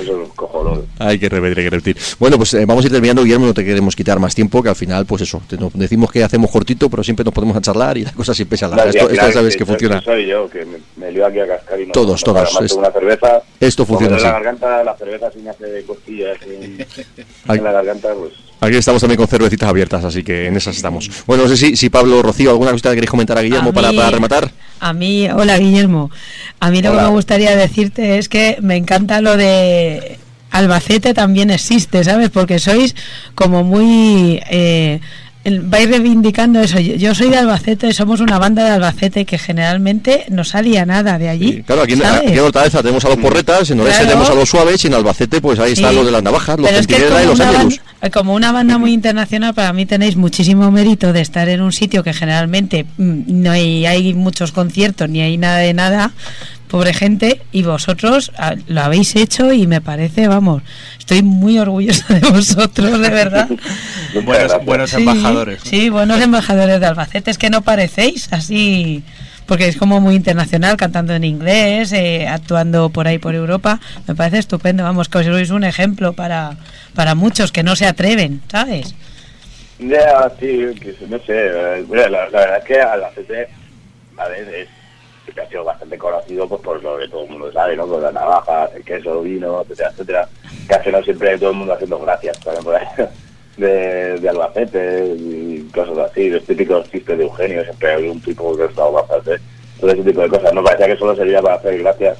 Eso, 0.00 0.22
es 0.22 0.28
cojonudo. 0.36 0.86
Hay 0.98 1.18
que 1.18 1.28
repetir, 1.28 1.58
hay 1.58 1.64
que 1.64 1.70
repetir. 1.70 1.96
Bueno, 2.18 2.36
pues 2.36 2.54
eh, 2.54 2.64
vamos 2.66 2.84
a 2.84 2.86
ir 2.88 2.92
terminando, 2.92 3.22
Guillermo, 3.22 3.46
no 3.46 3.54
te 3.54 3.64
queremos 3.64 3.94
quitar 3.96 4.18
más 4.18 4.34
tiempo, 4.34 4.62
que 4.62 4.68
al 4.68 4.76
final, 4.76 5.06
pues 5.06 5.22
eso, 5.22 5.42
te- 5.48 5.56
nos 5.56 5.72
decimos 5.74 6.10
que 6.10 6.22
hacemos 6.24 6.50
cortito, 6.50 6.88
pero 6.90 7.02
siempre 7.04 7.24
nos 7.24 7.34
podemos 7.34 7.56
a 7.56 7.60
charlar 7.60 7.98
y 7.98 8.02
la 8.04 8.12
cosa 8.12 8.34
siempre 8.34 8.58
se 8.58 8.64
alarga. 8.64 8.90
Esto, 8.90 9.08
esto 9.10 9.32
sabes 9.32 9.56
que 9.56 9.64
funciona. 9.66 10.00
Soy 10.02 10.26
yo, 10.26 10.48
que 10.48 10.64
me, 10.64 10.78
me 10.96 11.12
lío 11.12 11.26
aquí 11.26 11.38
a 11.40 11.46
cascar 11.46 11.80
y 11.80 11.86
no 11.86 11.92
Todos, 11.92 12.26
no 12.26 12.32
todos, 12.34 12.60
es- 12.62 12.72
una 12.72 12.90
cerveza. 12.90 13.42
esto 13.60 13.84
funciona 13.86 14.16
así. 14.16 14.24
la 14.24 14.32
garganta, 14.32 14.84
la 14.84 14.96
cerveza 14.96 15.30
sin 15.32 15.48
hacer 15.48 15.84
costillas 15.84 16.38
en, 16.42 16.78
la 17.62 17.72
garganta, 17.72 18.08
pues... 18.14 18.32
Aquí 18.62 18.76
estamos 18.76 19.00
también 19.00 19.16
con 19.16 19.26
cervecitas 19.26 19.68
abiertas, 19.70 20.04
así 20.04 20.22
que 20.22 20.46
en 20.46 20.56
esas 20.56 20.76
estamos. 20.76 21.10
Bueno, 21.26 21.44
no 21.44 21.48
sé 21.48 21.56
si, 21.56 21.76
si 21.76 21.88
Pablo 21.88 22.20
Rocío, 22.22 22.50
¿alguna 22.50 22.72
cosita 22.72 22.90
que 22.90 22.96
queréis 22.96 23.10
comentar 23.10 23.38
a 23.38 23.40
Guillermo 23.42 23.70
A 23.70 23.72
para, 23.72 23.90
para 23.92 24.10
rematar? 24.10 24.50
A 24.80 24.94
mí, 24.94 25.28
hola 25.28 25.58
Guillermo. 25.58 26.10
A 26.58 26.70
mí 26.70 26.80
lo 26.80 26.90
Hola. 26.90 27.00
que 27.00 27.06
me 27.08 27.12
gustaría 27.12 27.54
decirte 27.54 28.18
es 28.18 28.28
que 28.30 28.56
me 28.62 28.76
encanta 28.76 29.20
lo 29.20 29.36
de 29.36 30.18
Albacete 30.50 31.12
también 31.12 31.50
existe, 31.50 32.02
¿sabes? 32.02 32.30
Porque 32.30 32.58
sois 32.58 32.96
como 33.34 33.62
muy... 33.62 34.40
Eh, 34.50 35.00
el- 35.50 35.60
vais 35.60 35.88
reivindicando 35.88 36.60
eso. 36.60 36.80
Yo, 36.80 36.94
yo 36.94 37.14
soy 37.14 37.28
de 37.30 37.36
Albacete, 37.36 37.92
somos 37.92 38.20
una 38.20 38.38
banda 38.38 38.64
de 38.64 38.70
Albacete 38.70 39.24
que 39.24 39.36
generalmente 39.38 40.24
no 40.30 40.44
salía 40.44 40.86
nada 40.86 41.18
de 41.18 41.28
allí. 41.28 41.52
Sí, 41.52 41.62
claro, 41.62 41.82
aquí, 41.82 41.94
aquí 42.02 42.32
en 42.32 42.38
Hortaleza 42.40 42.80
tenemos 42.80 43.04
a 43.04 43.08
los 43.08 43.18
porretas, 43.18 43.70
en 43.70 43.80
Orense 43.80 43.98
Claro. 44.00 44.08
tenemos 44.12 44.30
a 44.30 44.34
los 44.34 44.48
suaves 44.48 44.82
y 44.84 44.86
en 44.86 44.94
Albacete 44.94 45.40
pues 45.40 45.58
ahí 45.58 45.72
están 45.72 45.90
Sí. 45.90 45.96
los 45.96 46.06
de 46.06 46.12
las 46.12 46.22
navajas, 46.22 46.58
los 46.58 46.66
Pero 46.68 46.80
es 46.80 46.86
que 46.86 46.94
centinela 46.94 47.20
y 47.22 47.26
como 47.26 47.30
los 47.32 47.40
una 47.40 47.48
ángelus. 47.50 47.80
banda- 48.00 48.10
como 48.10 48.34
una 48.34 48.52
banda 48.52 48.78
muy 48.78 48.92
internacional, 48.92 49.52
para 49.54 49.72
mí 49.72 49.84
tenéis 49.86 50.16
muchísimo 50.16 50.70
mérito 50.70 51.12
de 51.12 51.20
estar 51.20 51.48
en 51.48 51.60
un 51.60 51.72
sitio 51.72 52.02
que 52.02 52.12
generalmente 52.14 52.86
mm, 52.96 53.20
no 53.26 53.50
hay, 53.50 53.84
hay 53.86 54.14
muchos 54.14 54.52
conciertos 54.52 55.08
ni 55.08 55.20
hay 55.20 55.36
nada 55.36 55.58
de 55.58 55.74
nada, 55.74 56.12
pobre 56.70 56.94
gente, 56.94 57.42
y 57.50 57.62
vosotros 57.62 58.30
ah, 58.38 58.54
lo 58.68 58.80
habéis 58.80 59.16
hecho 59.16 59.52
y 59.52 59.66
me 59.66 59.80
parece, 59.80 60.28
vamos, 60.28 60.62
estoy 60.98 61.22
muy 61.22 61.58
orgullosa 61.58 62.14
de 62.14 62.30
vosotros, 62.30 63.00
de 63.00 63.10
verdad. 63.10 63.48
Buenos, 64.24 64.64
buenos 64.64 64.92
embajadores. 64.94 65.60
Sí, 65.64 65.88
buenos 65.88 66.20
embajadores 66.20 66.80
de 66.80 66.86
Albacete, 66.86 67.30
es 67.30 67.38
que 67.38 67.50
no 67.50 67.62
parecéis 67.62 68.32
así, 68.32 69.02
porque 69.46 69.66
es 69.68 69.76
como 69.76 70.00
muy 70.00 70.14
internacional, 70.14 70.76
cantando 70.76 71.12
en 71.14 71.24
inglés, 71.24 71.92
eh, 71.92 72.26
actuando 72.28 72.90
por 72.90 73.06
ahí 73.08 73.18
por 73.18 73.34
Europa, 73.34 73.80
me 74.06 74.14
parece 74.14 74.38
estupendo, 74.38 74.84
vamos, 74.84 75.08
que 75.08 75.24
sois 75.24 75.50
un 75.50 75.64
ejemplo 75.64 76.12
para, 76.12 76.56
para 76.94 77.14
muchos 77.14 77.50
que 77.52 77.62
no 77.62 77.74
se 77.76 77.86
atreven, 77.86 78.42
¿sabes? 78.50 78.94
Ya, 79.80 80.30
sí, 80.38 80.66
que 80.80 80.94
no 81.08 81.18
sé. 81.18 81.34
eh, 81.36 81.86
la, 81.90 82.08
la 82.08 82.26
verdad 82.28 82.58
es 82.58 82.64
que 82.64 82.80
Albacete, 82.80 83.48
a 84.16 84.28
ver, 84.28 84.48
es, 84.54 84.68
que 85.34 85.40
ha 85.40 85.48
sido 85.48 85.64
bastante 85.64 85.98
conocido 85.98 86.48
pues 86.48 86.60
por 86.60 86.82
lo 86.82 86.98
que 86.98 87.08
todo 87.08 87.24
el 87.24 87.30
mundo 87.30 87.52
sabe, 87.52 87.76
¿no? 87.76 87.86
Por 87.86 88.02
la 88.02 88.12
navaja, 88.12 88.66
el 88.74 88.84
queso, 88.84 89.22
vino, 89.22 89.60
etcétera, 89.62 89.90
etcétera. 89.90 90.28
Que 90.82 90.92
no 90.92 91.02
siempre 91.02 91.38
todo 91.38 91.50
el 91.50 91.56
mundo 91.56 91.74
haciendo 91.74 91.98
gracias, 91.98 92.38
también 92.40 92.64
por 92.64 92.74
ahí, 92.76 92.86
de, 93.56 94.18
de 94.20 94.28
Albacete 94.28 95.14
y 95.16 95.68
cosas 95.74 95.98
así, 95.98 96.30
los 96.30 96.44
típicos 96.44 96.90
chistes 96.90 97.18
de 97.18 97.24
Eugenio, 97.24 97.64
siempre 97.64 97.92
hay 97.92 98.08
un 98.08 98.20
tipo 98.20 98.56
que 98.56 98.64
está 98.64 98.84
Albacete, 98.84 99.42
todo 99.80 99.90
ese 99.90 100.02
tipo 100.02 100.20
de 100.20 100.28
cosas. 100.28 100.52
No 100.54 100.62
parecía 100.62 100.86
que 100.86 100.96
solo 100.96 101.16
servía 101.16 101.42
para 101.42 101.56
hacer 101.56 101.78
gracias. 101.78 102.18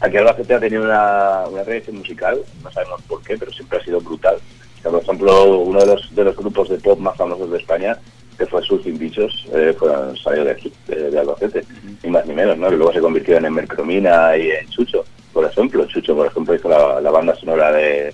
Aquí 0.00 0.16
Albacete 0.16 0.54
ha 0.54 0.60
tenido 0.60 0.84
una, 0.84 1.44
una 1.48 1.62
tradición 1.62 1.96
musical, 1.96 2.40
no 2.62 2.70
sabemos 2.70 3.02
por 3.02 3.22
qué, 3.22 3.36
pero 3.36 3.52
siempre 3.52 3.78
ha 3.78 3.84
sido 3.84 4.00
brutal. 4.00 4.36
Por 4.82 5.00
ejemplo, 5.00 5.58
uno 5.60 5.80
de 5.80 5.86
los, 5.86 6.14
de 6.14 6.24
los 6.24 6.36
grupos 6.36 6.68
de 6.68 6.76
pop 6.78 6.98
más 6.98 7.16
famosos 7.16 7.50
de 7.50 7.58
España, 7.58 7.96
que 8.42 8.50
fue 8.50 8.62
Surfing 8.62 8.98
Bichos, 8.98 9.46
eh, 9.54 9.72
fue, 9.78 9.90
salió 10.20 10.44
de 10.44 10.50
aquí, 10.50 10.72
de, 10.88 11.10
de 11.10 11.18
Albacete, 11.20 11.64
ni 12.02 12.10
más 12.10 12.26
ni 12.26 12.34
menos, 12.34 12.58
¿no? 12.58 12.68
Luego 12.70 12.92
se 12.92 13.00
convirtieron 13.00 13.44
en 13.44 13.54
Mercromina 13.54 14.36
y 14.36 14.50
en 14.50 14.68
Chucho, 14.68 15.04
por 15.32 15.44
ejemplo. 15.44 15.86
Chucho, 15.86 16.16
por 16.16 16.26
ejemplo, 16.26 16.54
hizo 16.54 16.68
la, 16.68 17.10
banda 17.10 17.36
sonora 17.36 17.70
de, 17.70 18.12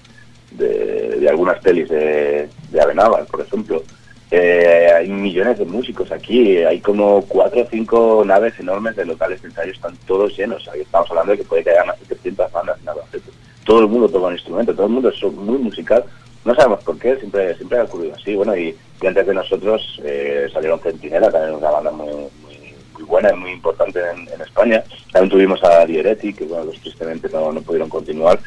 de, 0.50 1.26
algunas 1.30 1.58
pelis 1.60 1.88
de, 1.88 2.46
de 2.70 3.26
por 3.30 3.40
ejemplo. 3.40 3.82
Eh, 4.30 4.92
hay 4.94 5.08
millones 5.08 5.58
de 5.58 5.64
músicos 5.64 6.12
aquí, 6.12 6.58
hay 6.58 6.80
como 6.80 7.22
cuatro 7.22 7.62
o 7.62 7.68
cinco 7.70 8.22
naves 8.26 8.60
enormes 8.60 8.96
de 8.96 9.06
locales 9.06 9.40
de 9.40 9.48
ensayo, 9.48 9.72
están 9.72 9.96
todos 10.06 10.36
llenos. 10.36 10.68
Ahí 10.68 10.82
estamos 10.82 11.10
hablando 11.10 11.32
de 11.32 11.38
que 11.38 11.44
puede 11.44 11.64
que 11.64 11.70
haya 11.70 11.84
más 11.84 11.98
de 12.00 12.06
300 12.06 12.52
bandas 12.52 12.78
en 12.82 12.88
Albacete. 12.90 13.30
Todo 13.64 13.80
el 13.80 13.88
mundo 13.88 14.10
toca 14.10 14.26
un 14.26 14.34
instrumento, 14.34 14.74
todo 14.74 14.86
el 14.86 14.92
mundo 14.92 15.08
es 15.08 15.22
muy 15.32 15.56
musical. 15.56 16.04
No 16.48 16.54
sabemos 16.54 16.82
por 16.82 16.98
qué, 16.98 17.14
siempre 17.16 17.54
siempre 17.56 17.78
ha 17.78 17.84
ocurrido 17.84 18.14
así. 18.14 18.34
Bueno, 18.34 18.56
y, 18.56 18.74
y 19.00 19.06
antes 19.06 19.26
de 19.26 19.34
nosotros 19.34 20.00
eh, 20.02 20.48
salieron 20.52 20.80
Centinela, 20.80 21.30
también 21.30 21.54
una 21.54 21.70
banda 21.70 21.90
muy, 21.90 22.08
muy, 22.08 22.74
muy 22.94 23.02
buena 23.02 23.30
y 23.32 23.36
muy 23.36 23.50
importante 23.52 24.00
en, 24.00 24.26
en 24.28 24.40
España. 24.40 24.82
También 25.12 25.30
tuvimos 25.30 25.62
a 25.62 25.84
Dieretti, 25.84 26.32
que 26.32 26.44
bueno, 26.44 26.64
los 26.64 26.80
tristemente 26.80 27.28
no, 27.30 27.52
no 27.52 27.60
pudieron 27.60 27.88
continuar 27.88 28.38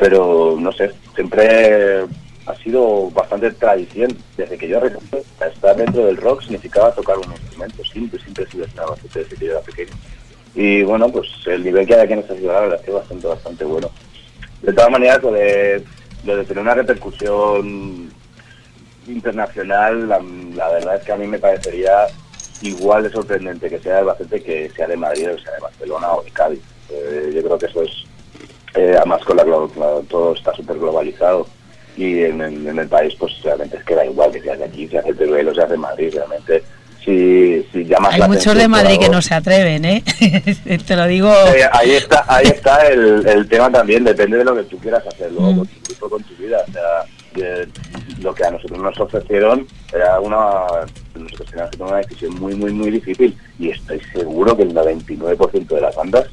pero 0.00 0.56
no 0.58 0.72
sé, 0.72 0.90
siempre 1.14 2.06
ha 2.46 2.54
sido 2.56 3.10
bastante 3.10 3.50
tradición. 3.52 4.16
Desde 4.36 4.56
que 4.56 4.66
yo 4.66 4.80
recuerdo, 4.80 5.18
estar 5.46 5.76
dentro 5.76 6.06
del 6.06 6.16
rock 6.16 6.40
significaba 6.40 6.94
tocar 6.94 7.18
un 7.18 7.30
instrumento, 7.30 7.84
siempre, 7.84 8.18
siempre 8.18 8.44
he 8.44 8.50
sido 8.50 8.64
esta 8.64 8.86
bastante 8.86 9.18
desde 9.20 9.36
que 9.36 9.44
yo 9.44 9.52
era 9.52 9.60
pequeño. 9.60 9.92
Y 10.54 10.82
bueno, 10.84 11.12
pues 11.12 11.28
el 11.46 11.62
nivel 11.62 11.86
que 11.86 11.94
hay 11.94 12.00
aquí 12.00 12.14
en 12.14 12.20
esta 12.20 12.34
ciudad 12.34 12.74
es 12.74 12.88
es 12.88 12.94
bastante, 12.94 13.26
bastante 13.26 13.64
bueno. 13.64 13.90
De 14.62 14.72
todas 14.72 14.90
maneras, 14.90 15.22
lo 15.22 15.32
de, 15.32 15.84
lo 16.24 16.36
de 16.36 16.44
tener 16.44 16.62
una 16.62 16.74
repercusión 16.74 18.12
internacional, 19.06 20.08
la, 20.08 20.18
verdad 20.70 20.96
es 20.96 21.02
que 21.04 21.12
a 21.12 21.16
mí 21.16 21.26
me 21.26 21.38
parecería 21.38 22.06
igual 22.62 23.02
de 23.04 23.10
sorprendente 23.10 23.68
que 23.70 23.78
sea 23.80 23.94
de 23.94 23.98
Albacete 24.00 24.42
que 24.42 24.70
sea 24.70 24.86
de 24.86 24.96
Madrid 24.96 25.30
o 25.34 25.38
sea 25.38 25.52
de 25.54 25.60
Barcelona 25.60 26.12
o 26.12 26.22
de 26.22 26.30
Cádiz. 26.30 26.60
Eh, 26.90 27.32
yo 27.34 27.42
creo 27.42 27.58
que 27.58 27.66
eso 27.66 27.82
es 27.82 27.90
eh, 28.74 28.94
además 28.96 29.24
con 29.24 29.36
la, 29.36 29.44
la- 29.44 30.02
todo 30.08 30.34
está 30.34 30.54
súper 30.54 30.78
globalizado 30.78 31.46
y 31.96 32.22
en, 32.24 32.40
el- 32.40 32.66
en 32.66 32.78
el 32.78 32.88
país 32.88 33.14
pues 33.18 33.32
realmente 33.42 33.78
es 33.78 33.84
que 33.84 33.94
da 33.94 34.04
igual 34.04 34.30
que 34.30 34.42
sea 34.42 34.56
de 34.56 34.64
aquí, 34.64 34.86
se 34.88 34.98
hace 34.98 35.14
Teruel 35.14 35.48
o 35.48 35.54
se 35.54 35.62
hace 35.62 35.76
Madrid, 35.76 36.12
realmente 36.14 36.62
si, 37.04 37.66
si 37.72 37.84
llamas 37.84 38.14
Hay 38.14 38.20
la 38.20 38.28
muchos 38.28 38.54
de 38.54 38.68
Madrid 38.68 38.98
que 38.98 39.08
no 39.08 39.22
se 39.22 39.34
atreven, 39.34 39.84
¿eh? 39.84 40.02
Te 40.86 40.96
lo 40.96 41.06
digo. 41.06 41.32
Eh, 41.54 41.62
ahí 41.72 41.92
está, 41.92 42.24
ahí 42.28 42.46
está 42.46 42.86
el, 42.88 43.26
el 43.26 43.48
tema 43.48 43.70
también, 43.70 44.04
depende 44.04 44.36
de 44.38 44.44
lo 44.44 44.54
que 44.54 44.64
tú 44.64 44.78
quieras 44.78 45.02
hacer 45.06 45.32
luego 45.32 45.52
Mm. 45.52 45.56
con 45.58 45.66
tu 45.66 45.80
grupo, 45.88 46.10
con 46.10 46.22
tu 46.24 46.34
vida. 46.36 46.58
O 46.68 46.72
sea, 46.72 46.82
de- 47.34 47.68
lo 48.20 48.34
que 48.34 48.44
a 48.44 48.50
nosotros 48.50 48.78
nos 48.78 48.98
ofrecieron 49.00 49.66
era 49.92 50.20
una, 50.20 50.38
nosotros 51.14 51.48
teníamos 51.48 51.70
que 51.70 51.76
tomar 51.78 51.92
una 51.94 52.02
decisión 52.02 52.34
muy, 52.38 52.54
muy, 52.54 52.72
muy 52.72 52.90
difícil 52.90 53.34
y 53.58 53.70
estoy 53.70 54.00
seguro 54.12 54.54
que 54.56 54.64
el 54.64 54.74
99% 54.74 55.66
de 55.74 55.80
las 55.80 55.94
bandas 55.96 56.26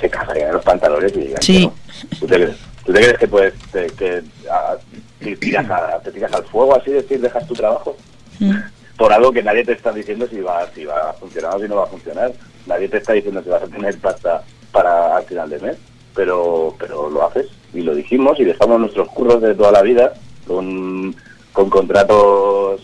se 0.00 0.10
cagarían 0.10 0.48
en 0.48 0.54
los 0.54 0.64
pantalones 0.64 1.12
y 1.16 1.32
Sí. 1.40 1.64
no. 1.66 1.74
¿Tú 2.20 2.26
te, 2.26 2.34
crees- 2.34 2.56
tú 2.84 2.92
te 2.92 3.00
crees 3.00 3.18
que 3.18 3.28
puedes, 3.28 3.54
te, 3.72 3.86
que, 3.86 4.22
a- 4.50 4.76
te 5.20 5.36
tiras 5.36 5.70
a- 5.70 5.98
te 6.00 6.10
tiras 6.12 6.32
al 6.34 6.44
fuego 6.44 6.76
así, 6.76 6.90
decir, 6.90 7.20
dejas 7.20 7.46
tu 7.46 7.54
trabajo? 7.54 7.96
Mm. 8.38 8.50
Por 8.98 9.12
algo 9.12 9.32
que 9.32 9.42
nadie 9.42 9.64
te 9.64 9.72
está 9.72 9.92
diciendo 9.92 10.26
si 10.28 10.40
va, 10.40 10.68
si 10.74 10.84
va 10.84 11.10
a 11.10 11.12
funcionar 11.14 11.54
o 11.56 11.60
si 11.60 11.68
no 11.68 11.76
va 11.76 11.84
a 11.84 11.86
funcionar. 11.86 12.32
Nadie 12.66 12.88
te 12.88 12.98
está 12.98 13.14
diciendo 13.14 13.42
si 13.42 13.48
vas 13.48 13.62
a 13.62 13.66
tener 13.68 13.96
pasta 13.98 14.42
para 14.72 15.16
al 15.16 15.24
final 15.24 15.48
de 15.48 15.58
mes, 15.60 15.76
pero, 16.14 16.74
pero 16.78 17.08
lo 17.08 17.24
haces 17.26 17.46
y 17.72 17.80
lo 17.82 17.94
dijimos 17.94 18.38
y 18.40 18.44
dejamos 18.44 18.80
nuestros 18.80 19.08
curros 19.08 19.40
de 19.40 19.54
toda 19.54 19.72
la 19.72 19.82
vida 19.82 20.12
con, 20.46 21.14
con 21.52 21.70
contratos 21.70 22.82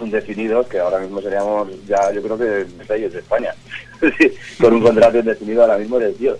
indefinidos 0.00 0.66
que 0.66 0.78
ahora 0.80 0.98
mismo 0.98 1.20
seríamos 1.20 1.68
ya 1.86 2.10
yo 2.12 2.22
creo 2.22 2.38
que 2.38 2.66
reyes 2.88 3.12
de 3.12 3.20
España. 3.20 3.54
Con 4.60 4.74
un 4.74 4.82
contrato 4.82 5.18
indefinido 5.18 5.62
ahora 5.62 5.78
mismo 5.78 5.96
eres 5.98 6.18
Dios. 6.18 6.38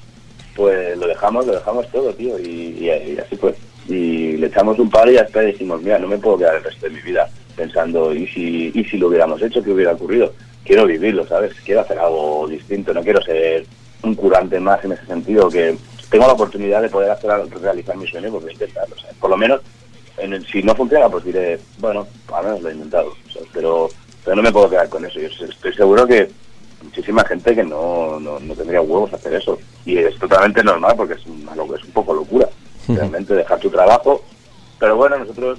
Pues 0.56 0.97
lo 0.98 1.06
dejamos 1.06 1.47
lo 1.47 1.52
dejamos 1.55 1.89
todo 1.90 2.12
tío 2.14 2.39
y, 2.39 2.78
y- 2.81 3.18
así 3.18 3.36
fue. 3.36 3.55
Y 3.89 4.36
le 4.39 4.47
echamos 4.48 4.78
un 4.78 4.90
par 4.90 5.09
y 5.09 5.16
y 5.16 5.47
dijimos 5.47 5.82
mira 5.82 5.98
no 5.98 6.09
me 6.09 6.18
puedo 6.18 6.39
quedar 6.39 6.56
el 6.56 6.64
resto 6.64 6.86
de 6.86 6.93
mi 6.93 7.01
vida 7.01 7.28
pensando 7.56 8.14
y 8.14 8.26
si 8.28 8.70
y 8.74 8.85
si 8.85 8.97
lo 8.98 9.09
hubiéramos 9.09 9.40
hecho 9.43 9.62
qué 9.62 9.70
hubiera 9.70 9.93
ocurrido 9.93 10.32
quiero 10.64 10.86
vivirlo 10.86 11.26
sabes 11.26 11.52
quiero 11.64 11.81
hacer 11.82 11.98
algo 11.98 12.47
distinto 12.48 12.93
no 12.94 13.02
quiero 13.02 13.20
ser 13.22 13.64
un 14.02 14.14
curante 14.14 14.59
más 14.60 14.85
en 14.85 14.93
ese 14.93 15.06
sentido 15.06 15.48
que 15.48 15.76
tengo 16.10 16.26
la 16.26 16.32
oportunidad 16.35 16.82
de 16.82 16.89
poder 16.90 17.10
hacer 17.10 17.31
realizar 17.62 17.97
mi 17.97 18.06
sueño 18.06 18.31
pues 18.31 18.43
voy 18.43 18.51
a 18.51 18.55
intentarlo 18.55 18.97
¿sabes? 18.98 19.16
por 19.16 19.31
lo 19.31 19.36
menos 19.36 19.60
en 20.16 20.32
el- 20.32 20.47
si 20.47 20.62
no 20.62 20.76
funciona, 20.76 21.09
pues 21.09 21.24
diré, 21.24 21.59
bueno, 21.78 22.06
al 22.32 22.44
menos 22.44 22.62
lo 22.62 22.68
he 22.68 22.74
intentado. 22.74 23.12
¿sabes? 23.32 23.48
Pero, 23.52 23.89
pero 24.24 24.36
no 24.36 24.43
me 24.43 24.52
puedo 24.52 24.70
quedar 24.70 24.89
con 24.89 25.05
eso. 25.05 25.18
Yo 25.18 25.26
estoy 25.26 25.74
seguro 25.74 26.06
que 26.06 26.31
muchísima 26.85 27.24
gente 27.24 27.52
que 27.52 27.64
no, 27.64 28.20
no, 28.20 28.39
no 28.39 28.55
tendría 28.55 28.81
huevos 28.81 29.12
a 29.12 29.16
hacer 29.16 29.35
eso. 29.35 29.59
Y 29.85 29.98
es 29.98 30.16
totalmente 30.20 30.62
normal 30.62 30.94
porque 30.97 31.14
es, 31.14 31.26
una 31.26 31.51
es 31.55 31.82
un 31.85 31.90
poco 31.93 32.14
locura. 32.14 32.48
Realmente 32.86 33.35
dejar 33.35 33.59
tu 33.59 33.70
trabajo. 33.70 34.22
Pero 34.78 34.94
bueno, 34.94 35.18
nosotros 35.18 35.59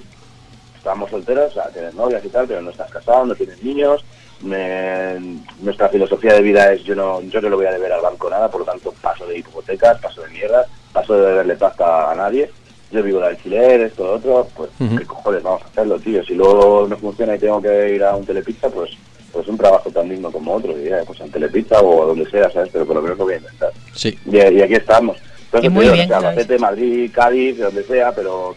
estamos 0.86 1.10
solteros, 1.10 1.50
o 1.50 1.54
sea, 1.54 1.68
tienes 1.70 1.94
novias 1.94 2.24
y 2.24 2.28
tal, 2.28 2.46
pero 2.46 2.62
no 2.62 2.70
estás 2.70 2.88
casado, 2.92 3.26
no 3.26 3.34
tienes 3.34 3.60
niños. 3.62 4.04
Me- 4.42 5.18
nuestra 5.60 5.88
filosofía 5.88 6.34
de 6.34 6.42
vida 6.42 6.72
es 6.72 6.84
yo 6.84 6.94
no 6.94 7.20
yo 7.22 7.40
no 7.40 7.48
le 7.50 7.56
voy 7.56 7.66
a 7.66 7.72
deber 7.72 7.92
al 7.92 8.02
banco 8.02 8.30
nada, 8.30 8.48
por 8.48 8.60
lo 8.60 8.66
tanto 8.66 8.92
paso 9.02 9.26
de 9.26 9.38
hipotecas, 9.38 9.98
paso 10.00 10.22
de 10.22 10.28
mierda, 10.30 10.64
paso 10.92 11.14
de 11.14 11.26
deberle 11.26 11.56
pasta 11.56 12.12
a 12.12 12.14
nadie. 12.14 12.48
Yo 12.92 13.02
vivo 13.02 13.18
de 13.18 13.26
alquiler, 13.26 13.80
esto, 13.80 14.04
lo 14.04 14.12
otro, 14.14 14.46
pues 14.56 14.70
Ujú. 14.78 14.96
qué 14.96 15.04
cojones 15.06 15.42
vamos 15.42 15.62
a 15.62 15.66
hacerlo, 15.66 15.98
tío. 15.98 16.22
Si 16.24 16.34
luego 16.34 16.86
no 16.88 16.96
funciona 16.98 17.34
y 17.34 17.38
tengo 17.40 17.60
que 17.60 17.94
ir 17.94 18.04
a 18.04 18.14
un 18.14 18.24
telepizza, 18.24 18.68
pues 18.70 18.90
pues 19.32 19.48
un 19.48 19.58
trabajo 19.58 19.90
tan 19.90 20.08
digno 20.08 20.30
como 20.30 20.54
otro, 20.54 20.72
diría, 20.72 21.02
pues 21.06 21.20
en 21.20 21.30
telepizza 21.30 21.80
o 21.80 22.04
a 22.04 22.06
donde 22.06 22.30
sea, 22.30 22.48
¿sabes? 22.50 22.70
Pero 22.72 22.86
por 22.86 22.96
lo 22.96 23.02
menos 23.02 23.18
lo 23.18 23.24
voy 23.24 23.34
a 23.34 23.38
intentar. 23.38 23.70
Sí. 23.92 24.16
Y, 24.24 24.36
y 24.38 24.62
aquí 24.62 24.74
estamos. 24.74 25.18
Entonces, 25.58 25.70
Y 25.70 25.74
muy 25.74 25.84
digo, 25.84 25.94
bien, 25.94 26.06
o 26.06 26.08
sea, 26.08 26.20
¿sabes? 26.20 26.30
Albacete, 26.38 26.58
Madrid, 26.58 27.10
Cádiz, 27.12 27.56
de 27.58 27.64
donde 27.64 27.84
sea, 27.84 28.12
pero 28.12 28.54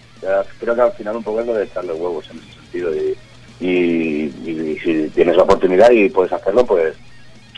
creo 0.60 0.76
que 0.76 0.82
al 0.82 0.92
final 0.94 1.16
un 1.18 1.24
poco 1.24 1.40
es 1.42 1.46
lo 1.48 1.54
de 1.54 1.64
echarle 1.66 1.94
huevos 1.94 2.26
en 2.32 2.38
ese 2.40 2.54
sentido. 2.60 2.92
Y, 2.96 3.16
y, 3.62 3.70
y- 4.46 4.72
y 4.76 4.80
si 4.80 5.10
tienes 5.10 5.36
la 5.36 5.44
oportunidad 5.44 5.92
y 5.92 6.10
puedes 6.10 6.32
hacerlo, 6.34 6.66
pues 6.66 6.96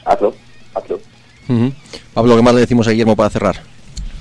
hazlo, 0.05 0.34
hazlo. 0.73 0.99
Ujú. 1.49 1.72
Pablo, 2.13 2.35
¿qué 2.35 2.41
más 2.41 2.53
le 2.53 2.61
decimos 2.61 2.88
a 2.88 2.91
Guillermo 2.91 3.15
para 3.15 3.30
cerrar? 3.30 3.55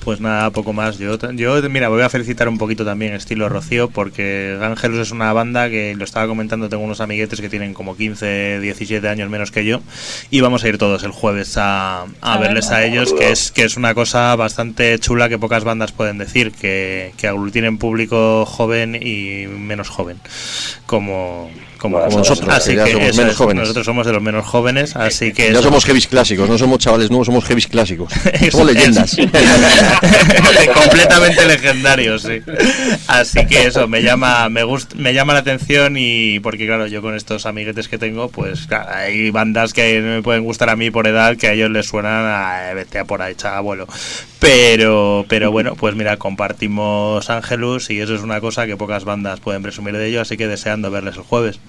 Pues 0.04 0.18
nada, 0.20 0.50
poco 0.50 0.72
más. 0.72 0.98
Yo, 0.98 1.18
yo, 1.18 1.68
mira, 1.68 1.88
voy 1.88 2.02
a 2.02 2.08
felicitar 2.08 2.48
un 2.48 2.56
poquito 2.56 2.84
también 2.86 3.12
estilo 3.12 3.50
Rocío, 3.50 3.90
porque 3.90 4.58
Ángelus 4.60 4.98
es 4.98 5.10
una 5.10 5.32
banda 5.32 5.68
que 5.68 5.94
lo 5.94 6.04
estaba 6.04 6.26
comentando, 6.26 6.70
tengo 6.70 6.82
unos 6.82 7.02
amiguetes 7.02 7.40
que 7.40 7.50
tienen 7.50 7.74
como 7.74 7.96
15, 7.96 8.60
17 8.60 9.06
años 9.08 9.28
menos 9.28 9.50
que 9.50 9.64
yo, 9.64 9.82
y 10.30 10.40
vamos 10.40 10.64
a 10.64 10.68
ir 10.68 10.78
todos 10.78 11.04
el 11.04 11.10
jueves 11.10 11.58
a, 11.58 12.02
a 12.02 12.06
A 12.22 12.38
verles 12.38 12.70
a 12.70 12.82
ellos, 12.84 13.12
que 13.12 13.30
es, 13.30 13.52
que 13.52 13.64
es 13.64 13.76
una 13.76 13.94
cosa 13.94 14.34
bastante 14.36 14.98
chula 14.98 15.28
que 15.28 15.38
pocas 15.38 15.64
bandas 15.64 15.92
pueden 15.92 16.16
decir, 16.16 16.52
que, 16.52 17.12
que 17.18 17.28
aglutinen 17.28 17.76
público 17.76 18.46
joven 18.46 18.94
y 18.94 19.46
menos 19.48 19.90
joven, 19.90 20.18
como, 20.86 21.50
como, 21.80 21.98
Como 22.00 22.18
nosotros, 22.18 22.48
Así 22.54 22.70
que 22.70 22.76
ya 22.76 22.84
que 22.84 22.92
somos 22.92 23.16
menos 23.16 23.32
es, 23.32 23.38
jóvenes. 23.38 23.60
nosotros 23.62 23.86
somos 23.86 24.06
de 24.06 24.12
los 24.12 24.22
menos 24.22 24.44
jóvenes, 24.46 24.94
así 24.96 25.32
que... 25.32 25.46
Ya 25.46 25.52
eso- 25.52 25.62
somos 25.62 25.84
heavies 25.84 26.06
clásicos, 26.06 26.48
no 26.48 26.58
somos 26.58 26.78
chavales 26.78 27.10
nuevos, 27.10 27.26
somos 27.26 27.44
heavies 27.44 27.66
clásicos. 27.66 28.12
Somos 28.50 28.66
leyendas. 28.72 29.16
completamente 30.74 31.46
legendarios 31.46 32.22
sí 32.22 32.40
así 33.08 33.46
que 33.46 33.66
eso 33.66 33.88
me 33.88 34.02
llama 34.02 34.48
me 34.48 34.62
gusta 34.64 34.94
me 34.96 35.12
llama 35.14 35.32
la 35.34 35.40
atención 35.40 35.96
y 35.98 36.40
porque 36.40 36.66
claro 36.66 36.86
yo 36.86 37.02
con 37.02 37.14
estos 37.14 37.46
amiguetes 37.46 37.88
que 37.88 37.98
tengo 37.98 38.28
pues 38.28 38.66
claro, 38.66 38.90
hay 38.94 39.30
bandas 39.30 39.72
que 39.72 40.00
me 40.00 40.22
pueden 40.22 40.44
gustar 40.44 40.70
a 40.70 40.76
mí 40.76 40.90
por 40.90 41.06
edad 41.06 41.36
que 41.36 41.48
a 41.48 41.52
ellos 41.52 41.70
les 41.70 41.86
suenan 41.86 42.24
a 42.26 42.70
"Eh, 42.70 42.74
vete 42.74 42.98
a 42.98 43.04
por 43.04 43.22
ahí 43.22 43.34
abuelo 43.44 43.86
pero 44.38 45.24
pero 45.28 45.50
bueno 45.50 45.74
pues 45.76 45.94
mira 45.94 46.16
compartimos 46.16 47.30
Angelus 47.30 47.90
y 47.90 48.00
eso 48.00 48.14
es 48.14 48.22
una 48.22 48.40
cosa 48.40 48.66
que 48.66 48.76
pocas 48.76 49.04
bandas 49.04 49.40
pueden 49.40 49.62
presumir 49.62 49.96
de 49.96 50.06
ello 50.08 50.20
así 50.20 50.36
que 50.36 50.46
deseando 50.46 50.90
verles 50.90 51.16
el 51.16 51.22
jueves 51.22 51.60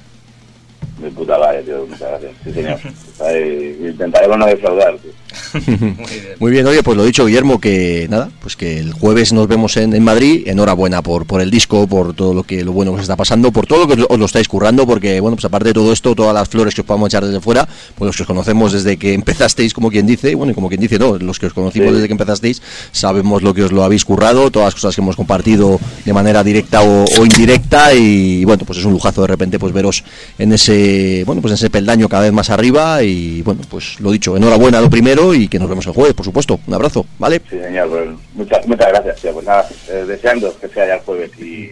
De 1.02 1.10
puta 1.12 1.38
madre, 1.38 1.64
tío, 1.64 1.86
muchas 1.88 2.10
gracias. 2.10 2.34
Sí, 2.44 2.54
señor. 2.54 2.80
Intentaremos 3.90 4.38
no 4.38 4.46
defraudar, 4.46 4.98
tío. 4.98 5.12
Muy 5.54 5.94
bien 5.96 6.36
Muy 6.40 6.52
bien, 6.52 6.68
oye, 6.68 6.84
pues 6.84 6.98
lo 6.98 7.04
dicho, 7.06 7.26
Guillermo, 7.26 7.60
que 7.60 8.08
nada, 8.10 8.30
pues 8.42 8.56
que 8.56 8.78
el 8.80 8.94
jueves 8.94 9.34
nos 9.34 9.48
vemos 9.48 9.78
en, 9.78 9.94
en 9.94 10.04
Madrid. 10.04 10.44
Enhorabuena 10.48 11.02
por, 11.02 11.26
por 11.26 11.42
el 11.42 11.52
disco, 11.52 11.88
por 11.88 12.14
todo 12.14 12.34
lo 12.34 12.44
que 12.44 12.64
lo 12.64 12.72
bueno 12.72 12.92
que 12.92 12.98
os 12.98 13.02
está 13.04 13.16
pasando, 13.16 13.52
por 13.52 13.68
todo 13.68 13.86
lo 13.86 13.88
que 13.96 14.04
os, 14.04 14.20
lo 14.20 14.26
estáis 14.26 14.48
currando, 14.48 14.86
porque 14.88 15.20
bueno, 15.20 15.36
pues 15.36 15.46
aparte 15.46 15.70
de 15.70 15.74
todo 15.74 15.94
esto, 15.94 16.16
todas 16.16 16.34
las 16.34 16.50
flores 16.50 16.74
que 16.76 16.82
os 16.82 16.88
podamos 16.88 17.08
echar 17.10 17.26
desde 17.26 17.40
fuera, 17.42 17.68
pues 17.96 18.08
los 18.08 18.16
que 18.16 18.24
os 18.24 18.28
conocemos 18.28 18.72
desde 18.74 18.98
que 18.98 19.14
empezasteis, 19.14 19.74
como 19.74 19.90
quien 19.92 20.06
dice, 20.08 20.36
bueno, 20.36 20.52
y 20.52 20.56
como 20.56 20.68
quien 20.70 20.82
dice, 20.82 20.98
no, 21.00 21.18
los 21.18 21.40
que 21.40 21.48
os 21.48 21.54
conocimos 21.54 21.90
Sí. 21.90 21.96
desde 21.96 22.08
que 22.08 22.14
empezasteis, 22.14 22.62
sabemos 22.92 23.42
lo 23.44 23.54
que 23.54 23.64
os 23.64 23.72
lo 23.72 23.84
habéis 23.84 24.04
currado, 24.06 24.52
todas 24.52 24.68
las 24.68 24.76
cosas 24.76 24.96
que 24.96 25.02
hemos 25.02 25.16
compartido 25.16 25.80
de 26.06 26.14
manera 26.14 26.44
directa 26.44 26.82
o, 26.82 27.06
o 27.06 27.26
indirecta, 27.26 27.94
y 27.94 28.44
bueno, 28.46 28.64
pues 28.66 28.80
es 28.80 28.86
un 28.86 28.92
lujazo 28.94 29.22
de 29.22 29.28
repente 29.28 29.58
pues 29.60 29.74
veros 29.74 30.04
en 30.38 30.52
ese, 30.54 31.24
bueno, 31.26 31.42
pues 31.42 31.52
en 31.52 31.56
ese 31.56 31.70
peldaño 31.70 32.10
cada 32.10 32.24
vez 32.24 32.34
más 32.34 32.50
arriba, 32.50 33.04
y 33.04 33.42
bueno, 33.42 33.62
pues 33.70 34.00
lo 34.00 34.12
dicho, 34.12 34.36
enhorabuena 34.36 34.82
lo 34.82 34.90
primero 34.90 35.21
y 35.34 35.48
que 35.48 35.60
nos 35.60 35.70
vemos 35.70 35.86
el 35.88 35.94
jueves, 35.94 36.14
por 36.14 36.26
supuesto. 36.26 36.60
Un 36.68 36.74
abrazo, 36.74 37.06
¿vale? 37.20 37.42
Sí, 37.50 37.58
señor. 37.60 37.90
pues, 37.90 38.10
muchas, 38.34 38.68
muchas 38.68 38.88
gracias, 38.90 39.22
tío. 39.22 39.34
Pues 39.34 39.46
nada, 39.46 39.68
eh, 39.90 40.04
deseando 40.08 40.56
que 40.60 40.68
sea 40.68 40.88
ya 40.88 40.96
el 40.96 41.02
jueves 41.02 41.32
y, 41.40 41.72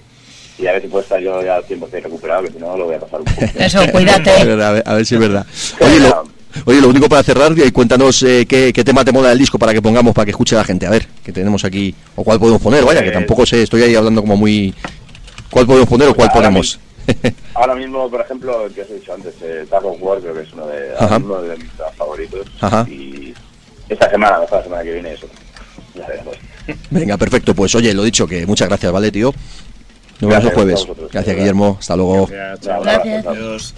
y 0.61 0.67
a 0.67 0.73
ver 0.73 0.81
si 0.81 0.87
puedo 0.87 1.03
estar 1.03 1.19
yo 1.19 1.41
ya 1.43 1.55
al 1.55 1.65
tiempo 1.65 1.85
estoy 1.85 2.01
recuperado, 2.01 2.43
que 2.43 2.51
si 2.51 2.57
no 2.59 2.75
lo 2.77 2.85
voy 2.85 2.95
a 2.95 2.99
pasar 2.99 3.19
un 3.21 3.25
poco. 3.25 3.41
Eso, 3.59 3.79
A 3.81 3.87
cuídate. 3.87 4.45
ver, 4.45 4.61
a 4.61 4.71
ver, 4.71 4.83
a 4.85 4.93
ver 4.93 5.05
si 5.05 5.15
es 5.15 5.21
verdad. 5.21 5.45
Oye, 5.81 5.99
lo, 5.99 6.23
oye, 6.65 6.81
lo 6.81 6.89
único 6.89 7.09
para 7.09 7.23
cerrar, 7.23 7.51
eh, 7.59 7.71
cuéntanos 7.71 8.21
eh, 8.23 8.45
qué, 8.47 8.71
qué 8.73 8.83
tema 8.83 9.03
te 9.03 9.11
mola 9.11 9.29
del 9.29 9.39
disco 9.39 9.57
para 9.59 9.73
que 9.73 9.81
pongamos, 9.81 10.13
para 10.13 10.25
que 10.25 10.31
escuche 10.31 10.55
la 10.55 10.63
gente. 10.63 10.85
A 10.85 10.89
ver, 10.91 11.07
que 11.23 11.31
tenemos 11.31 11.63
aquí, 11.65 11.93
o 12.15 12.23
cuál 12.23 12.39
podemos 12.39 12.61
poner, 12.61 12.83
vaya, 12.85 12.99
que 13.01 13.05
Pues- 13.11 13.17
tampoco 13.19 13.45
sé, 13.45 13.63
estoy 13.63 13.83
ahí 13.83 13.95
hablando 13.95 14.21
como 14.21 14.37
muy... 14.37 14.73
¿Cuál 15.49 15.65
podemos 15.65 15.89
poner 15.89 16.07
o 16.09 16.13
cuál 16.13 16.29
Ahora 16.29 16.41
ponemos? 16.41 16.79
Ahora 17.55 17.73
mismo, 17.73 18.07
por 18.07 18.21
ejemplo, 18.21 18.67
el 18.67 18.71
que 18.73 18.81
os 18.83 18.89
he 18.91 18.93
dicho 18.95 19.11
antes, 19.15 19.33
eh, 19.41 19.65
Tag 19.67 19.83
of 19.83 19.97
War, 19.99 20.19
creo 20.19 20.35
que 20.35 20.41
es 20.41 20.53
uno 20.53 20.67
de, 20.67 20.91
uno 21.23 21.41
de 21.41 21.57
mis 21.57 21.71
favoritos. 21.97 22.45
Ajá. 22.61 22.85
Y 22.87 23.28
esta 23.89 24.09
semana, 24.09 24.39
mejor 24.39 24.59
la 24.59 24.63
semana 24.63 24.83
que 24.83 24.93
viene, 24.93 25.13
eso. 25.13 25.27
Ya 25.95 26.07
veremos. 26.07 26.35
Venga, 26.89 27.17
perfecto, 27.17 27.53
pues 27.53 27.73
oye, 27.75 27.93
lo 27.93 28.03
dicho, 28.03 28.27
que 28.27 28.45
muchas 28.45 28.69
gracias, 28.69 28.91
¿vale, 28.91 29.11
tío? 29.11 29.33
Nos 30.21 30.29
vemos 30.29 30.45
el 30.45 30.51
jueves. 30.51 30.87
Gracias, 31.11 31.35
Guillermo. 31.35 31.77
Hasta 31.79 31.95
luego. 31.95 32.27
Gracias. 32.27 33.23
Chao. 33.23 33.31
Adiós. 33.31 33.73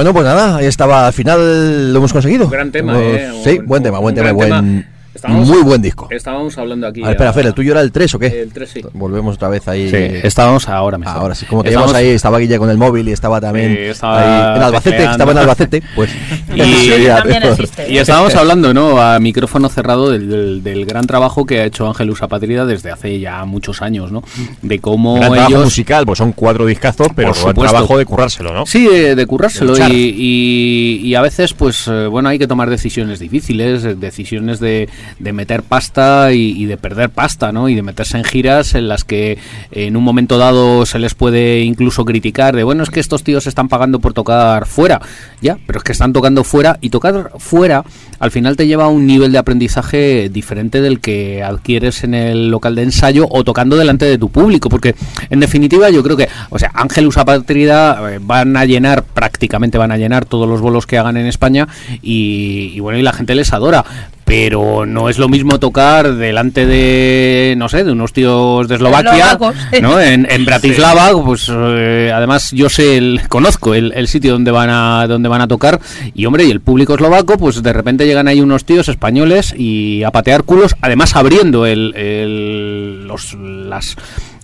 Bueno, 0.00 0.14
pues 0.14 0.24
nada, 0.24 0.56
ahí 0.56 0.64
estaba, 0.64 1.08
al 1.08 1.12
final 1.12 1.92
lo 1.92 1.98
hemos 1.98 2.10
conseguido. 2.10 2.48
Gran 2.48 2.72
tema, 2.72 2.98
Hemos- 2.98 3.02
¿eh? 3.18 3.30
Sí, 3.44 3.60
buen 3.66 3.82
tema, 3.82 3.98
buen 3.98 4.14
tema, 4.14 4.32
buen, 4.32 4.48
tema. 4.48 4.84
Estábamos- 5.20 5.48
muy 5.48 5.62
buen 5.62 5.82
disco. 5.82 6.08
Estábamos 6.10 6.56
hablando 6.56 6.86
aquí. 6.86 7.02
A 7.02 7.06
ver, 7.06 7.14
espera, 7.16 7.30
a- 7.30 7.32
Fer, 7.32 7.46
¿el 7.46 7.54
tuyo 7.54 7.72
era 7.72 7.80
el 7.82 7.92
3 7.92 8.14
o 8.14 8.18
qué? 8.18 8.40
El 8.42 8.52
3, 8.52 8.70
sí. 8.70 8.80
Volvemos 8.94 9.34
otra 9.36 9.48
vez 9.48 9.66
ahí. 9.68 9.90
Sí, 9.90 9.96
estábamos 10.22 10.68
ahora 10.68 10.96
mejor. 10.98 11.16
Ahora 11.16 11.34
sí, 11.34 11.44
como 11.46 11.62
te 11.62 11.68
Estábamos- 11.68 11.94
ahí, 11.94 12.08
estaba 12.08 12.38
Guille 12.38 12.58
con 12.58 12.70
el 12.70 12.78
móvil 12.78 13.08
y 13.08 13.12
estaba 13.12 13.40
también 13.40 13.72
Sí, 13.74 13.78
estaba 13.82 14.20
ahí 14.52 14.56
en 14.56 14.62
Albacete, 14.62 15.04
estaba 15.04 15.32
en 15.32 15.38
Albacete, 15.38 15.82
pues 15.94 16.10
Y- 16.54 17.06
También 17.06 17.42
existe. 17.42 17.98
Estábamos 18.00 18.34
hablando, 18.34 18.72
¿no? 18.74 19.00
A 19.00 19.18
micrófono 19.20 19.68
cerrado 19.68 20.10
del, 20.10 20.28
del- 20.28 20.62
del 20.62 20.86
gran 20.86 21.06
trabajo 21.06 21.44
que 21.44 21.60
ha 21.60 21.64
hecho 21.66 21.86
Ángelus 21.86 22.22
Apatrida 22.22 22.64
desde 22.66 22.90
hace 22.90 23.18
ya 23.20 23.44
muchos 23.44 23.82
años, 23.82 24.10
¿no? 24.12 24.22
De 24.62 24.78
cómo 24.78 25.16
Gran 25.16 25.32
trabajo 25.32 25.64
musical, 25.64 26.06
pues 26.06 26.18
son 26.18 26.32
cuatro 26.32 26.64
discazos, 26.66 27.08
pero 27.14 27.34
supuesto. 27.34 27.60
trabajo 27.62 27.98
de 27.98 28.04
currárselo, 28.06 28.52
¿no? 28.54 28.64
Sí, 28.66 28.86
de, 28.86 29.14
de 29.14 29.26
currárselo 29.26 29.74
De 29.74 29.88
y, 29.90 30.14
y- 30.16 31.08
y 31.08 31.14
a 31.14 31.20
veces, 31.22 31.52
pues, 31.54 31.86
eh, 31.88 32.06
bueno, 32.06 32.28
hay 32.28 32.38
que 32.38 32.46
tomar 32.46 32.70
decisiones 32.70 33.18
difíciles, 33.18 34.00
decisiones 34.00 34.60
de, 34.60 34.88
de 35.18 35.32
meter 35.32 35.62
pasta 35.62 36.32
y, 36.32 36.64
de 36.64 36.76
perder 36.76 37.10
pasta, 37.10 37.52
¿no? 37.52 37.68
Y 37.68 37.74
de 37.74 37.82
meterse 37.82 38.18
en 38.18 38.24
giras 38.24 38.74
en 38.74 38.88
las 38.88 39.04
que 39.04 39.38
en 39.70 39.96
un 39.96 40.04
momento 40.04 40.38
dado 40.38 40.86
se 40.86 40.98
les 40.98 41.14
puede 41.14 41.60
incluso 41.60 42.04
criticar 42.04 42.54
de, 42.56 42.64
bueno, 42.64 42.82
es 42.82 42.90
que 42.90 43.00
estos 43.00 43.22
tíos 43.22 43.46
están 43.46 43.68
pagando 43.68 43.98
por 43.98 44.12
tocar 44.12 44.66
fuera, 44.66 45.00
ya, 45.40 45.58
pero 45.66 45.78
es 45.78 45.84
que 45.84 45.92
están 45.92 46.12
tocando 46.12 46.44
fuera 46.44 46.78
y 46.80 46.90
tocar 46.90 47.32
fuera 47.38 47.84
al 48.20 48.30
final 48.30 48.54
te 48.54 48.66
lleva 48.66 48.84
a 48.84 48.88
un 48.88 49.06
nivel 49.06 49.32
de 49.32 49.38
aprendizaje 49.38 50.28
diferente 50.28 50.82
del 50.82 51.00
que 51.00 51.42
adquieres 51.42 52.04
en 52.04 52.14
el 52.14 52.50
local 52.50 52.74
de 52.74 52.82
ensayo 52.82 53.26
o 53.28 53.44
tocando 53.44 53.76
delante 53.76 54.04
de 54.04 54.18
tu 54.18 54.28
público, 54.28 54.68
porque 54.68 54.94
en 55.30 55.40
definitiva 55.40 55.88
yo 55.88 56.02
creo 56.02 56.18
que, 56.18 56.28
o 56.50 56.58
sea, 56.58 56.70
Ángelus 56.74 57.16
Apatrida 57.16 58.12
eh, 58.12 58.18
van 58.20 58.56
a 58.58 58.66
llenar, 58.66 59.04
prácticamente 59.04 59.78
van 59.78 59.90
a 59.90 59.96
llenar 59.96 60.26
todos 60.26 60.46
los 60.46 60.60
bolos 60.60 60.86
que 60.86 60.98
hagan 60.98 61.16
en 61.16 61.26
España 61.26 61.66
y 62.02 62.78
bueno, 62.80 62.98
y 62.98 63.02
la 63.02 63.14
gente 63.14 63.34
les 63.34 63.52
adora. 63.54 63.84
Pero 64.30 64.86
no 64.86 65.08
es 65.08 65.18
lo 65.18 65.28
mismo 65.28 65.58
tocar 65.58 66.14
delante 66.14 66.64
de, 66.64 67.54
no 67.56 67.68
sé, 67.68 67.82
de 67.82 67.90
unos 67.90 68.12
tíos 68.12 68.68
de 68.68 68.76
Eslovaquia. 68.76 69.36
¿no? 69.82 70.00
En, 70.00 70.24
en 70.30 70.44
Bratislava, 70.44 71.10
pues 71.24 71.50
eh, 71.52 72.12
además 72.14 72.52
yo 72.52 72.68
sé, 72.68 72.96
el, 72.96 73.22
conozco 73.28 73.74
el, 73.74 73.92
el 73.92 74.06
sitio 74.06 74.30
donde 74.32 74.52
van 74.52 74.70
a 74.70 75.06
donde 75.08 75.28
van 75.28 75.40
a 75.40 75.48
tocar 75.48 75.80
y 76.14 76.26
hombre, 76.26 76.44
y 76.44 76.50
el 76.52 76.60
público 76.60 76.94
eslovaco, 76.94 77.38
pues 77.38 77.60
de 77.60 77.72
repente 77.72 78.06
llegan 78.06 78.28
ahí 78.28 78.40
unos 78.40 78.64
tíos 78.64 78.88
españoles 78.88 79.52
y 79.58 80.04
a 80.04 80.12
patear 80.12 80.44
culos, 80.44 80.76
además 80.80 81.16
abriendo 81.16 81.66
el, 81.66 81.92
el- 81.96 83.08
los 83.08 83.34
las 83.34 83.96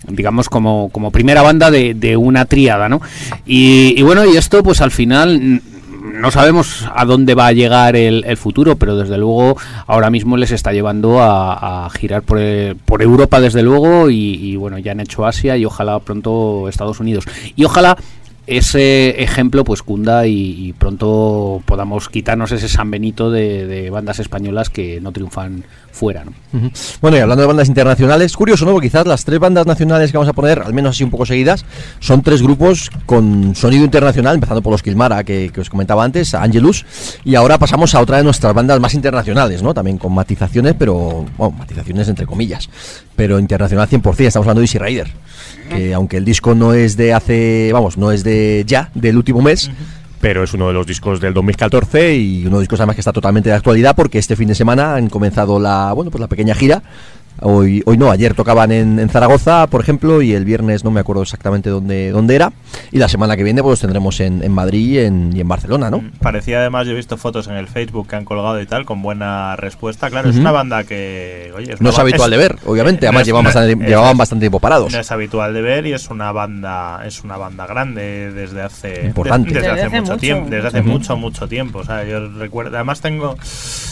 digamos 0.09 0.49
como, 0.49 0.89
como 0.89 1.11
primera 1.11 1.41
banda 1.41 1.71
de, 1.71 1.93
de 1.93 2.17
una 2.17 2.43
tríada, 2.45 2.89
¿no? 2.89 3.01
Y, 3.45 3.93
y 3.97 4.01
bueno, 4.01 4.25
y 4.25 4.35
esto 4.35 4.63
pues 4.63 4.81
al 4.81 4.91
final 4.91 5.61
no 6.21 6.31
sabemos 6.31 6.85
a 6.93 7.05
dónde 7.05 7.35
va 7.35 7.47
a 7.47 7.53
llegar 7.53 7.95
el, 7.95 8.23
el 8.25 8.37
futuro, 8.37 8.75
pero 8.75 8.95
desde 8.95 9.17
luego 9.17 9.57
ahora 9.85 10.09
mismo 10.09 10.37
les 10.37 10.51
está 10.51 10.73
llevando 10.73 11.21
a, 11.21 11.85
a 11.85 11.89
girar 11.89 12.23
por, 12.23 12.39
eh, 12.39 12.75
por 12.85 13.01
Europa, 13.01 13.39
desde 13.39 13.63
luego, 13.63 14.09
y, 14.09 14.55
bueno, 14.55 14.77
ya 14.77 14.91
han 14.91 14.99
hecho 14.99 15.25
Asia 15.25 15.57
y 15.57 15.65
ojalá 15.65 15.99
pronto 15.99 16.67
Estados 16.69 16.99
Unidos. 16.99 17.25
Y 17.55 17.63
ojalá 17.63 17.97
ese 18.45 19.21
ejemplo 19.21 19.65
pues 19.65 19.83
cunda 19.83 20.25
y, 20.25 20.73
pronto 20.77 21.61
podamos 21.65 22.09
quitarnos 22.09 22.51
ese 22.51 22.69
San 22.69 22.89
Benito 22.91 23.29
de 23.29 23.89
bandas 23.89 24.19
españolas 24.19 24.69
que 24.69 25.01
no 25.01 25.11
triunfan 25.11 25.63
fuera. 25.97 26.23
Bueno, 27.01 27.17
y 27.17 27.19
hablando 27.19 27.41
de 27.41 27.47
bandas 27.47 27.67
internacionales, 27.67 28.35
curioso, 28.37 28.65
¿no? 28.65 28.71
Porque 28.71 28.87
quizás 28.87 29.05
las 29.05 29.25
tres 29.25 29.39
bandas 29.39 29.65
nacionales 29.65 30.11
que 30.11 30.17
vamos 30.17 30.29
a 30.29 30.33
poner, 30.33 30.59
al 30.59 30.73
menos 30.73 30.95
así 30.95 31.03
un 31.03 31.09
poco 31.09 31.25
seguidas, 31.25 31.65
son 31.99 32.21
tres 32.21 32.41
grupos 32.41 32.89
con 33.05 33.55
sonido 33.55 33.83
internacional, 33.83 34.35
empezando 34.35 34.61
por 34.61 34.71
los 34.71 34.83
Kilmara, 34.83 35.23
que, 35.23 35.51
que 35.53 35.61
os 35.61 35.69
comentaba 35.69 36.03
antes, 36.03 36.33
Angelus, 36.33 36.85
y 37.25 37.35
ahora 37.35 37.57
pasamos 37.57 37.93
a 37.95 38.01
otra 38.01 38.17
de 38.17 38.23
nuestras 38.23 38.53
bandas 38.53 38.79
más 38.79 38.93
internacionales, 38.93 39.61
¿no? 39.61 39.73
También 39.73 39.97
con 39.97 40.13
matizaciones, 40.13 40.75
pero, 40.77 41.25
bueno, 41.37 41.55
matizaciones 41.57 42.07
entre 42.07 42.25
comillas, 42.25 42.69
pero 43.15 43.39
internacional 43.39 43.89
100%, 43.89 44.19
estamos 44.21 44.45
hablando 44.45 44.61
de 44.61 44.65
Easy 44.65 44.77
Rider, 44.77 45.07
que 45.69 45.93
aunque 45.93 46.17
el 46.17 46.25
disco 46.25 46.55
no 46.55 46.73
es 46.73 46.95
de 46.95 47.13
hace, 47.13 47.71
vamos, 47.73 47.97
no 47.97 48.11
es 48.11 48.23
de 48.23 48.63
ya, 48.67 48.91
del 48.93 49.17
último 49.17 49.41
mes, 49.41 49.71
pero 50.19 50.43
es 50.43 50.53
uno 50.53 50.67
de 50.67 50.73
los 50.73 50.85
discos 50.85 51.19
del 51.19 51.33
2014 51.33 52.15
y 52.15 52.41
uno 52.41 52.49
de 52.49 52.51
los 52.51 52.61
discos 52.61 52.79
además 52.79 52.95
que 52.95 53.01
está 53.01 53.13
totalmente 53.13 53.49
de 53.49 53.55
actualidad 53.55 53.95
porque 53.95 54.17
este 54.17 54.35
fin 54.35 54.47
de 54.47 54.55
semana 54.55 54.95
han 54.95 55.09
comenzado 55.09 55.59
la 55.59 55.93
bueno 55.93 56.11
pues 56.11 56.19
la 56.19 56.27
pequeña 56.27 56.55
gira 56.55 56.81
Hoy, 57.41 57.83
hoy 57.85 57.97
no, 57.97 58.09
ayer 58.09 58.33
tocaban 58.33 58.71
en, 58.71 58.99
en 58.99 59.09
Zaragoza, 59.09 59.67
por 59.67 59.81
ejemplo, 59.81 60.21
y 60.23 60.33
el 60.33 60.43
viernes 60.43 60.83
no 60.83 60.89
me 60.91 60.99
acuerdo 60.99 61.21
exactamente 61.21 61.69
dónde, 61.69 62.09
dónde 62.11 62.35
era. 62.35 62.51
Y 62.91 62.97
la 62.97 63.07
semana 63.07 63.37
que 63.37 63.43
viene 63.43 63.61
pues 63.61 63.73
los 63.73 63.81
tendremos 63.81 64.19
en, 64.21 64.43
en 64.43 64.51
Madrid 64.51 64.87
y 64.93 64.97
en, 64.99 65.31
y 65.35 65.41
en 65.41 65.47
Barcelona, 65.47 65.91
¿no? 65.91 66.01
Parecía 66.19 66.59
además, 66.59 66.87
yo 66.87 66.93
he 66.93 66.95
visto 66.95 67.15
fotos 67.17 67.47
en 67.47 67.53
el 67.55 67.67
Facebook 67.67 68.07
que 68.07 68.15
han 68.15 68.25
colgado 68.25 68.59
y 68.59 68.65
tal, 68.65 68.85
con 68.85 69.01
buena 69.03 69.55
respuesta. 69.55 70.09
Claro, 70.09 70.29
es 70.29 70.35
Ujú. 70.35 70.41
una 70.41 70.51
banda 70.51 70.83
que, 70.83 71.51
oye, 71.55 71.73
No 71.73 71.77
una 71.81 71.89
es 71.91 71.99
habitual 71.99 72.31
de 72.31 72.37
ver, 72.37 72.55
obviamente, 72.65 73.05
no 73.05 73.09
además 73.09 73.21
es- 73.21 73.27
llevaban, 73.27 73.43
no- 73.43 73.47
bastante, 73.53 73.85
llevaban 73.87 74.11
es. 74.13 74.17
bastante 74.17 74.43
tiempo 74.43 74.59
parados. 74.59 74.91
No 74.91 74.99
es 74.99 75.11
habitual 75.11 75.53
de 75.53 75.61
ver 75.61 75.85
y 75.85 75.93
es 75.93 76.09
una 76.09 76.31
banda, 76.31 77.03
es 77.05 77.23
una 77.23 77.37
banda 77.37 77.67
grande 77.67 78.31
desde 78.31 78.61
hace 78.63 79.05
Importante. 79.05 79.49
de- 79.49 79.55
desde, 79.55 79.67
Desde 79.67 79.81
hace, 79.81 79.87
hace 79.87 79.99
mucho, 80.01 80.11
mucho, 80.13 80.19
tiempo, 80.21 80.49
desde 80.49 80.67
hace 80.69 80.79
Ujú. 80.79 80.89
mucho 80.89 81.17
mucho 81.17 81.47
tiempo. 81.47 81.79
O 81.79 81.83
sea, 81.83 82.03
yo 82.03 82.27
recuerdo, 82.29 82.75
además 82.75 82.99
tengo 83.01 83.35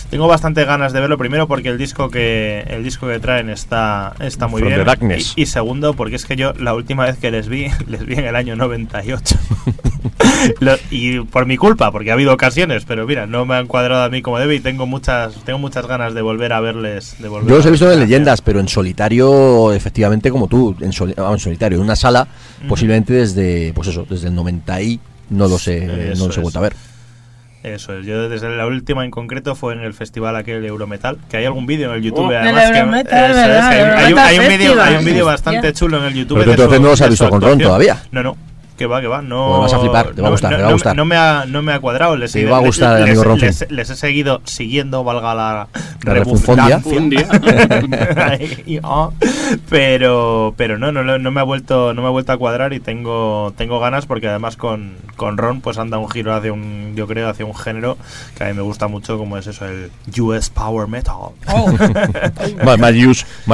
tengo 0.10 0.28
bastante 0.28 0.64
ganas 0.66 0.94
de 0.94 1.00
verlo 1.00 1.18
primero 1.18 1.48
porque 1.48 1.70
el 1.70 1.78
disco 1.78 2.10
que 2.10 2.64
el 2.68 2.84
disco 2.84 3.08
que 3.08 3.20
traen 3.36 3.50
está 3.50 4.14
está 4.20 4.48
muy 4.48 4.60
From 4.62 4.70
bien 4.70 4.82
the 4.82 4.86
Darkness. 4.86 5.34
Y, 5.36 5.44
y 5.44 5.46
segundo 5.46 5.94
porque 5.94 6.16
es 6.16 6.26
que 6.26 6.36
yo 6.36 6.54
la 6.54 6.74
última 6.74 7.06
vez 7.06 7.18
que 7.18 7.32
les 7.32 7.48
vi 7.48 7.68
les 7.88 8.06
vi 8.06 8.14
en 8.16 8.26
el 8.26 8.36
año 8.36 8.56
98 8.56 9.38
Lo- 10.60 10.78
y 10.92 11.20
por 11.22 11.46
mi 11.46 11.58
culpa 11.58 11.92
porque 11.92 12.12
ha 12.12 12.14
habido 12.14 12.34
ocasiones 12.34 12.86
pero 12.86 13.06
mira 13.06 13.26
no 13.28 13.46
me 13.46 13.56
han 13.56 13.68
cuadrado 13.68 14.04
a 14.04 14.10
mí 14.10 14.22
como 14.22 14.40
debe 14.40 14.56
y 14.56 14.60
tengo 14.60 14.86
muchas 14.86 15.36
tengo 15.46 15.60
muchas 15.60 15.88
ganas 15.88 16.14
de 16.14 16.22
volver 16.22 16.54
a 16.54 16.60
verles 16.60 17.16
de 17.20 17.28
volver 17.28 17.50
Yo 17.50 17.56
los 17.58 17.66
he 17.66 17.72
visto 17.72 17.86
en 17.86 17.92
verles. 17.92 18.08
leyendas, 18.10 18.42
pero 18.42 18.60
en 18.60 18.68
solitario, 18.68 19.74
efectivamente, 19.74 20.30
como 20.32 20.48
tú, 20.48 20.76
en, 20.80 20.92
soli- 20.94 21.14
vamos, 21.18 21.34
en 21.36 21.40
solitario, 21.40 21.78
en 21.78 21.84
una 21.84 21.96
sala, 21.96 22.28
posiblemente 22.68 23.14
desde, 23.14 23.74
pues 23.74 23.88
eso, 23.90 24.06
desde 24.10 24.28
el 24.28 24.36
90 24.36 24.82
y 24.82 25.00
no 25.30 25.48
lo 25.48 25.58
sé, 25.58 25.78
Eh, 25.84 26.14
no 26.18 26.28
los 26.28 26.38
he 26.38 26.42
vuelto 26.42 26.60
a 26.60 26.64
ver. 26.64 26.76
Eso 27.66 27.98
es, 27.98 28.06
yo 28.06 28.30
desde 28.30 28.56
la 28.56 28.68
última 28.68 29.04
en 29.06 29.10
concreto 29.12 29.56
fue 29.56 29.74
en 29.74 29.80
el 29.82 29.94
festival 29.96 30.36
aquel 30.36 30.64
Eurometal, 30.66 31.18
que 31.30 31.38
hay 31.38 31.46
algún 31.46 31.66
vídeo 31.66 31.90
en 31.90 31.96
el 31.96 32.04
YouTube 32.04 32.26
Oh, 32.26 32.30
además 32.30 32.66
el 32.66 32.72
que 32.74 32.78
Eurometal, 32.80 33.32
eso 33.32 33.40
es, 33.40 33.46
hay, 33.64 33.80
hay 34.06 34.14
un- 34.14 34.20
hay 34.20 34.38
un 34.40 34.48
vídeo 34.48 34.58
Festival. 34.60 34.88
hay 34.88 34.96
un 34.98 35.06
vídeo 35.06 35.26
Hostia. 35.28 35.32
bastante 35.52 35.74
chulo 35.74 35.98
en 35.98 36.04
el 36.04 36.14
YouTube. 36.14 36.38
Pero 36.38 36.46
tú 36.46 36.52
entonces 36.52 36.78
su- 36.78 36.84
no 36.84 36.90
los 36.90 37.02
has 37.02 37.10
visto 37.10 37.30
con 37.30 37.42
Ron 37.42 37.60
todavía. 37.60 37.98
No, 38.12 38.22
no. 38.24 38.38
Que 38.78 38.88
va, 38.88 39.00
que 39.00 39.08
va, 39.08 39.22
no. 39.22 39.60
Pues 39.60 39.72
vas 39.72 39.74
a 39.74 39.80
flipar, 39.80 40.08
te 40.14 40.22
va 40.22 40.28
a 40.28 40.32
gustar, 40.32 40.52
no- 40.52 40.58
te 40.58 40.62
va 40.64 40.68
a 40.68 40.72
no- 40.72 40.76
gustar. 40.76 40.96
No 40.98 41.06
me 41.06 41.16
ha, 41.16 41.46
no 41.48 41.62
me 41.62 41.72
ha 41.72 41.80
cuadrado. 41.80 42.18
Les, 42.18 42.34
Te 42.34 42.42
he- 42.42 42.46
va 42.46 42.58
a 42.58 42.60
gustar, 42.60 43.00
les, 43.02 43.18
amigo 43.18 43.36
les- 43.38 43.72
les 43.72 43.90
he 43.90 43.96
seguido 43.96 44.42
siguiendo, 44.44 45.04
valga 45.04 45.34
la 45.34 45.68
La 46.04 46.14
y, 48.66 48.80
oh, 48.84 49.14
pero 49.70 50.54
pero 50.58 50.78
no, 50.78 50.92
no 50.92 51.04
no 51.18 51.32
me 51.32 51.40
ha 51.40 51.44
vuelto 51.44 51.94
no 51.94 52.02
me 52.02 52.08
ha 52.08 52.12
vuelto 52.12 52.32
a 52.32 52.38
cuadrar 52.38 52.74
y 52.74 52.80
tengo 52.80 53.54
tengo 53.58 53.80
ganas 53.80 54.06
porque 54.06 54.28
además 54.28 54.58
con, 54.58 54.94
con 55.16 55.38
Ron 55.38 55.62
pues 55.62 55.78
anda 55.78 55.98
un 55.98 56.10
giro 56.10 56.34
hacia 56.34 56.54
un 56.54 56.94
yo 56.96 57.08
creo 57.08 57.30
hacia 57.30 57.46
un 57.46 57.56
género 57.56 57.98
que 58.38 58.44
a 58.44 58.48
mí 58.48 58.54
me 58.54 58.62
gusta 58.62 58.88
mucho 58.88 59.18
como 59.18 59.38
es 59.38 59.48
eso 59.48 59.66
el 59.66 59.92
US 60.22 60.50
Power 60.50 60.88
Metal 60.88 61.16
Oh. 61.48 61.72
más, 62.66 62.80
más 62.80 62.94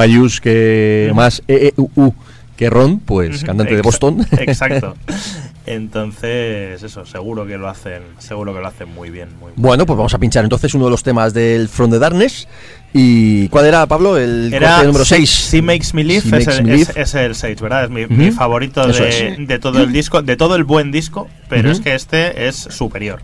Yus 0.08 0.40
que 0.40 1.10
más 1.14 1.42
E, 1.48 1.68
E, 1.68 1.74
U, 1.76 1.90
U 1.96 2.14
que 2.62 2.70
Ron, 2.70 3.00
pues 3.00 3.42
cantante 3.44 3.74
de 3.76 3.82
Boston. 3.82 4.26
exacto 4.38 4.94
entonces 5.66 6.82
eso 6.82 7.06
seguro 7.06 7.46
que 7.46 7.56
lo 7.58 7.68
hacen 7.68 8.02
seguro 8.18 8.52
que 8.54 8.60
lo 8.60 8.66
hacen 8.66 8.92
muy 8.92 9.10
bien 9.10 9.28
muy 9.40 9.52
bien. 9.52 9.54
bueno, 9.56 9.86
pues 9.86 9.96
vamos 9.96 10.12
a 10.14 10.18
pinchar 10.18 10.44
entonces 10.44 10.74
uno 10.74 10.86
de 10.86 10.90
los 10.90 11.02
temas 11.02 11.32
del 11.34 11.68
From 11.68 11.90
the 11.90 11.98
Darkness. 11.98 12.48
¿Y 12.94 13.48
cuál 13.48 13.64
era, 13.66 13.86
Pablo? 13.86 14.18
El 14.18 14.52
Era 14.52 14.72
corte 14.72 14.86
número 14.88 15.04
Si- 15.06 15.14
6. 15.14 15.30
Si 15.30 15.62
Makes 15.62 15.88
Me 15.94 16.04
Live, 16.04 16.24
es, 16.38 16.46
es- 16.48 16.96
es 16.96 17.14
el 17.14 17.34
6, 17.34 17.60
¿verdad? 17.62 17.84
Es 17.84 17.90
mi, 17.90 18.06
mi 18.06 18.30
favorito 18.32 18.86
de, 18.86 19.08
es. 19.38 19.48
de 19.48 19.58
todo 19.58 19.80
el 19.82 19.92
disco, 19.92 20.20
de 20.20 20.36
todo 20.36 20.56
el 20.56 20.64
buen 20.64 20.92
disco, 20.92 21.26
pero 21.48 21.70
es 21.70 21.80
que 21.80 21.94
este 21.94 22.48
es 22.48 22.56
superior. 22.56 23.20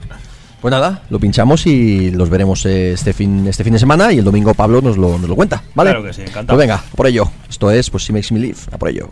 Pues 0.61 0.73
nada, 0.73 1.03
lo 1.09 1.21
pinchamos 1.21 1.67
y 1.67 2.11
los 2.11 2.29
veremos 2.31 2.67
eh, 2.67 2.93
este 2.93 3.13
fin, 3.13 3.47
este 3.47 3.63
fin 3.63 3.73
de 3.73 3.79
semana 3.79 4.13
y 4.13 4.19
el 4.19 4.25
domingo 4.25 4.55
Pablo 4.55 4.81
nos 4.81 4.97
lo, 4.97 5.17
nos 5.19 5.29
lo 5.29 5.37
cuenta, 5.37 5.63
¿vale? 5.75 5.91
Claro 5.91 6.05
que 6.05 6.13
sí, 6.13 6.23
encantado. 6.23 6.57
Pues 6.57 6.59
venga, 6.59 6.83
por 6.97 7.07
ello. 7.07 7.31
Esto 7.49 7.71
es, 7.71 7.89
pues, 7.91 8.05
si 8.05 8.13
makes 8.13 8.33
me 8.33 8.41
live, 8.41 8.59
a 8.73 8.77
por 8.79 8.89
ello. 8.89 9.11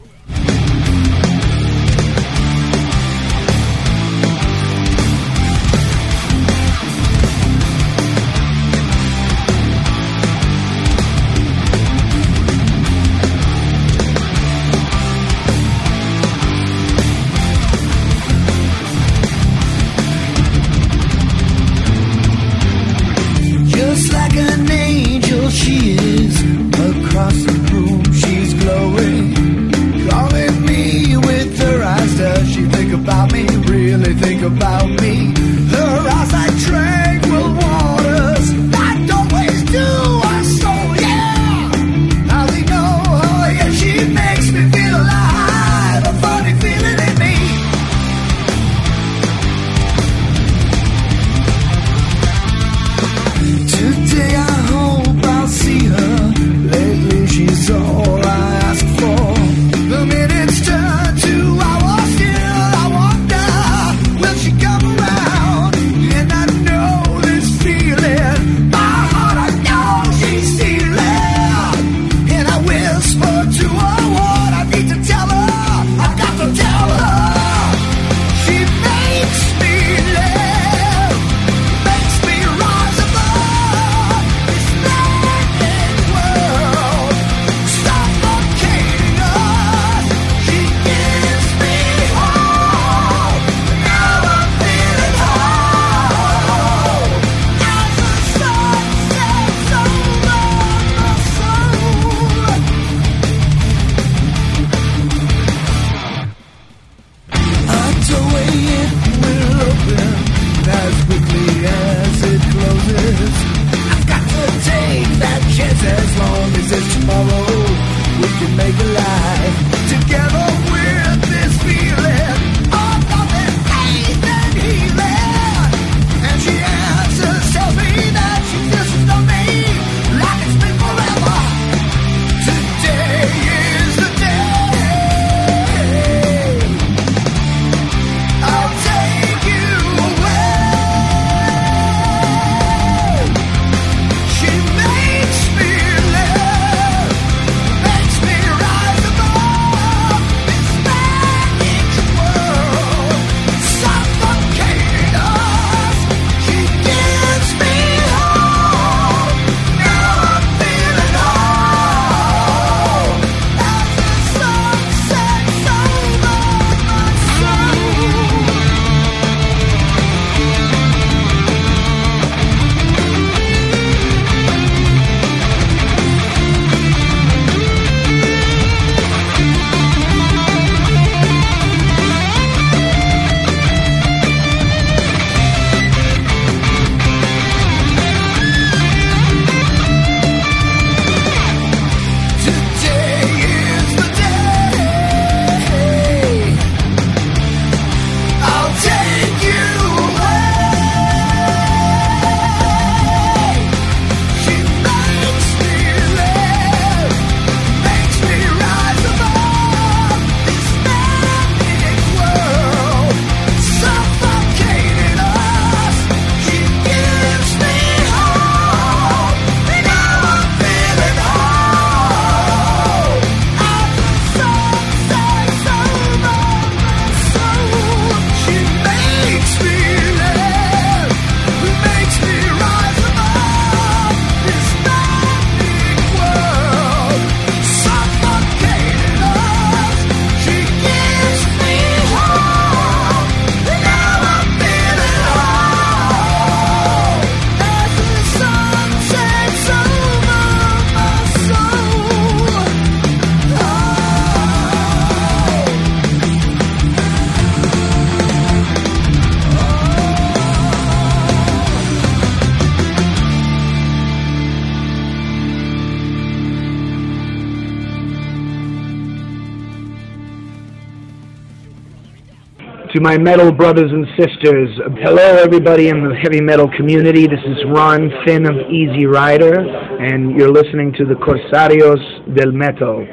To 272.97 273.03
my 273.03 273.19
metal 273.19 273.53
brothers 273.53 273.93
and 273.93 274.07
sisters, 274.17 274.71
hello 275.03 275.37
everybody 275.37 275.91
in 275.91 276.09
the 276.09 276.15
heavy 276.15 276.41
metal 276.41 276.67
community. 276.79 277.27
This 277.27 277.45
is 277.45 277.63
Ron 277.67 278.11
Finn 278.25 278.47
of 278.47 278.57
Easy 278.71 279.05
Rider, 279.05 279.53
and 280.01 280.35
you're 280.35 280.51
listening 280.51 280.95
to 280.95 281.05
the 281.05 281.13
Corsarios 281.17 282.01
del 282.35 282.53
Metal. 282.53 283.07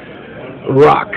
Rock. 0.70 1.12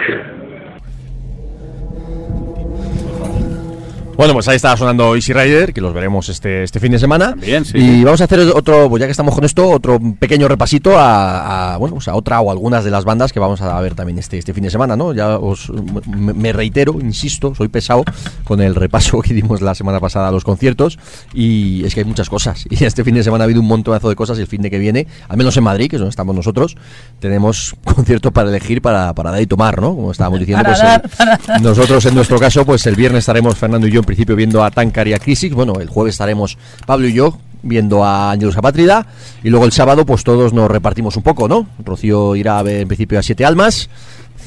Bueno, 4.17 4.33
pues 4.33 4.47
ahí 4.47 4.55
está 4.55 4.75
sonando 4.75 5.15
Easy 5.15 5.31
Rider, 5.31 5.73
que 5.73 5.79
los 5.79 5.93
veremos 5.93 6.27
este, 6.27 6.63
este 6.63 6.79
fin 6.79 6.91
de 6.91 6.97
semana. 6.97 7.29
También, 7.29 7.63
sí. 7.63 7.77
Y 7.77 8.03
vamos 8.03 8.19
a 8.19 8.23
hacer 8.23 8.39
otro, 8.39 8.89
pues 8.89 8.99
ya 8.99 9.05
que 9.05 9.11
estamos 9.11 9.35
con 9.35 9.45
esto, 9.45 9.69
otro 9.69 9.99
pequeño 10.19 10.47
repasito 10.47 10.97
a, 10.97 11.66
a, 11.66 11.66
bueno, 11.75 11.95
pues 11.95 12.07
a 12.07 12.15
otra 12.15 12.39
o 12.39 12.49
algunas 12.51 12.85
de 12.85 12.91
las 12.91 13.03
bandas 13.03 13.33
que 13.33 13.39
vamos 13.41 13.59
a 13.61 13.77
ver 13.81 13.93
también 13.95 14.17
este, 14.19 14.37
este 14.37 14.53
fin 14.53 14.63
de 14.63 14.69
semana, 14.69 14.95
¿no? 14.95 15.11
Ya 15.13 15.37
os 15.37 15.69
me, 16.05 16.33
me 16.33 16.53
reitero, 16.53 16.95
insisto, 17.01 17.53
soy 17.53 17.67
pesado 17.67 18.05
con 18.45 18.61
el 18.61 18.75
repaso 18.75 19.19
que 19.21 19.33
dimos 19.33 19.59
la 19.61 19.75
semana 19.75 19.99
pasada 19.99 20.29
a 20.29 20.31
los 20.31 20.45
conciertos. 20.45 20.97
Y 21.33 21.83
es 21.83 21.93
que 21.93 22.01
hay 22.01 22.05
muchas 22.05 22.29
cosas. 22.29 22.65
Y 22.69 22.85
este 22.85 23.03
fin 23.03 23.15
de 23.15 23.23
semana 23.23 23.43
ha 23.43 23.45
habido 23.45 23.59
un 23.59 23.67
montonazo 23.67 24.07
de 24.07 24.15
cosas. 24.15 24.37
Y 24.37 24.41
el 24.41 24.47
fin 24.47 24.61
de 24.61 24.69
que 24.69 24.79
viene, 24.79 25.07
al 25.27 25.35
menos 25.37 25.57
en 25.57 25.63
Madrid, 25.65 25.89
que 25.89 25.95
es 25.97 25.99
donde 25.99 26.11
estamos 26.11 26.33
nosotros, 26.35 26.77
tenemos 27.19 27.75
conciertos 27.83 28.31
para 28.31 28.49
elegir 28.49 28.81
para, 28.81 29.13
para 29.13 29.31
dar 29.31 29.41
y 29.41 29.47
tomar, 29.47 29.81
¿no? 29.81 29.95
Como 29.95 30.11
estábamos 30.11 30.39
diciendo, 30.39 30.63
Para 30.63 30.75
pues 30.75 30.83
dar, 30.87 31.01
el- 31.03 31.09
para 31.17 31.37
dar. 31.37 31.61
nosotros 31.61 32.05
en 32.05 32.15
nuestro 32.15 32.39
caso, 32.39 32.65
pues 32.65 32.85
el 32.85 32.95
viernes 32.95 33.19
estaremos 33.19 33.55
Fernando 33.57 33.87
y 33.87 33.91
yo 33.91 33.99
en 33.99 34.05
principio 34.05 34.35
viendo 34.35 34.63
a 34.63 34.71
Tankar 34.71 35.07
y 35.07 35.13
a 35.13 35.19
Crisis. 35.19 35.53
Bueno, 35.53 35.73
el 35.79 35.89
jueves 35.89 36.13
estaremos 36.15 36.57
Pablo 36.85 37.07
y 37.07 37.13
yo 37.13 37.37
viendo 37.63 38.03
a 38.03 38.31
Angelus 38.31 38.57
Apátrida. 38.57 39.07
Y 39.43 39.49
luego 39.49 39.65
el 39.65 39.71
sábado, 39.71 40.05
pues 40.05 40.23
todos 40.23 40.53
nos 40.53 40.69
repartimos 40.69 41.17
un 41.17 41.23
poco, 41.23 41.47
¿no? 41.47 41.67
Rocío 41.83 42.35
irá 42.35 42.61
en 42.61 42.87
principio 42.87 43.19
a 43.19 43.23
Siete 43.23 43.45
Almas. 43.45 43.89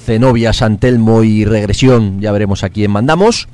Zenobia, 0.05 0.53
Santelmo 0.53 1.23
y 1.23 1.45
Regresión, 1.45 2.21
ya 2.21 2.33
veremos 2.33 2.65
a 2.65 2.71
quién 2.71 2.91
mandamos. 2.91 3.49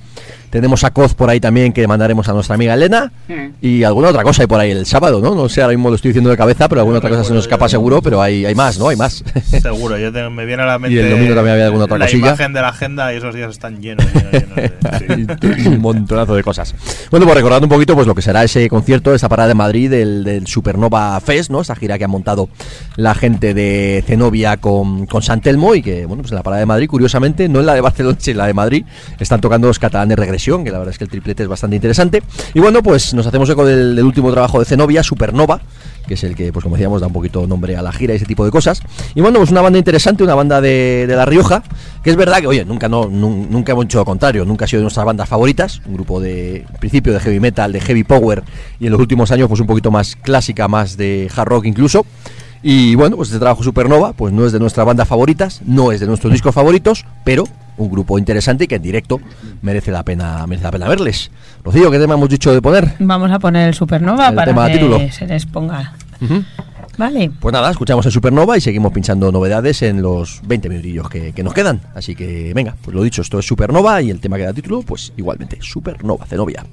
Tenemos 0.57 0.85
a 0.85 0.91
Coz 0.91 1.13
por 1.13 1.29
ahí 1.29 1.39
también 1.39 1.71
que 1.75 1.87
mandaremos 1.87 2.27
a 2.31 2.33
nuestra 2.33 2.55
amiga 2.55 2.73
Elena. 2.73 3.13
Y 3.61 3.83
alguna 3.85 4.09
otra 4.09 4.23
cosa 4.23 4.43
hay 4.43 4.47
por 4.49 4.59
ahí 4.59 4.71
el 4.71 4.87
sábado, 4.87 5.21
¿no? 5.21 5.35
No 5.35 5.51
sé, 5.51 5.61
ahora 5.61 5.75
mismo 5.77 5.91
lo 5.91 5.97
estoy 5.97 6.13
diciendo 6.13 6.31
de 6.31 6.37
cabeza, 6.39 6.67
pero 6.67 6.81
alguna 6.81 6.97
otra 6.97 7.11
cosa 7.11 7.25
se 7.25 7.35
nos 7.35 7.45
escapa 7.45 7.69
seguro, 7.69 8.01
pero 8.01 8.23
hay, 8.23 8.47
hay 8.47 8.55
más, 8.55 8.79
¿no? 8.79 8.89
Hay 8.89 8.97
más. 8.97 9.23
Seguro, 9.61 9.99
yo 9.99 10.11
te- 10.11 10.31
me 10.31 10.47
viene 10.47 10.63
a 10.63 10.67
la 10.67 10.79
mente. 10.79 10.95
Y 10.97 10.99
el 10.99 11.11
domingo 11.11 11.35
también 11.35 11.53
había 11.55 11.67
alguna 11.67 11.85
otra 11.85 11.99
la 11.99 12.07
cosilla. 12.07 12.29
imagen 12.29 12.53
de 12.55 12.61
la 12.63 12.69
agenda 12.69 13.13
y 13.13 13.17
esos 13.19 13.35
días 13.35 13.51
están 13.51 13.83
llenos. 13.83 14.07
llenos, 14.15 14.33
llenos 14.33 14.57
de- 15.41 15.55
sí. 15.63 15.69
un 15.69 15.81
montonazo 15.83 16.35
de 16.35 16.43
cosas. 16.43 16.75
Bueno, 17.11 17.27
pues 17.27 17.37
recordando 17.37 17.67
un 17.67 17.71
poquito 17.71 17.95
pues 17.95 18.07
lo 18.07 18.15
que 18.15 18.23
será 18.23 18.43
ese 18.45 18.69
concierto, 18.71 19.15
esa 19.15 19.29
parada 19.29 19.49
de 19.49 19.55
Madrid 19.55 19.91
del, 19.91 20.25
del 20.25 20.47
Supernova 20.47 21.21
Fest, 21.21 21.51
¿no? 21.51 21.61
Esa 21.61 21.75
gira 21.77 21.99
que 21.99 22.05
han 22.05 22.11
montado 22.11 22.49
la 22.97 23.15
gente 23.15 23.53
de 23.53 24.03
Zenobia 24.07 24.57
con, 24.57 25.07
con 25.07 25.23
San 25.23 25.41
Telmo 25.41 25.75
y 25.75 25.83
que, 25.83 26.07
bueno, 26.07 26.23
pues 26.23 26.33
en 26.33 26.37
la 26.37 26.43
parada 26.43 26.61
de 26.61 26.67
Madrid, 26.67 26.89
curiosamente, 26.89 27.49
no 27.49 27.61
en 27.61 27.67
la 27.67 27.75
de 27.75 27.81
Barcelona, 27.83 28.17
sino 28.19 28.33
en 28.33 28.39
la 28.39 28.47
de 28.47 28.55
Madrid, 28.55 28.85
están 29.19 29.41
tocando 29.41 29.67
los 29.69 29.79
catalanes 29.79 30.17
Que 30.47 30.71
la 30.71 30.79
verdad 30.79 30.93
es 30.93 30.99
que 30.99 31.05
el 31.05 31.11
triplete 31.11 31.43
es 31.43 31.49
bastante 31.49 31.75
interesante. 31.77 32.23
Y 32.55 32.61
bueno, 32.61 32.83
pues 32.83 33.15
nos 33.15 33.27
hacemos 33.27 33.51
eco 33.51 33.65
del, 33.65 34.03
último 34.05 34.31
trabajo 34.31 34.61
de 34.61 34.65
Zenobia, 34.65 35.03
Supernova, 35.03 35.61
que 36.07 36.15
es 36.15 36.23
el 36.23 36.37
que, 36.37 36.53
pues 36.53 36.63
como 36.63 36.77
decíamos, 36.77 37.01
da 37.01 37.09
un 37.09 37.13
poquito 37.13 37.47
nombre 37.49 37.77
a 37.77 37.83
la 37.83 37.93
gira 37.93 38.13
y 38.13 38.17
ese 38.17 38.27
tipo 38.27 38.45
de 38.45 38.53
cosas. 38.53 38.81
Y 39.17 39.21
bueno, 39.21 39.39
pues 39.41 39.51
una 39.51 39.61
banda 39.61 39.77
interesante, 39.79 40.23
una 40.23 40.37
banda 40.37 40.61
de, 40.61 41.07
La 41.09 41.25
Rioja, 41.25 41.65
que 42.05 42.11
es 42.11 42.17
verdad 42.17 42.39
que, 42.39 42.47
oye, 42.47 42.65
nunca, 42.65 42.89
no, 42.89 43.07
nun- 43.11 43.49
nunca 43.51 43.73
hemos 43.73 43.87
hecho 43.87 43.99
lo 43.99 44.05
contrario, 44.05 44.45
nunca 44.45 44.67
ha 44.67 44.69
sido 44.69 44.81
de 44.81 44.85
nuestras 44.85 45.05
bandas 45.05 45.29
favoritas, 45.29 45.83
un 45.87 45.95
grupo 45.95 46.21
de 46.21 46.65
principio 46.79 47.13
de 47.13 47.19
heavy 47.19 47.41
metal, 47.41 47.73
de 47.73 47.81
heavy 47.81 48.05
power, 48.05 48.45
y 48.79 48.87
en 48.87 48.93
los 48.93 49.01
últimos 49.01 49.33
años 49.33 49.49
pues 49.49 49.61
un 49.61 49.67
poquito 49.67 49.91
más 49.91 50.15
clásica, 50.15 50.69
más 50.69 50.97
de 50.97 51.29
hard 51.35 51.49
rock 51.49 51.65
incluso. 51.67 52.07
Y 52.69 52.97
bueno, 52.97 53.15
pues 53.15 53.29
este 53.29 53.39
trabajo 53.39 53.63
Supernova, 53.63 54.13
pues 54.13 54.33
no 54.33 54.45
es 54.45 54.51
de 54.51 54.59
nuestras 54.59 54.85
bandas 54.85 55.07
favoritas, 55.07 55.61
no 55.65 55.93
es 55.93 56.01
de 56.01 56.07
nuestros 56.09 56.33
discos 56.33 56.53
favoritos, 56.53 57.05
pero 57.23 57.45
un 57.77 57.89
grupo 57.89 58.19
interesante 58.19 58.65
y 58.65 58.67
que 58.67 58.75
en 58.75 58.83
directo 58.83 59.21
merece 59.63 59.93
la 59.93 60.03
pena, 60.03 60.45
merece 60.49 60.65
la 60.65 60.73
pena 60.73 60.89
verles. 60.89 61.31
Rocío, 61.63 61.93
¿qué 61.93 62.01
tema 62.01 62.15
hemos 62.15 62.29
dicho 62.29 62.53
de 62.53 62.61
poner? 62.61 62.95
Vamos 62.99 63.31
a 63.31 63.39
poner 63.39 63.69
el 63.69 63.75
Supernova 63.75 64.31
El 64.31 64.35
para 64.35 64.47
tema 64.51 64.67
que 64.67 64.73
título. 64.79 64.99
se 65.13 65.29
les 65.29 65.47
ponga. 65.47 65.93
Vale. 66.99 67.31
Pues 67.39 67.53
nada, 67.53 67.71
escuchamos 67.71 68.05
el 68.05 68.11
Supernova 68.11 68.59
y 68.59 68.61
seguimos 68.61 68.93
pinchando 68.93 69.31
novedades 69.31 69.83
en 69.83 70.03
los 70.03 70.41
20 70.49 70.69
minutillos 70.69 71.09
que, 71.09 71.33
que 71.33 71.45
nos 71.45 71.55
quedan. 71.55 71.81
Así 71.95 72.17
que 72.17 72.53
venga, 72.53 72.75
pues 72.83 72.97
lo 72.97 73.05
dicho, 73.05 73.23
esto 73.23 73.39
es 73.39 73.47
Supernova 73.47 74.03
y 74.03 74.11
el 74.11 74.19
tema 74.19 74.39
que 74.39 74.43
da 74.43 74.53
título, 74.53 74.83
pues 74.83 75.13
igualmente, 75.17 75.59
Supernova, 75.61 76.27
Zenobia. 76.27 76.65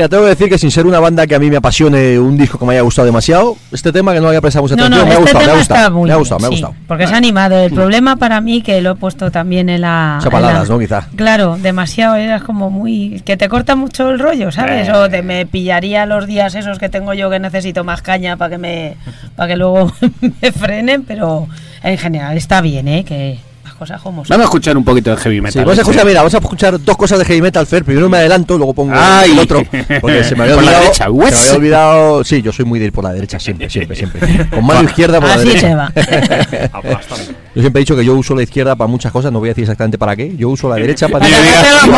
Mira, 0.00 0.08
tengo 0.08 0.22
que 0.22 0.30
decir 0.30 0.48
que 0.48 0.56
sin 0.56 0.70
ser 0.70 0.86
una 0.86 0.98
banda 0.98 1.26
que 1.26 1.34
a 1.34 1.38
mí 1.38 1.50
me 1.50 1.58
apasione 1.58 2.18
un 2.18 2.34
disco 2.38 2.58
que 2.58 2.64
me 2.64 2.72
haya 2.72 2.80
gustado 2.80 3.04
demasiado, 3.04 3.54
este 3.70 3.92
tema 3.92 4.14
que 4.14 4.20
no 4.22 4.28
había 4.28 4.40
prestado 4.40 4.62
mucha 4.62 4.74
No, 4.74 4.84
atención, 4.84 5.04
no, 5.04 5.04
me, 5.04 5.10
ha 5.10 5.18
este 5.18 5.32
gustado, 5.34 5.44
me 5.44 5.52
ha 5.52 5.56
gustado, 5.58 5.90
me 5.90 6.12
ha 6.12 6.16
gustado, 6.16 6.40
me 6.40 6.46
ha 6.46 6.48
sí, 6.48 6.54
gustado. 6.54 6.74
Porque 6.88 7.06
se 7.06 7.12
ha 7.12 7.16
animado. 7.18 7.58
El 7.58 7.70
problema 7.70 8.16
para 8.16 8.40
mí, 8.40 8.62
que 8.62 8.80
lo 8.80 8.92
he 8.92 8.94
puesto 8.94 9.30
también 9.30 9.68
en 9.68 9.82
la. 9.82 10.18
En 10.24 10.42
la- 10.42 10.64
¿no? 10.64 10.78
Quizá. 10.78 11.06
Claro, 11.16 11.58
demasiado. 11.60 12.14
Era 12.16 12.40
como 12.40 12.70
muy. 12.70 13.20
que 13.26 13.36
te 13.36 13.50
corta 13.50 13.76
mucho 13.76 14.08
el 14.08 14.18
rollo, 14.18 14.50
¿sabes? 14.50 14.88
Eh. 14.88 14.92
O 14.92 15.10
te 15.10 15.20
me 15.20 15.44
pillaría 15.44 16.06
los 16.06 16.26
días 16.26 16.54
esos 16.54 16.78
que 16.78 16.88
tengo 16.88 17.12
yo 17.12 17.28
que 17.28 17.38
necesito 17.38 17.84
más 17.84 18.00
caña 18.00 18.38
para 18.38 18.52
que 18.52 18.56
me. 18.58 18.96
para 19.36 19.48
que 19.48 19.56
luego 19.56 19.92
me 20.40 20.50
frenen, 20.50 21.02
pero 21.02 21.46
en 21.82 21.98
general 21.98 22.38
está 22.38 22.62
bien, 22.62 22.88
¿eh? 22.88 23.04
Que 23.04 23.38
las 23.80 23.88
cosas 23.88 24.02
como 24.02 24.24
son. 24.24 24.34
Vamos 24.34 24.44
a 24.44 24.48
escuchar 24.48 24.76
un 24.76 24.84
poquito 24.84 25.10
de 25.10 25.16
heavy 25.16 25.40
metal. 25.40 25.52
Sí, 25.52 25.58
vamos 25.60 25.78
a 25.78 25.80
¿eh? 25.80 25.82
escuchar, 25.82 26.06
mira, 26.06 26.20
vamos 26.20 26.34
a 26.34 26.38
escuchar 26.38 26.80
dos 26.82 26.96
cosas 26.96 27.18
de 27.18 27.24
heavy 27.24 27.40
metal, 27.42 27.66
Fer. 27.66 27.84
Primero 27.84 28.08
me 28.08 28.18
adelanto, 28.18 28.56
luego 28.56 28.74
pongo 28.74 28.92
Ay. 28.94 29.32
el 29.32 29.38
otro. 29.38 29.62
Porque 30.00 30.24
se 30.24 30.34
me 30.36 30.42
había 30.44 30.54
Por 30.54 30.64
la 30.64 30.70
olvidado. 30.70 30.82
derecha, 30.82 31.04
se 31.04 31.10
me 31.10 31.48
había 31.48 31.54
olvidado. 31.56 32.24
Sí, 32.24 32.42
yo 32.42 32.52
soy 32.52 32.64
muy 32.64 32.78
de 32.78 32.86
ir 32.86 32.92
por 32.92 33.04
la 33.04 33.12
derecha, 33.12 33.38
siempre, 33.40 33.70
siempre, 33.70 33.96
siempre. 33.96 34.48
Con 34.50 34.64
mano 34.64 34.82
izquierda 34.88 35.20
por 35.20 35.28
la 35.28 35.34
Así 35.36 35.48
derecha. 35.48 35.68
se 35.68 35.74
va. 35.74 35.92
Yo 37.54 37.62
siempre 37.62 37.80
he 37.80 37.82
dicho 37.82 37.96
que 37.96 38.04
yo 38.04 38.14
uso 38.14 38.34
la 38.36 38.42
izquierda 38.44 38.76
para 38.76 38.86
muchas 38.88 39.10
cosas, 39.10 39.32
no 39.32 39.40
voy 39.40 39.48
a 39.48 39.52
decir 39.52 39.64
exactamente 39.64 39.98
para 39.98 40.14
qué. 40.14 40.36
Yo 40.36 40.48
uso 40.50 40.68
la 40.68 40.76
derecha 40.76 41.08
para. 41.08 41.26
No 41.28 41.32
Para 41.32 41.42
digas, 41.42 41.88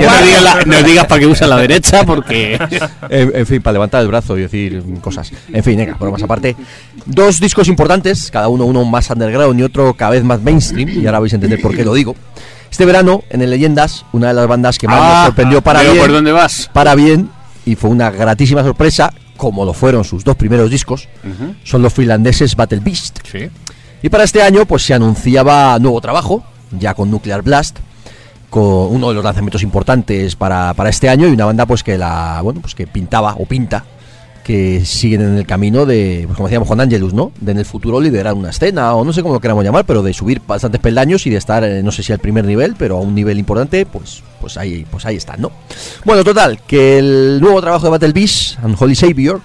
no 0.00 0.26
digas 0.26 0.42
la- 0.42 0.64
no 0.64 0.82
digas 0.86 1.06
para 1.06 1.20
que 1.20 1.26
usa 1.26 1.46
la 1.48 1.56
derecha 1.56 2.04
porque... 2.04 2.58
En, 3.10 3.32
en 3.34 3.46
fin, 3.46 3.60
para 3.60 3.72
levantar 3.72 4.02
el 4.02 4.08
brazo 4.08 4.38
y 4.38 4.42
decir 4.42 4.82
cosas. 5.00 5.32
En 5.52 5.64
fin, 5.64 5.76
venga, 5.76 5.96
por 5.96 6.10
más 6.12 6.22
aparte. 6.22 6.54
Dos 7.06 7.40
discos 7.40 7.66
importantes, 7.66 8.30
cada 8.30 8.48
uno 8.48 8.64
uno 8.66 8.84
más 8.84 9.10
underground 9.10 9.58
y 9.58 9.62
otro 9.64 9.94
cada 9.94 10.12
vez 10.12 10.22
más 10.22 10.40
mainstream, 10.40 10.90
y 10.90 11.06
ahora 11.06 11.18
vais 11.18 11.32
a 11.32 11.36
entender 11.36 11.60
por 11.60 11.74
qué 11.74 11.84
lo 11.84 11.92
digo. 11.94 12.14
Este 12.70 12.84
verano, 12.84 13.24
en 13.30 13.42
el 13.42 13.50
Leyendas, 13.50 14.04
una 14.12 14.28
de 14.28 14.34
las 14.34 14.46
bandas 14.46 14.78
que 14.78 14.86
más 14.86 14.96
Ah, 15.00 15.14
nos 15.16 15.26
sorprendió 15.26 15.60
para 15.60 15.80
veo 15.82 15.92
bien, 15.92 16.04
por 16.04 16.12
dónde 16.12 16.30
vas. 16.30 16.70
para 16.72 16.94
bien, 16.94 17.28
y 17.66 17.74
fue 17.74 17.90
una 17.90 18.10
gratísima 18.12 18.62
sorpresa, 18.62 19.12
como 19.36 19.64
lo 19.64 19.72
fueron 19.72 20.04
sus 20.04 20.22
dos 20.22 20.36
primeros 20.36 20.70
discos, 20.70 21.08
son 21.64 21.82
los 21.82 21.92
finlandeses 21.92 22.54
Battle 22.54 22.78
Beast. 22.80 23.18
Sí. 23.30 23.48
Y 24.02 24.08
para 24.08 24.24
este 24.24 24.42
año, 24.42 24.64
pues 24.66 24.82
se 24.82 24.94
anunciaba 24.94 25.78
nuevo 25.78 26.00
trabajo, 26.00 26.42
ya 26.78 26.94
con 26.94 27.10
Nuclear 27.10 27.42
Blast, 27.42 27.78
con 28.50 28.62
uno 28.62 29.08
de 29.08 29.14
los 29.14 29.24
lanzamientos 29.24 29.62
importantes 29.62 30.36
para, 30.36 30.74
para 30.74 30.90
este 30.90 31.08
año 31.08 31.28
y 31.28 31.32
una 31.32 31.46
banda 31.46 31.66
pues 31.66 31.82
que 31.82 31.96
la 31.96 32.40
bueno 32.42 32.60
pues 32.60 32.74
que 32.74 32.86
pintaba 32.86 33.36
o 33.38 33.46
pinta 33.46 33.84
que 34.42 34.84
siguen 34.84 35.20
en 35.20 35.36
el 35.36 35.46
camino 35.46 35.86
de 35.86 36.24
pues 36.26 36.36
como 36.36 36.48
decíamos 36.48 36.66
Juan 36.66 36.80
Angelus 36.80 37.14
no 37.14 37.30
de 37.40 37.52
en 37.52 37.58
el 37.58 37.64
futuro 37.64 38.00
liderar 38.00 38.34
una 38.34 38.50
escena 38.50 38.94
o 38.94 39.04
no 39.04 39.12
sé 39.12 39.22
cómo 39.22 39.34
lo 39.34 39.40
queramos 39.40 39.64
llamar 39.64 39.84
pero 39.86 40.02
de 40.02 40.12
subir 40.12 40.42
bastantes 40.44 40.80
peldaños 40.80 41.26
y 41.26 41.30
de 41.30 41.36
estar 41.36 41.62
eh, 41.62 41.82
no 41.84 41.92
sé 41.92 42.02
si 42.02 42.12
al 42.12 42.18
primer 42.18 42.44
nivel 42.44 42.74
pero 42.76 42.96
a 42.96 43.00
un 43.00 43.14
nivel 43.14 43.38
importante 43.38 43.86
pues 43.86 44.24
pues 44.40 44.56
ahí 44.56 44.84
pues 44.90 45.06
ahí 45.06 45.16
están 45.16 45.40
no 45.40 45.52
bueno 46.04 46.24
total 46.24 46.60
que 46.66 46.98
el 46.98 47.38
nuevo 47.40 47.60
trabajo 47.60 47.84
de 47.84 47.90
Battle 47.90 48.12
Beast 48.12 48.58
Unholy 48.64 48.96
Savior 48.96 49.40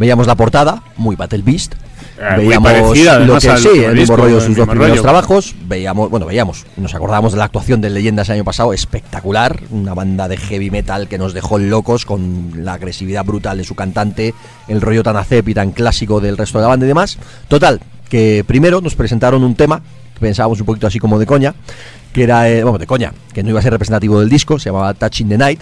veíamos 0.00 0.26
la 0.26 0.34
portada 0.34 0.82
muy 0.96 1.14
Battle 1.14 1.42
Beast. 1.42 1.74
Eh, 2.18 2.36
muy 2.36 2.46
veíamos 2.46 2.72
parecida, 2.72 3.18
lo 3.20 3.34
que 3.34 3.56
sí 3.58 3.68
el 3.84 3.94
mismo 3.94 4.16
rollo 4.16 4.36
de 4.36 4.40
sus 4.40 4.56
dos 4.56 4.66
primeros 4.66 4.90
rollo. 4.90 5.02
trabajos. 5.02 5.54
Veíamos 5.66 6.10
bueno 6.10 6.26
veíamos 6.26 6.66
nos 6.76 6.94
acordábamos 6.94 7.32
de 7.32 7.38
la 7.38 7.44
actuación 7.44 7.80
de 7.80 7.90
Leyendas 7.90 8.28
el 8.30 8.36
año 8.36 8.44
pasado 8.44 8.72
espectacular 8.72 9.60
una 9.70 9.94
banda 9.94 10.26
de 10.26 10.38
heavy 10.38 10.70
metal 10.70 11.06
que 11.06 11.18
nos 11.18 11.34
dejó 11.34 11.58
locos 11.58 12.06
con 12.06 12.64
la 12.64 12.74
agresividad 12.74 13.24
brutal 13.24 13.58
de 13.58 13.64
su 13.64 13.74
cantante 13.74 14.34
el 14.68 14.80
rollo 14.80 15.02
tan 15.02 15.16
acep 15.16 15.46
y 15.48 15.54
tan 15.54 15.72
clásico 15.72 16.20
del 16.20 16.38
resto 16.38 16.58
de 16.58 16.62
la 16.62 16.68
banda 16.68 16.86
y 16.86 16.88
demás. 16.88 17.18
Total 17.48 17.80
que 18.08 18.42
primero 18.46 18.80
nos 18.80 18.94
presentaron 18.94 19.44
un 19.44 19.54
tema 19.54 19.82
que 20.14 20.20
pensábamos 20.20 20.58
un 20.60 20.66
poquito 20.66 20.86
así 20.86 20.98
como 20.98 21.18
de 21.18 21.26
coña 21.26 21.54
que 22.12 22.22
era 22.24 22.48
eh, 22.48 22.64
bueno 22.64 22.78
de 22.78 22.86
coña 22.86 23.12
que 23.34 23.42
no 23.42 23.50
iba 23.50 23.60
a 23.60 23.62
ser 23.62 23.72
representativo 23.72 24.18
del 24.18 24.30
disco 24.30 24.58
se 24.58 24.70
llamaba 24.70 24.94
Touching 24.94 25.28
the 25.28 25.38
Night 25.38 25.60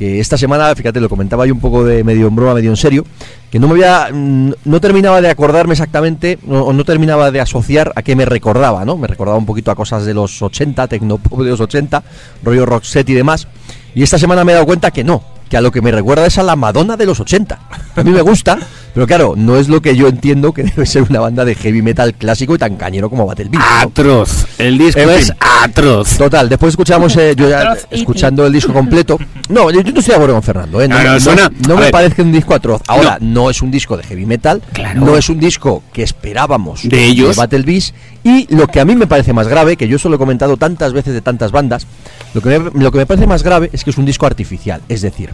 que 0.00 0.18
esta 0.18 0.38
semana, 0.38 0.74
fíjate, 0.74 0.98
lo 0.98 1.10
comentaba 1.10 1.44
yo 1.44 1.52
un 1.52 1.60
poco 1.60 1.84
de 1.84 2.02
medio 2.04 2.28
en 2.28 2.34
broma, 2.34 2.54
medio 2.54 2.70
en 2.70 2.78
serio, 2.78 3.04
que 3.50 3.58
no 3.58 3.68
me 3.68 3.74
había, 3.74 4.08
mm, 4.10 4.52
no 4.64 4.80
terminaba 4.80 5.20
de 5.20 5.28
acordarme 5.28 5.74
exactamente, 5.74 6.38
o 6.48 6.72
no 6.72 6.84
terminaba 6.84 7.30
de 7.30 7.38
asociar 7.38 7.92
a 7.94 8.00
qué 8.00 8.16
me 8.16 8.24
recordaba, 8.24 8.86
¿no? 8.86 8.96
Me 8.96 9.06
recordaba 9.06 9.36
un 9.36 9.44
poquito 9.44 9.70
a 9.70 9.74
cosas 9.74 10.06
de 10.06 10.14
los 10.14 10.40
80, 10.40 10.88
tecnopop 10.88 11.42
de 11.42 11.50
los 11.50 11.60
80, 11.60 12.02
rollo 12.42 12.80
set 12.82 13.10
y 13.10 13.12
demás. 13.12 13.46
Y 13.94 14.02
esta 14.02 14.18
semana 14.18 14.42
me 14.42 14.52
he 14.52 14.54
dado 14.54 14.64
cuenta 14.64 14.90
que 14.90 15.04
no, 15.04 15.22
que 15.50 15.58
a 15.58 15.60
lo 15.60 15.70
que 15.70 15.82
me 15.82 15.90
recuerda 15.90 16.24
es 16.24 16.38
a 16.38 16.44
la 16.44 16.56
Madonna 16.56 16.96
de 16.96 17.04
los 17.04 17.20
80. 17.20 17.58
A 17.94 18.02
mí 18.02 18.10
me 18.10 18.22
gusta, 18.22 18.58
pero 18.94 19.06
claro, 19.06 19.34
no 19.36 19.56
es 19.56 19.68
lo 19.68 19.80
que 19.80 19.96
yo 19.96 20.08
entiendo 20.08 20.52
que 20.52 20.62
debe 20.64 20.86
ser 20.86 21.02
una 21.02 21.20
banda 21.20 21.44
de 21.44 21.54
heavy 21.54 21.82
metal 21.82 22.14
clásico 22.14 22.54
y 22.54 22.58
tan 22.58 22.76
cañero 22.76 23.08
como 23.10 23.26
Battle 23.26 23.48
Beast. 23.50 23.64
¿no? 23.64 23.76
Atroz. 23.80 24.46
El 24.58 24.78
disco 24.78 25.00
En 25.00 25.10
es 25.10 25.26
fin. 25.26 25.34
atroz. 25.40 26.16
Total, 26.18 26.48
después 26.48 26.70
escuchamos, 26.70 27.16
eh, 27.16 27.34
yo 27.36 27.48
ya 27.48 27.60
Atroz 27.72 27.86
y- 27.90 27.96
escuchando 27.96 28.46
el 28.46 28.52
disco 28.52 28.72
completo. 28.72 29.18
No, 29.50 29.68
yo, 29.68 29.80
yo 29.80 29.90
no 29.92 29.98
estoy 29.98 30.12
de 30.12 30.14
acuerdo 30.14 30.34
con 30.34 30.42
Fernando, 30.44 30.80
¿eh? 30.80 30.86
No, 30.86 30.96
No, 30.96 31.02
no, 31.04 31.12
no- 31.14 31.20
suena- 31.20 31.50
no 31.66 31.72
a 31.74 31.76
me 31.76 31.82
ver. 31.82 31.90
parece 31.90 32.22
un 32.22 32.30
disco 32.30 32.54
atroz. 32.54 32.82
Ahora, 32.86 33.18
no. 33.20 33.50
es 33.50 33.60
un 33.62 33.70
disco 33.72 33.96
de 33.96 34.04
heavy 34.04 34.24
metal, 34.24 34.62
Claro. 34.72 35.00
no 35.00 35.16
es 35.16 35.28
un 35.28 35.40
disco 35.40 35.82
que 35.92 36.04
esperábamos 36.04 36.88
De 36.88 37.04
ellos. 37.04 37.34
Battle 37.34 37.62
Beast. 37.62 37.92
Y 38.22 38.46
lo 38.54 38.68
que 38.68 38.78
a 38.78 38.84
mí 38.84 38.94
me 38.94 39.08
parece 39.08 39.32
más 39.32 39.48
grave, 39.48 39.76
que 39.76 39.88
yo 39.88 39.96
eso 39.96 40.08
lo 40.08 40.14
he 40.14 40.18
comentado 40.18 40.56
tantas 40.56 40.92
veces 40.92 41.14
de 41.14 41.20
tantas 41.20 41.50
bandas, 41.50 41.84
lo 42.32 42.40
que 42.40 42.60
me, 42.60 42.70
lo 42.80 42.92
que 42.92 42.98
me 42.98 43.06
parece 43.06 43.26
más 43.26 43.42
grave 43.42 43.70
es 43.72 43.82
que 43.82 43.90
es 43.90 43.98
un 43.98 44.04
disco 44.04 44.24
artificial. 44.26 44.82
Es 44.88 45.00
decir, 45.02 45.30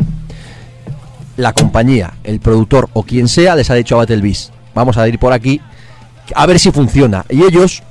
la 1.37 1.53
compañía, 1.53 2.15
el 2.25 2.41
productor 2.41 2.89
o 2.93 3.03
quien 3.03 3.29
sea 3.29 3.55
les 3.57 3.71
ha 3.71 3.75
dicho 3.75 3.95
a 3.97 3.99
Battle 3.99 4.21
Beast, 4.23 4.51
vamos 4.75 4.97
a 4.97 5.07
ir 5.09 5.19
por 5.19 5.33
aquí, 5.33 5.61
a 6.35 6.47
ver 6.47 6.59
si 6.59 6.71
funciona. 6.71 7.25
Y 7.29 7.43
ellos 7.43 7.83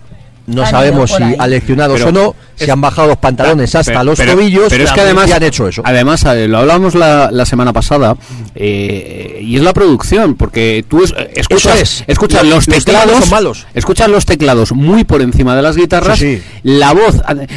no 0.48 0.62
Han 0.64 0.70
sabemos 0.70 1.12
si 1.12 1.24
aleccionados 1.40 2.02
o 2.04 2.12
no, 2.12 2.36
se 2.56 2.70
han 2.72 2.80
bajado 2.80 3.08
los 3.08 3.18
pantalones 3.18 3.74
hasta 3.74 3.92
Pero- 3.94 4.04
los 4.04 4.20
pero- 4.20 4.34
tobillos 4.34 4.68
pero 4.70 4.84
es 4.84 4.92
que 4.92 5.02
además 5.02 5.28
y 5.30 5.32
han 5.34 5.42
hecho 5.42 5.68
eso. 5.68 5.82
Además, 5.84 6.24
eh, 6.26 6.48
lo 6.48 6.60
hablábamos 6.60 6.94
la, 6.94 7.32
la 7.32 7.46
semana 7.48 7.74
pasada 7.74 8.16
eh, 8.54 9.40
y 9.42 9.56
es 9.58 9.64
la 9.64 9.74
producción, 9.74 10.36
porque 10.36 10.86
tú 10.88 11.04
es- 11.04 11.14
eh, 11.18 11.32
escuchas, 11.36 11.82
es. 11.82 12.04
escuchas 12.08 12.44
Los- 12.44 12.68
los, 12.68 12.68
los 12.68 12.86
teclados, 12.86 13.12
no 13.16 13.22
son 13.22 13.30
malos. 13.32 13.66
escuchas 13.74 14.08
los 14.08 14.26
teclados 14.26 14.72
muy 14.72 15.04
por 15.04 15.22
encima 15.24 15.56
de 15.56 15.62
las 15.64 15.76
guitarras, 15.78 16.20
Sí, 16.20 16.38
sí. 16.38 16.44
la 16.64 16.94
voz 16.94 17.16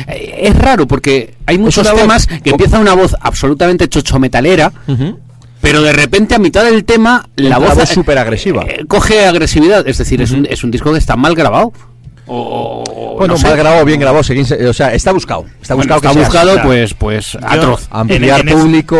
eh, 0.08 0.38
es 0.44 0.56
raro 0.56 0.86
porque 0.86 1.34
hay 1.46 1.58
muchos 1.58 1.90
voz 1.90 2.00
temas 2.00 2.26
que 2.26 2.50
empieza 2.50 2.78
una 2.78 2.94
voz 2.94 3.14
absolutamente 3.20 3.88
chochometalera. 3.88 4.72
Ujú. 4.86 5.18
Pero 5.60 5.82
de 5.82 5.92
repente 5.92 6.34
a 6.34 6.38
mitad 6.38 6.64
del 6.64 6.84
tema 6.84 7.28
la 7.36 7.58
voz, 7.58 7.68
la 7.70 7.74
voz 7.74 7.90
eh, 7.90 7.94
superagresiva. 7.94 8.62
eh, 8.68 8.84
coge 8.86 9.24
agresividad, 9.26 9.86
es 9.88 9.98
decir, 9.98 10.22
es, 10.22 10.30
un, 10.30 10.46
es 10.48 10.62
un 10.64 10.70
disco 10.70 10.92
que 10.92 10.98
está 10.98 11.16
mal 11.16 11.34
grabado. 11.34 11.72
O, 12.30 12.84
o 12.86 13.16
Bueno, 13.16 13.34
no 13.34 13.38
sé. 13.38 13.46
mal 13.48 13.56
grabado, 13.56 13.84
bien 13.86 13.98
grabado, 14.00 14.20
o 14.20 14.72
sea, 14.74 14.92
está 14.92 15.12
buscado. 15.12 15.46
Está 15.62 15.74
Bueno, 15.74 15.94
buscado 15.94 16.12
está 16.20 16.30
sea 16.30 16.44
buscado, 16.44 16.62
pues, 16.68 16.92
pues 16.94 17.38
atroz. 17.42 17.88
ampliar 17.90 18.40
En- 18.40 18.48
en 18.50 18.54
es- 18.56 18.62
público, 18.62 18.96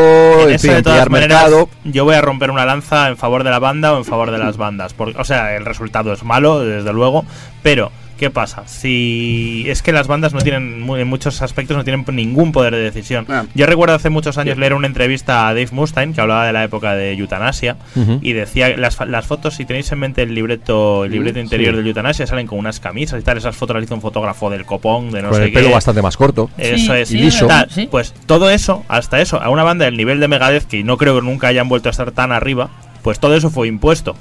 en, 0.48 0.58
fin, 0.58 0.70
ampliar 0.76 1.10
maneras, 1.10 1.42
mercado. 1.42 1.68
yo 1.84 2.04
voy 2.04 2.14
a 2.14 2.22
romper 2.22 2.50
una 2.50 2.64
lanza 2.64 3.08
en 3.08 3.18
favor 3.18 3.44
de 3.44 3.50
la 3.50 3.58
banda 3.58 3.92
o 3.92 3.98
en 3.98 4.06
favor 4.06 4.30
de 4.30 4.38
las 4.38 4.56
bandas. 4.56 4.94
Porque, 4.94 5.20
o 5.20 5.24
sea, 5.24 5.54
el 5.56 5.66
resultado 5.66 6.12
es 6.14 6.22
malo, 6.24 6.60
desde 6.60 6.90
luego, 6.94 7.26
pero 7.62 7.92
¿qué 8.18 8.30
pasa? 8.30 8.64
Si 8.66 9.64
es 9.68 9.82
que 9.82 9.92
las 9.92 10.06
bandas 10.08 10.34
no 10.34 10.40
tienen, 10.40 10.80
mu- 10.82 10.96
en 10.96 11.08
muchos 11.08 11.40
aspectos, 11.40 11.76
no 11.76 11.84
tienen 11.84 12.04
ningún 12.12 12.52
poder 12.52 12.74
de 12.74 12.80
decisión. 12.82 13.24
Ah. 13.28 13.44
Yo 13.54 13.64
recuerdo 13.66 13.94
hace 13.94 14.10
muchos 14.10 14.36
años 14.38 14.58
leer 14.58 14.74
una 14.74 14.86
entrevista 14.86 15.48
a 15.48 15.54
Dave 15.54 15.68
Mustaine 15.72 16.12
que 16.12 16.20
hablaba 16.20 16.46
de 16.46 16.52
la 16.52 16.64
época 16.64 16.94
de 16.94 17.12
Eutanasia 17.14 17.76
y 18.20 18.32
decía 18.32 18.76
las, 18.76 18.96
fa- 18.96 19.06
las 19.06 19.26
fotos, 19.26 19.54
si 19.54 19.64
tenéis 19.64 19.90
en 19.92 20.00
mente 20.00 20.22
el 20.22 20.34
libreto, 20.34 21.04
el 21.04 21.12
libreto 21.12 21.38
interior 21.38 21.72
sí. 21.72 21.76
del 21.78 21.86
Eutanasia, 21.86 22.26
salen 22.26 22.46
con 22.46 22.58
unas 22.58 22.80
camisas 22.80 23.20
y 23.20 23.22
tal. 23.22 23.38
Esas 23.38 23.56
fotos 23.56 23.76
las 23.76 23.84
hizo 23.84 23.94
un 23.94 24.00
fotógrafo 24.02 24.50
del 24.50 24.64
copón, 24.66 25.10
de 25.10 25.22
no 25.22 25.28
con 25.30 25.38
sé 25.38 25.44
el 25.46 25.52
pelo 25.52 25.68
qué. 25.68 25.74
bastante 25.74 26.02
más 26.02 26.16
corto. 26.16 26.50
Eso 26.58 26.76
Sí, 26.76 26.90
es. 27.00 27.08
sí, 27.08 27.18
Y 27.18 27.20
liso. 27.22 27.46
Tal. 27.46 27.68
Pues 27.90 28.12
todo 28.26 28.50
eso, 28.50 28.84
hasta 28.88 29.20
eso, 29.20 29.40
a 29.40 29.48
una 29.50 29.62
banda 29.62 29.84
del 29.84 29.96
nivel 29.96 30.20
de 30.20 30.28
Megadeth, 30.28 30.64
que 30.66 30.82
no 30.84 30.96
creo 30.96 31.14
que 31.16 31.22
nunca 31.22 31.46
hayan 31.48 31.68
vuelto 31.68 31.88
a 31.88 31.92
estar 31.92 32.10
tan 32.12 32.32
arriba, 32.32 32.68
pues 33.02 33.20
todo 33.20 33.34
eso 33.36 33.50
fue 33.50 33.68
impuesto. 33.68 34.16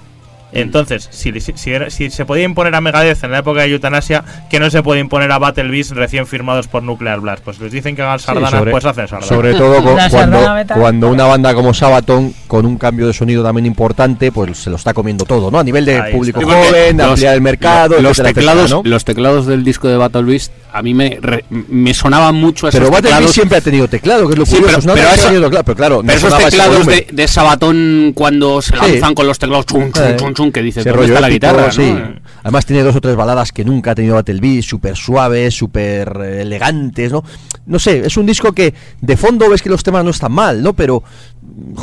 Entonces, 0.62 1.08
si, 1.12 1.32
si, 1.40 1.54
si 1.56 1.72
era- 1.72 1.90
si 1.90 2.10
se 2.10 2.26
podía 2.26 2.44
imponer 2.44 2.74
a 2.76 2.82
Megadeth 2.82 3.24
en 3.24 3.32
la 3.32 3.40
época 3.40 3.62
de 3.62 3.72
Eutanasia, 3.72 4.24
que 4.50 4.60
no 4.60 4.70
se 4.70 4.82
puede 4.84 5.00
imponer 5.00 5.32
a 5.32 5.38
Battle 5.40 5.70
Beast 5.70 5.92
recién 5.92 6.28
firmados 6.28 6.68
por 6.68 6.84
Nuclear 6.84 7.20
Blast. 7.20 7.44
Pues 7.44 7.60
les 7.60 7.72
dicen 7.72 7.96
que 7.96 8.02
hagan 8.02 8.20
sardana, 8.20 8.50
sobre- 8.50 8.72
pues 8.72 8.86
hacen 8.86 9.08
sardana. 9.08 9.28
Sobre 9.28 9.54
todo 9.54 9.84
cuando, 10.76 11.10
una 11.10 11.26
banda 11.26 11.54
como 11.54 11.74
Sabaton, 11.74 12.34
con 12.48 12.66
un 12.66 12.78
cambio 12.78 13.08
de 13.08 13.14
sonido 13.14 13.44
también 13.44 13.66
importante, 13.66 14.32
pues 14.32 14.58
se 14.58 14.70
lo 14.70 14.76
está 14.76 14.94
comiendo 14.94 15.26
todo, 15.26 15.52
¿no? 15.52 15.60
A 15.60 15.64
nivel 15.64 15.86
de 15.86 16.00
Ahí 16.00 16.14
público 16.14 16.42
está. 16.42 16.54
joven, 16.54 16.98
de 16.98 17.04
Los- 17.04 17.12
ampliar 17.14 17.36
el 17.36 17.42
mercado, 17.42 18.02
los 18.02 18.12
etcétera, 18.12 18.34
teclados, 18.34 18.62
etcétera, 18.64 18.82
¿no? 18.84 18.90
los 18.90 19.06
teclados 19.06 19.46
del 19.48 19.64
disco 19.64 19.88
de 19.88 19.98
Battle 19.98 20.24
Beast 20.24 20.52
a 20.74 20.82
mí 20.84 20.94
me, 20.94 21.18
re- 21.22 21.44
me 21.50 21.94
sonaban 21.94 22.36
mucho 22.36 22.68
a 22.68 22.70
esos 22.70 22.80
Pero 22.80 22.92
Battle 22.92 23.04
teclados. 23.04 23.24
Beast 23.26 23.34
siempre 23.36 23.58
ha 23.58 23.62
tenido 23.62 23.88
teclado, 23.88 24.28
que 24.28 24.34
es 24.34 24.40
lo 24.40 24.46
Sí, 24.46 24.56
curioso. 24.58 24.80
pero- 24.82 24.94
pero 24.94 25.10
tenido 25.24 25.42
teclado, 25.46 25.64
pero 25.64 25.76
claro, 25.76 25.96
no 26.04 26.08
pero 26.14 26.18
esos 26.28 26.38
teclados 26.38 26.86
de, 26.86 27.08
de 27.12 27.28
Sabatón 27.28 28.12
cuando 28.14 28.62
se 28.62 28.74
Sí. 28.74 28.80
lanzan 28.92 29.16
con 29.16 29.26
los 29.28 29.40
teclados 29.40 29.66
chun, 29.66 29.92
chun, 29.92 30.04
Eh, 30.04 30.16
chun, 30.34 30.47
que 30.52 30.62
dices, 30.62 30.82
ese 30.82 30.90
¿dónde 30.90 31.04
rollo 31.04 31.14
está 31.16 31.22
la 31.22 31.34
épico, 31.34 31.48
guitarra? 31.48 31.72
sí. 31.72 31.94
no? 31.94 32.28
Además 32.44 32.66
tiene 32.66 32.84
dos 32.84 32.96
o 32.96 33.02
tres 33.02 33.16
baladas 33.16 33.52
que 33.52 33.66
nunca 33.66 33.92
ha 33.92 33.96
tenido 33.96 34.16
Battle 34.16 34.62
súper 34.62 34.96
suaves, 34.96 35.54
súper 35.54 36.10
elegantes, 36.18 37.12
¿no? 37.12 37.24
No 37.66 37.80
sé, 37.80 38.06
es 38.06 38.16
un 38.16 38.26
disco 38.26 38.54
que 38.54 38.74
de 39.02 39.18
fondo 39.18 39.50
ves 39.50 39.62
que 39.62 39.70
los 39.70 39.84
temas 39.84 40.04
no 40.06 40.12
están 40.12 40.32
mal, 40.32 40.64
¿no? 40.64 40.74
Pero... 40.74 41.04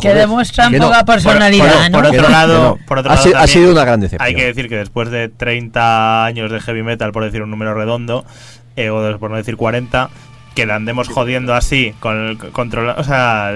Que 0.01 0.09
joder, 0.09 0.19
demuestran 0.19 0.73
que 0.73 0.78
no. 0.78 0.86
poca 0.86 1.05
personalidad, 1.05 1.91
por, 1.91 1.91
¿no? 1.91 1.99
por 2.03 2.11
Que 2.11 2.19
otro 2.19 2.31
lado, 2.31 2.55
que 2.74 2.81
no. 2.81 2.86
por 2.86 2.99
otro 2.99 3.12
Ha 3.12 3.15
lado 3.16 3.28
ha 3.28 3.32
también 3.32 3.49
sido 3.49 3.73
una 3.73 3.85
gran 3.85 4.01
decepción. 4.01 4.27
Hay 4.27 4.35
que 4.35 4.45
decir 4.47 4.69
que 4.69 4.77
después 4.77 5.11
de 5.11 5.28
30 5.28 6.24
años 6.24 6.51
de 6.51 6.61
heavy 6.61 6.82
metal, 6.82 7.12
por 7.12 7.24
decir 7.24 7.43
un 7.43 7.51
número 7.51 7.74
redondo, 7.74 8.24
eh, 8.77 8.91
o 8.91 9.19
por 9.19 9.31
no 9.31 9.36
decir 9.36 9.57
40, 9.57 10.11
que 10.55 10.66
la 10.66 10.76
andemos 10.76 11.09
jodiendo 11.09 11.55
así 11.55 11.94
con 12.01 12.28
el 12.28 12.39
control, 12.39 12.90
o 12.97 13.05
sea, 13.05 13.51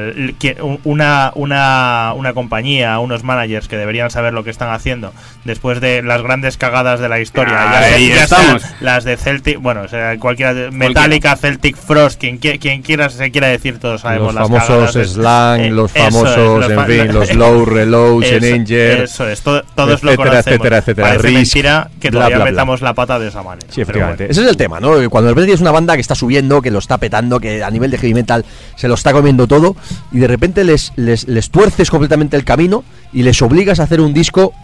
una, 0.85 1.33
una, 1.35 2.13
una 2.17 2.33
compañía, 2.33 2.99
unos 2.99 3.25
managers 3.25 3.69
que 3.69 3.77
deberían 3.77 4.11
saber 4.11 4.33
lo 4.35 4.45
que 4.45 4.51
están 4.51 4.71
haciendo 4.71 5.13
después 5.45 5.81
de 5.81 6.03
las 6.03 6.23
grandes 6.23 6.57
cagadas 6.57 7.01
de 7.01 7.09
la 7.09 7.21
historia, 7.21 7.55
Ah, 7.59 7.81
ya, 7.89 7.95
ahí 7.95 8.09
ya 8.09 8.25
estamos. 8.25 8.63
las 8.81 9.05
de 9.05 9.17
Celtic, 9.17 9.61
bueno, 9.61 9.83
o 9.83 9.89
sea, 9.89 10.19
cualquiera 10.19 10.55
de- 10.55 10.71
Metallica, 10.71 11.37
Celtic 11.37 11.77
Frost, 11.77 12.21
quien, 12.21 12.41
qui- 12.41 12.59
quien 12.59 12.83
quiera 12.83 13.09
se 13.11 13.31
quiera 13.31 13.49
decir, 13.49 13.79
todos 13.79 14.01
sabemos 14.03 14.35
Los 14.35 14.35
las 14.35 14.49
famosos 14.49 14.93
cagadas 14.93 15.11
slang, 15.13 15.61
eh, 15.61 15.71
los 15.71 15.95
es, 15.95 16.03
famosos, 16.03 16.61
los 16.61 16.71
en 16.71 16.77
fa- 16.77 16.85
fin, 16.85 17.13
los 17.15 17.35
low 17.35 17.65
reloads, 17.65 18.27
eso, 18.31 18.47
Eninger, 18.47 19.01
Eso 19.03 19.29
es, 19.29 19.41
todo- 19.43 19.63
todos 19.75 20.03
lo 20.03 20.11
etcétera, 20.13 20.17
conocemos. 20.17 20.47
etcétera, 20.47 20.79
etcétera, 20.79 21.09
Parece 21.09 21.27
Risk, 21.29 21.37
mentira 21.55 21.91
que 22.01 22.11
bla, 22.11 22.19
todavía 22.21 22.37
bla, 22.37 22.45
bla. 22.45 22.51
metamos 22.53 22.83
la 22.83 22.95
pata 22.95 23.19
de 23.19 23.29
esa 23.29 23.43
manera. 23.43 23.67
Sí, 23.71 23.81
efectivamente. 23.81 24.25
bueno. 24.25 24.33
Ese 24.33 24.43
es 24.43 24.49
el 24.49 24.57
tema, 24.57 24.81
¿no? 24.81 24.99
Que 24.99 25.09
Cuando 25.09 25.29
de 25.29 25.33
repente 25.35 25.47
tienes 25.47 25.61
una 25.61 25.71
banda 25.73 25.95
que 25.95 26.01
está 26.01 26.15
subiendo, 26.15 26.61
que 26.63 26.71
lo 26.71 26.79
está 26.89 26.97
petando, 26.97 27.39
que 27.39 27.63
a 27.63 27.71
nivel 27.71 27.91
de 27.91 27.99
heavy 27.99 28.15
metal 28.15 28.47
se 28.77 28.89
lo 28.89 28.95
está 28.95 29.13
comiendo 29.13 29.47
todo, 29.47 29.77
y 30.11 30.19
de 30.19 30.27
repente 30.27 30.65
les, 30.65 30.93
les, 30.97 31.29
les 31.29 31.51
tuerces 31.51 31.91
completamente 31.91 32.37
el 32.37 32.45
camino 32.45 32.83
y 33.13 33.23
les 33.23 33.41
obligas 33.43 33.79
a 33.79 33.83
hacer 33.83 34.01
un 34.01 34.15
disco 34.15 34.55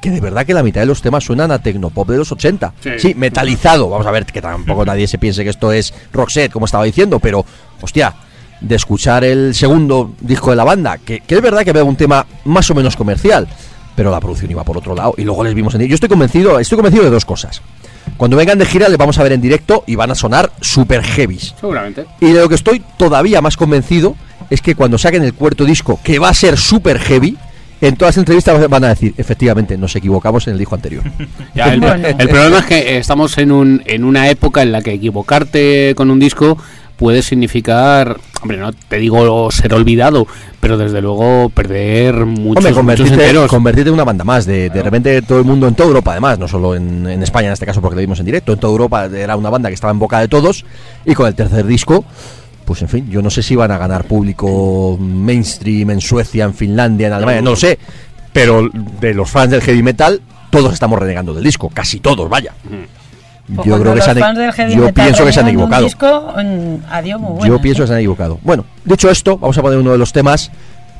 que 0.00 0.10
de 0.10 0.20
verdad 0.20 0.46
que 0.46 0.54
la 0.54 0.62
mitad 0.62 0.80
de 0.80 0.86
los 0.86 1.02
temas 1.02 1.24
suenan 1.24 1.50
a 1.50 1.58
tecnopop 1.58 2.08
de 2.08 2.18
los 2.18 2.32
80. 2.32 2.72
Sí. 2.82 2.90
Sí, 2.98 3.14
metalizado. 3.14 3.90
Vamos 3.90 4.06
a 4.06 4.10
ver, 4.10 4.24
que 4.24 4.40
tampoco 4.40 4.84
nadie 4.84 5.06
se 5.06 5.18
piense 5.18 5.44
que 5.44 5.50
esto 5.50 5.72
es 5.72 5.92
Roxette, 6.12 6.52
como 6.52 6.66
estaba 6.66 6.84
diciendo, 6.84 7.18
pero, 7.18 7.44
hostia, 7.80 8.14
de 8.60 8.74
escuchar 8.74 9.24
el 9.24 9.54
segundo 9.54 10.14
disco 10.20 10.50
de 10.50 10.56
la 10.56 10.64
banda, 10.64 10.98
que, 10.98 11.20
que 11.20 11.34
es 11.34 11.42
verdad 11.42 11.62
que 11.62 11.72
veo 11.72 11.84
un 11.84 11.96
tema 11.96 12.26
más 12.44 12.70
o 12.70 12.74
menos 12.74 12.96
comercial, 12.96 13.46
pero 13.94 14.10
la 14.10 14.20
producción 14.20 14.50
iba 14.50 14.64
por 14.64 14.78
otro 14.78 14.94
lado 14.94 15.14
y 15.16 15.24
luego 15.24 15.44
les 15.44 15.54
vimos 15.54 15.74
en 15.74 15.86
Yo 15.86 15.94
estoy 15.94 16.08
convencido, 16.08 16.58
estoy 16.58 16.76
convencido 16.76 17.04
de 17.04 17.10
dos 17.10 17.24
cosas. 17.24 17.60
Cuando 18.16 18.36
vengan 18.36 18.58
de 18.58 18.66
gira 18.66 18.88
les 18.88 18.98
vamos 18.98 19.18
a 19.18 19.22
ver 19.22 19.32
en 19.32 19.40
directo 19.40 19.84
y 19.86 19.94
van 19.94 20.10
a 20.10 20.14
sonar 20.14 20.50
super 20.60 21.02
heavies. 21.02 21.54
Seguramente. 21.60 22.06
Y 22.20 22.32
de 22.32 22.40
lo 22.40 22.48
que 22.48 22.54
estoy 22.54 22.82
todavía 22.96 23.40
más 23.40 23.56
convencido 23.56 24.16
es 24.50 24.62
que 24.62 24.74
cuando 24.74 24.96
saquen 24.98 25.22
el 25.22 25.34
cuarto 25.34 25.64
disco, 25.64 26.00
que 26.02 26.18
va 26.18 26.28
a 26.28 26.34
ser 26.34 26.56
super 26.56 26.98
heavy, 26.98 27.36
en 27.80 27.96
todas 27.96 28.16
las 28.16 28.18
entrevistas 28.18 28.68
van 28.70 28.84
a 28.84 28.88
decir, 28.88 29.12
efectivamente, 29.18 29.76
nos 29.76 29.94
equivocamos 29.96 30.46
en 30.46 30.54
el 30.54 30.58
disco 30.58 30.74
anterior. 30.74 31.02
Ya, 31.54 31.72
el, 31.72 31.80
Bueno. 31.80 32.06
el 32.06 32.28
problema 32.28 32.58
es 32.58 32.66
que 32.66 32.98
estamos 32.98 33.36
en, 33.38 33.50
un, 33.50 33.82
en 33.86 34.04
una 34.04 34.28
época 34.28 34.62
en 34.62 34.72
la 34.72 34.82
que 34.82 34.92
equivocarte 34.92 35.94
con 35.96 36.10
un 36.10 36.18
disco 36.18 36.58
puede 36.96 37.22
significar, 37.22 38.18
hombre, 38.42 38.58
no 38.58 38.72
te 38.72 38.96
digo 38.96 39.50
ser 39.50 39.74
olvidado, 39.74 40.26
pero 40.60 40.78
desde 40.78 41.00
luego 41.02 41.50
perder 41.50 42.24
muchos, 42.24 42.56
Hombre, 42.56 42.62
muchos 42.62 42.76
convertirte, 42.76 43.14
enteros. 43.14 43.50
convertirte 43.50 43.88
en 43.88 43.94
una 43.94 44.04
banda 44.04 44.24
más. 44.24 44.46
De, 44.46 44.70
de 44.70 44.82
repente 44.82 45.22
todo 45.22 45.38
el 45.38 45.44
mundo 45.44 45.68
en 45.68 45.74
toda 45.74 45.88
Europa, 45.88 46.12
además, 46.12 46.38
no 46.38 46.48
solo 46.48 46.74
en, 46.74 47.06
en 47.06 47.22
España 47.22 47.48
en 47.48 47.52
este 47.52 47.66
caso 47.66 47.80
porque 47.80 47.96
lo 47.96 48.00
vimos 48.00 48.18
en 48.20 48.26
directo, 48.26 48.52
en 48.52 48.58
toda 48.58 48.70
Europa 48.72 49.06
era 49.06 49.36
una 49.36 49.50
banda 49.50 49.68
que 49.68 49.74
estaba 49.74 49.90
en 49.92 49.98
boca 49.98 50.20
de 50.20 50.28
todos 50.28 50.64
y 51.04 51.14
con 51.14 51.26
el 51.26 51.34
tercer 51.34 51.66
disco, 51.66 52.04
pues 52.64 52.82
en 52.82 52.88
fin, 52.88 53.08
yo 53.10 53.22
no 53.22 53.30
sé 53.30 53.42
si 53.42 53.54
van 53.54 53.70
a 53.70 53.78
ganar 53.78 54.04
público 54.04 54.96
mainstream 54.98 55.90
en 55.90 56.00
Suecia, 56.00 56.44
en 56.44 56.54
Finlandia, 56.54 57.06
en 57.08 57.12
Alemania, 57.12 57.42
no 57.42 57.50
lo 57.50 57.56
sé, 57.56 57.78
pero 58.32 58.68
de 59.00 59.14
los 59.14 59.30
fans 59.30 59.50
del 59.52 59.60
heavy 59.60 59.82
metal, 59.82 60.20
todos 60.50 60.72
estamos 60.72 60.98
renegando 60.98 61.32
del 61.34 61.44
disco, 61.44 61.68
casi 61.68 62.00
todos, 62.00 62.28
vaya. 62.28 62.54
Pues 63.54 63.68
Yo 63.68 63.80
creo 63.80 63.94
que 63.94 64.02
se 64.02 64.10
han, 64.10 64.70
yo 64.70 64.92
pienso 64.92 65.24
que 65.24 65.32
se 65.32 65.40
han 65.40 65.48
equivocado. 65.48 65.84
disco, 65.84 66.32
mm, 66.36 66.74
adiós, 66.90 67.20
muy 67.20 67.48
Yo 67.48 67.60
pienso 67.60 67.82
¿eh? 67.82 67.84
que 67.84 67.86
se 67.86 67.92
han 67.92 67.98
equivocado. 68.00 68.38
Bueno, 68.42 68.64
dicho 68.84 69.08
esto, 69.08 69.38
vamos 69.38 69.56
a 69.56 69.62
poner 69.62 69.78
uno 69.78 69.92
de 69.92 69.98
los 69.98 70.12
temas 70.12 70.50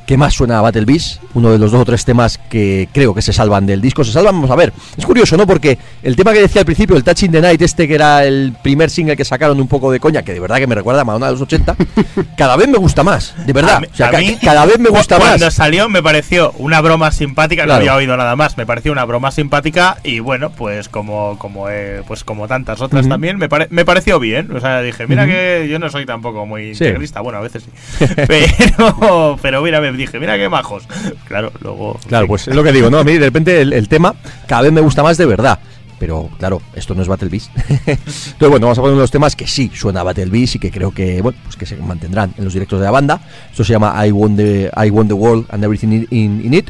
que 0.07 0.17
más 0.17 0.35
suena 0.35 0.59
a 0.59 0.63
Battle 0.63 0.85
Beast, 0.85 1.21
uno 1.35 1.51
de 1.51 1.59
los 1.59 1.73
dos 1.73 1.81
o 1.83 1.85
tres 1.85 2.05
temas 2.05 2.39
que 2.39 2.89
creo 2.93 3.13
que 3.15 3.23
se 3.23 3.33
salvan 3.33 3.67
del 3.67 3.81
disco. 3.81 4.05
Se 4.05 4.13
salvan, 4.13 4.35
vamos 4.37 4.51
a 4.51 4.57
ver. 4.57 4.73
Es 4.97 5.05
curioso, 5.05 5.37
¿no? 5.37 5.47
Porque 5.47 5.79
el 6.03 6.15
tema 6.17 6.33
que 6.33 6.41
decía 6.41 6.61
al 6.63 6.67
principio, 6.67 6.97
el 6.97 7.03
Touching 7.05 7.33
the 7.33 7.41
Night, 7.41 7.61
este 7.63 7.89
que 7.89 7.95
era 7.97 8.25
el 8.25 8.55
primer 8.63 8.89
single 8.91 9.17
que 9.17 9.25
sacaron 9.25 9.61
un 9.61 9.67
poco 9.69 9.91
de 9.91 9.99
coña, 10.01 10.23
que 10.23 10.33
de 10.33 10.41
verdad 10.41 10.57
que 10.59 10.67
me 10.67 10.75
recuerda 10.77 11.01
a 11.01 11.05
Madonna 11.05 11.27
de 11.27 11.33
los 11.33 11.41
80, 11.43 11.75
cada 12.37 12.57
vez 12.57 12.69
me 12.69 12.79
gusta 12.79 13.03
más, 13.03 13.35
de 13.47 13.53
verdad. 13.53 13.77
A 13.77 13.81
mí- 13.81 13.89
o 13.93 13.97
sea, 13.97 14.09
a 14.09 14.11
ca- 14.13 14.19
mí, 14.19 14.39
cada 14.41 14.65
vez 14.65 14.79
me 14.79 14.89
gusta 14.91 15.19
más. 15.19 15.29
Cuando 15.29 15.51
salió 15.51 15.89
me 15.89 16.03
pareció 16.03 16.53
una 16.59 16.81
broma 16.81 17.11
simpática, 17.11 17.65
Claro. 17.65 17.81
no 17.85 17.91
había 17.91 17.97
oído 17.97 18.17
nada 18.17 18.37
más, 18.37 18.57
me 18.57 18.65
pareció 18.67 18.93
una 18.93 19.05
broma 19.05 19.31
simpática 19.33 19.97
y 20.05 20.21
bueno, 20.21 20.51
pues 20.51 20.89
como 20.89 21.37
como 21.39 21.69
eh, 21.69 22.03
pues 22.07 22.23
como 22.25 22.47
tantas 22.47 22.81
otras 22.81 23.09
también, 23.09 23.39
me, 23.39 23.49
pare- 23.49 23.67
me 23.71 23.85
pareció 23.85 24.21
bien. 24.21 24.55
O 24.55 24.61
sea, 24.61 24.81
dije, 24.83 25.07
mira 25.09 25.27
que 25.27 25.67
yo 25.71 25.79
no 25.79 25.91
soy 25.91 26.07
tampoco 26.07 26.47
muy 26.47 26.75
Sí. 26.77 26.85
integrista, 26.85 27.21
bueno, 27.21 27.39
a 27.39 27.43
veces 27.43 27.65
sí. 27.65 28.07
pero, 28.29 29.39
pero 29.43 29.63
mira, 29.63 29.81
me 29.81 29.96
dije, 30.05 30.19
mira 30.21 30.37
qué 30.37 30.49
majos. 30.49 30.85
Claro, 31.27 31.53
luego... 31.61 31.99
Claro, 32.07 32.27
pues 32.29 32.47
es 32.47 32.55
lo 32.55 32.63
que 32.63 32.73
digo, 32.73 32.89
¿no? 32.89 32.99
A 32.99 33.05
mí 33.05 33.15
de 33.15 33.27
repente 33.27 33.61
el, 33.61 33.73
el 33.73 33.89
tema 33.89 34.15
cada 34.47 34.63
vez 34.63 34.73
me 34.73 34.81
gusta 34.81 35.03
más 35.03 35.17
de 35.17 35.27
verdad. 35.27 35.59
Pero 35.99 36.29
claro, 36.39 36.61
esto 36.75 36.95
no 36.95 37.03
es 37.03 37.09
Battle 37.09 37.29
Beast. 37.29 37.51
Entonces, 37.87 38.37
bueno, 38.39 38.67
vamos 38.67 38.79
a 38.79 38.83
poner 38.83 38.97
unos 38.97 39.11
temas 39.11 39.35
que 39.35 39.47
sí 39.47 39.71
suena 39.75 40.01
a 40.01 40.03
Battle 40.03 40.27
Beast 40.27 40.57
y 40.57 40.59
que 40.59 40.71
creo 40.71 40.91
que, 40.93 41.23
bueno, 41.23 41.39
pues 41.45 41.57
que 41.57 41.65
se 41.65 41.77
mantendrán 41.77 42.35
en 42.37 42.45
los 42.45 42.53
directos 42.53 42.79
de 42.81 42.85
la 42.85 42.91
banda. 42.91 43.21
Esto 43.51 43.65
se 43.65 43.73
llama 43.73 44.07
I 44.07 44.13
Want 44.13 44.37
the, 44.37 44.71
I 44.77 44.91
want 44.91 45.09
the 45.09 45.15
World 45.15 45.47
and 45.49 45.65
Everything 45.65 46.07
in, 46.11 46.53
It. 46.53 46.69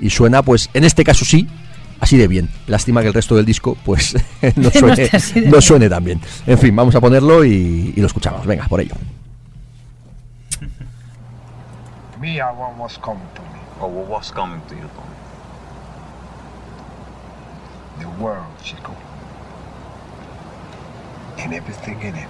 Y 0.00 0.10
suena, 0.10 0.42
pues, 0.42 0.68
en 0.74 0.84
este 0.84 1.04
caso 1.04 1.24
sí, 1.24 1.46
así 2.00 2.16
de 2.16 2.26
bien. 2.26 2.48
Lástima 2.66 3.02
que 3.02 3.08
el 3.08 3.14
resto 3.14 3.36
del 3.36 3.44
disco, 3.44 3.76
pues, 3.84 4.16
no 4.56 4.70
suene, 4.70 5.10
no 5.46 5.60
suene 5.60 5.88
tan 5.88 6.04
bien. 6.04 6.20
En 6.46 6.58
fin, 6.58 6.74
vamos 6.74 6.94
a 6.94 7.00
ponerlo 7.00 7.44
y, 7.44 7.92
y 7.94 8.00
lo 8.00 8.06
escuchamos. 8.06 8.46
Venga, 8.46 8.66
por 8.66 8.80
ello. 8.80 8.94
Me, 12.20 12.38
I 12.38 12.52
want 12.52 12.76
what's 12.76 12.98
coming 12.98 13.26
to 13.34 13.40
me. 13.40 13.48
Oh, 13.80 13.88
well, 13.88 14.04
what's 14.04 14.30
coming 14.30 14.60
to 14.68 14.74
you, 14.74 14.90
Tom? 14.94 15.08
The 17.98 18.22
world, 18.22 18.52
chico. 18.62 18.94
And 21.38 21.54
everything 21.54 21.98
in 22.02 22.14
it. 22.16 22.28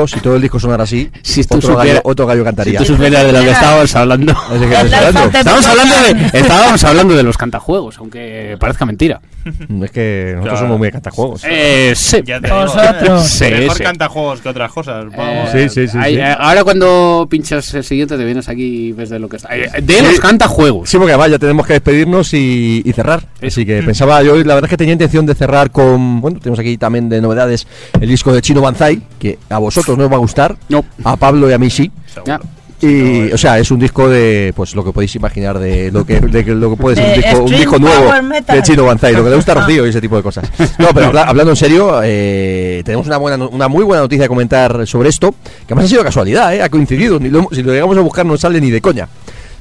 Digo, 0.00 0.08
si 0.08 0.20
todo 0.20 0.36
el 0.36 0.42
disco 0.42 0.58
sonara 0.58 0.84
así, 0.84 1.10
Si 1.22 1.44
tú 1.44 1.56
otro, 1.58 1.76
gallo, 1.76 2.00
otro 2.04 2.26
gallo 2.26 2.40
Si 2.40 2.44
cantaría. 2.44 2.78
tú 2.78 2.84
supieras 2.84 3.24
de 3.24 3.32
lo 3.32 3.40
que 3.40 3.50
estábamos 3.50 3.94
hablando. 3.96 4.34
Que 4.48 4.54
estoy 4.54 4.74
hablando. 4.74 5.38
Estábamos 5.38 5.66
hablando, 5.66 5.94
de, 6.02 6.38
estábamos 6.38 6.84
hablando 6.84 7.16
de 7.16 7.22
los 7.22 7.36
cantajuegos, 7.36 7.98
aunque 7.98 8.56
parezca 8.58 8.86
mentira. 8.86 9.20
Es 9.84 9.90
que 9.90 10.32
nosotros 10.36 10.42
Claro. 10.42 10.58
somos 10.58 10.78
muy 10.78 10.90
cantajuegos. 10.90 11.42
Eh, 11.44 11.92
sí. 11.96 12.18
Ya 12.24 12.40
te 12.40 12.50
Vosotros. 12.50 13.24
Sí, 13.26 13.44
mejor 13.44 13.76
sí. 13.76 13.82
canta 13.82 14.08
juegos 14.08 14.40
que 14.40 14.48
otras 14.48 14.72
cosas. 14.72 15.04
vamos. 15.16 15.54
Eh, 15.54 15.68
Sí, 15.68 15.86
sí, 15.86 15.88
sí, 15.88 15.98
sí. 16.02 16.16
eh, 16.18 16.36
ahora 16.38 16.62
cuando 16.64 17.26
pinchas 17.30 17.72
el 17.74 17.84
siguiente 17.84 18.16
te 18.16 18.24
vienes 18.24 18.48
aquí 18.48 18.88
y 18.88 18.92
ves 18.92 19.10
de 19.10 19.18
lo 19.18 19.28
que 19.28 19.36
está. 19.36 19.56
Eh, 19.56 19.68
de 19.82 20.02
los 20.02 20.20
cantajuegos. 20.20 20.88
Sí, 20.90 20.96
porque 20.98 21.12
además 21.12 21.30
ya 21.30 21.38
tenemos 21.38 21.66
que 21.66 21.72
despedirnos 21.74 22.32
y, 22.34 22.82
y 22.84 22.92
cerrar. 22.92 23.22
Así 23.44 23.64
que 23.64 23.82
pensaba 23.82 24.22
yo, 24.22 24.36
la 24.36 24.54
verdad 24.54 24.64
es 24.64 24.70
que 24.70 24.76
tenía 24.76 24.92
intención 24.92 25.26
de 25.26 25.34
cerrar 25.34 25.70
con. 25.70 26.20
Bueno, 26.20 26.38
tenemos 26.40 26.58
aquí 26.58 26.76
también 26.76 27.08
de 27.08 27.20
novedades 27.20 27.66
el 28.00 28.08
disco 28.08 28.32
de 28.32 28.42
Chino 28.42 28.60
Banzai, 28.60 29.00
que 29.18 29.38
a 29.48 29.58
vosotros 29.58 29.96
no 29.96 30.04
os 30.04 30.10
va 30.12 30.16
a 30.16 30.20
gustar, 30.20 30.56
No. 30.68 30.84
a 31.04 31.16
Pablo 31.16 31.48
y 31.50 31.52
a 31.52 31.58
mí 31.58 31.70
sí. 31.70 31.90
Ya. 32.26 32.40
Y, 32.82 33.30
o 33.32 33.36
sea, 33.38 33.58
es 33.58 33.70
un 33.70 33.78
disco 33.78 34.08
de, 34.08 34.52
pues 34.56 34.74
lo 34.74 34.82
que 34.84 34.92
podéis 34.92 35.14
imaginar 35.14 35.58
de 35.58 35.90
lo 35.92 36.04
que, 36.06 36.20
de 36.20 36.44
que- 36.44 36.54
lo 36.54 36.70
que 36.70 36.76
puede 36.76 36.96
ser 36.96 37.04
un 37.04 37.10
De 37.10 37.16
disco, 37.28 37.44
un 37.44 37.50
disco 37.50 37.78
nuevo 37.78 38.12
de 38.52 38.62
Chino 38.62 38.84
Banzai, 38.84 39.12
lo 39.12 39.22
que 39.24 39.30
le 39.30 39.36
gusta 39.36 39.52
a 39.52 39.54
Rocío 39.56 39.86
y 39.86 39.90
ese 39.90 40.00
tipo 40.00 40.16
de 40.16 40.22
cosas. 40.22 40.50
No, 40.78 40.88
pero 40.94 41.06
habla- 41.08 41.24
hablando 41.24 41.50
en 41.52 41.56
serio, 41.56 42.00
eh, 42.02 42.82
tenemos 42.84 43.06
una 43.06 43.18
buena, 43.18 43.36
no- 43.36 43.48
una 43.50 43.68
muy 43.68 43.84
buena 43.84 44.02
noticia 44.02 44.24
que 44.24 44.28
comentar 44.28 44.86
sobre 44.86 45.08
esto, 45.10 45.32
que 45.32 45.74
además 45.74 45.84
ha 45.84 45.88
sido 45.88 46.02
casualidad, 46.04 46.54
eh, 46.54 46.62
ha 46.62 46.68
coincidido, 46.68 47.18
ni 47.20 47.28
lo 47.28 47.48
si 47.52 47.62
lo 47.62 47.72
llegamos 47.72 47.96
a 47.96 48.00
buscar 48.00 48.24
no 48.24 48.36
sale 48.36 48.60
ni 48.60 48.70
de 48.70 48.80
coña. 48.80 49.08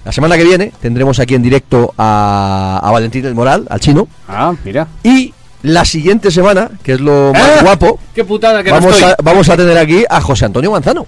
La 0.05 0.13
semana 0.13 0.37
que 0.37 0.45
viene 0.45 0.71
tendremos 0.81 1.19
aquí 1.19 1.35
en 1.35 1.41
directo 1.43 1.93
a, 1.97 2.79
a 2.81 2.89
Valentín 2.91 3.21
del 3.23 3.35
Moral, 3.35 3.67
al 3.69 3.79
chino, 3.81 4.07
Ah, 4.29 4.53
mira. 4.63 4.87
y 5.03 5.33
la 5.63 5.83
siguiente 5.83 6.31
semana, 6.31 6.71
que 6.81 6.93
es 6.93 7.01
lo 7.01 7.33
más 7.33 7.41
Ah, 7.59 7.63
guapo, 7.63 7.99
Qué 8.15 8.23
putada 8.23 8.63
que 8.63 8.69
no 8.69 8.75
vamos 8.77 8.93
estoy. 8.95 9.11
a, 9.11 9.15
vamos 9.21 9.49
a 9.49 9.57
tener 9.57 9.77
aquí 9.77 10.05
a 10.09 10.21
José 10.21 10.45
Antonio 10.45 10.71
Manzano. 10.71 11.05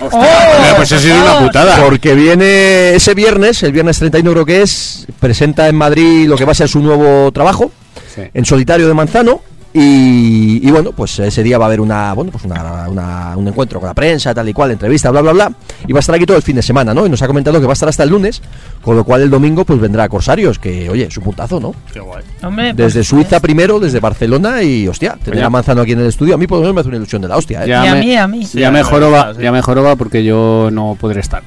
Hombre, 0.00 0.72
pues 0.76 0.92
ha 0.92 0.98
sido 0.98 1.14
una 1.20 1.38
putada. 1.40 1.76
Porque 1.84 2.14
viene 2.14 2.94
ese 2.94 3.14
viernes, 3.14 3.62
el 3.62 3.72
viernes 3.72 3.98
31 3.98 4.32
creo 4.32 4.46
que 4.46 4.62
es, 4.62 5.06
presenta 5.18 5.68
en 5.68 5.76
Madrid 5.76 6.26
lo 6.28 6.36
que 6.36 6.44
va 6.44 6.52
a 6.52 6.54
ser 6.54 6.68
su 6.68 6.80
nuevo 6.80 7.30
trabajo, 7.32 7.70
Sí. 8.14 8.22
en 8.34 8.44
solitario 8.44 8.88
de 8.88 8.94
Manzano. 8.94 9.40
Y, 9.72 10.66
y 10.66 10.70
bueno, 10.72 10.90
pues 10.90 11.16
ese 11.20 11.44
día 11.44 11.56
va 11.56 11.66
a 11.66 11.68
haber 11.68 11.80
una, 11.80 12.12
bueno, 12.12 12.32
pues 12.32 12.44
una, 12.44 12.88
una- 12.88 13.36
un 13.36 13.46
encuentro 13.46 13.78
con 13.78 13.86
la 13.86 13.94
prensa, 13.94 14.34
tal 14.34 14.48
y 14.48 14.52
cual, 14.52 14.72
entrevista, 14.72 15.10
bla, 15.12 15.20
bla, 15.20 15.32
bla. 15.32 15.52
Y 15.86 15.92
va 15.92 15.98
a 15.98 16.00
estar 16.00 16.14
aquí 16.14 16.26
todo 16.26 16.36
el 16.36 16.42
fin 16.42 16.56
de 16.56 16.62
semana, 16.62 16.92
¿no? 16.92 17.06
Y 17.06 17.08
nos 17.08 17.22
ha 17.22 17.28
comentado 17.28 17.60
que 17.60 17.66
va 17.66 17.72
a 17.72 17.74
estar 17.74 17.88
hasta 17.88 18.02
el 18.02 18.10
lunes, 18.10 18.42
con 18.82 18.96
lo 18.96 19.04
cual 19.04 19.22
el 19.22 19.30
domingo 19.30 19.64
pues 19.64 19.78
vendrá 19.80 20.04
a 20.04 20.08
Corsarios, 20.08 20.58
que 20.58 20.90
oye, 20.90 21.04
es 21.04 21.16
un 21.16 21.22
puntazo, 21.24 21.60
¿no? 21.60 21.72
Qué 21.92 22.00
guay. 22.00 22.24
Hombre, 22.42 22.74
pues, 22.74 22.94
Desde 22.94 23.04
Suiza 23.08 23.38
primero, 23.38 23.78
desde 23.78 24.00
Barcelona 24.00 24.60
y 24.62 24.88
hostia, 24.88 25.12
tener 25.22 25.38
Oye. 25.38 25.44
a 25.44 25.50
Manzano 25.50 25.82
aquí 25.82 25.92
en 25.92 26.00
el 26.00 26.06
estudio, 26.06 26.34
a 26.34 26.38
mí 26.38 26.46
por 26.48 26.58
lo 26.58 26.62
menos 26.62 26.74
me 26.74 26.80
hace 26.80 26.88
una 26.88 26.96
ilusión 26.96 27.22
de 27.22 27.28
la 27.28 27.36
hostia, 27.36 27.64
¿eh? 27.64 27.68
Ya 27.68 27.84
Y 27.84 27.88
a 27.88 27.94
me- 27.94 28.00
mí, 28.00 28.16
a 28.16 28.26
mí. 28.26 28.44
Sí, 28.46 28.58
ya 28.58 28.68
a 28.68 28.70
me 28.72 28.78
ver, 28.78 28.86
joroba, 28.86 29.34
sí. 29.36 29.42
ya 29.42 29.52
me 29.52 29.62
joroba 29.62 29.94
porque 29.94 30.24
yo 30.24 30.68
no 30.72 30.96
podré 31.00 31.20
estar. 31.20 31.42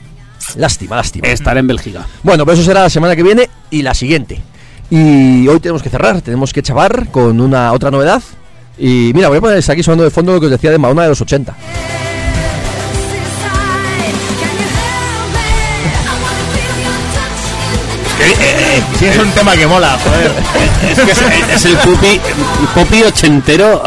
Lástima, 0.55 0.95
lástima. 0.95 1.27
Estaré 1.27 1.59
en 1.59 1.67
Bélgica. 1.67 2.05
Bueno, 2.21 2.45
pues 2.45 2.59
eso 2.59 2.65
será 2.67 2.81
la 2.83 2.89
semana 2.89 3.15
que 3.15 3.23
viene 3.23 3.49
y 3.69 3.81
la 3.81 3.93
siguiente. 3.93 4.41
Y 4.95 5.47
hoy 5.47 5.59
tenemos 5.59 5.81
que 5.81 5.89
cerrar, 5.89 6.21
tenemos 6.21 6.53
que 6.53 6.61
chavar 6.61 7.07
con 7.09 7.41
una 7.41 7.71
otra 7.71 7.89
novedad. 7.89 8.21
Y 8.77 9.11
mira, 9.15 9.27
voy 9.27 9.39
a 9.39 9.41
poner 9.41 9.57
aquí 9.67 9.81
sonando 9.81 10.03
de 10.03 10.11
fondo 10.11 10.33
lo 10.33 10.39
que 10.39 10.45
os 10.45 10.51
decía 10.51 10.69
de 10.69 10.77
Madonna 10.77 11.01
de 11.01 11.09
los 11.09 11.19
80. 11.19 11.55
Sí, 18.99 19.05
es 19.07 19.17
un 19.17 19.31
tema 19.31 19.55
que 19.55 19.65
mola, 19.65 19.97
joder. 19.97 20.31
es 20.91 20.99
que 20.99 21.11
es, 21.11 21.21
es 21.55 21.65
el 21.65 21.77
pupi, 21.77 22.21
pupi 22.75 23.01
ochentero 23.01 23.81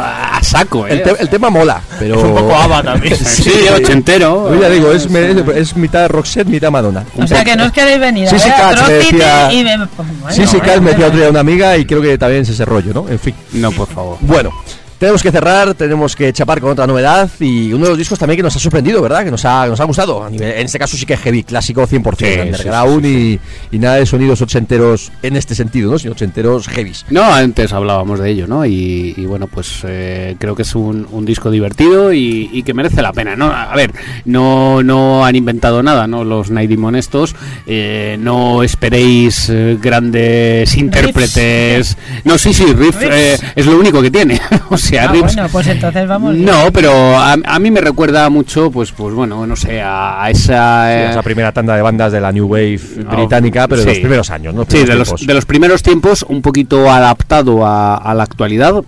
saco, 0.46 0.86
¿eh? 0.86 0.92
El, 0.92 1.02
te- 1.02 1.22
el 1.22 1.28
tema 1.28 1.50
mola, 1.50 1.80
pero... 1.98 2.16
Es 2.16 2.22
un 2.24 2.34
poco 2.34 2.54
ABBA 2.54 2.82
también. 2.82 3.16
Sí, 3.24 3.52
ochentero. 3.74 4.54
Yo 4.54 4.60
ya 4.60 4.68
digo, 4.70 4.92
es, 4.92 5.06
es 5.06 5.76
mitad 5.76 6.08
Roxette, 6.08 6.48
mitad 6.48 6.70
Madonna. 6.70 7.04
O 7.18 7.26
sea 7.26 7.44
que 7.44 7.56
no 7.56 7.64
os 7.66 7.72
queréis 7.72 7.98
venir 8.00 8.28
Sí, 8.28 8.36
a 8.36 8.38
sí, 8.38 8.48
me 8.48 8.54
Atrocity 8.54 9.16
decía- 9.16 9.52
y 9.52 9.64
me... 9.64 9.78
pues, 9.88 10.08
bueno, 10.20 10.30
sí, 10.36 10.46
sí, 10.46 10.60
Cal 10.60 10.80
me 10.80 10.90
decía 10.92 11.10
día 11.10 11.28
una 11.30 11.40
amiga 11.40 11.76
y 11.76 11.84
creo 11.84 12.00
que 12.00 12.16
también 12.18 12.42
es 12.42 12.48
ese 12.48 12.64
rollo, 12.64 12.92
¿no? 12.94 13.08
En 13.08 13.18
fin. 13.18 13.34
No, 13.52 13.70
por 13.72 13.88
favor. 13.88 14.18
Bueno, 14.20 14.50
tenemos 14.98 15.22
que 15.22 15.30
cerrar, 15.30 15.74
tenemos 15.74 16.16
que 16.16 16.32
chapar 16.32 16.60
con 16.60 16.70
otra 16.70 16.86
novedad 16.86 17.28
y 17.40 17.72
uno 17.72 17.84
de 17.84 17.90
los 17.90 17.98
discos 17.98 18.18
también 18.18 18.36
que 18.38 18.42
nos 18.42 18.56
ha 18.56 18.58
sorprendido, 18.58 19.02
¿verdad? 19.02 19.24
Que 19.24 19.30
nos 19.30 19.44
ha, 19.44 19.66
nos 19.66 19.78
ha 19.80 19.84
gustado. 19.84 20.24
A 20.24 20.30
nivel- 20.30 20.52
en 20.58 20.66
este 20.66 20.78
caso 20.78 20.96
sí 20.96 21.04
que 21.04 21.14
es 21.14 21.20
heavy, 21.20 21.42
clásico 21.44 21.86
100%, 21.86 22.16
Sí, 22.16 22.40
underground 22.40 23.04
Y, 23.06 23.38
y 23.72 23.78
nada 23.78 23.96
de 23.96 24.06
sonidos 24.06 24.40
ochenteros 24.42 25.12
en 25.22 25.36
este 25.36 25.54
sentido, 25.54 25.90
¿no? 25.92 25.98
Sino 25.98 26.12
ochenteros 26.12 26.68
heavies. 26.68 27.04
No, 27.10 27.22
antes 27.24 27.72
hablábamos 27.72 28.20
de 28.20 28.30
ello, 28.30 28.46
¿no? 28.46 28.64
Y, 28.64 29.14
y 29.16 29.26
bueno, 29.26 29.46
pues 29.46 29.80
eh, 29.84 30.36
creo 30.38 30.54
que 30.56 30.62
es 30.62 30.74
un, 30.74 31.06
un 31.10 31.24
disco 31.24 31.50
divertido 31.50 32.12
y, 32.12 32.48
y 32.52 32.62
que 32.62 32.72
merece 32.74 33.02
la 33.02 33.12
pena, 33.12 33.36
¿no? 33.36 33.46
A 33.46 33.74
ver, 33.76 33.92
no, 34.24 34.82
no 34.82 35.24
han 35.24 35.36
inventado 35.36 35.82
nada, 35.82 36.06
¿no? 36.06 36.24
Los 36.24 36.50
Night 36.50 36.70
Demon 36.70 36.96
estos, 36.96 37.34
eh, 37.66 38.16
no 38.18 38.62
esperéis 38.62 39.48
eh, 39.50 39.78
grandes 39.80 40.74
intérpretes. 40.76 41.96
No, 42.24 42.38
sí, 42.38 42.52
sí, 42.54 42.64
Riff 42.66 43.00
Riffs. 43.00 43.02
eh, 43.02 43.38
es 43.54 43.66
lo 43.66 43.78
único 43.78 44.00
que 44.02 44.10
tiene. 44.10 44.40
Ah, 44.98 45.12
bueno, 45.34 45.48
pues 45.50 45.66
entonces 45.66 46.06
vamos... 46.08 46.34
No, 46.36 46.70
pero 46.72 46.90
a, 47.16 47.32
a 47.32 47.58
mí 47.58 47.70
me 47.70 47.80
recuerda 47.80 48.28
mucho, 48.30 48.70
pues, 48.70 48.92
pues 48.92 49.14
bueno, 49.14 49.46
no 49.46 49.56
sé, 49.56 49.80
a, 49.82 50.22
a 50.22 50.30
esa... 50.30 50.92
eh, 50.94 51.10
esa 51.10 51.22
primera 51.22 51.52
tanda 51.52 51.74
de 51.76 51.82
bandas 51.82 52.12
de 52.12 52.20
la 52.20 52.32
New 52.32 52.46
Wave 52.46 52.80
británica, 53.10 53.66
pero 53.68 53.80
de 53.82 53.86
los 53.88 53.98
primeros 53.98 54.30
años, 54.30 54.54
¿no? 54.54 54.60
Los 54.60 54.68
Sí, 54.68 54.84
de 54.84 54.94
los, 54.94 55.26
de 55.26 55.34
los 55.34 55.44
primeros 55.44 55.82
tiempos, 55.82 56.24
un 56.28 56.42
poquito 56.42 56.90
adaptado 56.90 57.66
a, 57.66 57.96
a 57.96 58.14
la 58.14 58.22
actualidad. 58.22 58.82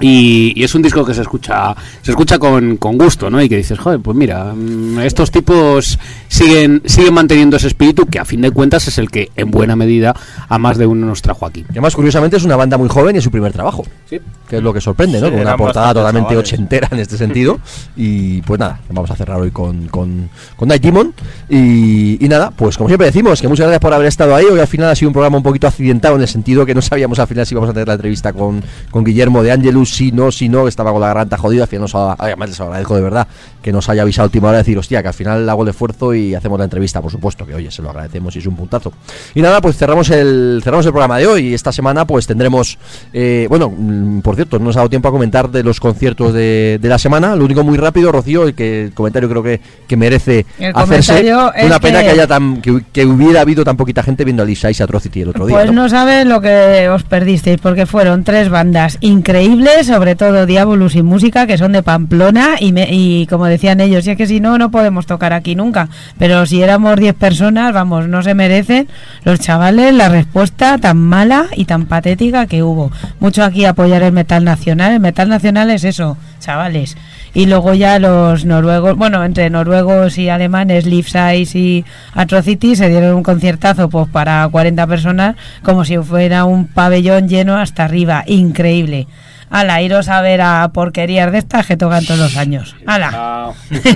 Y, 0.00 0.52
y 0.56 0.64
es 0.64 0.74
un 0.74 0.82
disco 0.82 1.04
que 1.04 1.14
se 1.14 1.22
escucha 1.22 1.74
se 2.02 2.10
escucha 2.10 2.38
con, 2.38 2.76
con 2.76 2.96
gusto, 2.96 3.30
¿no? 3.30 3.40
Y 3.42 3.48
que 3.48 3.56
dices, 3.56 3.78
joder, 3.78 4.00
pues 4.00 4.16
mira, 4.16 4.52
mm, 4.54 5.00
estos 5.00 5.30
tipos 5.30 5.98
siguen 6.28 6.82
siguen 6.84 7.14
manteniendo 7.14 7.56
ese 7.56 7.68
espíritu 7.68 8.06
que 8.06 8.18
a 8.18 8.24
fin 8.24 8.40
de 8.40 8.50
cuentas 8.50 8.86
es 8.88 8.98
el 8.98 9.10
que 9.10 9.30
en 9.36 9.50
buena 9.50 9.76
medida 9.76 10.14
a 10.48 10.58
más 10.58 10.78
de 10.78 10.86
uno 10.86 11.06
nos 11.06 11.22
trajo 11.22 11.46
aquí. 11.46 11.60
Y 11.60 11.72
además, 11.72 11.94
curiosamente, 11.94 12.36
es 12.36 12.44
una 12.44 12.56
banda 12.56 12.78
muy 12.78 12.88
joven 12.88 13.14
y 13.14 13.18
es 13.18 13.24
su 13.24 13.30
primer 13.30 13.52
trabajo. 13.52 13.84
Sí. 14.08 14.20
Que 14.48 14.56
es 14.56 14.62
lo 14.62 14.72
que 14.72 14.80
sorprende, 14.80 15.20
¿no? 15.20 15.26
Sí, 15.26 15.32
con 15.32 15.40
una 15.42 15.56
portada 15.56 15.94
totalmente 15.94 16.30
chavales. 16.30 16.52
ochentera 16.52 16.88
en 16.90 16.98
este 16.98 17.16
sentido. 17.16 17.58
Y 17.96 18.40
pues 18.42 18.58
nada, 18.58 18.80
vamos 18.88 19.10
a 19.10 19.16
cerrar 19.16 19.38
hoy 19.40 19.50
con, 19.50 19.88
con, 19.88 20.30
con 20.56 20.68
Night 20.68 20.82
Demon. 20.82 21.12
Y, 21.48 22.24
y 22.24 22.28
nada, 22.28 22.50
pues 22.50 22.76
como 22.76 22.88
siempre 22.88 23.06
decimos, 23.06 23.40
que 23.40 23.48
muchas 23.48 23.64
gracias 23.64 23.80
por 23.80 23.92
haber 23.92 24.06
estado 24.06 24.34
ahí. 24.34 24.46
Hoy 24.46 24.58
al 24.58 24.66
final 24.66 24.88
ha 24.88 24.94
sido 24.94 25.10
un 25.10 25.12
programa 25.12 25.36
un 25.36 25.42
poquito 25.42 25.66
accidentado 25.66 26.16
en 26.16 26.22
el 26.22 26.28
sentido 26.28 26.64
que 26.64 26.74
no 26.74 26.80
sabíamos 26.80 27.18
al 27.18 27.26
final 27.26 27.46
si 27.46 27.54
íbamos 27.54 27.70
a 27.70 27.72
tener 27.72 27.88
la 27.88 27.94
entrevista 27.94 28.32
con, 28.32 28.62
con 28.90 29.04
Guillermo 29.04 29.42
de 29.42 29.52
Angelus, 29.52 29.89
si 29.90 30.12
no, 30.12 30.30
si 30.32 30.48
no, 30.48 30.62
que 30.64 30.68
estaba 30.70 30.92
con 30.92 31.00
la 31.00 31.08
garganta 31.08 31.36
jodida. 31.36 31.62
Al 31.62 31.68
final 31.68 31.82
nos 31.82 31.94
ha- 31.94 32.16
además 32.18 32.48
les 32.50 32.60
agradezco 32.60 32.94
de 32.96 33.02
verdad 33.02 33.26
que 33.62 33.72
nos 33.72 33.88
haya 33.90 34.02
avisado 34.02 34.24
a 34.24 34.28
última 34.28 34.48
hora 34.48 34.56
de 34.58 34.62
decir, 34.62 34.78
hostia, 34.78 35.02
que 35.02 35.08
al 35.08 35.14
final 35.14 35.46
hago 35.48 35.62
el 35.64 35.68
esfuerzo 35.68 36.14
y 36.14 36.34
hacemos 36.34 36.58
la 36.58 36.64
entrevista, 36.64 37.02
por 37.02 37.10
supuesto, 37.12 37.44
que 37.44 37.54
oye, 37.54 37.70
se 37.70 37.82
lo 37.82 37.90
agradecemos 37.90 38.34
y 38.36 38.38
es 38.38 38.46
un 38.46 38.56
puntazo. 38.56 38.92
Y 39.34 39.42
nada, 39.42 39.60
pues 39.60 39.76
cerramos 39.76 40.08
el, 40.10 40.60
cerramos 40.64 40.86
el 40.86 40.92
programa 40.92 41.18
de 41.18 41.26
hoy 41.26 41.48
y 41.48 41.54
esta 41.54 41.70
semana 41.72 42.06
pues 42.06 42.26
tendremos, 42.26 42.78
eh, 43.12 43.46
bueno, 43.50 43.70
mm, 43.76 44.20
por 44.20 44.34
cierto, 44.36 44.58
no 44.58 44.66
nos 44.66 44.76
ha 44.76 44.80
dado 44.80 44.88
tiempo 44.90 45.08
a 45.08 45.10
comentar 45.10 45.50
de 45.50 45.62
los 45.62 45.78
conciertos 45.80 46.32
de, 46.32 46.78
de 46.80 46.88
la 46.88 46.98
semana, 46.98 47.36
lo 47.36 47.44
único 47.44 47.62
muy 47.62 47.76
rápido, 47.76 48.10
Rocío, 48.12 48.44
el 48.44 48.54
que 48.54 48.84
el 48.84 48.92
comentario 48.94 49.28
creo 49.28 49.42
que, 49.42 49.60
que 49.86 49.96
merece 49.96 50.46
El 50.58 50.72
hacerse. 50.74 51.34
Una 51.64 51.80
pena 51.80 51.98
que- 52.00 52.04
que 52.06 52.10
haya 52.12 52.26
tan, 52.26 52.62
que, 52.62 52.82
que 52.92 53.04
hubiera 53.04 53.42
habido 53.42 53.62
tan 53.64 53.76
poquita 53.76 54.02
gente 54.02 54.24
viendo 54.24 54.42
a 54.42 54.46
Lisa 54.46 54.70
y 54.70 54.74
Atrocity 54.82 55.20
el 55.22 55.28
otro 55.30 55.46
día. 55.46 55.56
Pues 55.56 55.66
¿no? 55.72 55.82
no 55.82 55.88
sabes 55.88 56.26
lo 56.26 56.40
que 56.40 56.88
os 56.88 57.02
perdisteis, 57.02 57.60
porque 57.60 57.84
fueron 57.86 58.24
tres 58.24 58.48
bandas 58.48 58.96
increíbles, 59.00 59.79
sobre 59.84 60.14
todo 60.16 60.46
Diabolus 60.46 60.94
y 60.94 61.02
Música, 61.02 61.46
que 61.46 61.58
son 61.58 61.72
de 61.72 61.82
Pamplona, 61.82 62.50
y, 62.60 62.72
me- 62.72 62.88
y 62.90 63.26
como 63.26 63.46
decían 63.46 63.80
ellos, 63.80 64.06
y 64.06 64.10
es 64.10 64.16
que 64.16 64.26
si 64.26 64.40
no, 64.40 64.58
no 64.58 64.70
podemos 64.70 65.06
tocar 65.06 65.32
aquí 65.32 65.54
nunca. 65.54 65.88
Pero 66.18 66.46
si 66.46 66.62
éramos 66.62 66.96
10 66.96 67.14
personas, 67.14 67.72
vamos, 67.72 68.08
no 68.08 68.22
se 68.22 68.34
merecen 68.34 68.88
los 69.24 69.40
chavales 69.40 69.94
la 69.94 70.08
respuesta 70.08 70.78
tan 70.78 70.98
mala 70.98 71.46
y 71.56 71.64
tan 71.64 71.86
patética 71.86 72.46
que 72.46 72.62
hubo. 72.62 72.90
Mucho 73.20 73.44
aquí 73.44 73.64
apoyar 73.64 74.02
el 74.02 74.12
metal 74.12 74.44
nacional. 74.44 74.92
El 74.92 75.00
metal 75.00 75.28
nacional 75.28 75.70
es 75.70 75.84
eso, 75.84 76.16
chavales. 76.40 76.96
Y 77.32 77.46
luego 77.46 77.74
ya 77.74 77.98
los 78.00 78.44
noruegos, 78.44 78.96
bueno, 78.96 79.22
entre 79.24 79.50
noruegos 79.50 80.18
y 80.18 80.28
alemanes, 80.28 80.84
Leaf 80.84 81.06
Size 81.06 81.56
y 81.58 81.84
Atrocity 82.14 82.74
se 82.74 82.88
dieron 82.88 83.14
un 83.14 83.22
conciertazo 83.22 83.88
pues 83.88 84.08
para 84.08 84.48
40 84.48 84.84
personas 84.88 85.36
como 85.62 85.84
si 85.84 85.96
fuera 85.98 86.44
un 86.44 86.66
pabellón 86.66 87.28
lleno 87.28 87.56
hasta 87.56 87.84
arriba, 87.84 88.24
increíble. 88.26 89.06
Ala, 89.50 89.82
iros 89.82 90.08
a 90.08 90.22
ver 90.22 90.40
a 90.40 90.70
porquerías 90.72 91.32
de 91.32 91.38
estas 91.38 91.66
que 91.66 91.76
tocan 91.76 92.04
todos 92.04 92.20
los 92.20 92.36
años. 92.36 92.76
Ala. 92.86 93.52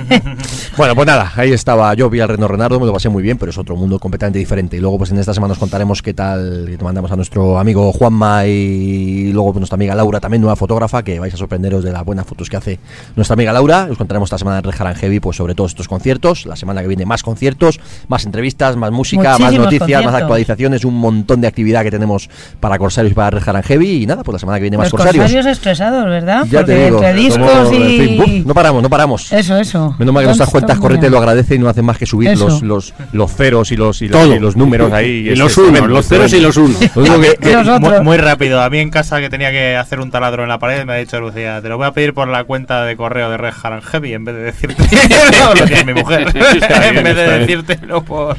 Bueno, 0.77 0.93
pues 0.93 1.07
nada, 1.07 1.31
ahí 1.37 1.53
estaba 1.53 1.93
yo, 1.93 2.09
vi 2.09 2.19
al 2.19 2.27
Reno 2.27 2.49
Renardo, 2.49 2.81
me 2.81 2.85
lo 2.85 2.91
pasé 2.91 3.07
muy 3.07 3.23
bien, 3.23 3.37
pero 3.37 3.49
es 3.49 3.57
otro 3.57 3.77
mundo 3.77 3.97
completamente 3.97 4.39
diferente. 4.39 4.75
Y 4.75 4.81
luego, 4.81 4.97
pues 4.97 5.11
en 5.11 5.19
esta 5.19 5.33
semana 5.33 5.53
os 5.53 5.57
contaremos 5.57 6.01
qué 6.01 6.13
tal, 6.13 6.65
que 6.69 6.77
te 6.77 6.83
mandamos 6.83 7.09
a 7.13 7.15
nuestro 7.15 7.57
amigo 7.57 7.93
Juanma 7.93 8.45
y 8.45 9.31
luego 9.31 9.53
pues, 9.53 9.61
nuestra 9.61 9.75
amiga 9.75 9.95
Laura, 9.95 10.19
también 10.19 10.41
nueva 10.41 10.57
fotógrafa, 10.57 11.01
que 11.03 11.17
vais 11.17 11.33
a 11.33 11.37
sorprenderos 11.37 11.81
de 11.81 11.93
las 11.93 12.03
buenas 12.03 12.25
fotos 12.25 12.49
que 12.49 12.57
hace 12.57 12.79
nuestra 13.15 13.35
amiga 13.35 13.53
Laura. 13.53 13.87
Os 13.89 13.97
contaremos 13.97 14.27
esta 14.27 14.37
semana 14.37 14.57
en 14.57 14.65
Red 14.65 14.73
Haran 14.77 14.95
Heavy, 14.95 15.21
pues 15.21 15.37
sobre 15.37 15.55
todos 15.55 15.71
estos 15.71 15.87
conciertos. 15.87 16.45
La 16.45 16.57
semana 16.57 16.81
que 16.81 16.89
viene 16.89 17.05
más 17.05 17.23
conciertos, 17.23 17.79
más 18.09 18.25
entrevistas, 18.25 18.75
más 18.75 18.91
música, 18.91 19.37
más 19.37 19.53
noticias, 19.53 20.03
más 20.03 20.13
actualizaciones, 20.15 20.83
un 20.83 20.95
montón 20.95 21.39
de 21.39 21.47
actividad 21.47 21.83
que 21.83 21.91
tenemos 21.91 22.29
para 22.59 22.77
Corsarios 22.77 23.13
y 23.13 23.15
para 23.15 23.29
Red 23.29 23.47
Haran 23.47 23.63
Heavy. 23.63 24.03
Y 24.03 24.05
nada, 24.07 24.23
pues 24.23 24.33
la 24.33 24.39
semana 24.39 24.57
que 24.57 24.63
viene 24.63 24.77
más 24.77 24.87
Los 24.87 24.91
Corsarios. 24.91 25.23
corsarios 25.23 25.44
poquitos 25.45 25.57
estresados, 25.57 26.05
¿verdad? 26.05 26.45
Ya 26.49 26.59
Porque 26.59 26.73
te 26.73 26.85
digo. 26.85 26.97
entre 26.97 27.13
discos 27.13 27.51
somos- 27.51 27.71
en 27.75 27.89
y... 27.89 27.99
fin, 27.99 28.17
¡buf! 28.17 28.45
no 28.47 28.53
paramos, 28.53 28.83
no 28.83 28.89
paramos. 28.89 29.31
Eso, 29.31 29.57
eso. 29.57 29.95
Menos 29.99 30.13
mal 30.13 30.21
que 30.23 30.27
nuestras 30.27 30.49
cuentas 30.49 30.79
corrientes 30.79 31.11
lo 31.11 31.17
agradecen 31.17 31.61
y 31.61 31.63
no 31.63 31.69
hacen 31.69 31.85
más 31.85 31.97
que 31.97 32.05
subir 32.05 32.37
los, 32.37 32.61
los, 32.61 32.93
los 33.11 33.31
ceros 33.33 33.71
y 33.71 33.77
los, 33.77 34.01
y 34.01 34.07
los, 34.07 34.21
Todo. 34.21 34.35
y 34.35 34.39
los 34.39 34.55
números 34.55 34.91
ahí. 34.91 35.29
Y 35.29 35.35
los 35.35 35.57
unos, 35.57 35.87
los 35.89 36.07
ceros 36.07 36.31
y 36.33 36.39
los 36.39 36.57
unos. 36.57 36.75
Lo 36.95 37.01
único 37.01 37.19
que- 37.21 37.35
que- 37.41 37.53
Los 37.63 38.03
Muy, 38.03 38.17
rápido, 38.17 38.61
a 38.61 38.69
mí 38.69 38.79
en 38.79 38.89
casa 38.89 39.19
que 39.19 39.29
tenía 39.29 39.51
que 39.51 39.75
hacer 39.75 39.99
un 39.99 40.11
taladro 40.11 40.43
en 40.43 40.49
la 40.49 40.59
pared 40.59 40.85
me 40.85 40.93
ha 40.93 40.95
dicho 40.97 41.19
Lucía, 41.19 41.61
te 41.61 41.69
lo 41.69 41.77
voy 41.77 41.87
a 41.87 41.91
pedir 41.91 42.13
por 42.13 42.27
la 42.27 42.43
cuenta 42.43 42.83
de 42.85 42.95
correo 42.95 43.29
de 43.29 43.37
Red 43.37 43.53
Hat 43.61 43.73
and 43.73 43.83
Heavy 43.83 44.13
en 44.13 44.25
vez 44.25 44.35
de 44.35 44.41
decirte 44.43 44.83
lo 45.59 45.65
que 45.65 45.73
es 45.73 45.85
mi 45.85 45.93
mujer, 45.93 46.27
en 46.35 47.03
vez 47.03 47.15
de 47.15 47.39
decírtelo 47.39 48.03
por 48.03 48.37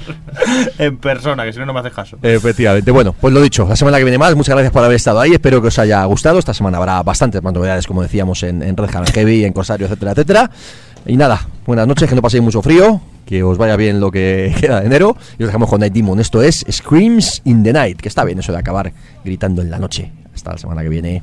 en 0.78 0.96
persona, 0.98 1.44
que 1.44 1.52
si 1.52 1.58
no 1.58 1.66
no 1.66 1.72
me 1.72 1.80
haces 1.80 1.92
caso. 1.92 2.16
Efectivamente. 2.22 2.90
Bueno, 2.90 3.14
pues 3.18 3.32
lo 3.34 3.40
dicho, 3.40 3.66
la 3.68 3.76
semana 3.76 3.98
que 3.98 4.04
viene 4.04 4.18
más. 4.18 4.34
Muchas 4.34 4.54
gracias 4.54 4.72
por 4.72 4.84
haber 4.84 4.96
estado 4.96 5.20
ahí. 5.20 5.32
Espero 5.32 5.60
que 5.60 5.68
os 5.68 5.78
haya 5.78 6.04
gustado. 6.04 6.38
Esta 6.38 6.54
semana 6.54 6.78
bastantes 7.02 7.42
más 7.42 7.52
novedades, 7.52 7.86
como 7.86 8.02
decíamos, 8.02 8.42
en, 8.42 8.62
en 8.62 8.76
Red 8.76 8.94
Hat 8.94 9.10
Heavy, 9.10 9.44
en 9.44 9.52
Corsario, 9.52 9.86
etcétera, 9.86 10.12
etcétera. 10.12 10.50
Y 11.06 11.16
nada, 11.16 11.46
buenas 11.66 11.86
noches, 11.86 12.08
que 12.08 12.14
no 12.16 12.22
paséis 12.22 12.42
mucho 12.42 12.62
frío, 12.62 13.00
que 13.24 13.42
os 13.42 13.58
vaya 13.58 13.76
bien 13.76 14.00
lo 14.00 14.10
que 14.10 14.54
queda 14.60 14.80
de 14.80 14.86
enero. 14.86 15.16
Y 15.38 15.44
os 15.44 15.48
dejamos 15.48 15.68
con 15.68 15.80
Night 15.80 15.92
Demon. 15.92 16.18
Esto 16.20 16.42
es 16.42 16.64
Screams 16.70 17.42
in 17.44 17.62
the 17.62 17.72
Night, 17.72 18.00
que 18.00 18.08
está 18.08 18.24
bien 18.24 18.38
eso 18.38 18.52
de 18.52 18.58
acabar 18.58 18.92
gritando 19.24 19.62
en 19.62 19.70
la 19.70 19.78
noche. 19.78 20.10
Hasta 20.34 20.52
la 20.52 20.58
semana 20.58 20.82
que 20.82 20.88
viene. 20.88 21.22